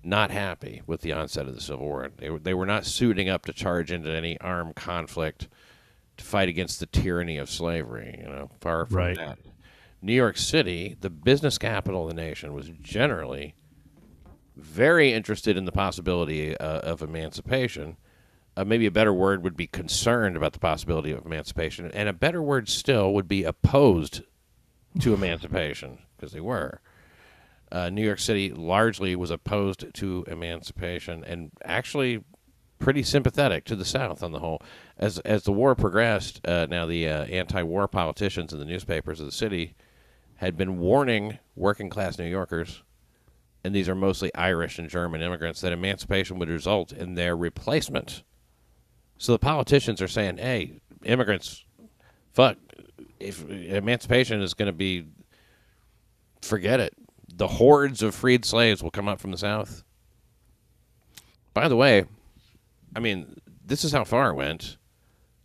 not 0.02 0.30
happy 0.30 0.82
with 0.86 1.00
the 1.02 1.12
onset 1.12 1.46
of 1.46 1.54
the 1.54 1.60
Civil 1.60 1.86
War. 1.86 2.10
They 2.16 2.30
were, 2.30 2.38
they 2.38 2.54
were 2.54 2.66
not 2.66 2.86
suiting 2.86 3.28
up 3.28 3.44
to 3.46 3.52
charge 3.52 3.90
into 3.92 4.10
any 4.10 4.38
armed 4.40 4.76
conflict 4.76 5.48
to 6.16 6.24
fight 6.24 6.48
against 6.48 6.80
the 6.80 6.86
tyranny 6.86 7.36
of 7.38 7.50
slavery. 7.50 8.16
You 8.18 8.28
know, 8.28 8.50
far 8.60 8.86
from 8.86 8.96
Right. 8.96 9.16
that. 9.16 9.38
New 10.02 10.14
York 10.14 10.38
City, 10.38 10.96
the 11.00 11.10
business 11.10 11.58
capital 11.58 12.02
of 12.08 12.08
the 12.08 12.22
nation, 12.22 12.54
was 12.54 12.70
generally 12.80 13.54
very 14.56 15.12
interested 15.12 15.56
in 15.56 15.64
the 15.66 15.72
possibility 15.72 16.56
uh, 16.56 16.80
of 16.80 17.02
emancipation. 17.02 17.96
Uh, 18.60 18.64
maybe 18.66 18.84
a 18.84 18.90
better 18.90 19.14
word 19.14 19.42
would 19.42 19.56
be 19.56 19.66
concerned 19.66 20.36
about 20.36 20.52
the 20.52 20.58
possibility 20.58 21.12
of 21.12 21.24
emancipation, 21.24 21.90
and 21.92 22.10
a 22.10 22.12
better 22.12 22.42
word 22.42 22.68
still 22.68 23.14
would 23.14 23.26
be 23.26 23.42
opposed 23.42 24.20
to 24.98 25.14
emancipation 25.14 25.98
because 26.14 26.32
they 26.32 26.40
were. 26.40 26.82
Uh, 27.72 27.88
New 27.88 28.04
York 28.04 28.18
City 28.18 28.52
largely 28.52 29.16
was 29.16 29.30
opposed 29.30 29.86
to 29.94 30.26
emancipation 30.26 31.24
and 31.24 31.50
actually 31.64 32.22
pretty 32.78 33.02
sympathetic 33.02 33.64
to 33.64 33.74
the 33.74 33.84
South 33.84 34.22
on 34.22 34.32
the 34.32 34.40
whole. 34.40 34.60
As 34.98 35.18
as 35.20 35.44
the 35.44 35.52
war 35.52 35.74
progressed, 35.74 36.46
uh, 36.46 36.66
now 36.68 36.84
the 36.84 37.08
uh, 37.08 37.24
anti-war 37.24 37.88
politicians 37.88 38.52
in 38.52 38.58
the 38.58 38.66
newspapers 38.66 39.20
of 39.20 39.26
the 39.26 39.32
city 39.32 39.74
had 40.36 40.58
been 40.58 40.78
warning 40.78 41.38
working 41.56 41.88
class 41.88 42.18
New 42.18 42.26
Yorkers, 42.26 42.82
and 43.64 43.74
these 43.74 43.88
are 43.88 43.94
mostly 43.94 44.34
Irish 44.34 44.78
and 44.78 44.90
German 44.90 45.22
immigrants, 45.22 45.62
that 45.62 45.72
emancipation 45.72 46.38
would 46.38 46.50
result 46.50 46.92
in 46.92 47.14
their 47.14 47.34
replacement. 47.34 48.22
So 49.20 49.32
the 49.32 49.38
politicians 49.38 50.00
are 50.00 50.08
saying, 50.08 50.38
"Hey, 50.38 50.80
immigrants, 51.04 51.66
fuck, 52.32 52.56
if 53.20 53.46
emancipation 53.50 54.40
is 54.40 54.54
going 54.54 54.68
to 54.68 54.72
be, 54.72 55.08
forget 56.40 56.80
it. 56.80 56.94
The 57.28 57.46
hordes 57.46 58.02
of 58.02 58.14
freed 58.14 58.46
slaves 58.46 58.82
will 58.82 58.90
come 58.90 59.08
up 59.08 59.20
from 59.20 59.30
the 59.30 59.36
South." 59.36 59.84
By 61.52 61.68
the 61.68 61.76
way, 61.76 62.06
I 62.96 63.00
mean, 63.00 63.36
this 63.62 63.84
is 63.84 63.92
how 63.92 64.04
far 64.04 64.30
it 64.30 64.36
went. 64.36 64.78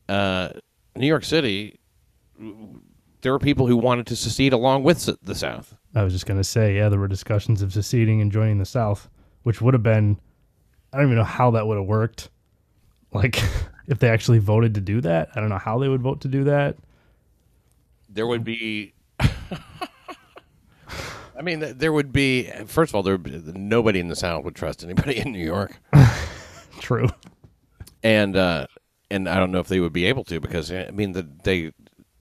Uh, 0.08 0.52
New 0.96 1.08
York 1.08 1.26
City, 1.26 1.78
there 3.20 3.34
were 3.34 3.40
people 3.40 3.68
who 3.68 3.76
wanted 3.76 4.08
to 4.08 4.16
secede 4.16 4.54
along 4.54 4.84
with 4.84 5.10
the 5.22 5.36
South. 5.36 5.76
I 5.94 6.04
was 6.04 6.14
just 6.14 6.26
gonna 6.26 6.46
say, 6.46 6.78
yeah, 6.78 6.88
there 6.88 7.00
were 7.00 7.10
discussions 7.10 7.62
of 7.62 7.74
seceding 7.74 8.22
and 8.22 8.32
joining 8.32 8.60
the 8.60 8.66
South, 8.66 9.10
which 9.44 9.60
would 9.60 9.74
have 9.74 9.84
been, 9.84 10.18
I 10.94 10.98
don't 10.98 11.08
even 11.08 11.18
know 11.18 11.26
how 11.26 11.52
that 11.52 11.68
would 11.68 11.78
have 11.78 11.86
worked. 11.88 12.30
Like, 13.16 13.42
if 13.88 14.00
they 14.00 14.10
actually 14.10 14.40
voted 14.40 14.76
to 14.76 14.82
do 14.82 15.02
that, 15.02 15.30
I 15.36 15.40
don't 15.40 15.50
know 15.50 15.58
how 15.58 15.80
they 15.80 15.88
would 15.88 16.02
vote 16.02 16.22
to 16.22 16.28
do 16.28 16.44
that. 16.46 16.76
There 18.10 18.28
would 18.28 18.44
be. 18.44 18.94
I 21.38 21.42
mean, 21.42 21.78
there 21.78 21.92
would 21.92 22.14
be. 22.14 22.50
First 22.66 22.92
of 22.92 22.96
all, 22.96 23.04
there 23.04 23.18
be, 23.18 23.42
nobody 23.56 24.00
in 24.00 24.08
the 24.08 24.16
South 24.16 24.46
would 24.46 24.56
trust 24.56 24.84
anybody 24.84 25.18
in 25.18 25.32
New 25.32 25.44
York, 25.44 25.82
True. 26.80 27.10
and 28.04 28.38
uh, 28.38 28.68
and 29.12 29.28
I 29.28 29.38
don't 29.38 29.52
know 29.52 29.60
if 29.60 29.68
they 29.68 29.82
would 29.82 29.92
be 29.92 30.06
able 30.06 30.24
to 30.26 30.40
because 30.40 30.72
I 30.72 30.92
mean, 30.92 31.12
the, 31.12 31.28
they 31.44 31.74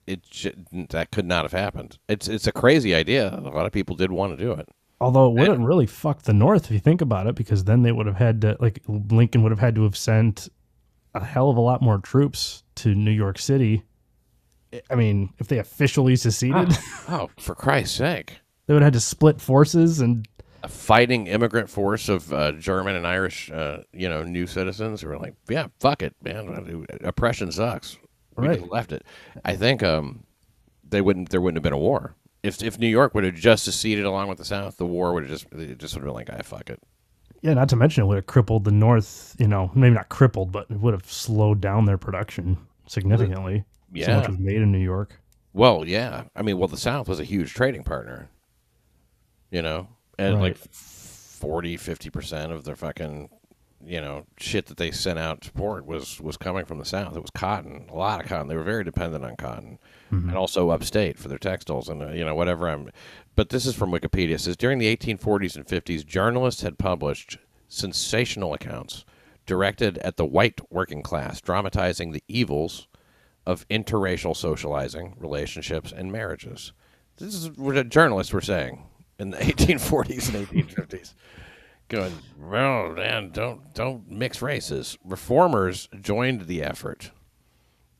it 0.05 0.23
j- 0.23 0.53
that 0.89 1.11
could 1.11 1.25
not 1.25 1.45
have 1.45 1.53
happened. 1.53 1.97
It's 2.09 2.27
it's 2.27 2.47
a 2.47 2.51
crazy 2.51 2.93
idea. 2.93 3.33
A 3.33 3.39
lot 3.49 3.65
of 3.65 3.71
people 3.71 3.95
did 3.95 4.11
want 4.11 4.37
to 4.37 4.43
do 4.43 4.51
it. 4.51 4.67
Although 5.01 5.27
it 5.27 5.39
wouldn't 5.39 5.67
really 5.67 5.85
fuck 5.85 6.21
the 6.23 6.33
North 6.33 6.65
if 6.65 6.71
you 6.71 6.79
think 6.79 7.01
about 7.01 7.27
it, 7.27 7.35
because 7.35 7.65
then 7.65 7.83
they 7.83 7.91
would 7.91 8.05
have 8.05 8.15
had 8.15 8.41
to, 8.41 8.55
like, 8.61 8.81
Lincoln 8.87 9.43
would 9.43 9.51
have 9.51 9.59
had 9.59 9.75
to 9.75 9.83
have 9.83 9.97
sent 9.97 10.47
a 11.15 11.23
hell 11.23 11.49
of 11.49 11.57
a 11.57 11.61
lot 11.61 11.81
more 11.81 11.97
troops 11.97 12.63
to 12.75 12.93
New 12.93 13.11
York 13.11 13.39
City. 13.39 13.83
I- 14.91 14.95
mean, 14.95 15.33
if 15.39 15.47
they 15.47 15.57
officially 15.59 16.15
seceded, 16.15 16.77
Oh, 17.09 17.29
for 17.39 17.55
Christ's 17.55 17.95
sake! 17.97 18.39
they 18.67 18.73
would 18.73 18.81
have 18.83 18.87
had 18.87 18.93
to 18.93 18.99
split 18.99 19.39
forces 19.41 20.01
and 20.01 20.27
a 20.63 20.67
fighting 20.67 21.27
immigrant 21.27 21.69
force 21.69 22.09
of 22.09 22.33
uh, 22.33 22.51
German 22.53 22.95
and 22.95 23.05
Irish, 23.07 23.51
uh, 23.51 23.83
you 23.93 24.09
know, 24.09 24.23
new 24.23 24.47
citizens 24.47 25.01
who 25.01 25.07
were 25.07 25.17
like, 25.17 25.35
"Yeah, 25.47 25.67
fuck 25.79 26.01
it, 26.01 26.15
man. 26.23 26.85
Oppression 27.03 27.51
sucks. 27.51 27.97
We 28.35 28.47
Right. 28.47 28.59
just 28.59 28.71
left 28.71 28.91
it." 28.91 29.03
I 29.45 29.55
think 29.55 29.83
um, 29.83 30.23
they 30.83 31.01
wouldn't. 31.01 31.29
There 31.29 31.39
wouldn't 31.39 31.57
have 31.57 31.63
been 31.63 31.71
a 31.71 31.77
war 31.77 32.15
if 32.43 32.61
if 32.63 32.77
New 32.79 32.87
York 32.87 33.13
would 33.15 33.23
have 33.23 33.35
just 33.35 33.63
seceded 33.63 34.05
along 34.05 34.27
with 34.27 34.39
the 34.39 34.45
South. 34.45 34.77
The 34.77 34.85
war 34.87 35.13
would 35.13 35.23
have 35.23 35.31
just 35.31 35.45
it 35.53 35.77
just 35.77 35.93
would 35.93 35.99
have 36.01 36.07
been 36.07 36.13
like, 36.15 36.29
"I 36.31 36.41
fuck 36.41 36.69
it." 36.69 36.81
Yeah, 37.45 37.53
not 37.53 37.69
to 37.69 37.75
mention 37.75 38.03
it 38.03 38.07
would 38.07 38.15
have 38.15 38.25
crippled 38.25 38.63
the 38.63 38.71
North, 38.71 39.35
you 39.37 39.47
know, 39.47 39.69
maybe 39.75 39.93
not 39.93 40.09
crippled, 40.09 40.51
but 40.51 40.65
it 40.71 40.79
would 40.79 40.95
have 40.95 41.05
slowed 41.11 41.61
down 41.61 41.85
their 41.85 41.97
production 41.99 42.57
significantly. 42.87 43.63
Yeah, 43.93 44.07
So 44.07 44.15
much 44.17 44.29
was 44.29 44.39
made 44.39 44.55
in 44.61 44.71
New 44.71 44.79
York. 44.79 45.19
Well, 45.53 45.87
yeah. 45.87 46.23
I 46.35 46.41
mean, 46.41 46.57
well, 46.57 46.67
the 46.67 46.75
South 46.75 47.07
was 47.07 47.19
a 47.19 47.23
huge 47.23 47.53
trading 47.53 47.83
partner. 47.83 48.29
You 49.51 49.61
know, 49.61 49.87
and 50.17 50.33
Right. 50.35 50.41
like 50.41 50.57
40, 50.71 51.77
50 51.77 52.09
percent 52.09 52.51
of 52.51 52.63
their 52.65 52.75
fucking, 52.75 53.29
you 53.85 54.01
know, 54.01 54.25
shit 54.37 54.65
that 54.65 54.77
they 54.77 54.89
sent 54.89 55.19
out 55.19 55.41
to 55.41 55.51
port 55.51 55.85
was 55.85 56.19
was 56.19 56.35
coming 56.35 56.65
from 56.65 56.79
the 56.79 56.85
South. 56.85 57.15
It 57.15 57.21
was 57.21 57.29
cotton, 57.29 57.85
a 57.91 57.95
lot 57.95 58.21
of 58.21 58.27
cotton. 58.27 58.47
They 58.47 58.55
were 58.55 58.63
very 58.63 58.83
dependent 58.83 59.23
on 59.23 59.35
cotton, 59.35 59.77
and 60.09 60.35
also 60.35 60.71
upstate 60.71 61.19
for 61.19 61.27
their 61.27 61.37
textiles 61.37 61.89
and 61.89 62.01
uh, 62.01 62.09
you 62.09 62.25
know 62.25 62.33
whatever. 62.33 62.67
I'm, 62.67 62.89
but 63.35 63.49
this 63.49 63.65
is 63.65 63.75
from 63.75 63.91
Wikipedia. 63.91 64.35
It 64.35 64.41
says 64.41 64.57
during 64.57 64.79
the 64.79 64.95
1840s 64.95 65.55
and 65.55 65.65
50s, 65.65 66.05
journalists 66.05 66.61
had 66.61 66.77
published 66.77 67.37
sensational 67.67 68.53
accounts 68.53 69.05
directed 69.45 69.97
at 69.99 70.17
the 70.17 70.25
white 70.25 70.59
working 70.71 71.03
class, 71.03 71.41
dramatizing 71.41 72.11
the 72.11 72.23
evils 72.27 72.87
of 73.45 73.67
interracial 73.67 74.35
socializing, 74.35 75.15
relationships, 75.19 75.91
and 75.95 76.11
marriages. 76.11 76.73
This 77.17 77.35
is 77.35 77.51
what 77.51 77.89
journalists 77.89 78.33
were 78.33 78.41
saying 78.41 78.83
in 79.19 79.31
the 79.31 79.37
1840s 79.39 80.33
and 80.33 80.47
1850s. 80.47 81.13
Going, 81.87 82.13
well, 82.39 82.89
man, 82.93 83.29
don't 83.29 83.71
don't 83.75 84.09
mix 84.09 84.41
races. 84.41 84.97
Reformers 85.05 85.87
joined 86.01 86.47
the 86.47 86.63
effort, 86.63 87.11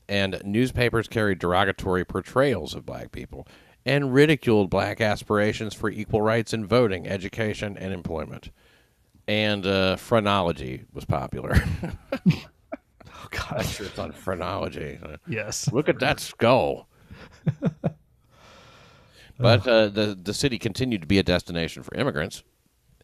and 0.09 0.41
newspapers 0.43 1.07
carried 1.07 1.37
derogatory 1.37 2.03
portrayals 2.03 2.73
of 2.73 2.83
black 2.83 3.11
people 3.11 3.47
and 3.85 4.13
ridiculed 4.13 4.69
black 4.69 4.99
aspirations 5.01 5.73
for 5.73 5.89
equal 5.89 6.21
rights 6.21 6.53
in 6.53 6.65
voting, 6.65 7.07
education, 7.07 7.77
and 7.77 7.93
employment. 7.93 8.49
And 9.27 9.65
uh, 9.65 9.95
phrenology 9.95 10.85
was 10.93 11.05
popular. 11.05 11.55
Oh 13.25 13.27
God. 13.31 13.57
Lectures 13.57 13.97
on 13.97 14.11
phrenology. 14.11 14.99
Yes. 15.27 15.71
Look 15.71 15.89
at 15.89 15.99
that 15.99 16.19
skull. 16.19 16.87
but 19.39 19.67
uh, 19.67 19.87
the 19.87 20.17
the 20.21 20.33
city 20.33 20.59
continued 20.59 21.01
to 21.01 21.07
be 21.07 21.17
a 21.17 21.23
destination 21.23 21.81
for 21.81 21.95
immigrants, 21.95 22.43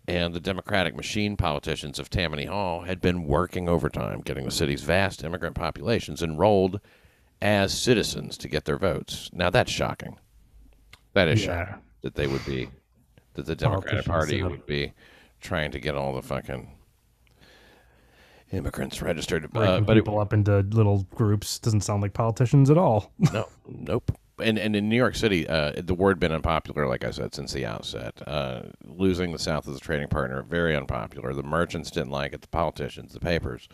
and 0.07 0.33
the 0.33 0.39
Democratic 0.39 0.95
machine 0.95 1.37
politicians 1.37 1.97
of 1.97 2.09
Tammany 2.09 2.45
Hall 2.45 2.81
had 2.81 3.01
been 3.01 3.23
working 3.23 3.67
overtime, 3.67 4.21
getting 4.21 4.45
the 4.45 4.51
city's 4.51 4.83
vast 4.83 5.23
immigrant 5.23 5.55
populations 5.55 6.21
enrolled 6.21 6.79
as 7.41 7.73
citizens 7.73 8.37
to 8.37 8.47
get 8.47 8.65
their 8.65 8.77
votes. 8.77 9.29
Now 9.33 9.49
that's 9.49 9.71
shocking. 9.71 10.17
That 11.13 11.27
is 11.27 11.45
Yeah. 11.45 11.65
shocking 11.65 11.81
that 12.01 12.15
they 12.15 12.27
would 12.27 12.45
be 12.45 12.69
that 13.33 13.45
the 13.45 13.55
Democratic 13.55 14.05
Party 14.05 14.43
would 14.43 14.65
be 14.65 14.93
trying 15.39 15.71
to 15.71 15.79
get 15.79 15.95
all 15.95 16.13
the 16.13 16.21
fucking 16.21 16.71
immigrants 18.51 19.01
registered. 19.01 19.45
Uh, 19.55 19.79
but 19.81 19.97
it, 19.97 20.01
people 20.03 20.19
up 20.19 20.33
into 20.33 20.59
little 20.59 21.07
groups 21.15 21.59
doesn't 21.59 21.81
sound 21.81 22.01
like 22.01 22.13
politicians 22.13 22.69
at 22.69 22.77
all. 22.77 23.11
no, 23.33 23.47
nope. 23.67 24.11
And 24.39 24.57
and 24.57 24.75
in 24.75 24.89
New 24.89 24.95
York 24.95 25.15
City, 25.15 25.47
uh, 25.47 25.73
the 25.77 25.93
word 25.93 26.19
been 26.19 26.31
unpopular, 26.31 26.87
like 26.87 27.03
I 27.03 27.11
said, 27.11 27.35
since 27.35 27.53
the 27.53 27.65
outset. 27.65 28.21
Uh, 28.27 28.63
losing 28.83 29.31
the 29.31 29.39
South 29.39 29.67
as 29.67 29.75
a 29.75 29.79
trading 29.79 30.07
partner, 30.07 30.41
very 30.41 30.75
unpopular. 30.75 31.33
The 31.33 31.43
merchants 31.43 31.91
didn't 31.91 32.09
like 32.09 32.33
it. 32.33 32.41
The 32.41 32.47
politicians, 32.47 33.13
the 33.13 33.19
papers, 33.19 33.69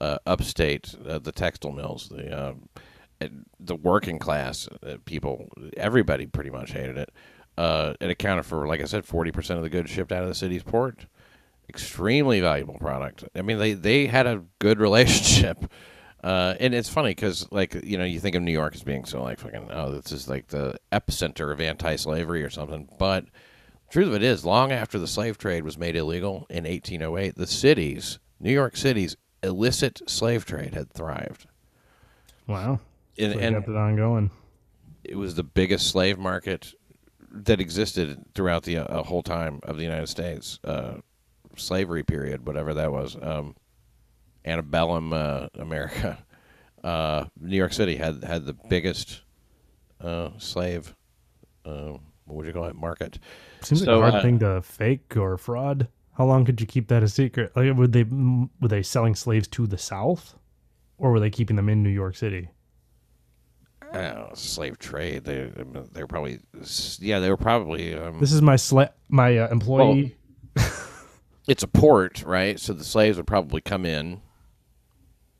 uh, 0.00 0.18
upstate, 0.26 0.94
uh, 1.08 1.18
the 1.18 1.32
textile 1.32 1.72
mills, 1.72 2.08
the 2.08 2.30
uh, 2.36 2.54
the 3.60 3.76
working 3.76 4.18
class 4.18 4.68
uh, 4.86 4.96
people, 5.04 5.48
everybody 5.76 6.26
pretty 6.26 6.50
much 6.50 6.72
hated 6.72 6.98
it. 6.98 7.10
Uh, 7.56 7.94
it 8.00 8.10
accounted 8.10 8.46
for, 8.46 8.66
like 8.66 8.80
I 8.80 8.84
said, 8.84 9.04
forty 9.04 9.30
percent 9.30 9.58
of 9.58 9.64
the 9.64 9.70
goods 9.70 9.90
shipped 9.90 10.12
out 10.12 10.22
of 10.22 10.28
the 10.28 10.34
city's 10.34 10.62
port. 10.62 11.06
Extremely 11.68 12.40
valuable 12.40 12.78
product. 12.78 13.24
I 13.34 13.42
mean, 13.42 13.58
they 13.58 13.74
they 13.74 14.06
had 14.06 14.26
a 14.26 14.42
good 14.58 14.78
relationship. 14.88 15.70
Uh, 16.22 16.54
and 16.60 16.72
it's 16.72 16.88
funny 16.88 17.10
because, 17.10 17.50
like, 17.50 17.74
you 17.82 17.98
know, 17.98 18.04
you 18.04 18.20
think 18.20 18.36
of 18.36 18.42
New 18.42 18.52
York 18.52 18.76
as 18.76 18.84
being 18.84 19.04
so 19.04 19.22
like 19.22 19.40
fucking, 19.40 19.68
oh, 19.72 19.90
this 19.90 20.12
is 20.12 20.28
like 20.28 20.46
the 20.46 20.76
epicenter 20.92 21.52
of 21.52 21.60
anti-slavery 21.60 22.44
or 22.44 22.50
something. 22.50 22.88
But 22.96 23.24
the 23.24 23.92
truth 23.92 24.06
of 24.06 24.14
it 24.14 24.22
is, 24.22 24.44
long 24.44 24.70
after 24.70 25.00
the 25.00 25.08
slave 25.08 25.36
trade 25.36 25.64
was 25.64 25.76
made 25.76 25.96
illegal 25.96 26.46
in 26.48 26.62
1808, 26.62 27.34
the 27.34 27.46
cities, 27.48 28.20
New 28.38 28.52
York 28.52 28.76
City's 28.76 29.16
illicit 29.42 30.00
slave 30.08 30.44
trade 30.46 30.74
had 30.74 30.92
thrived, 30.92 31.46
Wow. 32.46 32.78
And, 33.18 33.32
So 33.32 33.38
and 33.38 33.56
kept 33.56 33.68
it 33.68 33.76
ongoing. 33.76 34.30
it 35.04 35.16
was 35.16 35.34
the 35.34 35.42
biggest 35.44 35.88
slave 35.88 36.18
market 36.18 36.72
that 37.30 37.60
existed 37.60 38.24
throughout 38.34 38.62
the 38.64 38.78
uh, 38.78 39.02
whole 39.02 39.22
time 39.22 39.60
of 39.64 39.76
the 39.76 39.82
United 39.84 40.08
States 40.08 40.58
uh, 40.64 40.94
slavery 41.56 42.02
period, 42.02 42.46
whatever 42.46 42.74
that 42.74 42.92
was. 42.92 43.16
Um, 43.20 43.56
antebellum 44.44 45.12
uh, 45.12 45.46
America, 45.54 46.18
uh, 46.84 47.24
New 47.40 47.56
York 47.56 47.72
City 47.72 47.96
had 47.96 48.22
had 48.24 48.44
the 48.44 48.54
biggest 48.68 49.22
uh, 50.00 50.30
slave. 50.38 50.94
Uh, 51.64 51.96
what 52.26 52.36
would 52.36 52.46
you 52.46 52.52
call 52.52 52.64
it? 52.64 52.74
Market. 52.76 53.18
Seems 53.62 53.84
So, 53.84 53.98
like 53.98 53.98
a 53.98 54.10
hard 54.10 54.14
uh, 54.14 54.22
thing 54.22 54.38
to 54.40 54.62
fake 54.62 55.16
or 55.16 55.36
fraud. 55.38 55.88
How 56.18 56.26
long 56.26 56.44
could 56.44 56.60
you 56.60 56.66
keep 56.66 56.88
that 56.88 57.02
a 57.02 57.08
secret? 57.08 57.52
Like, 57.56 57.74
would 57.76 57.92
they 57.92 58.04
were 58.04 58.68
they 58.68 58.82
selling 58.82 59.14
slaves 59.14 59.48
to 59.48 59.66
the 59.66 59.78
South, 59.78 60.34
or 60.98 61.12
were 61.12 61.20
they 61.20 61.30
keeping 61.30 61.56
them 61.56 61.68
in 61.70 61.82
New 61.82 61.88
York 61.90 62.16
City? 62.16 62.50
Uh, 63.92 64.34
slave 64.34 64.78
trade. 64.78 65.24
They 65.24 65.50
they 65.92 66.00
were 66.00 66.06
probably 66.06 66.40
yeah 66.98 67.18
they 67.18 67.30
were 67.30 67.36
probably. 67.36 67.94
Um, 67.94 68.18
This 68.20 68.32
is 68.32 68.40
my 68.42 68.54
sla- 68.56 68.92
my 69.08 69.38
uh, 69.38 69.48
employee. 69.50 70.16
it's 71.46 71.62
a 71.62 71.68
port, 71.68 72.22
right? 72.24 72.58
So 72.58 72.72
the 72.72 72.84
slaves 72.84 73.16
would 73.16 73.26
probably 73.26 73.60
come 73.60 73.84
in. 73.84 74.22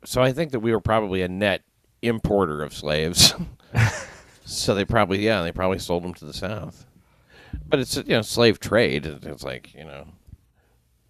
So 0.04 0.20
I 0.22 0.32
think 0.32 0.52
that 0.52 0.60
we 0.60 0.72
were 0.72 0.80
probably 0.80 1.22
a 1.22 1.28
net 1.28 1.62
importer 2.02 2.62
of 2.62 2.74
slaves. 2.74 3.34
so 4.44 4.74
they 4.74 4.84
probably 4.84 5.24
yeah 5.24 5.42
they 5.42 5.52
probably 5.52 5.78
sold 5.78 6.02
them 6.04 6.14
to 6.14 6.24
the 6.24 6.34
South. 6.34 6.84
But 7.66 7.80
it's 7.80 7.96
you 7.96 8.04
know 8.08 8.22
slave 8.22 8.60
trade. 8.60 9.06
It's 9.06 9.44
like 9.44 9.74
you 9.74 9.84
know 9.84 10.06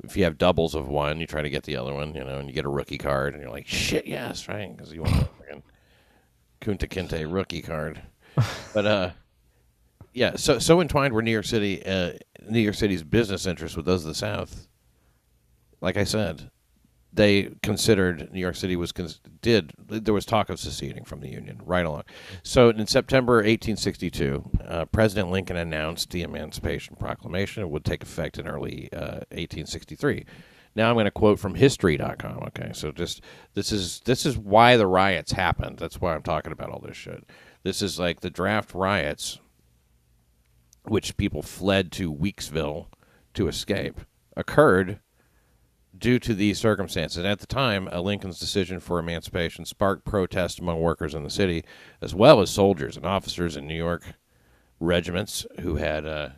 if 0.04 0.16
you 0.16 0.24
have 0.24 0.38
doubles 0.38 0.74
of 0.74 0.88
one, 0.88 1.20
you 1.20 1.26
try 1.26 1.42
to 1.42 1.50
get 1.50 1.62
the 1.64 1.76
other 1.76 1.94
one, 1.94 2.14
you 2.14 2.24
know, 2.24 2.38
and 2.38 2.48
you 2.48 2.54
get 2.54 2.64
a 2.64 2.68
rookie 2.68 2.98
card, 2.98 3.34
and 3.34 3.42
you're 3.42 3.52
like, 3.52 3.66
shit, 3.68 4.06
yes, 4.06 4.48
right, 4.48 4.76
because 4.76 4.92
you 4.92 5.02
want 5.02 5.14
fucking 5.38 5.62
Kunta 6.62 6.88
Kinte 6.88 7.32
rookie 7.32 7.62
card. 7.62 8.00
But 8.72 8.86
uh, 8.86 9.10
yeah, 10.14 10.36
so 10.36 10.58
so 10.58 10.80
entwined 10.80 11.12
were 11.12 11.22
New 11.22 11.30
York 11.30 11.44
City, 11.44 11.84
uh, 11.84 12.12
New 12.48 12.60
York 12.60 12.74
City's 12.74 13.02
business 13.02 13.46
interests 13.46 13.76
with 13.76 13.86
those 13.86 14.02
of 14.04 14.08
the 14.08 14.14
South. 14.14 14.68
Like 15.80 15.96
I 15.96 16.04
said, 16.04 16.50
they 17.12 17.50
considered 17.62 18.32
New 18.32 18.40
York 18.40 18.56
City 18.56 18.76
was 18.76 18.92
did 19.42 19.72
there 19.88 20.14
was 20.14 20.24
talk 20.24 20.48
of 20.48 20.58
seceding 20.58 21.04
from 21.04 21.20
the 21.20 21.28
Union 21.28 21.60
right 21.64 21.84
along. 21.84 22.04
So 22.42 22.70
in 22.70 22.86
September 22.86 23.36
1862, 23.36 24.50
uh, 24.64 24.84
President 24.86 25.30
Lincoln 25.30 25.56
announced 25.56 26.10
the 26.10 26.22
Emancipation 26.22 26.96
Proclamation. 26.96 27.62
It 27.62 27.70
would 27.70 27.84
take 27.84 28.02
effect 28.02 28.38
in 28.38 28.46
early 28.46 28.88
uh, 28.92 29.26
1863. 29.30 30.24
Now 30.74 30.88
I'm 30.88 30.94
going 30.94 31.04
to 31.04 31.10
quote 31.10 31.38
from 31.38 31.54
History.com. 31.54 32.44
Okay, 32.48 32.70
so 32.72 32.92
just 32.92 33.22
this 33.54 33.72
is 33.72 34.00
this 34.04 34.24
is 34.24 34.38
why 34.38 34.76
the 34.76 34.86
riots 34.86 35.32
happened. 35.32 35.78
That's 35.78 36.00
why 36.00 36.14
I'm 36.14 36.22
talking 36.22 36.52
about 36.52 36.70
all 36.70 36.80
this 36.80 36.96
shit. 36.96 37.24
This 37.62 37.82
is 37.82 37.98
like 37.98 38.20
the 38.20 38.30
draft 38.30 38.74
riots, 38.74 39.38
which 40.84 41.16
people 41.16 41.42
fled 41.42 41.92
to 41.92 42.12
Weeksville 42.12 42.86
to 43.34 43.48
escape, 43.48 44.00
occurred 44.36 45.00
due 45.96 46.18
to 46.18 46.34
these 46.34 46.58
circumstances. 46.58 47.18
And 47.18 47.26
at 47.26 47.38
the 47.38 47.46
time, 47.46 47.86
Lincoln's 47.86 48.38
decision 48.38 48.80
for 48.80 48.98
emancipation 48.98 49.64
sparked 49.64 50.04
protest 50.04 50.58
among 50.58 50.80
workers 50.80 51.14
in 51.14 51.22
the 51.22 51.30
city, 51.30 51.64
as 52.00 52.14
well 52.14 52.40
as 52.40 52.50
soldiers 52.50 52.96
and 52.96 53.06
officers 53.06 53.56
in 53.56 53.66
New 53.66 53.76
York 53.76 54.14
regiments 54.80 55.46
who 55.60 55.76
had 55.76 56.06
uh, 56.06 56.30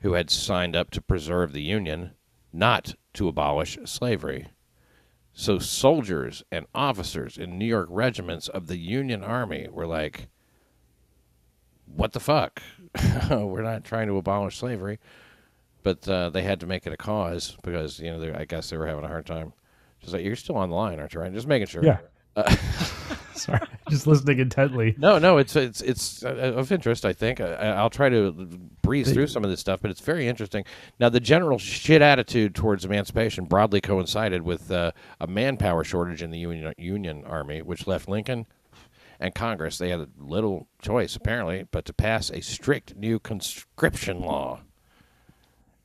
who 0.00 0.12
had 0.12 0.30
signed 0.30 0.76
up 0.76 0.90
to 0.90 1.00
preserve 1.00 1.52
the 1.52 1.62
Union, 1.62 2.12
not 2.56 2.94
to 3.14 3.28
abolish 3.28 3.78
slavery. 3.84 4.48
So 5.32 5.58
soldiers 5.58 6.42
and 6.50 6.66
officers 6.74 7.36
in 7.36 7.58
New 7.58 7.66
York 7.66 7.88
regiments 7.90 8.48
of 8.48 8.66
the 8.66 8.78
Union 8.78 9.22
Army 9.22 9.68
were 9.70 9.86
like, 9.86 10.28
"What 11.84 12.12
the 12.12 12.20
fuck? 12.20 12.62
we're 13.30 13.62
not 13.62 13.84
trying 13.84 14.08
to 14.08 14.16
abolish 14.16 14.56
slavery." 14.58 14.98
but 15.86 16.08
uh, 16.08 16.30
they 16.30 16.42
had 16.42 16.58
to 16.58 16.66
make 16.66 16.84
it 16.84 16.92
a 16.92 16.96
cause 16.96 17.56
because 17.62 18.00
you 18.00 18.10
know 18.10 18.34
I 18.36 18.44
guess 18.44 18.70
they 18.70 18.76
were 18.76 18.88
having 18.88 19.04
a 19.04 19.08
hard 19.08 19.24
time. 19.24 19.52
Just 20.00 20.12
like 20.12 20.24
you're 20.24 20.34
still 20.34 20.56
on 20.56 20.68
the 20.68 20.74
line, 20.74 20.98
aren't 20.98 21.14
you? 21.14 21.20
Right? 21.20 21.32
Just 21.32 21.46
making 21.46 21.68
sure. 21.68 21.84
Yeah. 21.84 21.98
Sorry, 23.40 23.60
just 23.90 24.06
listening 24.06 24.38
intently. 24.38 24.94
No, 24.98 25.18
no, 25.18 25.38
it's 25.38 25.56
it's 25.56 25.80
it's 25.80 26.24
uh, 26.24 26.54
of 26.56 26.72
interest. 26.72 27.04
I 27.04 27.12
think 27.12 27.40
I, 27.40 27.52
I'll 27.52 27.90
try 27.90 28.08
to 28.08 28.32
breeze 28.82 29.12
through 29.12 29.26
some 29.26 29.44
of 29.44 29.50
this 29.50 29.60
stuff, 29.60 29.80
but 29.82 29.90
it's 29.90 30.00
very 30.00 30.26
interesting. 30.26 30.64
Now, 30.98 31.08
the 31.08 31.20
general 31.20 31.58
shit 31.58 32.02
attitude 32.02 32.54
towards 32.54 32.84
emancipation 32.84 33.44
broadly 33.44 33.80
coincided 33.80 34.42
with 34.42 34.70
uh, 34.70 34.92
a 35.20 35.26
manpower 35.26 35.84
shortage 35.84 36.22
in 36.22 36.30
the 36.30 36.38
Union 36.38 36.72
Union 36.78 37.24
Army, 37.24 37.62
which 37.62 37.86
left 37.86 38.08
Lincoln 38.08 38.46
and 39.20 39.34
Congress. 39.34 39.78
They 39.78 39.90
had 39.90 40.08
little 40.18 40.68
choice 40.82 41.16
apparently, 41.16 41.66
but 41.70 41.84
to 41.86 41.92
pass 41.92 42.30
a 42.30 42.40
strict 42.40 42.96
new 42.96 43.18
conscription 43.18 44.20
law 44.20 44.60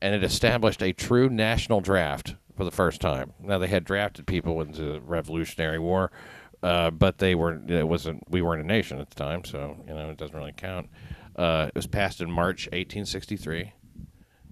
and 0.02 0.16
it 0.16 0.24
established 0.24 0.82
a 0.82 0.94
true 0.94 1.30
national 1.30 1.80
draft 1.80 2.36
for 2.58 2.64
the 2.64 2.72
first 2.72 3.00
time. 3.00 3.34
Now 3.40 3.60
they 3.60 3.68
had 3.68 3.86
drafted 3.86 4.26
people 4.26 4.60
into 4.62 4.82
the 4.82 5.02
Revolutionary 5.02 5.80
War, 5.80 6.12
uh, 6.64 6.90
but 6.92 7.18
they 7.18 7.36
were 7.36 7.62
it 7.68 7.88
wasn't 7.88 8.24
we 8.30 8.42
weren't 8.42 8.62
a 8.64 8.68
nation 8.68 9.00
at 9.00 9.10
the 9.10 9.16
time, 9.16 9.44
so 9.44 9.78
you 9.88 9.94
know 9.94 10.10
it 10.10 10.18
doesn't 10.18 10.36
really 10.36 10.54
count. 10.56 10.90
Uh, 11.36 11.66
it 11.70 11.76
was 11.76 11.88
passed 11.88 12.22
in 12.22 12.30
March 12.30 12.66
1863, 12.68 13.74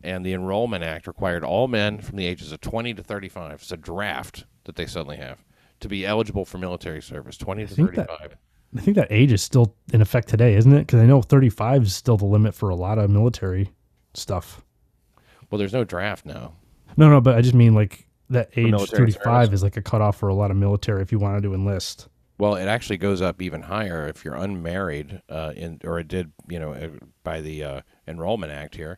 and 0.03 0.25
the 0.25 0.33
Enrollment 0.33 0.83
Act 0.83 1.07
required 1.07 1.43
all 1.43 1.67
men 1.67 1.99
from 1.99 2.17
the 2.17 2.25
ages 2.25 2.51
of 2.51 2.61
20 2.61 2.93
to 2.93 3.03
35. 3.03 3.53
It's 3.61 3.71
a 3.71 3.77
draft 3.77 4.45
that 4.63 4.75
they 4.75 4.85
suddenly 4.85 5.17
have 5.17 5.43
to 5.81 5.87
be 5.89 6.05
eligible 6.05 6.45
for 6.45 6.57
military 6.57 7.01
service. 7.01 7.37
20 7.37 7.65
to 7.67 7.75
think 7.75 7.95
that- 7.95 8.07
35. 8.07 8.37
I 8.77 8.81
think 8.81 8.97
that 8.97 9.07
age 9.09 9.31
is 9.31 9.41
still 9.41 9.73
in 9.93 9.99
effect 10.01 10.27
today, 10.27 10.53
isn't 10.53 10.71
it? 10.71 10.81
Because 10.81 10.99
I 10.99 11.07
know 11.07 11.23
35 11.23 11.83
is 11.83 11.95
still 11.95 12.17
the 12.17 12.25
limit 12.25 12.53
for 12.53 12.69
a 12.69 12.75
lot 12.75 12.99
of 12.99 13.09
military 13.09 13.71
stuff. 14.13 14.61
Well, 15.49 15.57
there's 15.57 15.73
no 15.73 15.83
draft 15.83 16.23
now. 16.23 16.53
No, 16.95 17.09
no, 17.09 17.19
but 17.19 17.35
I 17.35 17.41
just 17.41 17.55
mean 17.55 17.73
like 17.73 18.07
that 18.29 18.49
age 18.55 18.73
35 18.73 19.21
service. 19.23 19.53
is 19.53 19.63
like 19.63 19.77
a 19.77 19.81
cutoff 19.81 20.17
for 20.17 20.29
a 20.29 20.33
lot 20.33 20.51
of 20.51 20.57
military 20.57 21.01
if 21.01 21.11
you 21.11 21.19
wanted 21.19 21.43
to 21.43 21.53
enlist. 21.53 22.07
Well, 22.37 22.55
it 22.55 22.67
actually 22.67 22.97
goes 22.97 23.21
up 23.21 23.41
even 23.41 23.61
higher 23.61 24.07
if 24.07 24.23
you're 24.23 24.35
unmarried, 24.35 25.21
uh, 25.29 25.51
in 25.55 25.79
or 25.83 25.99
it 25.99 26.07
did, 26.07 26.31
you 26.47 26.57
know, 26.59 26.73
uh, 26.73 26.89
by 27.23 27.41
the 27.41 27.63
uh, 27.63 27.81
Enrollment 28.07 28.51
Act 28.51 28.75
here. 28.75 28.97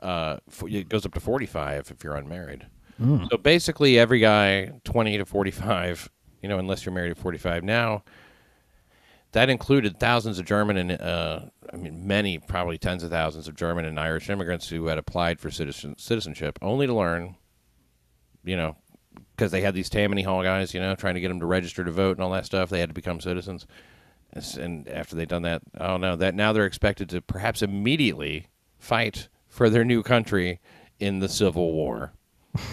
Uh, 0.00 0.36
it 0.66 0.90
goes 0.90 1.06
up 1.06 1.14
to 1.14 1.20
45 1.20 1.90
if 1.90 2.04
you're 2.04 2.14
unmarried. 2.16 2.66
So 3.30 3.36
basically, 3.38 3.98
every 3.98 4.20
guy 4.20 4.70
20 4.84 5.18
to 5.18 5.24
45, 5.24 6.10
you 6.42 6.48
know, 6.48 6.58
unless 6.58 6.86
you're 6.86 6.94
married 6.94 7.10
at 7.10 7.18
45 7.18 7.64
now. 7.64 8.04
That 9.32 9.50
included 9.50 9.98
thousands 9.98 10.38
of 10.38 10.44
German 10.46 10.76
and, 10.76 10.92
uh, 10.92 11.40
I 11.72 11.76
mean, 11.76 12.06
many, 12.06 12.38
probably 12.38 12.78
tens 12.78 13.02
of 13.02 13.10
thousands 13.10 13.48
of 13.48 13.56
German 13.56 13.84
and 13.84 13.98
Irish 13.98 14.30
immigrants 14.30 14.68
who 14.68 14.86
had 14.86 14.96
applied 14.96 15.40
for 15.40 15.50
citizen, 15.50 15.98
citizenship, 15.98 16.56
only 16.62 16.86
to 16.86 16.94
learn, 16.94 17.34
you 18.44 18.56
know, 18.56 18.76
because 19.36 19.50
they 19.50 19.60
had 19.60 19.74
these 19.74 19.90
Tammany 19.90 20.22
Hall 20.22 20.42
guys, 20.42 20.74
you 20.74 20.80
know, 20.80 20.94
trying 20.94 21.14
to 21.14 21.20
get 21.20 21.28
them 21.28 21.40
to 21.40 21.46
register 21.46 21.82
to 21.84 21.90
vote 21.90 22.16
and 22.16 22.24
all 22.24 22.30
that 22.32 22.46
stuff. 22.46 22.70
They 22.70 22.80
had 22.80 22.90
to 22.90 22.94
become 22.94 23.20
citizens. 23.20 23.66
And 24.58 24.88
after 24.88 25.14
they'd 25.14 25.28
done 25.28 25.42
that, 25.42 25.62
oh 25.80 25.96
no, 25.96 26.16
that 26.16 26.34
now 26.34 26.52
they're 26.52 26.66
expected 26.66 27.08
to 27.10 27.20
perhaps 27.20 27.62
immediately 27.62 28.48
fight 28.78 29.28
for 29.48 29.70
their 29.70 29.84
new 29.84 30.02
country 30.02 30.60
in 30.98 31.20
the 31.20 31.28
Civil 31.28 31.72
War. 31.72 32.12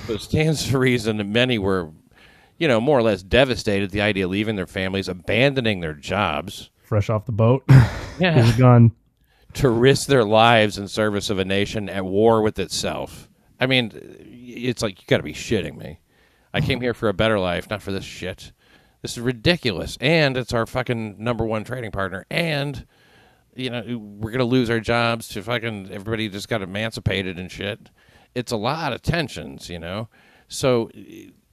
so 0.07 0.13
it 0.13 0.21
stands 0.21 0.69
to 0.69 0.79
reason 0.79 1.17
that 1.17 1.25
many 1.27 1.59
were, 1.59 1.91
you 2.57 2.67
know, 2.67 2.81
more 2.81 2.97
or 2.97 3.03
less 3.03 3.21
devastated 3.21 3.85
at 3.85 3.91
the 3.91 4.01
idea 4.01 4.25
of 4.25 4.31
leaving 4.31 4.55
their 4.55 4.65
families, 4.67 5.07
abandoning 5.07 5.79
their 5.79 5.93
jobs 5.93 6.69
Fresh 6.83 7.09
off 7.09 7.25
the 7.25 7.31
boat. 7.31 7.63
Yeah. 8.19 8.43
He's 8.43 8.55
gone. 8.55 8.91
to 9.53 9.69
risk 9.69 10.07
their 10.07 10.23
lives 10.25 10.77
in 10.77 10.87
service 10.87 11.31
of 11.31 11.39
a 11.39 11.45
nation 11.45 11.89
at 11.89 12.05
war 12.05 12.41
with 12.43 12.59
itself. 12.59 13.29
I 13.59 13.65
mean, 13.65 13.89
it's 14.53 14.81
like 14.81 15.01
you 15.01 15.07
got 15.07 15.17
to 15.17 15.23
be 15.23 15.33
shitting 15.33 15.77
me. 15.77 15.99
I 16.53 16.61
came 16.61 16.81
here 16.81 16.93
for 16.93 17.09
a 17.09 17.13
better 17.13 17.39
life, 17.39 17.69
not 17.69 17.81
for 17.81 17.91
this 17.91 18.03
shit. 18.03 18.51
This 19.01 19.13
is 19.13 19.19
ridiculous, 19.19 19.97
and 19.99 20.37
it's 20.37 20.53
our 20.53 20.65
fucking 20.65 21.15
number 21.17 21.45
one 21.45 21.63
trading 21.63 21.91
partner, 21.91 22.25
and 22.29 22.85
you 23.55 23.69
know 23.69 23.97
we're 23.97 24.31
gonna 24.31 24.43
lose 24.43 24.69
our 24.69 24.79
jobs 24.79 25.27
to 25.29 25.41
fucking 25.41 25.89
everybody 25.91 26.29
just 26.29 26.47
got 26.49 26.61
emancipated 26.61 27.39
and 27.39 27.51
shit. 27.51 27.89
It's 28.35 28.51
a 28.51 28.57
lot 28.57 28.93
of 28.93 29.01
tensions, 29.01 29.69
you 29.69 29.79
know. 29.79 30.07
So 30.47 30.91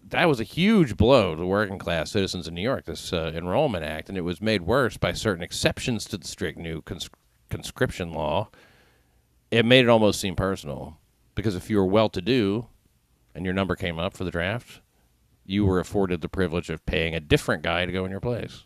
that 0.08 0.28
was 0.28 0.40
a 0.40 0.44
huge 0.44 0.96
blow 0.96 1.34
to 1.34 1.46
working 1.46 1.78
class 1.78 2.10
citizens 2.10 2.46
in 2.46 2.54
New 2.54 2.62
York. 2.62 2.84
This 2.84 3.12
uh, 3.12 3.32
Enrollment 3.34 3.84
Act, 3.84 4.08
and 4.08 4.18
it 4.18 4.22
was 4.22 4.42
made 4.42 4.62
worse 4.62 4.96
by 4.96 5.12
certain 5.12 5.42
exceptions 5.42 6.04
to 6.06 6.18
the 6.18 6.26
strict 6.26 6.58
new 6.58 6.82
cons- 6.82 7.10
conscription 7.48 8.12
law. 8.12 8.50
It 9.50 9.64
made 9.64 9.84
it 9.84 9.88
almost 9.88 10.20
seem 10.20 10.36
personal 10.36 10.98
because 11.34 11.54
if 11.54 11.70
you 11.70 11.78
were 11.78 11.86
well-to-do 11.86 12.66
and 13.34 13.44
your 13.44 13.54
number 13.54 13.76
came 13.76 13.98
up 13.98 14.16
for 14.16 14.24
the 14.24 14.30
draft, 14.30 14.80
you 15.46 15.64
were 15.64 15.80
afforded 15.80 16.20
the 16.20 16.28
privilege 16.28 16.70
of 16.70 16.84
paying 16.86 17.14
a 17.14 17.20
different 17.20 17.62
guy 17.62 17.86
to 17.86 17.92
go 17.92 18.04
in 18.04 18.10
your 18.10 18.20
place. 18.20 18.64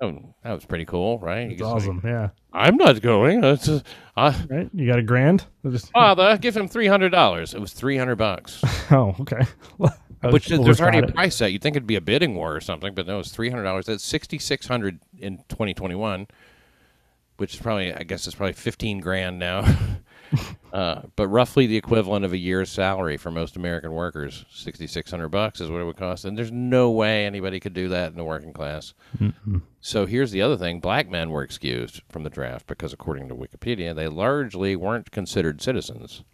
Oh, 0.00 0.34
that 0.42 0.52
was 0.52 0.64
pretty 0.64 0.84
cool, 0.84 1.18
right? 1.20 1.52
It's 1.52 1.62
awesome. 1.62 2.00
Yeah. 2.04 2.30
I'm 2.52 2.76
not 2.76 3.00
going. 3.00 3.44
It's 3.44 3.68
uh, 3.68 3.80
uh, 4.16 4.32
Right? 4.50 4.68
You 4.74 4.86
got 4.88 4.98
a 4.98 5.02
grand? 5.02 5.44
Just, 5.70 5.92
father, 5.92 6.36
give 6.38 6.56
him 6.56 6.66
three 6.66 6.88
hundred 6.88 7.10
dollars. 7.10 7.54
It 7.54 7.60
was 7.60 7.72
three 7.72 7.96
hundred 7.96 8.16
bucks. 8.16 8.60
oh, 8.90 9.14
okay. 9.20 9.42
I 10.20 10.30
Which 10.30 10.50
was- 10.50 10.60
there's 10.64 10.80
already 10.80 10.98
a 10.98 11.06
price 11.06 11.36
set. 11.36 11.52
You'd 11.52 11.62
think 11.62 11.76
it'd 11.76 11.86
be 11.86 11.94
a 11.94 12.00
bidding 12.00 12.34
war 12.34 12.56
or 12.56 12.60
something, 12.60 12.92
but 12.92 13.06
no, 13.06 13.20
it's 13.20 13.30
three 13.30 13.50
hundred 13.50 13.62
dollars. 13.64 13.86
That's 13.86 14.02
sixty 14.04 14.40
six 14.40 14.66
hundred 14.66 14.98
in 15.16 15.44
twenty 15.48 15.74
twenty 15.74 15.94
one, 15.94 16.26
which 17.36 17.54
is 17.54 17.60
probably 17.60 17.94
I 17.94 18.02
guess 18.02 18.26
it's 18.26 18.34
probably 18.34 18.54
fifteen 18.54 18.98
grand 18.98 19.38
now. 19.38 19.62
uh, 20.72 21.02
but 21.16 21.28
roughly 21.28 21.66
the 21.66 21.76
equivalent 21.76 22.24
of 22.24 22.32
a 22.32 22.36
year's 22.36 22.70
salary 22.70 23.16
for 23.16 23.30
most 23.30 23.56
American 23.56 23.92
workers. 23.92 24.44
Sixty 24.50 24.86
six 24.86 25.10
hundred 25.10 25.28
bucks 25.28 25.60
is 25.60 25.70
what 25.70 25.80
it 25.80 25.84
would 25.84 25.96
cost, 25.96 26.24
and 26.24 26.36
there's 26.36 26.52
no 26.52 26.90
way 26.90 27.26
anybody 27.26 27.60
could 27.60 27.74
do 27.74 27.88
that 27.88 28.10
in 28.10 28.16
the 28.16 28.24
working 28.24 28.52
class. 28.52 28.94
So 29.80 30.06
here's 30.06 30.30
the 30.30 30.42
other 30.42 30.56
thing: 30.56 30.80
black 30.80 31.08
men 31.08 31.30
were 31.30 31.42
excused 31.42 32.02
from 32.08 32.24
the 32.24 32.30
draft 32.30 32.66
because, 32.66 32.92
according 32.92 33.28
to 33.28 33.34
Wikipedia, 33.34 33.94
they 33.94 34.08
largely 34.08 34.76
weren't 34.76 35.10
considered 35.10 35.62
citizens. 35.62 36.24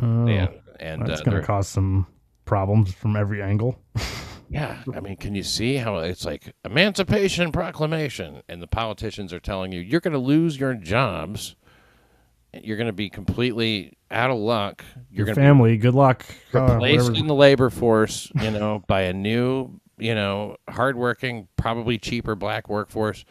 Oh. 0.00 0.26
They 0.26 0.48
and 0.78 1.06
That's 1.06 1.22
uh, 1.22 1.24
going 1.24 1.40
to 1.40 1.46
cause 1.46 1.68
some 1.68 2.06
problems 2.44 2.92
from 2.94 3.16
every 3.16 3.42
angle. 3.42 3.78
Yeah, 4.48 4.82
I 4.94 5.00
mean, 5.00 5.16
can 5.16 5.34
you 5.34 5.42
see 5.42 5.76
how 5.76 5.98
it's 5.98 6.24
like 6.24 6.54
Emancipation 6.64 7.50
Proclamation, 7.50 8.42
and 8.48 8.62
the 8.62 8.68
politicians 8.68 9.32
are 9.32 9.40
telling 9.40 9.72
you 9.72 9.80
you're 9.80 10.00
going 10.00 10.12
to 10.12 10.18
lose 10.18 10.58
your 10.58 10.74
jobs, 10.74 11.56
you're 12.64 12.76
going 12.76 12.88
to 12.88 12.92
be 12.92 13.08
completely 13.10 13.92
out 14.10 14.30
of 14.30 14.38
luck, 14.38 14.84
you're 15.10 15.26
Your 15.26 15.34
family, 15.34 15.76
good 15.76 15.94
luck. 15.94 16.24
uh, 16.54 16.76
whatever. 16.78 17.14
in 17.14 17.26
the 17.26 17.34
labor 17.34 17.70
force, 17.70 18.30
you 18.40 18.50
know, 18.50 18.82
by 18.88 19.02
a 19.02 19.12
new, 19.12 19.80
you 19.98 20.14
know, 20.14 20.56
hardworking, 20.68 21.48
probably 21.56 21.98
cheaper 21.98 22.34
black 22.34 22.68
workforce, 22.68 23.24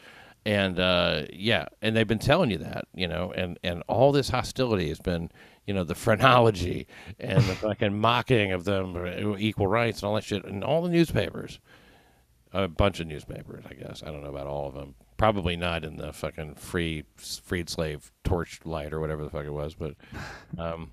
and 0.44 0.78
uh, 0.78 1.22
yeah, 1.32 1.66
and 1.82 1.96
they've 1.96 2.06
been 2.06 2.18
telling 2.18 2.50
you 2.50 2.58
that, 2.58 2.84
you 2.94 3.08
know, 3.08 3.32
and 3.34 3.58
and 3.64 3.82
all 3.88 4.12
this 4.12 4.28
hostility 4.28 4.88
has 4.88 5.00
been, 5.00 5.30
you 5.66 5.74
know, 5.74 5.82
the 5.84 5.94
phrenology 5.94 6.86
and 7.18 7.42
the 7.44 7.54
fucking 7.54 7.98
mocking 7.98 8.52
of 8.52 8.64
them 8.64 8.96
uh, 8.96 9.36
equal 9.38 9.66
rights 9.66 10.00
and 10.00 10.08
all 10.08 10.14
that 10.14 10.24
shit, 10.24 10.44
and 10.44 10.62
all 10.62 10.82
the 10.82 10.88
newspapers, 10.90 11.58
a 12.52 12.68
bunch 12.68 13.00
of 13.00 13.06
newspapers, 13.06 13.64
I 13.68 13.74
guess. 13.74 14.02
I 14.02 14.06
don't 14.06 14.22
know 14.22 14.30
about 14.30 14.46
all 14.46 14.68
of 14.68 14.74
them. 14.74 14.94
Probably 15.16 15.56
not 15.56 15.84
in 15.84 15.96
the 15.96 16.12
fucking 16.12 16.56
free 16.56 17.04
freed 17.16 17.70
slave 17.70 18.12
torchlight 18.22 18.92
or 18.92 19.00
whatever 19.00 19.24
the 19.24 19.30
fuck 19.30 19.46
it 19.46 19.50
was, 19.50 19.74
but 19.74 19.94
um, 20.58 20.92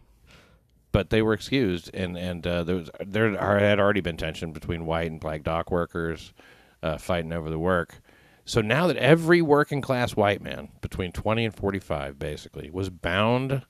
but 0.94 1.10
they 1.10 1.22
were 1.22 1.34
excused, 1.34 1.90
and 1.94 2.18
and 2.18 2.48
uh, 2.48 2.64
there 2.64 2.76
was 2.76 2.90
there 3.06 3.32
had 3.60 3.80
already 3.80 4.02
been 4.02 4.16
tension 4.16 4.54
between 4.54 4.86
white 4.86 5.12
and 5.12 5.20
black 5.20 5.44
dock 5.44 5.72
workers 5.72 6.34
uh, 6.82 6.98
fighting 6.98 7.34
over 7.34 7.50
the 7.50 7.60
work. 7.60 8.02
So 8.46 8.62
now 8.62 8.88
that 8.88 8.98
every 8.98 9.42
working 9.42 9.82
class 9.82 10.16
white 10.16 10.42
man 10.42 10.70
between 10.82 11.14
20 11.14 11.46
and 11.46 11.56
45 11.56 12.20
basically 12.20 12.70
was 12.70 12.90
bound 12.90 13.64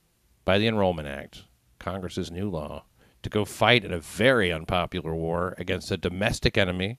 by 0.46 0.58
the 0.58 0.68
Enrollment 0.68 1.08
Act, 1.08 1.44
Congress's 1.80 2.32
new 2.32 2.50
law, 2.50 2.86
to 3.22 3.30
go 3.30 3.46
fight 3.46 3.86
in 3.86 3.94
a 3.94 4.00
very 4.00 4.52
unpopular 4.52 5.14
war 5.14 5.54
against 5.58 5.92
a 5.92 5.98
domestic 5.98 6.58
enemy 6.58 6.98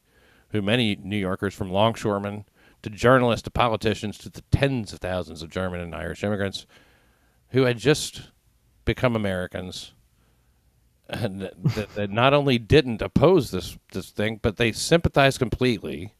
who 0.50 0.62
many 0.62 0.96
New 0.96 1.16
Yorkers 1.16 1.52
from 1.52 1.70
longshoremen 1.70 2.44
to 2.84 2.90
journalists 2.90 3.42
to 3.42 3.50
politicians 3.50 4.16
to 4.18 4.30
the 4.30 4.42
tens 4.50 4.92
of 4.92 5.00
thousands 5.00 5.42
of 5.42 5.50
German 5.50 5.80
and 5.80 5.94
Irish 5.94 6.22
immigrants 6.22 6.66
who 7.48 7.62
had 7.62 7.78
just 7.78 8.30
become 8.84 9.16
Americans 9.16 9.92
and 11.08 11.42
that, 11.42 11.94
that 11.94 12.10
not 12.10 12.32
only 12.32 12.58
didn't 12.58 13.02
oppose 13.02 13.50
this 13.50 13.76
this 13.92 14.10
thing, 14.10 14.38
but 14.40 14.56
they 14.56 14.72
sympathized 14.72 15.38
completely 15.38 16.14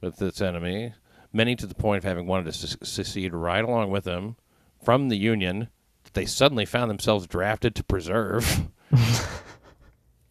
with 0.00 0.16
this 0.16 0.40
enemy. 0.40 0.94
Many 1.32 1.56
to 1.56 1.66
the 1.66 1.74
point 1.74 1.98
of 1.98 2.04
having 2.04 2.26
wanted 2.26 2.52
to 2.52 2.86
secede 2.86 3.32
right 3.32 3.64
along 3.64 3.90
with 3.90 4.04
them 4.04 4.36
from 4.84 5.08
the 5.08 5.16
Union 5.16 5.68
that 6.04 6.14
they 6.14 6.26
suddenly 6.26 6.66
found 6.66 6.90
themselves 6.90 7.26
drafted 7.26 7.74
to 7.74 7.84
preserve. 7.84 8.68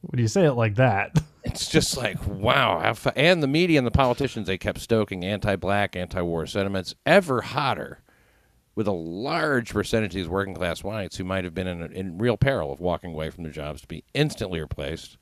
When 0.01 0.19
you 0.19 0.27
say 0.27 0.45
it 0.45 0.53
like 0.53 0.75
that, 0.75 1.15
It's 1.51 1.67
just 1.67 1.97
like 1.97 2.17
wow, 2.25 2.95
and 3.13 3.43
the 3.43 3.47
media 3.47 3.77
and 3.77 3.85
the 3.85 3.91
politicians 3.91 4.47
they 4.47 4.57
kept 4.57 4.79
stoking 4.79 5.25
anti-black, 5.25 5.97
anti-war 5.97 6.45
sentiments 6.45 6.95
ever 7.05 7.41
hotter, 7.41 7.99
with 8.73 8.87
a 8.87 8.93
large 8.93 9.73
percentage 9.73 10.11
of 10.11 10.15
these 10.15 10.29
working 10.29 10.55
class 10.55 10.81
whites 10.81 11.17
who 11.17 11.25
might 11.25 11.43
have 11.43 11.53
been 11.53 11.67
in, 11.67 11.83
in 11.91 12.17
real 12.17 12.37
peril 12.37 12.71
of 12.71 12.79
walking 12.79 13.11
away 13.11 13.29
from 13.29 13.43
their 13.43 13.51
jobs 13.51 13.81
to 13.81 13.87
be 13.87 14.05
instantly 14.13 14.61
replaced 14.61 15.17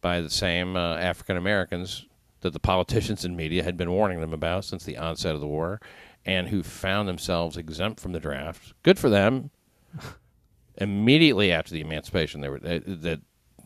by 0.00 0.20
the 0.20 0.30
same 0.30 0.76
uh, 0.76 0.94
African 0.96 1.36
Americans 1.36 2.06
that 2.42 2.52
the 2.52 2.60
politicians 2.60 3.24
and 3.24 3.36
media 3.36 3.64
had 3.64 3.76
been 3.76 3.90
warning 3.90 4.20
them 4.20 4.32
about 4.32 4.64
since 4.64 4.84
the 4.84 4.96
onset 4.96 5.34
of 5.34 5.40
the 5.40 5.48
war, 5.48 5.80
and 6.24 6.48
who 6.48 6.62
found 6.62 7.08
themselves 7.08 7.56
exempt 7.56 7.98
from 7.98 8.12
the 8.12 8.20
draft. 8.20 8.72
Good 8.84 9.00
for 9.00 9.10
them. 9.10 9.50
Immediately 10.76 11.50
after 11.50 11.72
the 11.72 11.80
emancipation, 11.80 12.40
they 12.40 12.48
were 12.48 12.60
that 12.60 13.20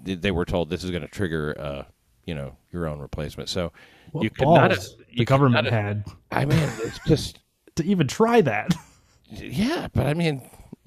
they 0.04 0.30
were 0.30 0.44
told 0.44 0.70
this 0.70 0.84
is 0.84 0.90
going 0.90 1.02
to 1.02 1.08
trigger, 1.08 1.54
uh, 1.58 1.82
you 2.24 2.34
know, 2.34 2.56
your 2.72 2.86
own 2.86 3.00
replacement. 3.00 3.48
So 3.48 3.72
what 4.12 4.22
you 4.22 4.30
could 4.30 4.48
not 4.48 4.70
have, 4.70 4.84
you 5.10 5.18
the 5.18 5.24
government 5.24 5.64
not 5.64 5.72
had 5.72 6.04
I 6.30 6.44
mean, 6.44 6.58
it's 6.78 6.98
just 7.06 7.40
to 7.76 7.84
even 7.84 8.06
try 8.06 8.40
that. 8.42 8.74
yeah, 9.30 9.88
but 9.92 10.06
I 10.06 10.14
mean, 10.14 10.42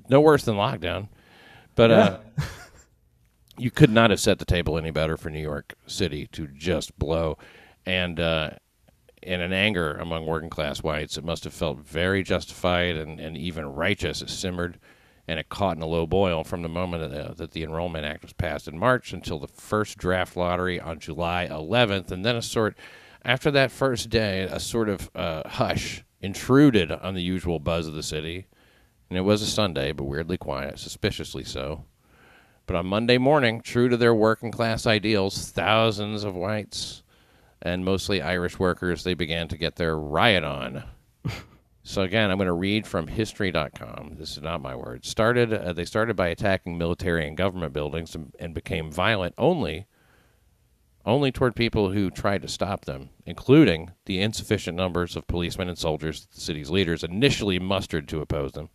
no 0.10 0.22
worse 0.22 0.44
than 0.44 0.56
lockdown. 0.56 1.10
But 1.76 1.92
uh, 1.92 2.20
you 3.58 3.72
could 3.72 3.92
not 3.92 4.10
have 4.10 4.20
set 4.20 4.40
the 4.40 4.46
table 4.46 4.78
any 4.78 4.92
better 4.92 5.18
for 5.18 5.30
New 5.30 5.42
York 5.42 5.76
City 5.86 6.28
to 6.32 6.48
just 6.48 6.98
blow, 6.98 7.38
and 7.86 8.20
uh, 8.20 8.52
in 9.22 9.42
an 9.42 9.54
anger 9.54 9.94
among 9.96 10.26
working 10.26 10.50
class 10.50 10.82
whites, 10.82 11.18
it 11.18 11.24
must 11.24 11.44
have 11.44 11.54
felt 11.54 11.80
very 11.80 12.24
justified 12.24 12.96
and, 12.96 13.20
and 13.20 13.38
even 13.38 13.66
righteous. 13.66 14.22
It 14.22 14.30
simmered, 14.30 14.80
and 15.28 15.40
it 15.40 15.50
caught 15.50 15.76
in 15.76 15.84
a 15.84 15.88
low 15.88 16.08
boil 16.08 16.44
from 16.44 16.62
the 16.62 16.70
moment 16.70 17.12
that, 17.12 17.30
uh, 17.30 17.34
that 17.34 17.52
the 17.52 17.64
Enrollment 17.64 18.06
Act 18.06 18.24
was 18.24 18.34
passed 18.34 18.68
in 18.68 18.78
March 18.78 19.12
until 19.14 19.40
the 19.40 19.48
first 19.48 19.98
draft 19.98 20.38
lottery 20.38 20.80
on 20.80 21.00
July 21.00 21.48
11th, 21.50 22.12
and 22.12 22.24
then 22.24 22.36
a 22.36 22.42
sort 22.42 22.78
after 23.28 23.52
that 23.52 23.72
first 23.72 24.10
day, 24.10 24.44
a 24.44 24.60
sort 24.60 24.88
of 24.88 25.12
uh, 25.14 25.44
hush 25.46 26.04
intruded 26.22 26.92
on 26.92 27.14
the 27.14 27.22
usual 27.22 27.60
buzz 27.60 27.86
of 27.86 27.94
the 27.94 28.02
city. 28.02 28.48
And 29.10 29.18
it 29.18 29.22
was 29.22 29.42
a 29.42 29.48
Sunday, 29.48 29.92
but 29.92 30.06
weirdly 30.06 30.38
quiet, 30.38 30.80
suspiciously 30.80 31.44
so. 31.44 31.84
But 32.66 32.78
on 32.78 32.86
Monday 32.88 33.18
morning, 33.18 33.62
true 33.62 33.90
to 33.90 33.98
their 33.98 34.14
working 34.14 34.52
class 34.52 34.88
ideals, 34.88 35.52
thousands 35.52 36.24
of 36.24 36.36
whites 36.36 37.04
and 37.62 37.84
mostly 37.84 38.22
Irish 38.22 38.60
workers, 38.60 39.04
they 39.04 39.14
began 39.14 39.48
to 39.50 39.58
get 39.58 39.76
their 39.76 39.98
riot 39.98 40.44
on. 40.44 40.84
So 41.88 42.02
again, 42.02 42.30
I'm 42.30 42.38
going 42.38 42.48
to 42.48 42.54
read 42.54 42.86
from 42.86 43.08
history.com. 43.08 44.18
This 44.20 44.32
is 44.32 44.44
not 44.44 44.62
my 44.62 44.76
words. 44.76 45.08
Started 45.08 45.54
uh, 45.54 45.72
they 45.72 45.86
started 45.86 46.18
by 46.18 46.28
attacking 46.28 46.78
military 46.78 47.26
and 47.26 47.38
government 47.38 47.72
buildings 47.72 48.14
and, 48.14 48.36
and 48.38 48.54
became 48.54 48.92
violent 48.92 49.34
only 49.38 49.88
only 51.06 51.32
toward 51.32 51.56
people 51.56 51.92
who 51.92 52.12
tried 52.12 52.42
to 52.42 52.50
stop 52.50 52.84
them, 52.84 53.10
including 53.26 53.92
the 54.04 54.20
insufficient 54.20 54.76
numbers 54.76 55.16
of 55.16 55.28
policemen 55.28 55.70
and 55.70 55.78
soldiers 55.78 56.28
the 56.36 56.42
city's 56.42 56.70
leaders 56.70 57.06
initially 57.06 57.58
mustered 57.58 58.10
to 58.10 58.20
oppose 58.20 58.52
them. 58.52 58.68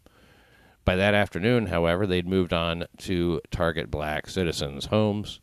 By 0.87 0.97
that 0.97 1.13
afternoon, 1.13 1.67
however, 1.67 2.07
they'd 2.07 2.27
moved 2.27 2.55
on 2.55 2.87
to 3.01 3.43
target 3.51 3.91
black 3.91 4.31
citizens' 4.31 4.87
homes 4.87 5.41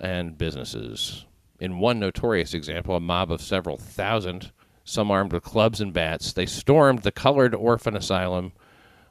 and 0.00 0.38
businesses. 0.38 1.26
In 1.60 1.78
one 1.78 2.00
notorious 2.00 2.54
example, 2.54 2.96
a 2.96 3.00
mob 3.00 3.30
of 3.30 3.42
several 3.42 3.76
thousand, 3.76 4.52
some 4.84 5.10
armed 5.10 5.32
with 5.32 5.42
clubs 5.42 5.80
and 5.80 5.92
bats, 5.92 6.32
they 6.32 6.46
stormed 6.46 7.00
the 7.00 7.12
Colored 7.12 7.54
Orphan 7.54 7.96
Asylum 7.96 8.52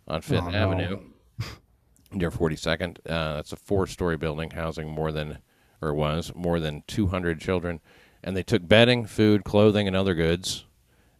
on 0.08 0.22
Fifth 0.22 0.44
Oh, 0.44 0.50
no. 0.52 0.58
Avenue 0.58 1.00
near 2.12 2.32
42nd. 2.32 2.98
Uh, 3.08 3.36
that's 3.36 3.52
a 3.52 3.56
four-story 3.58 4.18
building 4.18 4.52
housing 4.52 4.90
more 4.90 5.12
than, 5.12 5.40
or 5.82 5.94
was 5.94 6.32
more 6.36 6.60
than 6.60 6.84
200 6.88 7.40
children, 7.40 7.80
and 8.24 8.38
they 8.38 8.44
took 8.44 8.68
bedding, 8.68 9.06
food, 9.06 9.44
clothing, 9.44 9.88
and 9.88 9.96
other 9.96 10.14
goods, 10.14 10.66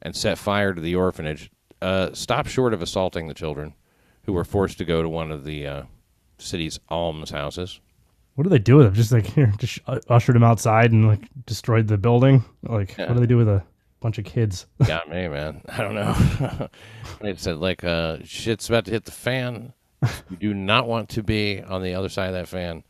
and 0.02 0.16
set 0.16 0.38
fire 0.38 0.74
to 0.74 0.82
the 0.82 0.96
orphanage. 0.96 1.50
Uh, 1.82 2.14
stopped 2.14 2.50
short 2.50 2.74
of 2.74 2.82
assaulting 2.82 3.28
the 3.28 3.34
children, 3.34 3.74
who 4.26 4.34
were 4.34 4.46
forced 4.46 4.78
to 4.78 4.86
go 4.86 5.02
to 5.02 5.10
one 5.10 5.32
of 5.32 5.44
the 5.44 5.68
uh, 5.68 5.84
city's 6.38 6.80
almshouses. 6.90 7.80
What 8.36 8.44
do 8.46 8.50
they 8.50 8.58
do 8.60 8.78
with 8.78 8.86
them? 8.86 8.94
Just 8.94 9.12
like 9.12 9.26
here, 9.26 9.52
just 9.58 9.80
ushered 10.10 10.36
them 10.36 10.44
outside 10.44 10.92
and 10.92 11.08
like 11.08 11.28
destroyed 11.46 11.88
the 11.88 11.98
building. 11.98 12.44
Like, 12.64 12.96
Yeah. 12.98 13.08
what 13.08 13.16
do 13.16 13.20
they 13.20 13.26
do 13.28 13.38
with 13.38 13.50
a 13.50 13.64
bunch 14.04 14.20
of 14.20 14.26
kids? 14.26 14.68
Got 14.86 15.10
me, 15.10 15.28
man. 15.28 15.62
I 15.70 15.78
don't 15.78 15.96
know. 15.96 16.70
they 17.22 17.36
said 17.36 17.58
like 17.58 17.84
uh, 17.84 18.18
shit's 18.24 18.70
about 18.70 18.86
to 18.86 18.92
hit 18.92 19.06
the 19.06 19.12
fan. 19.12 19.74
You 20.30 20.38
do 20.38 20.54
not 20.54 20.88
want 20.88 21.10
to 21.10 21.24
be 21.24 21.62
on 21.62 21.82
the 21.82 21.96
other 21.96 22.10
side 22.10 22.28
of 22.28 22.34
that 22.34 22.48
fan. 22.48 22.84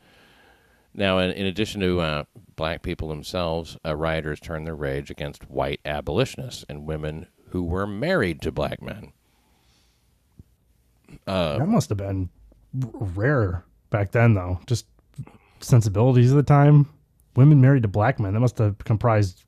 Now, 0.95 1.19
in, 1.19 1.31
in 1.31 1.45
addition 1.45 1.81
to 1.81 2.01
uh, 2.01 2.23
black 2.55 2.81
people 2.81 3.07
themselves, 3.07 3.77
uh, 3.85 3.95
rioters 3.95 4.39
turned 4.39 4.67
their 4.67 4.75
rage 4.75 5.09
against 5.09 5.49
white 5.49 5.79
abolitionists 5.85 6.65
and 6.67 6.85
women 6.85 7.27
who 7.49 7.63
were 7.63 7.87
married 7.87 8.41
to 8.41 8.51
black 8.51 8.81
men. 8.81 9.13
Uh, 11.27 11.59
that 11.59 11.67
must 11.67 11.89
have 11.89 11.97
been 11.97 12.29
r- 12.83 12.89
rare 12.93 13.65
back 13.89 14.11
then, 14.11 14.33
though. 14.33 14.59
Just 14.65 14.87
sensibilities 15.59 16.31
of 16.31 16.37
the 16.37 16.43
time. 16.43 16.89
Women 17.35 17.61
married 17.61 17.83
to 17.83 17.87
black 17.87 18.19
men. 18.19 18.33
That 18.33 18.39
must 18.39 18.57
have 18.57 18.77
comprised, 18.79 19.43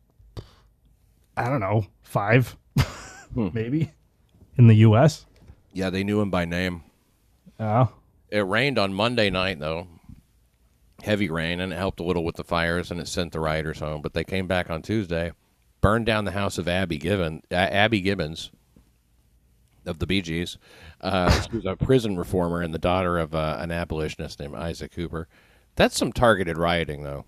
I 1.37 1.49
don't 1.49 1.59
know, 1.59 1.85
five, 2.03 2.55
Hmm. 3.33 3.49
maybe, 3.53 3.91
in 4.57 4.67
the 4.67 4.75
U.S. 4.75 5.25
Yeah, 5.73 5.89
they 5.89 6.03
knew 6.03 6.21
him 6.21 6.29
by 6.31 6.45
name. 6.45 6.83
Yeah. 7.59 7.87
It 8.29 8.45
rained 8.47 8.77
on 8.79 8.93
Monday 8.93 9.29
night, 9.29 9.59
though. 9.59 9.87
Heavy 11.03 11.29
rain, 11.29 11.59
and 11.59 11.73
it 11.73 11.75
helped 11.75 11.99
a 11.99 12.03
little 12.03 12.23
with 12.23 12.35
the 12.37 12.43
fires, 12.43 12.89
and 12.91 12.99
it 12.99 13.07
sent 13.07 13.33
the 13.33 13.39
rioters 13.39 13.79
home. 13.79 14.01
But 14.01 14.13
they 14.13 14.23
came 14.23 14.47
back 14.47 14.69
on 14.69 14.81
Tuesday, 14.81 15.33
burned 15.81 16.05
down 16.05 16.23
the 16.25 16.31
house 16.31 16.57
of 16.57 16.67
Abby 16.67 16.97
Gibbon, 16.97 17.41
uh, 17.51 17.55
Abby 17.55 17.99
Gibbons 18.01 18.51
of 19.85 19.99
the 19.99 20.07
Bee 20.07 20.21
Gees. 20.21 20.57
Uh, 21.01 21.29
she 21.41 21.57
was 21.57 21.65
a 21.65 21.75
prison 21.75 22.17
reformer 22.17 22.61
and 22.61 22.73
the 22.73 22.79
daughter 22.79 23.17
of 23.19 23.35
uh, 23.35 23.57
an 23.59 23.71
abolitionist 23.71 24.39
named 24.39 24.55
Isaac 24.55 24.93
Hooper. 24.95 25.27
That's 25.75 25.97
some 25.97 26.11
targeted 26.11 26.57
rioting, 26.57 27.03
though. 27.03 27.25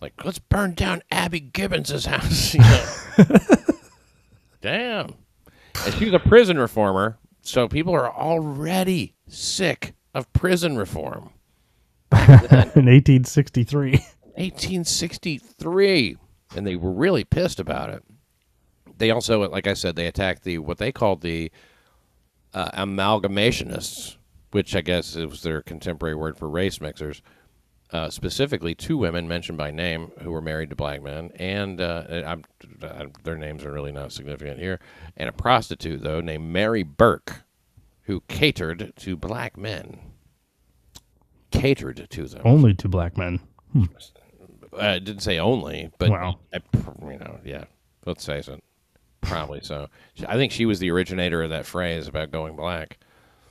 Like, 0.00 0.24
let's 0.24 0.38
burn 0.38 0.74
down 0.74 1.02
Abby 1.10 1.40
Gibbons's 1.40 2.06
house. 2.06 2.54
you 2.54 2.60
know? 2.60 2.86
Damn. 4.60 5.14
And 5.84 5.94
she 5.94 6.04
was 6.04 6.14
a 6.14 6.18
prison 6.18 6.58
reformer, 6.58 7.18
so 7.42 7.68
people 7.68 7.94
are 7.94 8.12
already 8.12 9.14
sick 9.28 9.94
of 10.14 10.32
prison 10.32 10.76
reform. 10.76 11.30
in 12.12 12.86
1863. 12.86 13.90
1863, 14.36 16.16
and 16.54 16.66
they 16.66 16.76
were 16.76 16.92
really 16.92 17.24
pissed 17.24 17.58
about 17.58 17.90
it. 17.90 18.04
They 18.98 19.10
also, 19.10 19.48
like 19.48 19.66
I 19.66 19.74
said, 19.74 19.96
they 19.96 20.06
attacked 20.06 20.44
the 20.44 20.58
what 20.58 20.78
they 20.78 20.92
called 20.92 21.22
the 21.22 21.50
uh, 22.54 22.70
amalgamationists, 22.72 24.16
which 24.52 24.74
I 24.74 24.80
guess 24.80 25.16
was 25.16 25.42
their 25.42 25.62
contemporary 25.62 26.14
word 26.14 26.38
for 26.38 26.48
race 26.48 26.80
mixers. 26.80 27.22
Uh, 27.92 28.10
specifically, 28.10 28.74
two 28.74 28.98
women 28.98 29.28
mentioned 29.28 29.56
by 29.56 29.70
name 29.70 30.10
who 30.20 30.32
were 30.32 30.40
married 30.40 30.70
to 30.70 30.76
black 30.76 31.00
men, 31.02 31.30
and 31.36 31.80
uh, 31.80 32.02
I'm, 32.26 32.44
uh, 32.82 33.06
their 33.22 33.38
names 33.38 33.64
are 33.64 33.70
really 33.72 33.92
not 33.92 34.10
significant 34.10 34.58
here, 34.58 34.80
and 35.16 35.28
a 35.28 35.32
prostitute 35.32 36.02
though 36.02 36.20
named 36.20 36.44
Mary 36.52 36.82
Burke, 36.82 37.44
who 38.02 38.22
catered 38.28 38.92
to 38.96 39.16
black 39.16 39.56
men. 39.56 40.00
Catered 41.52 42.08
to 42.10 42.26
them. 42.26 42.42
Only 42.44 42.74
to 42.74 42.88
black 42.88 43.16
men. 43.16 43.40
I 44.76 44.98
didn't 44.98 45.22
say 45.22 45.38
only, 45.38 45.90
but 45.98 46.10
Wow. 46.10 46.38
I, 46.52 46.60
you 47.08 47.18
know, 47.18 47.38
yeah, 47.44 47.64
let's 48.04 48.24
say 48.24 48.42
so. 48.42 48.58
Probably 49.20 49.60
so. 49.62 49.88
I 50.26 50.34
think 50.34 50.52
she 50.52 50.66
was 50.66 50.80
the 50.80 50.90
originator 50.90 51.42
of 51.42 51.50
that 51.50 51.66
phrase 51.66 52.08
about 52.08 52.30
going 52.30 52.56
black. 52.56 52.98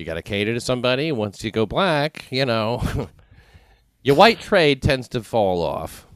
you 0.00 0.06
got 0.06 0.14
to 0.14 0.22
cater 0.22 0.54
to 0.54 0.60
somebody. 0.60 1.12
Once 1.12 1.44
you 1.44 1.50
go 1.50 1.66
black, 1.66 2.24
you 2.30 2.46
know, 2.46 3.08
your 4.02 4.16
white 4.16 4.40
trade 4.40 4.82
tends 4.82 5.08
to 5.08 5.22
fall 5.22 5.62
off. 5.62 6.06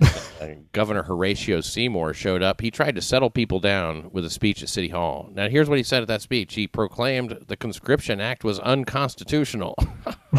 Governor 0.72 1.02
Horatio 1.02 1.60
Seymour 1.60 2.14
showed 2.14 2.42
up. 2.42 2.60
He 2.60 2.70
tried 2.70 2.96
to 2.96 3.02
settle 3.02 3.30
people 3.30 3.60
down 3.60 4.10
with 4.12 4.24
a 4.24 4.30
speech 4.30 4.62
at 4.62 4.68
City 4.68 4.88
Hall. 4.88 5.30
Now, 5.32 5.48
here's 5.48 5.68
what 5.68 5.78
he 5.78 5.84
said 5.84 6.02
at 6.02 6.08
that 6.08 6.22
speech. 6.22 6.54
He 6.54 6.66
proclaimed 6.66 7.44
the 7.46 7.56
Conscription 7.56 8.20
Act 8.20 8.42
was 8.42 8.58
unconstitutional. 8.60 9.74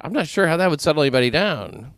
I'm 0.00 0.12
not 0.12 0.26
sure 0.26 0.46
how 0.46 0.56
that 0.56 0.70
would 0.70 0.80
settle 0.80 1.02
anybody 1.02 1.30
down. 1.30 1.92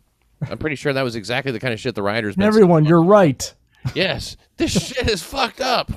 I'm 0.49 0.57
pretty 0.57 0.75
sure 0.75 0.93
that 0.93 1.01
was 1.03 1.15
exactly 1.15 1.51
the 1.51 1.59
kind 1.59 1.73
of 1.73 1.79
shit 1.79 1.95
the 1.95 2.03
rioters. 2.03 2.35
Everyone, 2.39 2.85
you're 2.85 3.03
right. 3.03 3.53
Yes, 3.93 4.37
this 4.57 4.71
shit 4.71 5.09
is 5.09 5.23
fucked 5.23 5.61
up. 5.61 5.91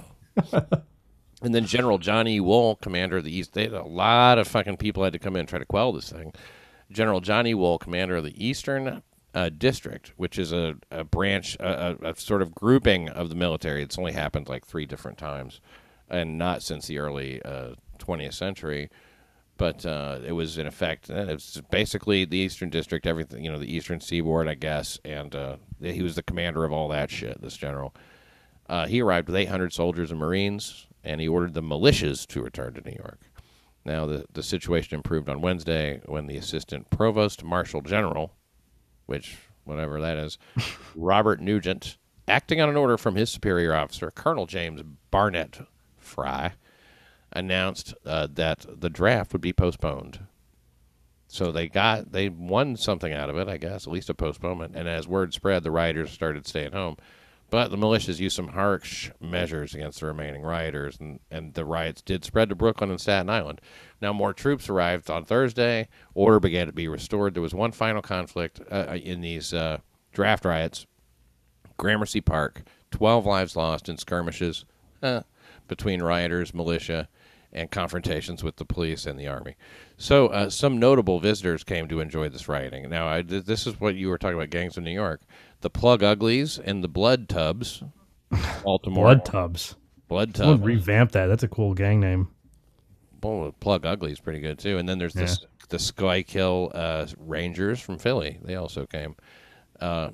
And 1.43 1.55
then 1.55 1.65
General 1.65 1.99
Johnny 1.99 2.41
Wool, 2.41 2.77
commander 2.77 3.19
of 3.19 3.25
the 3.25 3.35
East, 3.35 3.55
they 3.55 3.65
had 3.65 3.73
a 3.73 3.83
lot 3.83 4.39
of 4.39 4.47
fucking 4.49 4.77
people 4.77 5.05
had 5.05 5.13
to 5.13 5.19
come 5.19 5.37
in 5.37 5.41
and 5.41 5.49
try 5.49 5.59
to 5.59 5.65
quell 5.65 5.93
this 5.93 6.11
thing. 6.11 6.33
General 6.91 7.21
Johnny 7.21 7.55
Wool, 7.55 7.79
commander 7.79 8.17
of 8.17 8.25
the 8.25 8.45
Eastern 8.45 9.03
uh, 9.35 9.49
District, 9.49 10.13
which 10.17 10.39
is 10.39 10.53
a, 10.53 10.77
a 10.91 11.05
branch, 11.05 11.57
a, 11.61 11.97
a, 12.03 12.17
sort 12.17 12.43
of 12.43 12.55
grouping 12.55 13.09
of 13.09 13.29
the 13.29 13.35
military. 13.35 13.83
It's 13.83 13.99
only 13.99 14.13
happened 14.13 14.49
like 14.49 14.67
three 14.67 14.87
different 14.87 15.19
times, 15.19 15.61
and 16.09 16.37
not 16.37 16.63
since 16.63 16.87
the 16.87 16.99
early 16.99 17.41
uh, 17.43 17.75
20th 17.99 18.35
century. 18.35 18.91
But 19.57 19.85
uh, 19.85 20.21
it 20.27 20.33
was 20.33 20.57
in 20.57 20.67
effect. 20.67 21.11
uh, 21.11 21.27
It's 21.29 21.61
basically 21.71 22.25
the 22.25 22.39
Eastern 22.39 22.71
District, 22.71 23.07
everything 23.07 23.45
you 23.45 23.53
know, 23.53 23.59
the 23.59 23.73
Eastern 23.73 24.01
Seaboard, 24.01 24.49
I 24.49 24.55
guess, 24.55 24.99
and 25.05 25.35
uh, 25.35 25.57
he 25.81 26.03
was 26.03 26.17
the 26.17 26.23
commander 26.23 26.65
of 26.65 26.73
all 26.73 26.89
that 26.89 27.11
shit. 27.11 27.41
This 27.41 27.57
general. 27.57 27.95
Uh, 28.69 28.87
he 28.87 29.03
arrived 29.03 29.29
with 29.29 29.37
800 29.37 29.73
soldiers 29.73 30.11
and 30.11 30.19
Marines, 30.21 30.87
and 31.05 31.21
he 31.21 31.29
ordered 31.29 31.55
the 31.55 31.63
militias 31.63 32.27
to 32.29 32.43
return 32.43 32.75
to 32.75 32.81
New 32.83 32.97
York. 32.97 33.21
Now, 33.85 34.07
the, 34.07 34.25
the 34.33 34.43
situation 34.43 34.95
improved 34.95 35.29
on 35.29 35.41
Wednesday 35.41 36.01
when 36.05 36.27
the 36.27 36.37
assistant 36.37 36.91
provost 36.91 37.43
marshal 37.43 37.81
general, 37.81 38.35
which, 39.07 39.39
whatever 39.65 40.01
that 40.01 40.17
is, 40.19 40.39
Robert 40.95 41.41
Nugent, 41.41 41.97
acting 42.29 42.61
on 42.61 42.69
an 42.69 42.77
order 42.77 42.99
from 42.99 43.17
his 43.17 43.31
superior 43.31 43.75
officer, 43.75 44.11
Colonel 44.11 44.47
James 44.47 44.83
Barnett 45.11 45.61
Fry, 45.97 46.53
announced 47.33 47.95
uh, 48.05 48.29
that 48.33 48.67
the 48.69 48.91
draft 48.91 49.33
would 49.33 49.41
be 49.41 49.53
postponed. 49.53 50.21
So 51.27 51.53
they 51.53 51.69
got 51.69 52.11
they 52.11 52.29
won 52.29 52.77
something 52.77 53.13
out 53.13 53.31
of 53.31 53.37
it, 53.37 53.49
I 53.49 53.57
guess, 53.57 53.87
at 53.87 53.93
least 53.93 54.11
a 54.11 54.15
postponement. 54.15 54.75
And 54.75 54.89
as 54.89 55.07
word 55.07 55.33
spread, 55.33 55.63
the 55.63 55.71
rioters 55.71 56.11
started 56.11 56.45
staying 56.45 56.73
home. 56.73 56.97
But 57.51 57.73
the 57.73 57.77
militias 57.77 58.21
used 58.21 58.37
some 58.37 58.49
harsh 58.49 59.11
measures 59.21 59.75
against 59.75 60.01
the 60.01 60.07
remaining 60.07 60.43
rioters, 60.43 60.99
and, 61.01 61.19
and 61.31 61.55
the 61.55 61.65
riots 61.65 62.01
did 62.01 62.25
spread 62.25 62.49
to 62.49 62.55
Brooklyn 62.55 62.91
and 62.91 63.01
Staten 63.01 63.29
Island. 63.29 63.61
Now, 64.01 64.13
more 64.13 64.33
troops 64.33 64.69
arrived 64.69 65.11
on 65.11 65.25
Thursday. 65.25 65.89
Order 66.15 66.39
began 66.39 66.69
to 66.69 66.73
be 66.73 66.87
restored. 66.87 67.35
There 67.35 67.43
was 67.43 67.55
one 67.55 67.73
final 67.73 68.03
conflict 68.03 68.61
uh, 68.71 68.97
in 69.03 69.21
these 69.21 69.53
uh, 69.53 69.79
draft 70.13 70.45
riots 70.45 70.87
Gramercy 71.77 72.21
Park, 72.21 72.63
12 72.91 73.25
lives 73.25 73.57
lost 73.57 73.89
in 73.89 73.97
skirmishes 73.97 74.67
uh, 75.03 75.23
between 75.67 76.03
rioters, 76.03 76.53
militia, 76.53 77.09
and 77.53 77.71
confrontations 77.71 78.45
with 78.45 78.57
the 78.57 78.65
police 78.65 79.07
and 79.07 79.19
the 79.19 79.27
army. 79.27 79.57
So, 79.97 80.29
uh, 80.29 80.51
some 80.51 80.79
notable 80.79 81.19
visitors 81.19 81.65
came 81.65 81.89
to 81.89 82.01
enjoy 82.01 82.29
this 82.29 82.49
rioting. 82.49 82.89
Now, 82.91 83.11
I, 83.11 83.23
th- 83.23 83.45
this 83.45 83.67
is 83.67 83.81
what 83.81 83.97
you 83.97 84.09
were 84.09 84.19
talking 84.19 84.37
about 84.37 84.51
gangs 84.51 84.77
of 84.77 84.85
New 84.85 84.93
York. 84.93 85.23
The 85.61 85.71
Plug 85.71 86.03
Uglies 86.03 86.59
and 86.59 86.83
the 86.83 86.89
Blood 86.89 87.29
Tubs, 87.29 87.83
Baltimore. 88.65 89.05
Blood 89.05 89.25
tubs. 89.25 89.77
Blood 90.09 90.37
Someone 90.37 90.59
Tub. 90.59 90.67
revamp 90.67 91.13
that. 91.13 91.27
That's 91.27 91.43
a 91.43 91.49
cool 91.49 91.75
gang 91.75 92.01
name. 92.01 92.29
Well, 93.23 93.55
Plug 93.61 93.85
Ugly 93.85 94.13
is 94.13 94.21
pretty 94.21 94.41
good 94.41 94.59
too. 94.59 94.79
And 94.79 94.89
then 94.89 94.99
there's 94.99 95.15
this 95.15 95.45
the 95.69 95.77
Skykill 95.77 96.73
uh, 96.75 97.07
Rangers 97.19 97.81
from 97.81 97.99
Philly. 97.99 98.39
They 98.43 98.57
also 98.57 98.87
came. 98.87 99.15
Uh, 99.81 100.11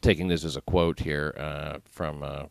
taking 0.00 0.28
this 0.28 0.44
as 0.44 0.56
a 0.56 0.60
quote 0.60 1.00
here 1.00 1.34
uh, 1.38 1.78
from 1.90 2.22
uh, 2.22 2.44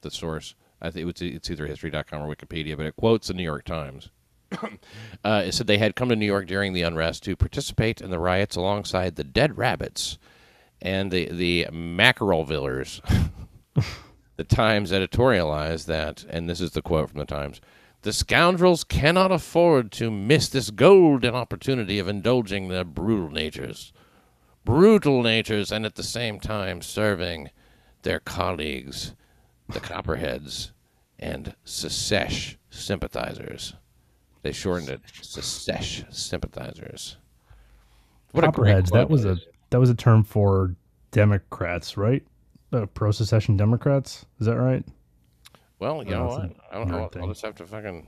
the 0.00 0.10
source. 0.10 0.54
I 0.80 0.90
think 0.90 1.08
it's, 1.10 1.20
it's 1.20 1.50
either 1.50 1.66
history.com 1.66 2.22
or 2.22 2.34
Wikipedia, 2.34 2.76
but 2.76 2.86
it 2.86 2.96
quotes 2.96 3.28
the 3.28 3.34
New 3.34 3.42
York 3.42 3.64
Times. 3.64 4.10
uh, 5.24 5.42
it 5.44 5.52
said 5.52 5.66
they 5.66 5.78
had 5.78 5.96
come 5.96 6.08
to 6.08 6.16
New 6.16 6.26
York 6.26 6.46
during 6.46 6.72
the 6.72 6.82
unrest 6.82 7.24
to 7.24 7.36
participate 7.36 8.00
in 8.00 8.10
the 8.10 8.18
riots 8.18 8.56
alongside 8.56 9.16
the 9.16 9.24
Dead 9.24 9.58
Rabbits 9.58 10.18
and 10.82 11.10
the 11.10 11.28
the 11.30 11.66
Mackerelvillers. 11.70 13.00
the 14.36 14.44
Times 14.44 14.90
editorialized 14.90 15.86
that, 15.86 16.24
and 16.30 16.48
this 16.48 16.60
is 16.60 16.72
the 16.72 16.82
quote 16.82 17.10
from 17.10 17.18
the 17.18 17.26
Times: 17.26 17.60
"The 18.02 18.12
scoundrels 18.12 18.84
cannot 18.84 19.30
afford 19.30 19.92
to 19.92 20.10
miss 20.10 20.48
this 20.48 20.70
golden 20.70 21.34
opportunity 21.34 21.98
of 21.98 22.08
indulging 22.08 22.68
their 22.68 22.84
brutal 22.84 23.30
natures, 23.30 23.92
brutal 24.64 25.22
natures, 25.22 25.70
and 25.70 25.84
at 25.84 25.96
the 25.96 26.02
same 26.02 26.40
time 26.40 26.80
serving 26.80 27.50
their 28.02 28.20
colleagues, 28.20 29.14
the 29.68 29.80
Copperheads, 29.80 30.72
and 31.18 31.54
Secesh 31.64 32.56
sympathizers." 32.70 33.74
They 34.42 34.52
shortened 34.52 34.88
it 34.88 35.02
Secesh 35.20 36.10
sympathizers. 36.10 37.18
What 38.32 38.44
a 38.44 38.46
Copperheads. 38.46 38.90
That 38.90 39.10
was 39.10 39.26
a 39.26 39.36
that 39.70 39.80
was 39.80 39.90
a 39.90 39.94
term 39.94 40.24
for 40.24 40.74
Democrats, 41.10 41.96
right? 41.96 42.24
Uh, 42.72 42.86
pro 42.86 43.10
secession 43.10 43.56
Democrats. 43.56 44.26
Is 44.38 44.46
that 44.46 44.56
right? 44.58 44.84
Well, 45.78 46.04
you 46.04 46.14
Oh, 46.14 46.18
know 46.18 46.26
what? 46.26 46.50
I 46.70 46.74
don't 46.76 46.88
know. 46.88 47.10
I'll. 47.14 47.22
I'll 47.22 47.28
just 47.28 47.42
have 47.44 47.54
to 47.56 47.66
fucking. 47.66 48.06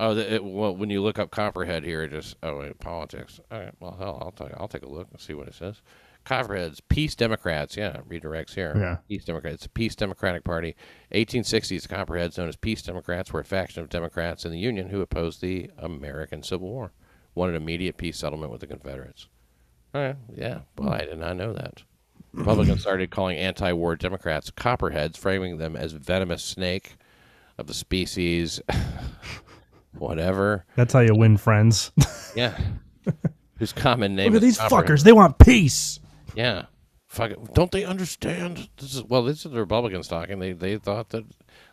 Oh, 0.00 0.14
the, 0.14 0.34
it, 0.34 0.44
well, 0.44 0.76
when 0.76 0.90
you 0.90 1.02
look 1.02 1.18
up 1.18 1.30
Copperhead 1.30 1.84
here, 1.84 2.02
it 2.02 2.10
just 2.10 2.36
oh 2.42 2.58
wait, 2.58 2.78
politics. 2.78 3.40
All 3.50 3.58
right, 3.60 3.72
well, 3.80 3.96
hell, 3.98 4.18
I'll 4.20 4.30
take 4.30 4.56
I'll 4.58 4.68
take 4.68 4.82
a 4.82 4.88
look 4.88 5.08
and 5.10 5.20
see 5.20 5.34
what 5.34 5.48
it 5.48 5.54
says. 5.54 5.80
Copperheads, 6.24 6.80
Peace 6.88 7.14
Democrats. 7.14 7.76
Yeah, 7.76 7.98
redirects 8.08 8.54
here. 8.54 8.74
Yeah. 8.76 8.96
Peace 9.08 9.24
Democrats. 9.24 9.66
Peace 9.72 9.94
Democratic 9.96 10.44
Party. 10.44 10.76
1860s, 11.14 11.88
Copperheads, 11.88 12.36
known 12.36 12.48
as 12.48 12.56
Peace 12.56 12.82
Democrats, 12.82 13.32
were 13.32 13.40
a 13.40 13.44
faction 13.44 13.82
of 13.82 13.88
Democrats 13.88 14.44
in 14.44 14.50
the 14.52 14.58
Union 14.58 14.90
who 14.90 15.00
opposed 15.00 15.40
the 15.40 15.70
American 15.78 16.42
Civil 16.42 16.68
War, 16.68 16.92
wanted 17.34 17.54
immediate 17.54 17.96
peace 17.96 18.18
settlement 18.18 18.52
with 18.52 18.60
the 18.60 18.66
Confederates. 18.66 19.28
Oh, 19.94 19.98
all 19.98 20.06
right, 20.06 20.16
yeah. 20.36 20.60
Well, 20.76 20.88
hmm. 20.88 20.94
I 20.94 21.04
did 21.04 21.18
not 21.18 21.36
know 21.36 21.52
that. 21.52 21.82
Republicans 22.32 22.82
started 22.82 23.10
calling 23.10 23.38
anti-war 23.38 23.96
Democrats 23.96 24.50
Copperheads, 24.50 25.16
framing 25.16 25.58
them 25.58 25.76
as 25.76 25.92
venomous 25.92 26.44
snake 26.44 26.96
of 27.56 27.66
the 27.66 27.74
species, 27.74 28.60
whatever. 29.98 30.64
That's 30.76 30.92
how 30.92 31.00
you 31.00 31.14
win 31.14 31.36
friends. 31.36 31.92
Yeah. 32.36 32.56
Whose 33.58 33.72
common 33.72 34.14
name 34.14 34.32
Look 34.32 34.42
at 34.42 34.46
is 34.46 34.58
these 34.58 34.68
fuckers. 34.68 35.02
They 35.02 35.12
want 35.12 35.38
peace. 35.38 35.98
Yeah. 36.36 36.66
Fuck 37.08 37.32
it. 37.32 37.54
Don't 37.54 37.72
they 37.72 37.84
understand? 37.84 38.68
This 38.76 38.94
is 38.94 39.02
well. 39.02 39.24
This 39.24 39.44
is 39.44 39.50
the 39.50 39.58
Republicans 39.58 40.06
talking. 40.06 40.38
They 40.38 40.52
they 40.52 40.76
thought 40.76 41.08
that. 41.08 41.24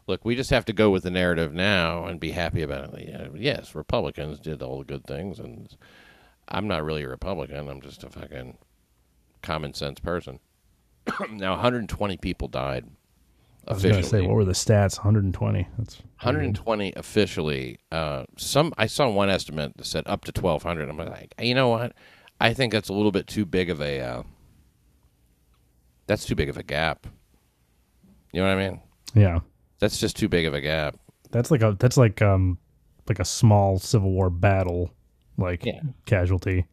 Look, 0.08 0.24
we 0.24 0.36
just 0.36 0.50
have 0.50 0.66
to 0.66 0.74
go 0.74 0.90
with 0.90 1.04
the 1.04 1.12
narrative 1.12 1.54
now 1.54 2.06
and 2.06 2.20
be 2.20 2.32
happy 2.32 2.62
about 2.62 2.94
it. 2.94 3.32
Yes, 3.36 3.76
Republicans 3.76 4.40
did 4.40 4.64
all 4.64 4.80
the 4.80 4.86
good 4.86 5.06
things, 5.06 5.38
and 5.38 5.76
I'm 6.48 6.68
not 6.68 6.84
really 6.84 7.04
a 7.04 7.10
Republican. 7.10 7.68
I'm 7.70 7.82
just 7.82 8.04
a 8.04 8.10
fucking 8.10 8.58
common 9.42 9.74
sense 9.74 10.00
person. 10.00 10.40
now, 11.30 11.52
120 11.52 12.18
people 12.18 12.48
died 12.48 12.86
I 13.68 13.74
was 13.74 13.84
gonna 13.84 14.04
say, 14.04 14.22
what 14.22 14.36
were 14.36 14.46
the 14.46 14.52
stats? 14.52 14.98
120. 14.98 15.68
That's 15.78 15.98
120 15.98 16.94
officially. 16.96 17.80
Uh, 17.92 18.26
some 18.38 18.74
I 18.78 18.86
saw 18.86 19.10
one 19.10 19.30
estimate 19.30 19.76
that 19.78 19.86
said 19.86 20.04
up 20.06 20.26
to 20.26 20.40
1,200. 20.40 20.88
I'm 20.88 20.98
like, 20.98 21.34
you 21.42 21.56
know 21.56 21.70
what? 21.70 21.94
I 22.40 22.54
think 22.54 22.74
that's 22.74 22.90
a 22.90 22.94
little 22.94 23.12
bit 23.12 23.28
too 23.28 23.46
big 23.46 23.70
of 23.70 23.82
a. 23.82 24.02
Uh, 24.02 24.24
that's 26.06 26.26
too 26.26 26.36
big 26.36 26.50
of 26.50 26.58
a 26.58 26.64
gap. 26.64 27.08
You 28.32 28.42
know 28.42 28.48
what 28.48 28.58
I 28.58 28.70
mean? 28.70 28.82
yeah. 29.14 29.40
That's 29.80 30.00
just 30.00 30.16
too 30.16 30.30
big 30.30 30.46
of 30.46 30.54
a 30.54 30.62
gap. 30.62 30.98
That's 31.32 31.50
like 31.50 31.62
a 31.62 31.76
that's 31.80 31.98
like 31.98 32.22
um 32.22 32.60
like 33.10 33.20
a 33.20 33.26
small 33.26 33.80
Civil 33.80 34.12
War 34.12 34.30
battle 34.30 34.92
like 35.38 35.66
Yeah. 35.66 35.82
casualty. 36.06 36.66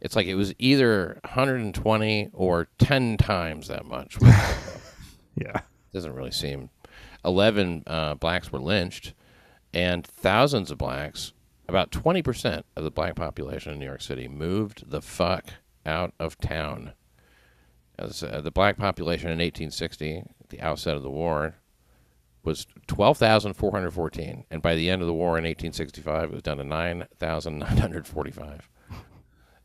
It's 0.00 0.16
like 0.16 0.26
it 0.26 0.34
was 0.34 0.54
either 0.58 1.20
120 1.24 2.30
or 2.32 2.68
10 2.78 3.16
times 3.18 3.68
that 3.68 3.84
much. 3.86 4.16
Yeah. 5.36 5.60
doesn't 5.92 6.12
really 6.14 6.32
seem. 6.32 6.68
11 7.24 7.84
uh, 7.86 8.14
blacks 8.14 8.52
were 8.52 8.58
lynched, 8.60 9.14
and 9.72 10.06
thousands 10.06 10.70
of 10.70 10.76
blacks, 10.78 11.32
about 11.68 11.90
20% 11.90 12.64
of 12.76 12.84
the 12.84 12.90
black 12.90 13.14
population 13.14 13.72
in 13.72 13.78
New 13.78 13.86
York 13.86 14.02
City, 14.02 14.28
moved 14.28 14.90
the 14.90 15.00
fuck 15.00 15.50
out 15.86 16.12
of 16.18 16.38
town. 16.40 16.92
As, 17.98 18.22
uh, 18.22 18.40
the 18.42 18.50
black 18.50 18.76
population 18.76 19.28
in 19.30 19.38
1860, 19.38 20.24
the 20.50 20.60
outset 20.60 20.96
of 20.96 21.02
the 21.02 21.10
war, 21.10 21.54
was 22.42 22.66
12,414, 22.86 24.44
and 24.50 24.62
by 24.62 24.74
the 24.74 24.88
end 24.88 25.02
of 25.02 25.06
the 25.06 25.14
war 25.14 25.38
in 25.38 25.44
1865, 25.44 26.24
it 26.24 26.32
was 26.32 26.42
down 26.42 26.56
to 26.56 26.64
9,945. 26.64 28.68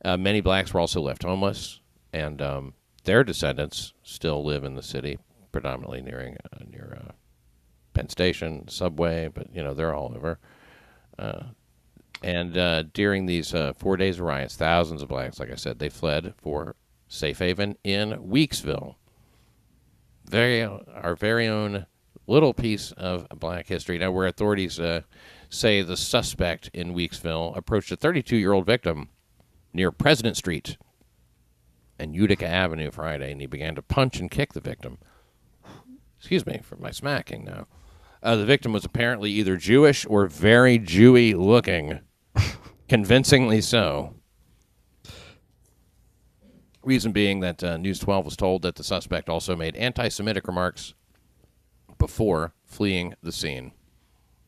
Uh, 0.03 0.17
many 0.17 0.41
blacks 0.41 0.73
were 0.73 0.79
also 0.79 1.01
left 1.01 1.23
homeless, 1.23 1.79
and 2.13 2.41
um, 2.41 2.73
their 3.05 3.23
descendants 3.23 3.93
still 4.03 4.43
live 4.43 4.63
in 4.63 4.75
the 4.75 4.83
city, 4.83 5.17
predominantly 5.51 6.01
nearing 6.01 6.37
uh, 6.53 6.63
near 6.69 6.99
uh, 7.01 7.11
Penn 7.93 8.09
Station, 8.09 8.67
subway, 8.67 9.29
but 9.33 9.47
you 9.55 9.63
know 9.63 9.73
they're 9.73 9.95
all 9.95 10.13
over. 10.15 10.39
Uh, 11.17 11.43
and 12.21 12.57
uh, 12.57 12.83
during 12.93 13.25
these 13.25 13.53
uh, 13.53 13.73
four 13.73 13.97
days 13.97 14.19
of 14.19 14.25
riots, 14.25 14.55
thousands 14.55 15.01
of 15.01 15.09
blacks, 15.09 15.39
like 15.39 15.51
I 15.51 15.55
said, 15.55 15.79
they 15.79 15.89
fled 15.89 16.33
for 16.37 16.75
safe 17.07 17.39
haven 17.39 17.77
in 17.83 18.11
Weeksville. 18.11 18.95
Very 20.25 20.63
our 20.63 21.15
very 21.15 21.47
own 21.47 21.85
little 22.27 22.53
piece 22.53 22.91
of 22.93 23.27
black 23.29 23.67
history. 23.67 23.97
Now, 23.97 24.11
where 24.11 24.27
authorities 24.27 24.79
uh, 24.79 25.01
say 25.49 25.81
the 25.81 25.97
suspect 25.97 26.69
in 26.73 26.93
Weeksville 26.93 27.55
approached 27.55 27.91
a 27.91 27.97
32-year-old 27.97 28.65
victim 28.65 29.09
near 29.73 29.91
President 29.91 30.37
Street 30.37 30.77
and 31.99 32.15
Utica 32.15 32.47
Avenue 32.47 32.91
Friday, 32.91 33.31
and 33.31 33.41
he 33.41 33.47
began 33.47 33.75
to 33.75 33.81
punch 33.81 34.19
and 34.19 34.29
kick 34.29 34.53
the 34.53 34.61
victim. 34.61 34.97
Excuse 36.17 36.45
me 36.45 36.59
for 36.63 36.75
my 36.75 36.91
smacking 36.91 37.45
now. 37.45 37.67
Uh, 38.23 38.35
the 38.35 38.45
victim 38.45 38.73
was 38.73 38.83
apparently 38.83 39.31
either 39.31 39.55
Jewish 39.55 40.05
or 40.09 40.25
very 40.25 40.79
Jewy 40.79 41.35
looking, 41.35 41.99
convincingly 42.89 43.61
so. 43.61 44.15
Reason 46.81 47.11
being 47.11 47.39
that 47.41 47.63
uh, 47.63 47.77
News 47.77 47.99
12 47.99 48.25
was 48.25 48.35
told 48.35 48.61
that 48.63 48.75
the 48.75 48.83
suspect 48.83 49.29
also 49.29 49.55
made 49.55 49.75
anti 49.75 50.07
Semitic 50.07 50.47
remarks 50.47 50.93
before 52.05 52.53
fleeing 52.63 53.15
the 53.23 53.31
scene. 53.31 53.71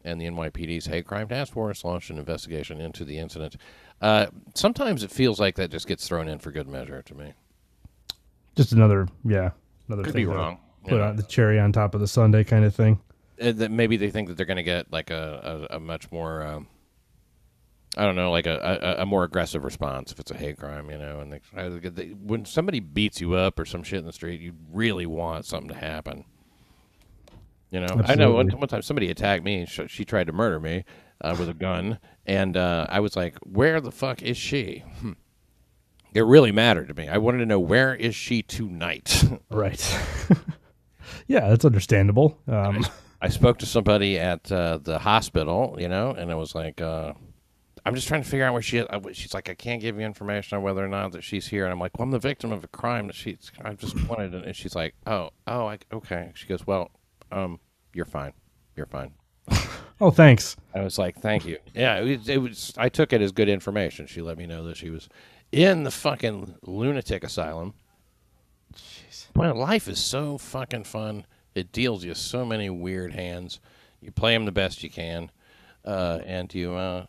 And 0.03 0.21
the 0.21 0.25
NYPD's 0.25 0.85
hate 0.85 1.07
crime 1.07 1.27
task 1.27 1.53
force 1.53 1.83
launched 1.83 2.11
an 2.11 2.19
investigation 2.19 2.79
into 2.79 3.03
the 3.03 3.17
incident. 3.17 3.57
Uh, 3.99 4.27
sometimes 4.53 5.01
it 5.01 5.09
feels 5.09 5.39
like 5.39 5.55
that 5.55 5.71
just 5.71 5.87
gets 5.87 6.07
thrown 6.07 6.27
in 6.27 6.37
for 6.37 6.51
good 6.51 6.67
measure 6.67 7.01
to 7.01 7.15
me. 7.15 7.33
Just 8.55 8.73
another, 8.73 9.07
yeah, 9.25 9.49
another 9.87 10.03
Could 10.03 10.13
thing 10.13 10.27
be 10.27 10.31
wrong. 10.31 10.59
Put 10.83 10.99
know. 10.99 11.03
on 11.03 11.15
the 11.15 11.23
cherry 11.23 11.59
on 11.59 11.71
top 11.71 11.95
of 11.95 11.99
the 11.99 12.07
Sunday 12.07 12.43
kind 12.43 12.63
of 12.63 12.75
thing. 12.75 13.01
Uh, 13.41 13.53
that 13.53 13.71
maybe 13.71 13.97
they 13.97 14.11
think 14.11 14.27
that 14.27 14.37
they're 14.37 14.45
going 14.45 14.57
to 14.57 14.63
get 14.63 14.91
like 14.91 15.09
a, 15.09 15.67
a, 15.71 15.77
a 15.77 15.79
much 15.79 16.11
more 16.11 16.43
um, 16.43 16.67
I 17.97 18.03
don't 18.03 18.15
know, 18.15 18.29
like 18.29 18.45
a, 18.45 18.97
a, 18.97 19.01
a 19.01 19.05
more 19.07 19.23
aggressive 19.23 19.63
response 19.63 20.11
if 20.11 20.19
it's 20.19 20.29
a 20.29 20.37
hate 20.37 20.59
crime, 20.59 20.91
you 20.91 20.99
know. 20.99 21.19
And 21.19 21.33
they, 21.33 21.89
they, 21.89 22.09
when 22.09 22.45
somebody 22.45 22.79
beats 22.79 23.19
you 23.19 23.33
up 23.33 23.57
or 23.57 23.65
some 23.65 23.81
shit 23.81 23.97
in 23.97 24.05
the 24.05 24.13
street, 24.13 24.39
you 24.39 24.53
really 24.71 25.07
want 25.07 25.45
something 25.45 25.69
to 25.69 25.75
happen. 25.75 26.25
You 27.71 27.81
know, 27.81 28.01
I 28.05 28.15
know 28.15 28.31
one, 28.33 28.49
one 28.49 28.67
time 28.67 28.81
somebody 28.81 29.09
attacked 29.09 29.43
me. 29.43 29.65
She, 29.65 29.87
she 29.87 30.05
tried 30.05 30.27
to 30.27 30.33
murder 30.33 30.59
me 30.59 30.85
uh, 31.21 31.35
with 31.37 31.49
a 31.49 31.53
gun, 31.53 31.99
and 32.25 32.55
uh, 32.55 32.85
I 32.89 32.99
was 33.01 33.15
like, 33.15 33.37
"Where 33.43 33.81
the 33.81 33.91
fuck 33.91 34.21
is 34.21 34.37
she?" 34.37 34.83
Hmm. 35.01 35.13
It 36.13 36.21
really 36.21 36.51
mattered 36.53 36.87
to 36.87 36.93
me. 36.93 37.07
I 37.09 37.17
wanted 37.17 37.39
to 37.39 37.45
know 37.45 37.59
where 37.59 37.93
is 37.93 38.15
she 38.15 38.41
tonight. 38.41 39.23
Right. 39.49 39.81
yeah, 41.27 41.49
that's 41.49 41.65
understandable. 41.65 42.37
Um, 42.47 42.85
I 43.21 43.29
spoke 43.29 43.59
to 43.59 43.65
somebody 43.65 44.19
at 44.19 44.51
uh, 44.51 44.77
the 44.81 44.99
hospital, 44.99 45.75
you 45.79 45.87
know, 45.87 46.11
and 46.11 46.29
it 46.31 46.35
was 46.35 46.53
like, 46.53 46.81
uh, 46.81 47.13
I'm 47.85 47.95
just 47.95 48.07
trying 48.07 48.23
to 48.23 48.29
figure 48.29 48.45
out 48.45 48.53
where 48.53 48.61
she 48.61 48.77
is. 48.79 48.85
I- 48.89 49.01
She's 49.13 49.33
like, 49.33 49.49
I 49.49 49.55
can't 49.55 49.81
give 49.81 49.97
you 49.99 50.05
information 50.05 50.57
on 50.57 50.63
whether 50.63 50.83
or 50.83 50.87
not 50.89 51.13
that 51.13 51.23
she's 51.23 51.47
here. 51.47 51.63
And 51.65 51.71
I'm 51.73 51.79
like, 51.79 51.97
well, 51.97 52.03
I'm 52.03 52.11
the 52.11 52.19
victim 52.19 52.51
of 52.51 52.63
a 52.63 52.67
crime 52.67 53.07
that 53.07 53.15
she's. 53.15 53.51
I 53.63 53.73
just 53.73 53.95
wanted, 54.07 54.33
to, 54.33 54.39
and 54.39 54.55
she's 54.55 54.75
like, 54.75 54.93
oh, 55.07 55.29
oh, 55.47 55.67
I, 55.67 55.79
okay. 55.93 56.31
She 56.35 56.45
goes, 56.47 56.67
well, 56.67 56.91
um, 57.31 57.59
you're 57.93 58.05
fine, 58.05 58.33
you're 58.75 58.85
fine. 58.85 59.11
oh, 60.01 60.11
thanks. 60.11 60.55
I 60.73 60.81
was 60.81 60.97
like, 60.97 61.19
thank 61.19 61.45
you. 61.45 61.57
Yeah, 61.73 61.99
it 61.99 62.17
was, 62.17 62.29
it 62.29 62.37
was. 62.37 62.73
I 62.77 62.89
took 62.89 63.13
it 63.13 63.21
as 63.21 63.31
good 63.31 63.49
information. 63.49 64.07
She 64.07 64.21
let 64.21 64.37
me 64.37 64.45
know 64.45 64.63
that 64.65 64.77
she 64.77 64.89
was 64.89 65.09
in 65.51 65.83
the 65.83 65.91
fucking 65.91 66.55
lunatic 66.63 67.23
asylum. 67.23 67.73
Jeez. 68.73 69.27
Well, 69.35 69.55
life 69.55 69.87
is 69.87 69.99
so 69.99 70.37
fucking 70.37 70.83
fun. 70.83 71.25
It 71.55 71.71
deals 71.71 72.03
you 72.03 72.13
so 72.13 72.45
many 72.45 72.69
weird 72.69 73.13
hands. 73.13 73.59
You 74.01 74.11
play 74.11 74.33
them 74.33 74.45
the 74.45 74.51
best 74.51 74.83
you 74.83 74.89
can, 74.89 75.31
uh, 75.85 76.19
and 76.25 76.53
you 76.53 76.73
uh, 76.73 77.05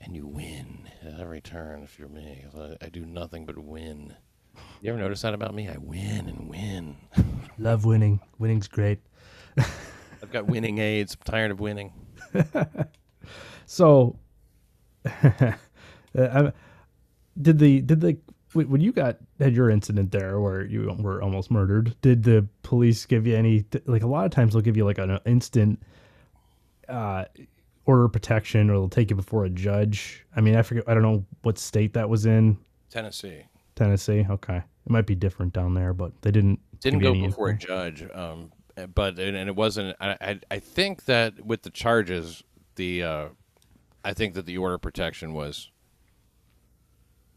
and 0.00 0.14
you 0.14 0.26
win 0.26 0.88
at 1.02 1.20
every 1.20 1.40
turn. 1.40 1.82
If 1.82 1.98
you're 1.98 2.08
me, 2.08 2.44
I, 2.54 2.76
I 2.84 2.88
do 2.88 3.04
nothing 3.06 3.46
but 3.46 3.58
win. 3.58 4.14
You 4.80 4.90
ever 4.90 4.98
notice 4.98 5.22
that 5.22 5.34
about 5.34 5.54
me? 5.54 5.68
I 5.68 5.76
win 5.78 6.28
and 6.28 6.48
win. 6.48 6.96
Love 7.58 7.84
winning. 7.84 8.20
Winning's 8.38 8.68
great. 8.68 9.00
I've 10.22 10.32
got 10.32 10.46
winning 10.46 10.78
aids. 10.78 11.14
I'm 11.14 11.24
tired 11.24 11.50
of 11.50 11.60
winning. 11.60 11.92
So, 13.66 14.16
uh, 15.04 15.52
I- 16.14 16.52
did 17.42 17.58
the 17.58 17.82
did 17.82 18.00
the 18.00 18.16
when 18.54 18.80
you 18.80 18.92
got 18.92 19.18
had 19.38 19.54
your 19.54 19.68
incident 19.68 20.12
there 20.12 20.40
where 20.40 20.64
you 20.64 20.96
were 21.00 21.20
almost 21.20 21.50
murdered? 21.50 21.94
Did 22.00 22.22
the 22.22 22.46
police 22.62 23.04
give 23.04 23.26
you 23.26 23.36
any 23.36 23.64
like 23.84 24.02
a 24.02 24.06
lot 24.06 24.24
of 24.24 24.30
times 24.30 24.54
they'll 24.54 24.62
give 24.62 24.76
you 24.76 24.84
like 24.86 24.98
an 24.98 25.18
instant 25.26 25.82
uh, 26.88 27.26
order 27.84 28.04
of 28.04 28.12
protection 28.12 28.70
or 28.70 28.74
they'll 28.74 28.88
take 28.88 29.10
you 29.10 29.16
before 29.16 29.44
a 29.44 29.50
judge? 29.50 30.24
I 30.34 30.40
mean, 30.40 30.56
I 30.56 30.62
forget. 30.62 30.84
I 30.88 30.94
don't 30.94 31.02
know 31.02 31.26
what 31.42 31.58
state 31.58 31.92
that 31.94 32.08
was 32.08 32.24
in. 32.24 32.56
Tennessee. 32.88 33.42
Tennessee. 33.74 34.24
Okay, 34.30 34.56
it 34.56 34.90
might 34.90 35.06
be 35.06 35.14
different 35.14 35.52
down 35.52 35.74
there, 35.74 35.92
but 35.92 36.12
they 36.22 36.30
didn't 36.30 36.60
didn't 36.80 37.00
go 37.00 37.12
before 37.12 37.50
a 37.50 37.54
judge, 37.58 38.06
um, 38.14 38.50
but 38.94 39.18
and 39.18 39.36
it 39.48 39.56
wasn't. 39.56 39.96
I, 40.00 40.16
I 40.20 40.40
I 40.50 40.58
think 40.58 41.04
that 41.06 41.44
with 41.44 41.62
the 41.62 41.70
charges, 41.70 42.42
the 42.76 43.02
uh, 43.02 43.28
I 44.04 44.12
think 44.14 44.34
that 44.34 44.46
the 44.46 44.58
order 44.58 44.74
of 44.74 44.82
protection 44.82 45.32
was. 45.32 45.70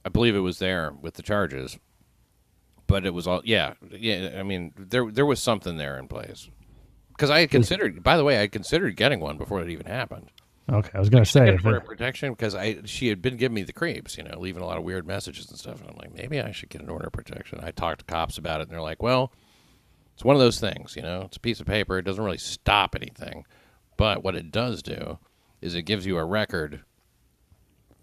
I 0.05 0.09
believe 0.09 0.35
it 0.35 0.39
was 0.39 0.59
there 0.59 0.91
with 0.91 1.15
the 1.15 1.23
charges, 1.23 1.77
but 2.87 3.05
it 3.05 3.13
was 3.13 3.27
all 3.27 3.41
yeah 3.43 3.73
yeah. 3.91 4.35
I 4.39 4.43
mean 4.43 4.73
there 4.77 5.09
there 5.11 5.25
was 5.25 5.41
something 5.41 5.77
there 5.77 5.97
in 5.97 6.07
place 6.07 6.49
because 7.09 7.29
I 7.29 7.41
had 7.41 7.51
considered. 7.51 8.01
By 8.03 8.17
the 8.17 8.23
way, 8.23 8.37
I 8.37 8.41
had 8.41 8.51
considered 8.51 8.95
getting 8.95 9.19
one 9.19 9.37
before 9.37 9.61
it 9.61 9.69
even 9.69 9.85
happened. 9.85 10.31
Okay, 10.71 10.91
I 10.93 10.99
was 10.99 11.09
gonna 11.09 11.25
say 11.25 11.49
if 11.53 11.65
order 11.65 11.77
it- 11.77 11.85
protection 11.85 12.31
because 12.31 12.55
I 12.55 12.77
she 12.85 13.07
had 13.09 13.21
been 13.21 13.37
giving 13.37 13.55
me 13.55 13.63
the 13.63 13.73
creeps, 13.73 14.17
you 14.17 14.23
know, 14.23 14.39
leaving 14.39 14.61
a 14.61 14.65
lot 14.65 14.77
of 14.77 14.83
weird 14.83 15.05
messages 15.05 15.49
and 15.49 15.59
stuff. 15.59 15.81
And 15.81 15.89
I'm 15.89 15.97
like, 15.97 16.13
maybe 16.15 16.39
I 16.39 16.51
should 16.51 16.69
get 16.69 16.81
an 16.81 16.89
order 16.89 17.07
of 17.07 17.13
protection. 17.13 17.59
I 17.61 17.71
talked 17.71 17.99
to 17.99 18.05
cops 18.05 18.37
about 18.37 18.61
it, 18.61 18.63
and 18.63 18.71
they're 18.71 18.81
like, 18.81 19.01
well, 19.03 19.33
it's 20.19 20.25
one 20.25 20.35
of 20.35 20.41
those 20.41 20.59
things, 20.59 20.97
you 20.97 21.01
know, 21.01 21.21
it's 21.21 21.37
a 21.37 21.39
piece 21.39 21.61
of 21.61 21.65
paper. 21.65 21.97
It 21.97 22.01
doesn't 22.01 22.21
really 22.21 22.37
stop 22.37 22.93
anything, 22.93 23.45
but 23.95 24.21
what 24.21 24.35
it 24.35 24.51
does 24.51 24.83
do 24.83 25.17
is 25.61 25.75
it 25.75 25.83
gives 25.83 26.05
you 26.05 26.17
a 26.17 26.25
record, 26.25 26.81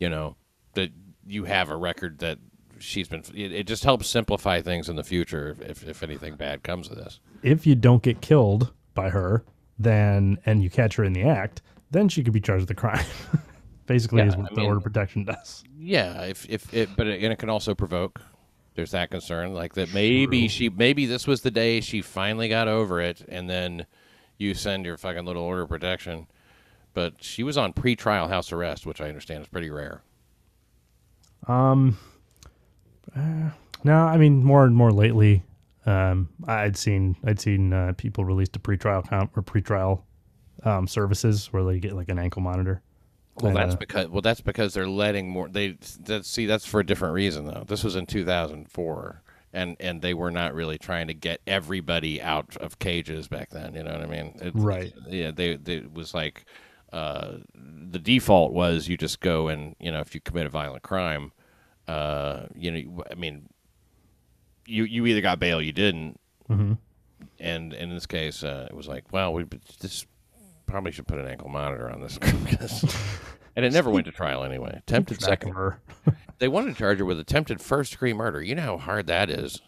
you 0.00 0.08
know, 0.08 0.34
that 0.72 0.92
you 1.26 1.44
have 1.44 1.68
a 1.68 1.76
record 1.76 2.20
that 2.20 2.38
she's 2.78 3.06
been. 3.06 3.22
It, 3.34 3.52
it 3.52 3.66
just 3.66 3.84
helps 3.84 4.08
simplify 4.08 4.62
things 4.62 4.88
in 4.88 4.96
the 4.96 5.04
future 5.04 5.58
if 5.60 5.86
if 5.86 6.02
anything 6.02 6.36
bad 6.36 6.62
comes 6.62 6.88
of 6.90 6.96
this. 6.96 7.20
if 7.42 7.66
you 7.66 7.74
don't 7.74 8.02
get 8.02 8.22
killed 8.22 8.72
by 8.94 9.10
her, 9.10 9.44
then 9.78 10.38
and 10.46 10.62
you 10.62 10.70
catch 10.70 10.96
her 10.96 11.04
in 11.04 11.12
the 11.12 11.22
act, 11.24 11.60
then 11.90 12.08
she 12.08 12.22
could 12.24 12.32
be 12.32 12.40
charged 12.40 12.62
with 12.62 12.70
a 12.70 12.74
crime. 12.74 13.04
Basically, 13.86 14.22
Yeah, 14.22 14.28
is 14.28 14.36
what 14.38 14.46
I 14.46 14.54
the 14.54 14.60
mean- 14.62 14.66
order 14.68 14.80
protection 14.80 15.24
does. 15.26 15.62
Yeah, 15.76 16.22
if 16.22 16.48
if 16.48 16.72
it, 16.72 16.88
but 16.96 17.06
it, 17.08 17.22
and 17.22 17.30
it 17.30 17.38
can 17.38 17.50
also 17.50 17.74
provoke. 17.74 18.22
There's 18.76 18.92
that 18.92 19.10
concern, 19.10 19.54
like 19.54 19.74
that 19.74 19.92
maybe 19.92 20.48
she 20.48 20.68
maybe 20.68 21.06
this 21.06 21.26
was 21.26 21.40
the 21.40 21.50
day 21.50 21.80
she 21.80 22.02
finally 22.02 22.48
got 22.48 22.68
over 22.68 23.00
it, 23.00 23.24
and 23.28 23.48
then 23.50 23.86
you 24.38 24.54
send 24.54 24.84
your 24.84 24.96
fucking 24.96 25.24
little 25.24 25.42
order 25.42 25.62
of 25.62 25.68
protection. 25.68 26.26
But 26.94 27.22
she 27.22 27.42
was 27.42 27.58
on 27.58 27.72
pretrial 27.72 28.28
house 28.28 28.52
arrest, 28.52 28.86
which 28.86 29.00
I 29.00 29.08
understand 29.08 29.42
is 29.42 29.48
pretty 29.48 29.70
rare. 29.70 30.02
Um 31.46 31.98
no, 33.84 33.94
I 33.94 34.16
mean 34.18 34.44
more 34.44 34.64
and 34.64 34.74
more 34.74 34.92
lately. 34.92 35.42
Um, 35.86 36.28
I'd 36.46 36.76
seen 36.76 37.16
I'd 37.24 37.40
seen 37.40 37.72
uh, 37.72 37.92
people 37.96 38.24
release 38.24 38.48
to 38.50 38.58
pretrial 38.58 39.08
count 39.08 39.30
or 39.36 39.42
pretrial 39.42 40.02
um, 40.64 40.88
services 40.88 41.52
where 41.52 41.62
they 41.64 41.78
get 41.78 41.94
like 41.94 42.08
an 42.08 42.18
ankle 42.18 42.42
monitor. 42.42 42.82
Well, 43.40 43.54
that's 43.54 43.74
because 43.74 44.08
well, 44.08 44.22
that's 44.22 44.40
because 44.40 44.74
they're 44.74 44.88
letting 44.88 45.28
more. 45.28 45.48
They 45.48 45.76
that, 46.04 46.24
see 46.24 46.46
that's 46.46 46.66
for 46.66 46.80
a 46.80 46.86
different 46.86 47.14
reason 47.14 47.46
though. 47.46 47.64
This 47.66 47.84
was 47.84 47.96
in 47.96 48.06
2004, 48.06 49.22
and 49.52 49.76
and 49.78 50.02
they 50.02 50.14
were 50.14 50.30
not 50.30 50.54
really 50.54 50.78
trying 50.78 51.08
to 51.08 51.14
get 51.14 51.40
everybody 51.46 52.22
out 52.22 52.56
of 52.56 52.78
cages 52.78 53.28
back 53.28 53.50
then. 53.50 53.74
You 53.74 53.82
know 53.82 53.92
what 53.92 54.02
I 54.02 54.06
mean? 54.06 54.38
It, 54.40 54.52
Right. 54.54 54.92
Yeah. 55.08 55.30
They, 55.32 55.56
they 55.56 55.76
it 55.76 55.92
was 55.92 56.14
like 56.14 56.46
uh, 56.92 57.38
the 57.54 57.98
default 57.98 58.52
was 58.52 58.88
you 58.88 58.96
just 58.96 59.20
go 59.20 59.48
and 59.48 59.76
you 59.78 59.92
know 59.92 60.00
if 60.00 60.14
you 60.14 60.20
commit 60.20 60.46
a 60.46 60.50
violent 60.50 60.82
crime, 60.82 61.32
uh, 61.88 62.46
you 62.54 62.70
know, 62.70 63.04
I 63.10 63.14
mean, 63.16 63.48
you 64.66 64.84
you 64.84 65.06
either 65.06 65.20
got 65.20 65.38
bail, 65.38 65.60
you 65.60 65.72
didn't, 65.72 66.18
Mm-hmm. 66.48 66.74
and 67.40 67.72
in 67.72 67.90
this 67.90 68.06
case, 68.06 68.44
uh, 68.44 68.68
it 68.70 68.76
was 68.76 68.86
like, 68.86 69.12
well, 69.12 69.32
we 69.32 69.44
just 69.80 70.06
probably 70.66 70.92
should 70.92 71.06
put 71.06 71.18
an 71.18 71.26
ankle 71.26 71.48
monitor 71.48 71.90
on 71.90 72.00
this, 72.00 72.18
because- 72.44 72.84
and 73.56 73.64
it 73.64 73.72
never 73.72 73.90
went 73.90 74.04
to 74.06 74.12
trial 74.12 74.44
anyway. 74.44 74.74
Attempted 74.86 75.22
second, 75.22 75.52
Her. 75.54 75.80
they 76.38 76.48
wanted 76.48 76.72
to 76.72 76.78
charge 76.78 76.98
her 76.98 77.04
with 77.06 77.18
attempted 77.18 77.60
first 77.60 77.92
degree 77.92 78.12
murder. 78.12 78.42
You 78.42 78.54
know 78.54 78.62
how 78.62 78.76
hard 78.78 79.06
that 79.06 79.30
is. 79.30 79.62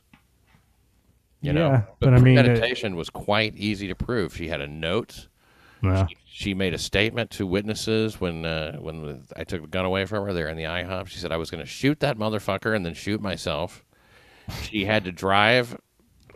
You 1.40 1.52
know, 1.52 1.68
Yeah, 1.70 1.82
but, 2.00 2.10
but 2.10 2.14
I 2.14 2.18
mean, 2.20 2.36
it- 2.36 2.44
premeditation 2.44 2.96
was 2.96 3.08
quite 3.10 3.56
easy 3.56 3.86
to 3.88 3.94
prove. 3.94 4.36
She 4.36 4.48
had 4.48 4.60
a 4.60 4.66
note. 4.66 5.28
Yeah. 5.82 6.06
She 6.26 6.52
made 6.54 6.74
a 6.74 6.78
statement 6.78 7.30
to 7.32 7.46
witnesses 7.46 8.20
when 8.20 8.44
uh, 8.44 8.76
when 8.78 9.24
I 9.36 9.44
took 9.44 9.62
the 9.62 9.68
gun 9.68 9.84
away 9.84 10.04
from 10.06 10.24
her. 10.26 10.32
There 10.32 10.48
in 10.48 10.56
the 10.56 10.64
IHOP, 10.64 11.06
she 11.06 11.18
said 11.18 11.30
I 11.32 11.36
was 11.36 11.50
going 11.50 11.62
to 11.62 11.68
shoot 11.70 12.00
that 12.00 12.18
motherfucker 12.18 12.74
and 12.74 12.84
then 12.84 12.94
shoot 12.94 13.20
myself. 13.20 13.84
She 14.62 14.84
had 14.84 15.04
to 15.04 15.12
drive 15.12 15.76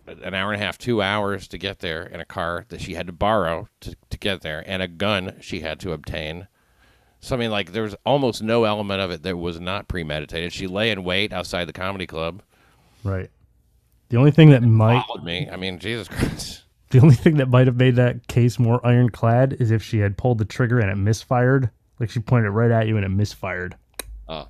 an 0.07 0.35
hour 0.35 0.53
and 0.53 0.61
a 0.61 0.65
half, 0.65 0.79
two 0.79 1.01
hours 1.03 1.49
to 1.49 1.59
get 1.59 1.81
there 1.81 2.03
in 2.03 2.21
a 2.21 2.25
car 2.25 2.65
that 2.69 2.81
she 2.81 2.95
had 2.95 3.07
to 3.07 3.13
borrow 3.13 3.69
to, 3.81 3.97
to 4.11 4.19
get 4.19 4.43
there, 4.43 4.65
and 4.67 4.83
a 4.83 4.89
gun 4.89 5.37
she 5.41 5.61
had 5.61 5.81
to 5.81 5.93
obtain. 5.93 6.49
So 7.21 7.37
I 7.37 7.39
mean, 7.39 7.51
like 7.51 7.73
there 7.73 7.85
was 7.85 7.95
almost 8.05 8.43
no 8.43 8.65
element 8.65 9.01
of 9.01 9.11
it 9.11 9.23
that 9.23 9.37
was 9.37 9.61
not 9.61 9.89
premeditated. 9.89 10.53
She 10.53 10.67
lay 10.67 10.91
in 10.91 11.05
wait 11.05 11.33
outside 11.33 11.67
the 11.67 11.73
comedy 11.73 12.07
club, 12.07 12.43
Right. 13.05 13.31
The 14.09 14.17
only 14.17 14.31
thing 14.31 14.51
that 14.51 14.63
might 14.63 15.05
followed 15.07 15.25
me. 15.25 15.49
I 15.51 15.57
mean, 15.57 15.79
Jesus 15.79 16.09
Christ. 16.09 16.63
the 16.91 17.01
only 17.01 17.15
thing 17.15 17.37
that 17.39 17.49
might 17.49 17.67
have 17.67 17.77
made 17.77 17.97
that 17.97 18.29
case 18.29 18.59
more 18.59 18.85
ironclad 18.87 19.55
is 19.55 19.71
if 19.71 19.83
she 19.83 19.99
had 19.99 20.19
pulled 20.19 20.39
the 20.39 20.45
trigger 20.45 20.79
and 20.79 20.91
it 20.91 20.97
misfired. 20.97 21.71
Like 21.99 22.11
she 22.11 22.21
pointed 22.21 22.49
it 22.49 22.51
right 22.51 22.71
at 22.71 22.87
you 22.87 22.97
and 22.97 23.05
it 23.05 23.11
misfired. 23.11 23.77
Oh. 24.29 24.49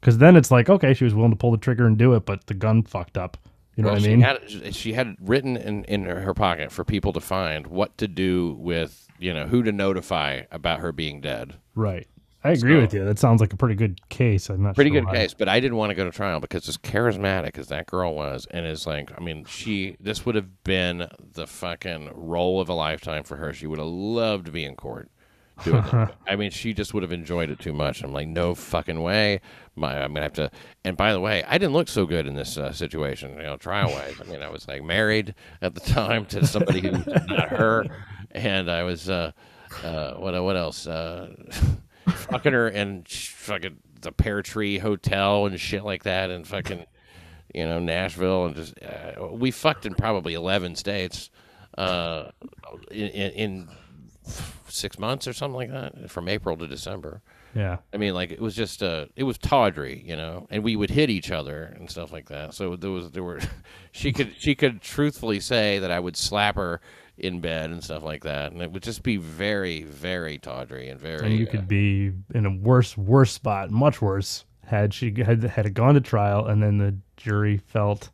Because 0.00 0.18
then 0.18 0.36
it's 0.36 0.50
like, 0.50 0.68
okay, 0.68 0.94
she 0.94 1.04
was 1.04 1.14
willing 1.14 1.32
to 1.32 1.36
pull 1.36 1.50
the 1.50 1.58
trigger 1.58 1.86
and 1.86 1.98
do 1.98 2.14
it, 2.14 2.24
but 2.24 2.46
the 2.46 2.54
gun 2.54 2.82
fucked 2.82 3.18
up. 3.18 3.36
You 3.80 3.84
know 3.86 3.92
Well, 3.92 4.00
what 4.00 4.04
I 4.04 4.16
mean? 4.16 4.48
She 4.48 4.62
had, 4.64 4.74
she 4.74 4.92
had 4.92 5.16
written 5.20 5.56
in, 5.56 5.84
in 5.84 6.04
her 6.04 6.34
pocket 6.34 6.70
for 6.70 6.84
people 6.84 7.12
to 7.14 7.20
find 7.20 7.66
what 7.66 7.96
to 7.98 8.06
do 8.08 8.54
with, 8.58 9.08
you 9.18 9.32
know, 9.32 9.46
who 9.46 9.62
to 9.62 9.72
notify 9.72 10.42
about 10.50 10.80
her 10.80 10.92
being 10.92 11.20
dead. 11.20 11.54
right. 11.74 12.06
I 12.42 12.52
agree 12.52 12.76
So- 12.76 12.80
with 12.80 12.94
you. 12.94 13.04
That 13.04 13.18
sounds 13.18 13.42
like 13.42 13.52
a 13.52 13.56
pretty 13.58 13.74
good 13.74 14.00
case. 14.08 14.48
I'm 14.48 14.62
not 14.62 14.74
Pretty 14.74 14.88
sure 14.90 15.00
good 15.02 15.08
why. 15.08 15.14
case, 15.16 15.34
but 15.34 15.46
I 15.46 15.60
didn't 15.60 15.76
want 15.76 15.90
to 15.90 15.94
go 15.94 16.04
to 16.04 16.10
trial 16.10 16.40
because 16.40 16.66
as 16.70 16.78
charismatic 16.78 17.58
as 17.58 17.68
that 17.68 17.84
girl 17.84 18.14
was, 18.14 18.46
and 18.50 18.64
it's 18.64 18.86
like, 18.86 19.12
I 19.14 19.20
mean, 19.22 19.44
she, 19.44 19.96
this 20.00 20.24
would 20.24 20.36
have 20.36 20.64
been 20.64 21.06
the 21.34 21.46
fucking 21.46 22.08
role 22.14 22.58
of 22.58 22.70
a 22.70 22.72
lifetime 22.72 23.24
for 23.24 23.36
her. 23.36 23.52
She 23.52 23.66
would 23.66 23.78
have 23.78 23.86
loved 23.88 24.46
to 24.46 24.52
be 24.52 24.64
in 24.64 24.74
court. 24.74 25.10
Doing 25.64 25.82
that. 25.92 26.16
I 26.26 26.36
mean, 26.36 26.50
she 26.50 26.72
just 26.72 26.94
would 26.94 27.02
have 27.02 27.12
enjoyed 27.12 27.50
it 27.50 27.58
too 27.58 27.72
much. 27.72 28.02
I'm 28.02 28.12
like, 28.12 28.28
no 28.28 28.54
fucking 28.54 29.00
way. 29.00 29.40
My, 29.76 30.02
I'm 30.02 30.12
gonna 30.12 30.22
have 30.22 30.32
to. 30.34 30.50
And 30.84 30.96
by 30.96 31.12
the 31.12 31.20
way, 31.20 31.44
I 31.44 31.58
didn't 31.58 31.72
look 31.72 31.88
so 31.88 32.06
good 32.06 32.26
in 32.26 32.34
this 32.34 32.56
uh, 32.56 32.72
situation, 32.72 33.36
you 33.36 33.42
know, 33.42 33.56
trial 33.56 33.90
wise. 33.90 34.14
I 34.20 34.24
mean, 34.24 34.42
I 34.42 34.48
was 34.50 34.66
like 34.68 34.82
married 34.82 35.34
at 35.62 35.74
the 35.74 35.80
time 35.80 36.26
to 36.26 36.46
somebody 36.46 36.80
who 36.80 36.92
not 37.28 37.48
her, 37.50 37.86
and 38.32 38.70
I 38.70 38.82
was, 38.82 39.08
uh, 39.08 39.32
uh, 39.84 40.14
what, 40.14 40.40
what 40.42 40.56
else? 40.56 40.86
Uh, 40.86 41.34
fucking 42.08 42.52
her 42.52 42.68
and 42.68 43.08
fucking 43.08 43.78
the 44.00 44.12
Pear 44.12 44.42
Tree 44.42 44.78
Hotel 44.78 45.46
and 45.46 45.58
shit 45.58 45.84
like 45.84 46.04
that, 46.04 46.30
and 46.30 46.46
fucking, 46.46 46.84
you 47.54 47.64
know, 47.64 47.78
Nashville, 47.78 48.46
and 48.46 48.56
just 48.56 48.74
uh, 48.82 49.26
we 49.30 49.50
fucked 49.50 49.86
in 49.86 49.94
probably 49.94 50.34
eleven 50.34 50.74
states, 50.74 51.30
uh, 51.78 52.30
in, 52.90 53.08
in, 53.08 53.30
in 53.32 53.68
six 54.70 54.98
months 54.98 55.26
or 55.26 55.32
something 55.32 55.56
like 55.56 55.70
that, 55.70 56.10
from 56.10 56.28
April 56.28 56.56
to 56.56 56.66
December. 56.66 57.22
Yeah. 57.54 57.78
I 57.92 57.96
mean, 57.96 58.14
like 58.14 58.30
it 58.30 58.40
was 58.40 58.54
just 58.54 58.82
uh, 58.82 59.06
it 59.16 59.24
was 59.24 59.38
tawdry, 59.38 60.02
you 60.06 60.16
know, 60.16 60.46
and 60.50 60.62
we 60.62 60.76
would 60.76 60.90
hit 60.90 61.10
each 61.10 61.30
other 61.30 61.74
and 61.76 61.90
stuff 61.90 62.12
like 62.12 62.28
that. 62.28 62.54
So 62.54 62.76
there 62.76 62.90
was 62.90 63.10
there 63.10 63.24
were, 63.24 63.40
she 63.92 64.12
could 64.12 64.34
she 64.38 64.54
could 64.54 64.80
truthfully 64.80 65.40
say 65.40 65.78
that 65.78 65.90
I 65.90 66.00
would 66.00 66.16
slap 66.16 66.56
her 66.56 66.80
in 67.18 67.40
bed 67.40 67.70
and 67.70 67.82
stuff 67.84 68.02
like 68.02 68.22
that, 68.24 68.52
and 68.52 68.62
it 68.62 68.70
would 68.72 68.82
just 68.82 69.02
be 69.02 69.16
very 69.16 69.82
very 69.82 70.38
tawdry 70.38 70.88
and 70.88 71.00
very. 71.00 71.26
And 71.26 71.38
you 71.38 71.46
uh, 71.46 71.50
could 71.50 71.68
be 71.68 72.12
in 72.34 72.46
a 72.46 72.50
worse, 72.50 72.96
worse 72.96 73.32
spot, 73.32 73.70
much 73.70 74.00
worse, 74.00 74.44
had 74.70 74.94
she 74.94 75.12
had 75.22 75.42
had 75.42 75.66
it 75.66 75.74
gone 75.74 75.94
to 75.94 76.00
trial 76.00 76.46
and 76.46 76.62
then 76.62 76.78
the 76.78 76.96
jury 77.16 77.58
felt 77.58 78.10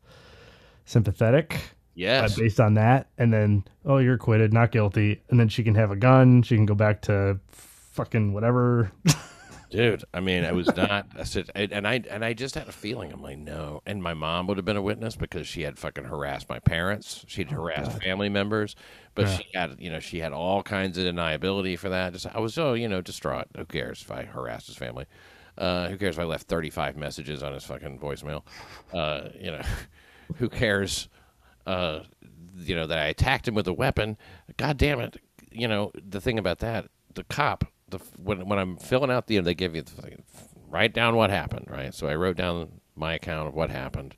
sympathetic 0.87 1.76
yes, 1.97 2.39
based 2.39 2.61
on 2.61 2.75
that, 2.75 3.09
and 3.19 3.33
then 3.33 3.65
oh 3.85 3.99
you're 3.99 4.15
acquitted, 4.15 4.53
not 4.53 4.71
guilty, 4.71 5.21
and 5.31 5.41
then 5.41 5.49
she 5.49 5.65
can 5.65 5.75
have 5.75 5.91
a 5.91 5.97
gun, 5.97 6.43
she 6.43 6.55
can 6.55 6.67
go 6.67 6.75
back 6.77 7.03
to 7.03 7.41
fucking 7.93 8.33
whatever. 8.33 8.93
dude. 9.71 10.05
I 10.15 10.21
mean, 10.21 10.45
I 10.45 10.53
was 10.53 10.69
not. 10.77 11.09
I 11.19 11.25
said, 11.25 11.51
and 11.55 11.87
I 11.89 12.03
and 12.09 12.25
I 12.25 12.33
just 12.35 12.55
had 12.55 12.69
a 12.69 12.73
feeling. 12.73 13.13
I'm 13.13 13.23
like, 13.23 13.39
no. 13.39 13.83
And 13.85 14.03
my 14.03 14.15
mom 14.15 14.47
would 14.47 14.57
have 14.59 14.65
been 14.65 14.77
a 14.77 14.83
witness 14.83 15.17
because 15.17 15.47
she 15.47 15.63
had 15.63 15.79
fucking 15.79 16.05
harassed 16.05 16.49
my 16.49 16.59
parents. 16.61 17.25
She'd 17.27 17.51
harassed 17.51 18.01
family 18.03 18.29
members, 18.29 18.77
but 19.15 19.27
Yeah. 19.27 19.37
she 19.37 19.45
had, 19.55 19.77
you 19.81 19.91
know, 19.91 20.01
she 20.01 20.21
had 20.21 20.33
all 20.33 20.63
kinds 20.63 20.99
of 20.99 21.05
deniability 21.05 21.79
for 21.79 21.89
that. 21.89 22.13
Just 22.13 22.27
I 22.33 22.39
was 22.39 22.55
so, 22.55 22.75
you 22.75 22.89
know, 22.89 23.01
distraught. 23.01 23.49
Who 23.57 23.65
cares 23.65 24.03
if 24.03 24.11
I 24.11 24.25
harassed 24.25 24.69
his 24.69 24.77
family? 24.77 25.07
Uh, 25.59 25.89
who 25.89 25.97
cares 25.97 26.17
if 26.17 26.21
I 26.21 26.25
left 26.25 26.49
35 26.49 26.97
messages 26.97 27.43
on 27.43 27.53
his 27.55 27.65
fucking 27.65 27.99
voicemail? 27.99 28.43
Uh, 28.93 29.31
you 29.41 29.51
know, 29.51 29.63
who 30.37 30.49
cares? 30.49 31.09
Uh, 31.67 32.01
you 32.57 32.75
know 32.75 32.87
that 32.87 32.99
I 32.99 33.07
attacked 33.07 33.49
him 33.49 33.55
with 33.55 33.69
a 33.69 33.73
weapon. 33.73 34.17
God 34.57 34.77
damn 34.77 35.01
it! 35.01 35.21
You 35.51 35.69
know 35.69 35.93
the 35.95 36.21
thing 36.21 36.39
about 36.39 36.61
that, 36.61 36.87
the 37.15 37.25
cop. 37.25 37.65
The 37.89 37.99
when 38.17 38.49
when 38.49 38.59
I'm 38.59 38.77
filling 38.77 39.11
out 39.11 39.27
the, 39.27 39.39
they 39.41 39.55
give 39.55 39.75
you 39.75 39.83
the 39.83 40.19
write 40.69 40.93
down 40.93 41.17
what 41.17 41.31
happened, 41.31 41.67
right? 41.71 41.95
So 41.95 42.07
I 42.07 42.15
wrote 42.15 42.37
down 42.37 42.81
my 42.95 43.15
account 43.15 43.49
of 43.49 43.55
what 43.55 43.71
happened. 43.71 44.17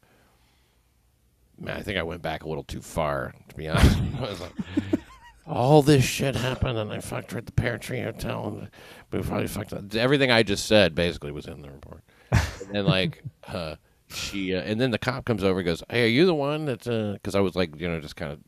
Man, 1.58 1.76
I 1.76 1.82
think 1.82 1.98
I 1.98 2.02
went 2.02 2.22
back 2.22 2.44
a 2.44 2.48
little 2.48 2.64
too 2.64 2.80
far, 2.80 3.34
to 3.48 3.54
be 3.54 3.68
honest. 3.68 3.98
Like, 4.20 4.52
all 5.46 5.82
this 5.82 6.04
shit 6.04 6.36
happened, 6.36 6.76
and 6.76 6.92
I 6.92 7.00
fucked 7.00 7.32
her 7.32 7.38
at 7.38 7.46
the 7.46 7.52
Pear 7.52 7.78
Tree 7.78 8.00
Hotel, 8.02 8.48
and 8.48 8.70
we 9.10 9.26
probably 9.26 9.46
fucked 9.46 9.72
up. 9.72 9.94
Everything 9.94 10.30
I 10.30 10.42
just 10.42 10.66
said 10.66 10.94
basically 10.94 11.32
was 11.32 11.46
in 11.46 11.62
the 11.62 11.70
report. 11.70 12.02
And 12.74 12.86
like, 12.86 13.22
uh, 13.48 13.76
she, 14.10 14.54
uh, 14.54 14.60
and 14.60 14.80
then 14.80 14.90
the 14.90 14.98
cop 14.98 15.24
comes 15.24 15.44
over 15.44 15.60
and 15.60 15.66
goes, 15.66 15.82
Hey, 15.90 16.04
are 16.04 16.08
you 16.08 16.26
the 16.26 16.34
one 16.34 16.64
that, 16.66 16.84
because 17.14 17.34
I 17.34 17.40
was 17.40 17.54
like, 17.54 17.78
you 17.80 17.88
know, 17.88 18.00
just 18.00 18.16
kind 18.16 18.32
of 18.32 18.40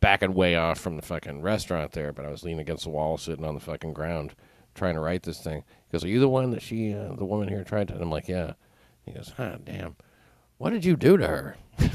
backing 0.00 0.32
way 0.34 0.56
off 0.56 0.78
from 0.80 0.96
the 0.96 1.02
fucking 1.02 1.42
restaurant 1.42 1.92
there, 1.92 2.12
but 2.12 2.24
I 2.24 2.30
was 2.30 2.42
leaning 2.42 2.60
against 2.60 2.84
the 2.84 2.90
wall, 2.90 3.18
sitting 3.18 3.44
on 3.44 3.54
the 3.54 3.60
fucking 3.60 3.92
ground, 3.92 4.34
trying 4.74 4.94
to 4.94 5.00
write 5.00 5.22
this 5.24 5.40
thing. 5.42 5.62
He 5.88 5.92
goes, 5.92 6.04
Are 6.04 6.08
you 6.08 6.20
the 6.20 6.28
one 6.28 6.50
that 6.50 6.62
she, 6.62 6.94
uh, 6.94 7.14
the 7.14 7.24
woman 7.24 7.48
here 7.48 7.64
tried 7.64 7.88
to? 7.88 7.94
And 7.94 8.02
I'm 8.02 8.10
like, 8.10 8.28
Yeah. 8.28 8.52
He 9.04 9.12
goes, 9.12 9.32
Huh, 9.36 9.56
damn. 9.64 9.96
What 10.58 10.70
did 10.70 10.84
you 10.84 10.96
do 10.96 11.16
to 11.16 11.26
her? 11.26 11.56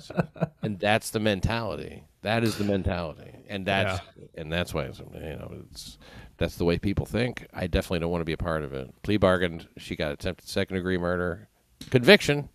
So- 0.00 0.26
and 0.62 0.78
that's 0.80 1.10
the 1.10 1.20
mentality. 1.20 2.02
That 2.22 2.42
is 2.42 2.58
the 2.58 2.64
mentality, 2.64 3.30
and 3.48 3.64
that's 3.64 4.00
and 4.34 4.52
that's 4.52 4.74
why 4.74 4.84
it's, 4.84 4.98
you 4.98 5.04
know 5.20 5.54
it's 5.70 5.98
that's 6.36 6.56
the 6.56 6.64
way 6.64 6.78
people 6.78 7.06
think. 7.06 7.46
I 7.54 7.66
definitely 7.66 8.00
don't 8.00 8.10
want 8.10 8.20
to 8.22 8.26
be 8.26 8.32
a 8.32 8.36
part 8.38 8.62
of 8.62 8.72
it. 8.72 8.92
Plea 9.02 9.16
bargained. 9.16 9.68
She 9.78 9.96
got 9.96 10.12
attempted 10.12 10.48
second 10.48 10.76
degree 10.76 10.98
murder, 10.98 11.48
conviction, 11.90 12.48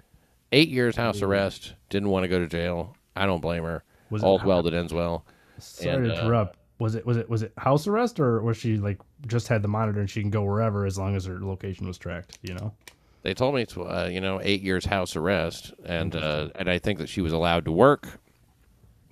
eight 0.52 0.70
years 0.70 0.96
house 0.96 1.22
arrest. 1.22 1.74
Didn't 1.90 2.10
want 2.10 2.24
to 2.24 2.28
go 2.28 2.40
to 2.40 2.48
jail. 2.48 2.96
I 3.16 3.26
don't 3.26 3.42
blame 3.42 3.64
her. 3.64 3.84
Was 4.10 4.24
it- 4.24 4.26
All's 4.26 4.44
well 4.44 4.64
that 4.64 4.74
ends 4.74 4.94
well. 4.94 5.26
Sorry 5.60 5.96
And, 5.96 6.06
to 6.06 6.16
uh, 6.18 6.22
interrupt. 6.22 6.58
Was 6.80 6.96
it 6.96 7.06
was 7.06 7.18
it 7.18 7.30
was 7.30 7.42
it 7.42 7.52
house 7.58 7.88
arrest 7.88 8.20
or 8.22 8.42
was 8.42 8.56
she 8.56 8.78
like 8.78 9.00
just 9.28 9.50
had 9.50 9.62
the 9.62 9.68
monitor 9.68 10.00
and 10.00 10.10
she 10.10 10.22
can 10.22 10.30
go 10.30 10.44
wherever 10.44 10.86
as 10.86 10.98
long 10.98 11.14
as 11.16 11.26
her 11.26 11.38
location 11.42 11.86
was 11.86 11.98
tracked? 11.98 12.40
You 12.42 12.54
know. 12.54 12.74
They 13.22 13.34
told 13.34 13.54
me 13.54 13.64
it's 13.64 13.76
uh, 13.76 14.10
you 14.10 14.22
know 14.22 14.40
eight 14.42 14.62
years 14.62 14.86
house 14.86 15.18
arrest, 15.18 15.74
and 15.86 16.16
uh, 16.16 16.50
and 16.56 16.70
I 16.70 16.80
think 16.80 17.00
that 17.00 17.10
she 17.10 17.20
was 17.20 17.34
allowed 17.34 17.66
to 17.66 17.72
work, 17.74 18.22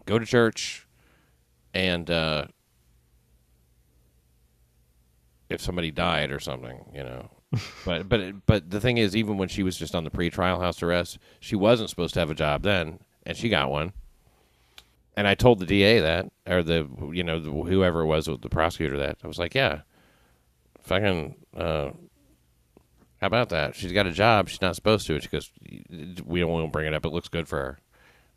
go 0.05 0.17
to 0.17 0.25
church, 0.25 0.87
and 1.73 2.09
uh, 2.09 2.45
if 5.49 5.61
somebody 5.61 5.91
died 5.91 6.31
or 6.31 6.39
something, 6.39 6.85
you 6.93 7.03
know. 7.03 7.29
but 7.85 8.09
but 8.09 8.45
but 8.45 8.69
the 8.69 8.81
thing 8.81 8.97
is, 8.97 9.15
even 9.15 9.37
when 9.37 9.47
she 9.47 9.63
was 9.63 9.77
just 9.77 9.95
on 9.95 10.03
the 10.03 10.09
pre-trial 10.09 10.59
house 10.59 10.83
arrest, 10.83 11.17
she 11.39 11.55
wasn't 11.55 11.89
supposed 11.89 12.13
to 12.13 12.19
have 12.19 12.29
a 12.29 12.35
job 12.35 12.63
then, 12.63 12.99
and 13.25 13.37
she 13.37 13.49
got 13.49 13.71
one. 13.71 13.93
And 15.15 15.27
I 15.27 15.33
told 15.33 15.59
the 15.59 15.65
DA 15.65 15.99
that, 15.99 16.29
or 16.45 16.61
the 16.61 16.87
you 17.11 17.23
know 17.23 17.39
the, 17.39 17.51
whoever 17.51 18.01
it 18.01 18.05
was, 18.07 18.27
with 18.27 18.41
the 18.41 18.49
prosecutor 18.49 18.97
that 18.97 19.17
I 19.23 19.27
was 19.27 19.39
like, 19.39 19.55
yeah, 19.55 19.81
fucking. 20.81 21.35
Uh, 21.55 21.91
how 23.19 23.27
about 23.27 23.49
that? 23.49 23.75
She's 23.75 23.91
got 23.91 24.05
a 24.05 24.11
job. 24.11 24.47
She's 24.47 24.61
not 24.61 24.75
supposed 24.75 25.07
to. 25.07 25.13
And 25.13 25.23
she 25.23 25.29
goes, 25.29 25.51
we 26.23 26.39
don't 26.39 26.51
want 26.51 26.67
to 26.67 26.71
bring 26.71 26.85
it 26.85 26.93
up. 26.93 27.05
It 27.05 27.11
looks 27.11 27.29
good 27.29 27.47
for 27.47 27.57
her. 27.57 27.79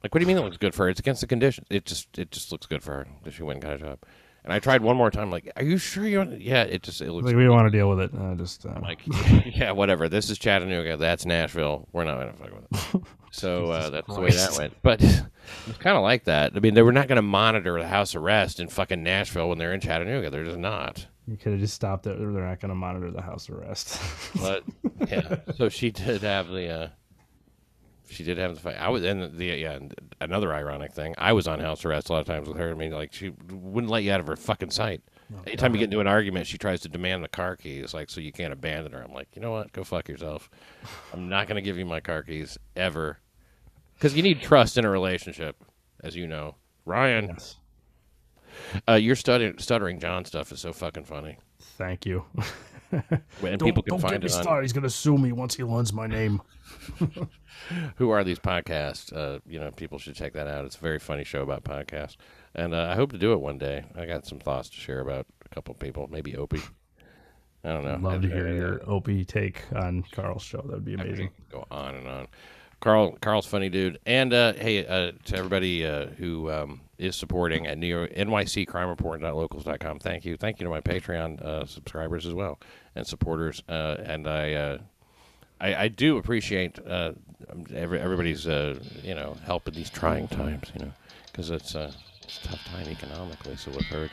Like, 0.03 0.15
what 0.15 0.20
do 0.20 0.23
you 0.23 0.27
mean 0.27 0.39
it 0.39 0.45
looks 0.45 0.57
good 0.57 0.74
for 0.74 0.85
her? 0.85 0.89
It's 0.89 1.01
against 1.01 1.20
the 1.20 1.27
conditions. 1.27 1.66
It 1.69 1.85
just, 1.85 2.19
it 2.19 2.31
just 2.31 2.51
looks 2.51 2.66
good 2.66 2.82
for 2.82 2.93
her 2.93 3.07
that 3.24 3.35
she 3.35 3.43
went 3.43 3.57
and 3.57 3.62
got 3.62 3.74
a 3.74 3.78
job. 3.78 3.99
And 4.44 4.52
I 4.52 4.58
tried 4.58 4.82
one 4.82 4.96
more 4.96 5.10
time. 5.10 5.30
Like, 5.30 5.50
are 5.56 5.62
you 5.62 5.76
sure 5.76 6.06
you 6.06 6.18
want? 6.18 6.40
Yeah, 6.40 6.62
it 6.62 6.82
just 6.82 7.00
it 7.00 7.12
looks 7.12 7.26
Like 7.26 7.36
we 7.36 7.44
don't 7.44 7.52
want 7.54 7.70
to 7.70 7.76
deal 7.76 7.88
with 7.90 8.00
it. 8.00 8.10
Uh, 8.18 8.34
just 8.34 8.64
uh, 8.64 8.78
like 8.80 9.00
yeah, 9.44 9.70
whatever. 9.72 10.08
This 10.08 10.30
is 10.30 10.38
Chattanooga. 10.38 10.96
That's 10.96 11.26
Nashville. 11.26 11.88
We're 11.92 12.04
not 12.04 12.18
gonna 12.18 12.32
fuck 12.32 12.50
with 12.54 12.94
it. 12.94 13.02
So 13.32 13.66
uh, 13.66 13.76
Jesus 13.76 13.90
that's 13.90 14.14
the 14.16 14.20
way 14.20 14.30
that 14.30 14.58
went. 14.58 14.74
But 14.82 15.00
it's 15.04 15.78
kind 15.78 15.96
of 15.96 16.02
like 16.02 16.24
that. 16.24 16.50
I 16.56 16.58
mean, 16.58 16.74
they 16.74 16.82
were 16.82 16.90
not 16.90 17.06
gonna 17.06 17.22
monitor 17.22 17.78
the 17.78 17.86
house 17.86 18.16
arrest 18.16 18.58
in 18.58 18.66
fucking 18.66 19.04
Nashville 19.04 19.48
when 19.48 19.56
they're 19.58 19.72
in 19.72 19.80
Chattanooga. 19.80 20.30
They're 20.30 20.44
just 20.44 20.58
not. 20.58 21.06
you 21.28 21.36
could 21.36 21.52
have 21.52 21.60
just 21.60 21.74
stopped 21.74 22.08
it. 22.08 22.18
They're 22.18 22.26
not 22.28 22.58
going 22.58 22.70
to 22.70 22.74
monitor 22.74 23.12
the 23.12 23.22
house 23.22 23.48
arrest. 23.48 24.00
But 24.40 24.64
yeah, 25.08 25.36
so 25.56 25.68
she 25.68 25.92
did 25.92 26.22
have 26.22 26.48
the. 26.48 26.90
She 28.11 28.24
did 28.24 28.39
have 28.39 28.55
the 28.55 28.61
fight. 28.61 28.77
I 28.77 28.89
was 28.89 29.05
and 29.05 29.39
the 29.39 29.47
yeah. 29.47 29.78
Another 30.20 30.53
ironic 30.53 30.93
thing. 30.93 31.15
I 31.16 31.32
was 31.32 31.47
on 31.47 31.61
house 31.61 31.85
arrest 31.85 32.09
a 32.09 32.12
lot 32.12 32.20
of 32.20 32.27
times 32.27 32.49
with 32.49 32.59
her. 32.59 32.70
I 32.70 32.74
mean, 32.74 32.91
like 32.91 33.12
she 33.12 33.32
wouldn't 33.51 33.91
let 33.91 34.03
you 34.03 34.12
out 34.12 34.20
of 34.20 34.27
her 34.27 34.37
fucking 34.37 34.70
sight. 34.70 35.03
Anytime 35.47 35.73
you 35.73 35.78
get 35.78 35.85
into 35.85 36.01
an 36.01 36.09
argument, 36.09 36.49
she 36.49 36.59
tries 36.59 36.81
to 36.81 36.89
demand 36.89 37.23
the 37.23 37.28
car 37.28 37.55
keys, 37.55 37.95
like 37.95 38.11
so 38.11 38.20
you 38.20 38.32
can't 38.32 38.53
abandon 38.53 38.93
her. 38.93 39.01
I'm 39.01 39.12
like, 39.12 39.28
you 39.35 39.41
know 39.41 39.53
what? 39.53 39.73
Go 39.73 39.85
fuck 39.85 40.09
yourself. 40.09 40.51
I'm 41.12 41.28
not 41.28 41.47
gonna 41.47 41.61
give 41.61 41.78
you 41.78 41.87
my 41.87 42.01
car 42.01 42.24
keys 42.24 42.59
ever, 42.74 43.20
because 43.95 44.16
you 44.16 44.24
need 44.24 44.43
trust 44.43 44.77
in 44.77 44.85
a 44.85 44.91
relationship, 44.91 45.62
as 46.03 46.16
you 46.16 46.27
know. 46.27 46.57
Ryan, 46.85 47.28
yes. 47.28 47.57
uh, 48.89 48.95
your 48.95 49.15
stuttering, 49.15 49.59
stuttering 49.59 50.01
John 50.01 50.24
stuff 50.24 50.51
is 50.51 50.59
so 50.59 50.73
fucking 50.73 51.05
funny. 51.05 51.39
Thank 51.61 52.07
you. 52.07 52.24
And 52.93 53.23
don't 53.41 53.61
people 53.61 53.82
can 53.85 53.91
don't 53.93 54.01
find 54.01 54.20
get 54.20 54.28
me 54.28 54.37
on. 54.37 54.43
started. 54.43 54.62
He's 54.62 54.73
going 54.73 54.82
to 54.82 54.91
sue 54.91 55.16
me 55.16 55.31
once 55.31 55.55
he 55.55 55.62
learns 55.62 55.93
my 55.93 56.09
name. 56.09 56.43
who 57.96 58.10
are 58.10 58.24
these 58.24 58.38
podcasts? 58.38 59.14
Uh, 59.14 59.40
you 59.46 59.58
know, 59.58 59.70
people 59.70 59.98
should 59.98 60.14
check 60.14 60.32
that 60.34 60.46
out. 60.46 60.64
It's 60.64 60.76
a 60.76 60.80
very 60.80 60.98
funny 60.98 61.24
show 61.24 61.42
about 61.42 61.64
podcasts, 61.64 62.16
and 62.54 62.74
uh, 62.74 62.88
I 62.90 62.94
hope 62.94 63.12
to 63.12 63.18
do 63.18 63.32
it 63.32 63.40
one 63.40 63.58
day. 63.58 63.84
I 63.96 64.06
got 64.06 64.26
some 64.26 64.38
thoughts 64.38 64.68
to 64.70 64.76
share 64.76 65.00
about 65.00 65.26
a 65.44 65.54
couple 65.54 65.72
of 65.72 65.78
people, 65.78 66.08
maybe 66.10 66.36
Opie. 66.36 66.62
I 67.64 67.72
don't 67.72 67.84
know. 67.84 68.08
i 68.08 68.12
Love 68.12 68.22
to 68.22 68.28
hear 68.28 68.48
your 68.48 68.80
Opie 68.88 69.24
take 69.24 69.62
on 69.74 70.02
Carl's 70.12 70.42
show. 70.42 70.62
That 70.62 70.72
would 70.72 70.84
be 70.84 70.94
amazing. 70.94 71.30
Go 71.50 71.66
on 71.70 71.94
and 71.94 72.08
on. 72.08 72.26
Carl, 72.80 73.18
Carl's 73.20 73.44
funny 73.44 73.68
dude, 73.68 73.98
and 74.06 74.32
uh, 74.32 74.54
hey, 74.54 74.86
uh, 74.86 75.12
to 75.24 75.36
everybody 75.36 75.84
uh, 75.84 76.06
who 76.06 76.50
um, 76.50 76.80
is 76.96 77.14
supporting 77.14 77.66
at 77.66 77.76
New 77.76 77.86
York 77.86 78.10
NYC 78.14 78.66
Crime 78.66 78.88
Report.locals.com. 78.88 79.98
Thank 79.98 80.24
you, 80.24 80.38
thank 80.38 80.58
you 80.58 80.64
to 80.64 80.70
my 80.70 80.80
Patreon 80.80 81.42
uh, 81.42 81.66
subscribers 81.66 82.24
as 82.26 82.32
well 82.32 82.58
and 82.94 83.06
supporters. 83.06 83.62
Uh, 83.68 83.96
and 84.02 84.26
I, 84.26 84.54
uh, 84.54 84.78
I, 85.61 85.74
I 85.74 85.89
do 85.89 86.16
appreciate 86.16 86.78
uh, 86.87 87.12
every, 87.74 88.01
everybody's 88.01 88.47
uh, 88.47 88.78
you 89.03 89.15
know 89.15 89.37
help 89.45 89.69
in 89.69 89.74
these 89.74 89.91
trying 89.91 90.28
times. 90.28 90.70
You 90.74 90.87
know, 90.87 90.93
because 91.27 91.51
it's, 91.51 91.74
uh, 91.74 91.93
it's 92.23 92.45
a 92.45 92.49
tough 92.49 92.65
time 92.65 92.89
economically. 92.89 93.57
So 93.57 93.70
we've 93.70 93.87
heard, 93.87 94.11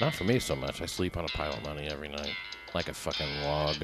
not 0.00 0.14
for 0.14 0.24
me 0.24 0.38
so 0.38 0.54
much. 0.54 0.82
I 0.82 0.86
sleep 0.86 1.16
on 1.16 1.24
a 1.24 1.28
pile 1.28 1.54
of 1.54 1.62
money 1.62 1.88
every 1.88 2.08
night, 2.08 2.34
like 2.74 2.88
a 2.88 2.94
fucking 2.94 3.42
log. 3.44 3.76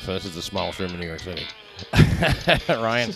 So 0.00 0.14
this 0.14 0.24
is 0.24 0.34
the 0.34 0.42
smallest 0.42 0.80
room 0.80 0.90
in 0.92 1.00
New 1.00 1.06
York 1.06 1.20
City. 1.20 1.46
Ryan, 2.68 3.12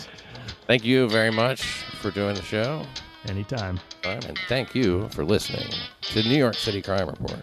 thank 0.67 0.85
you 0.85 1.09
very 1.09 1.31
much 1.31 1.63
for 2.01 2.11
doing 2.11 2.35
the 2.35 2.41
show. 2.41 2.83
Anytime. 3.27 3.77
And 4.05 4.39
thank 4.47 4.73
you 4.73 5.09
for 5.09 5.25
listening 5.25 5.67
to 6.01 6.23
New 6.23 6.37
York 6.37 6.53
City 6.53 6.81
Crime 6.81 7.07
Report. 7.07 7.41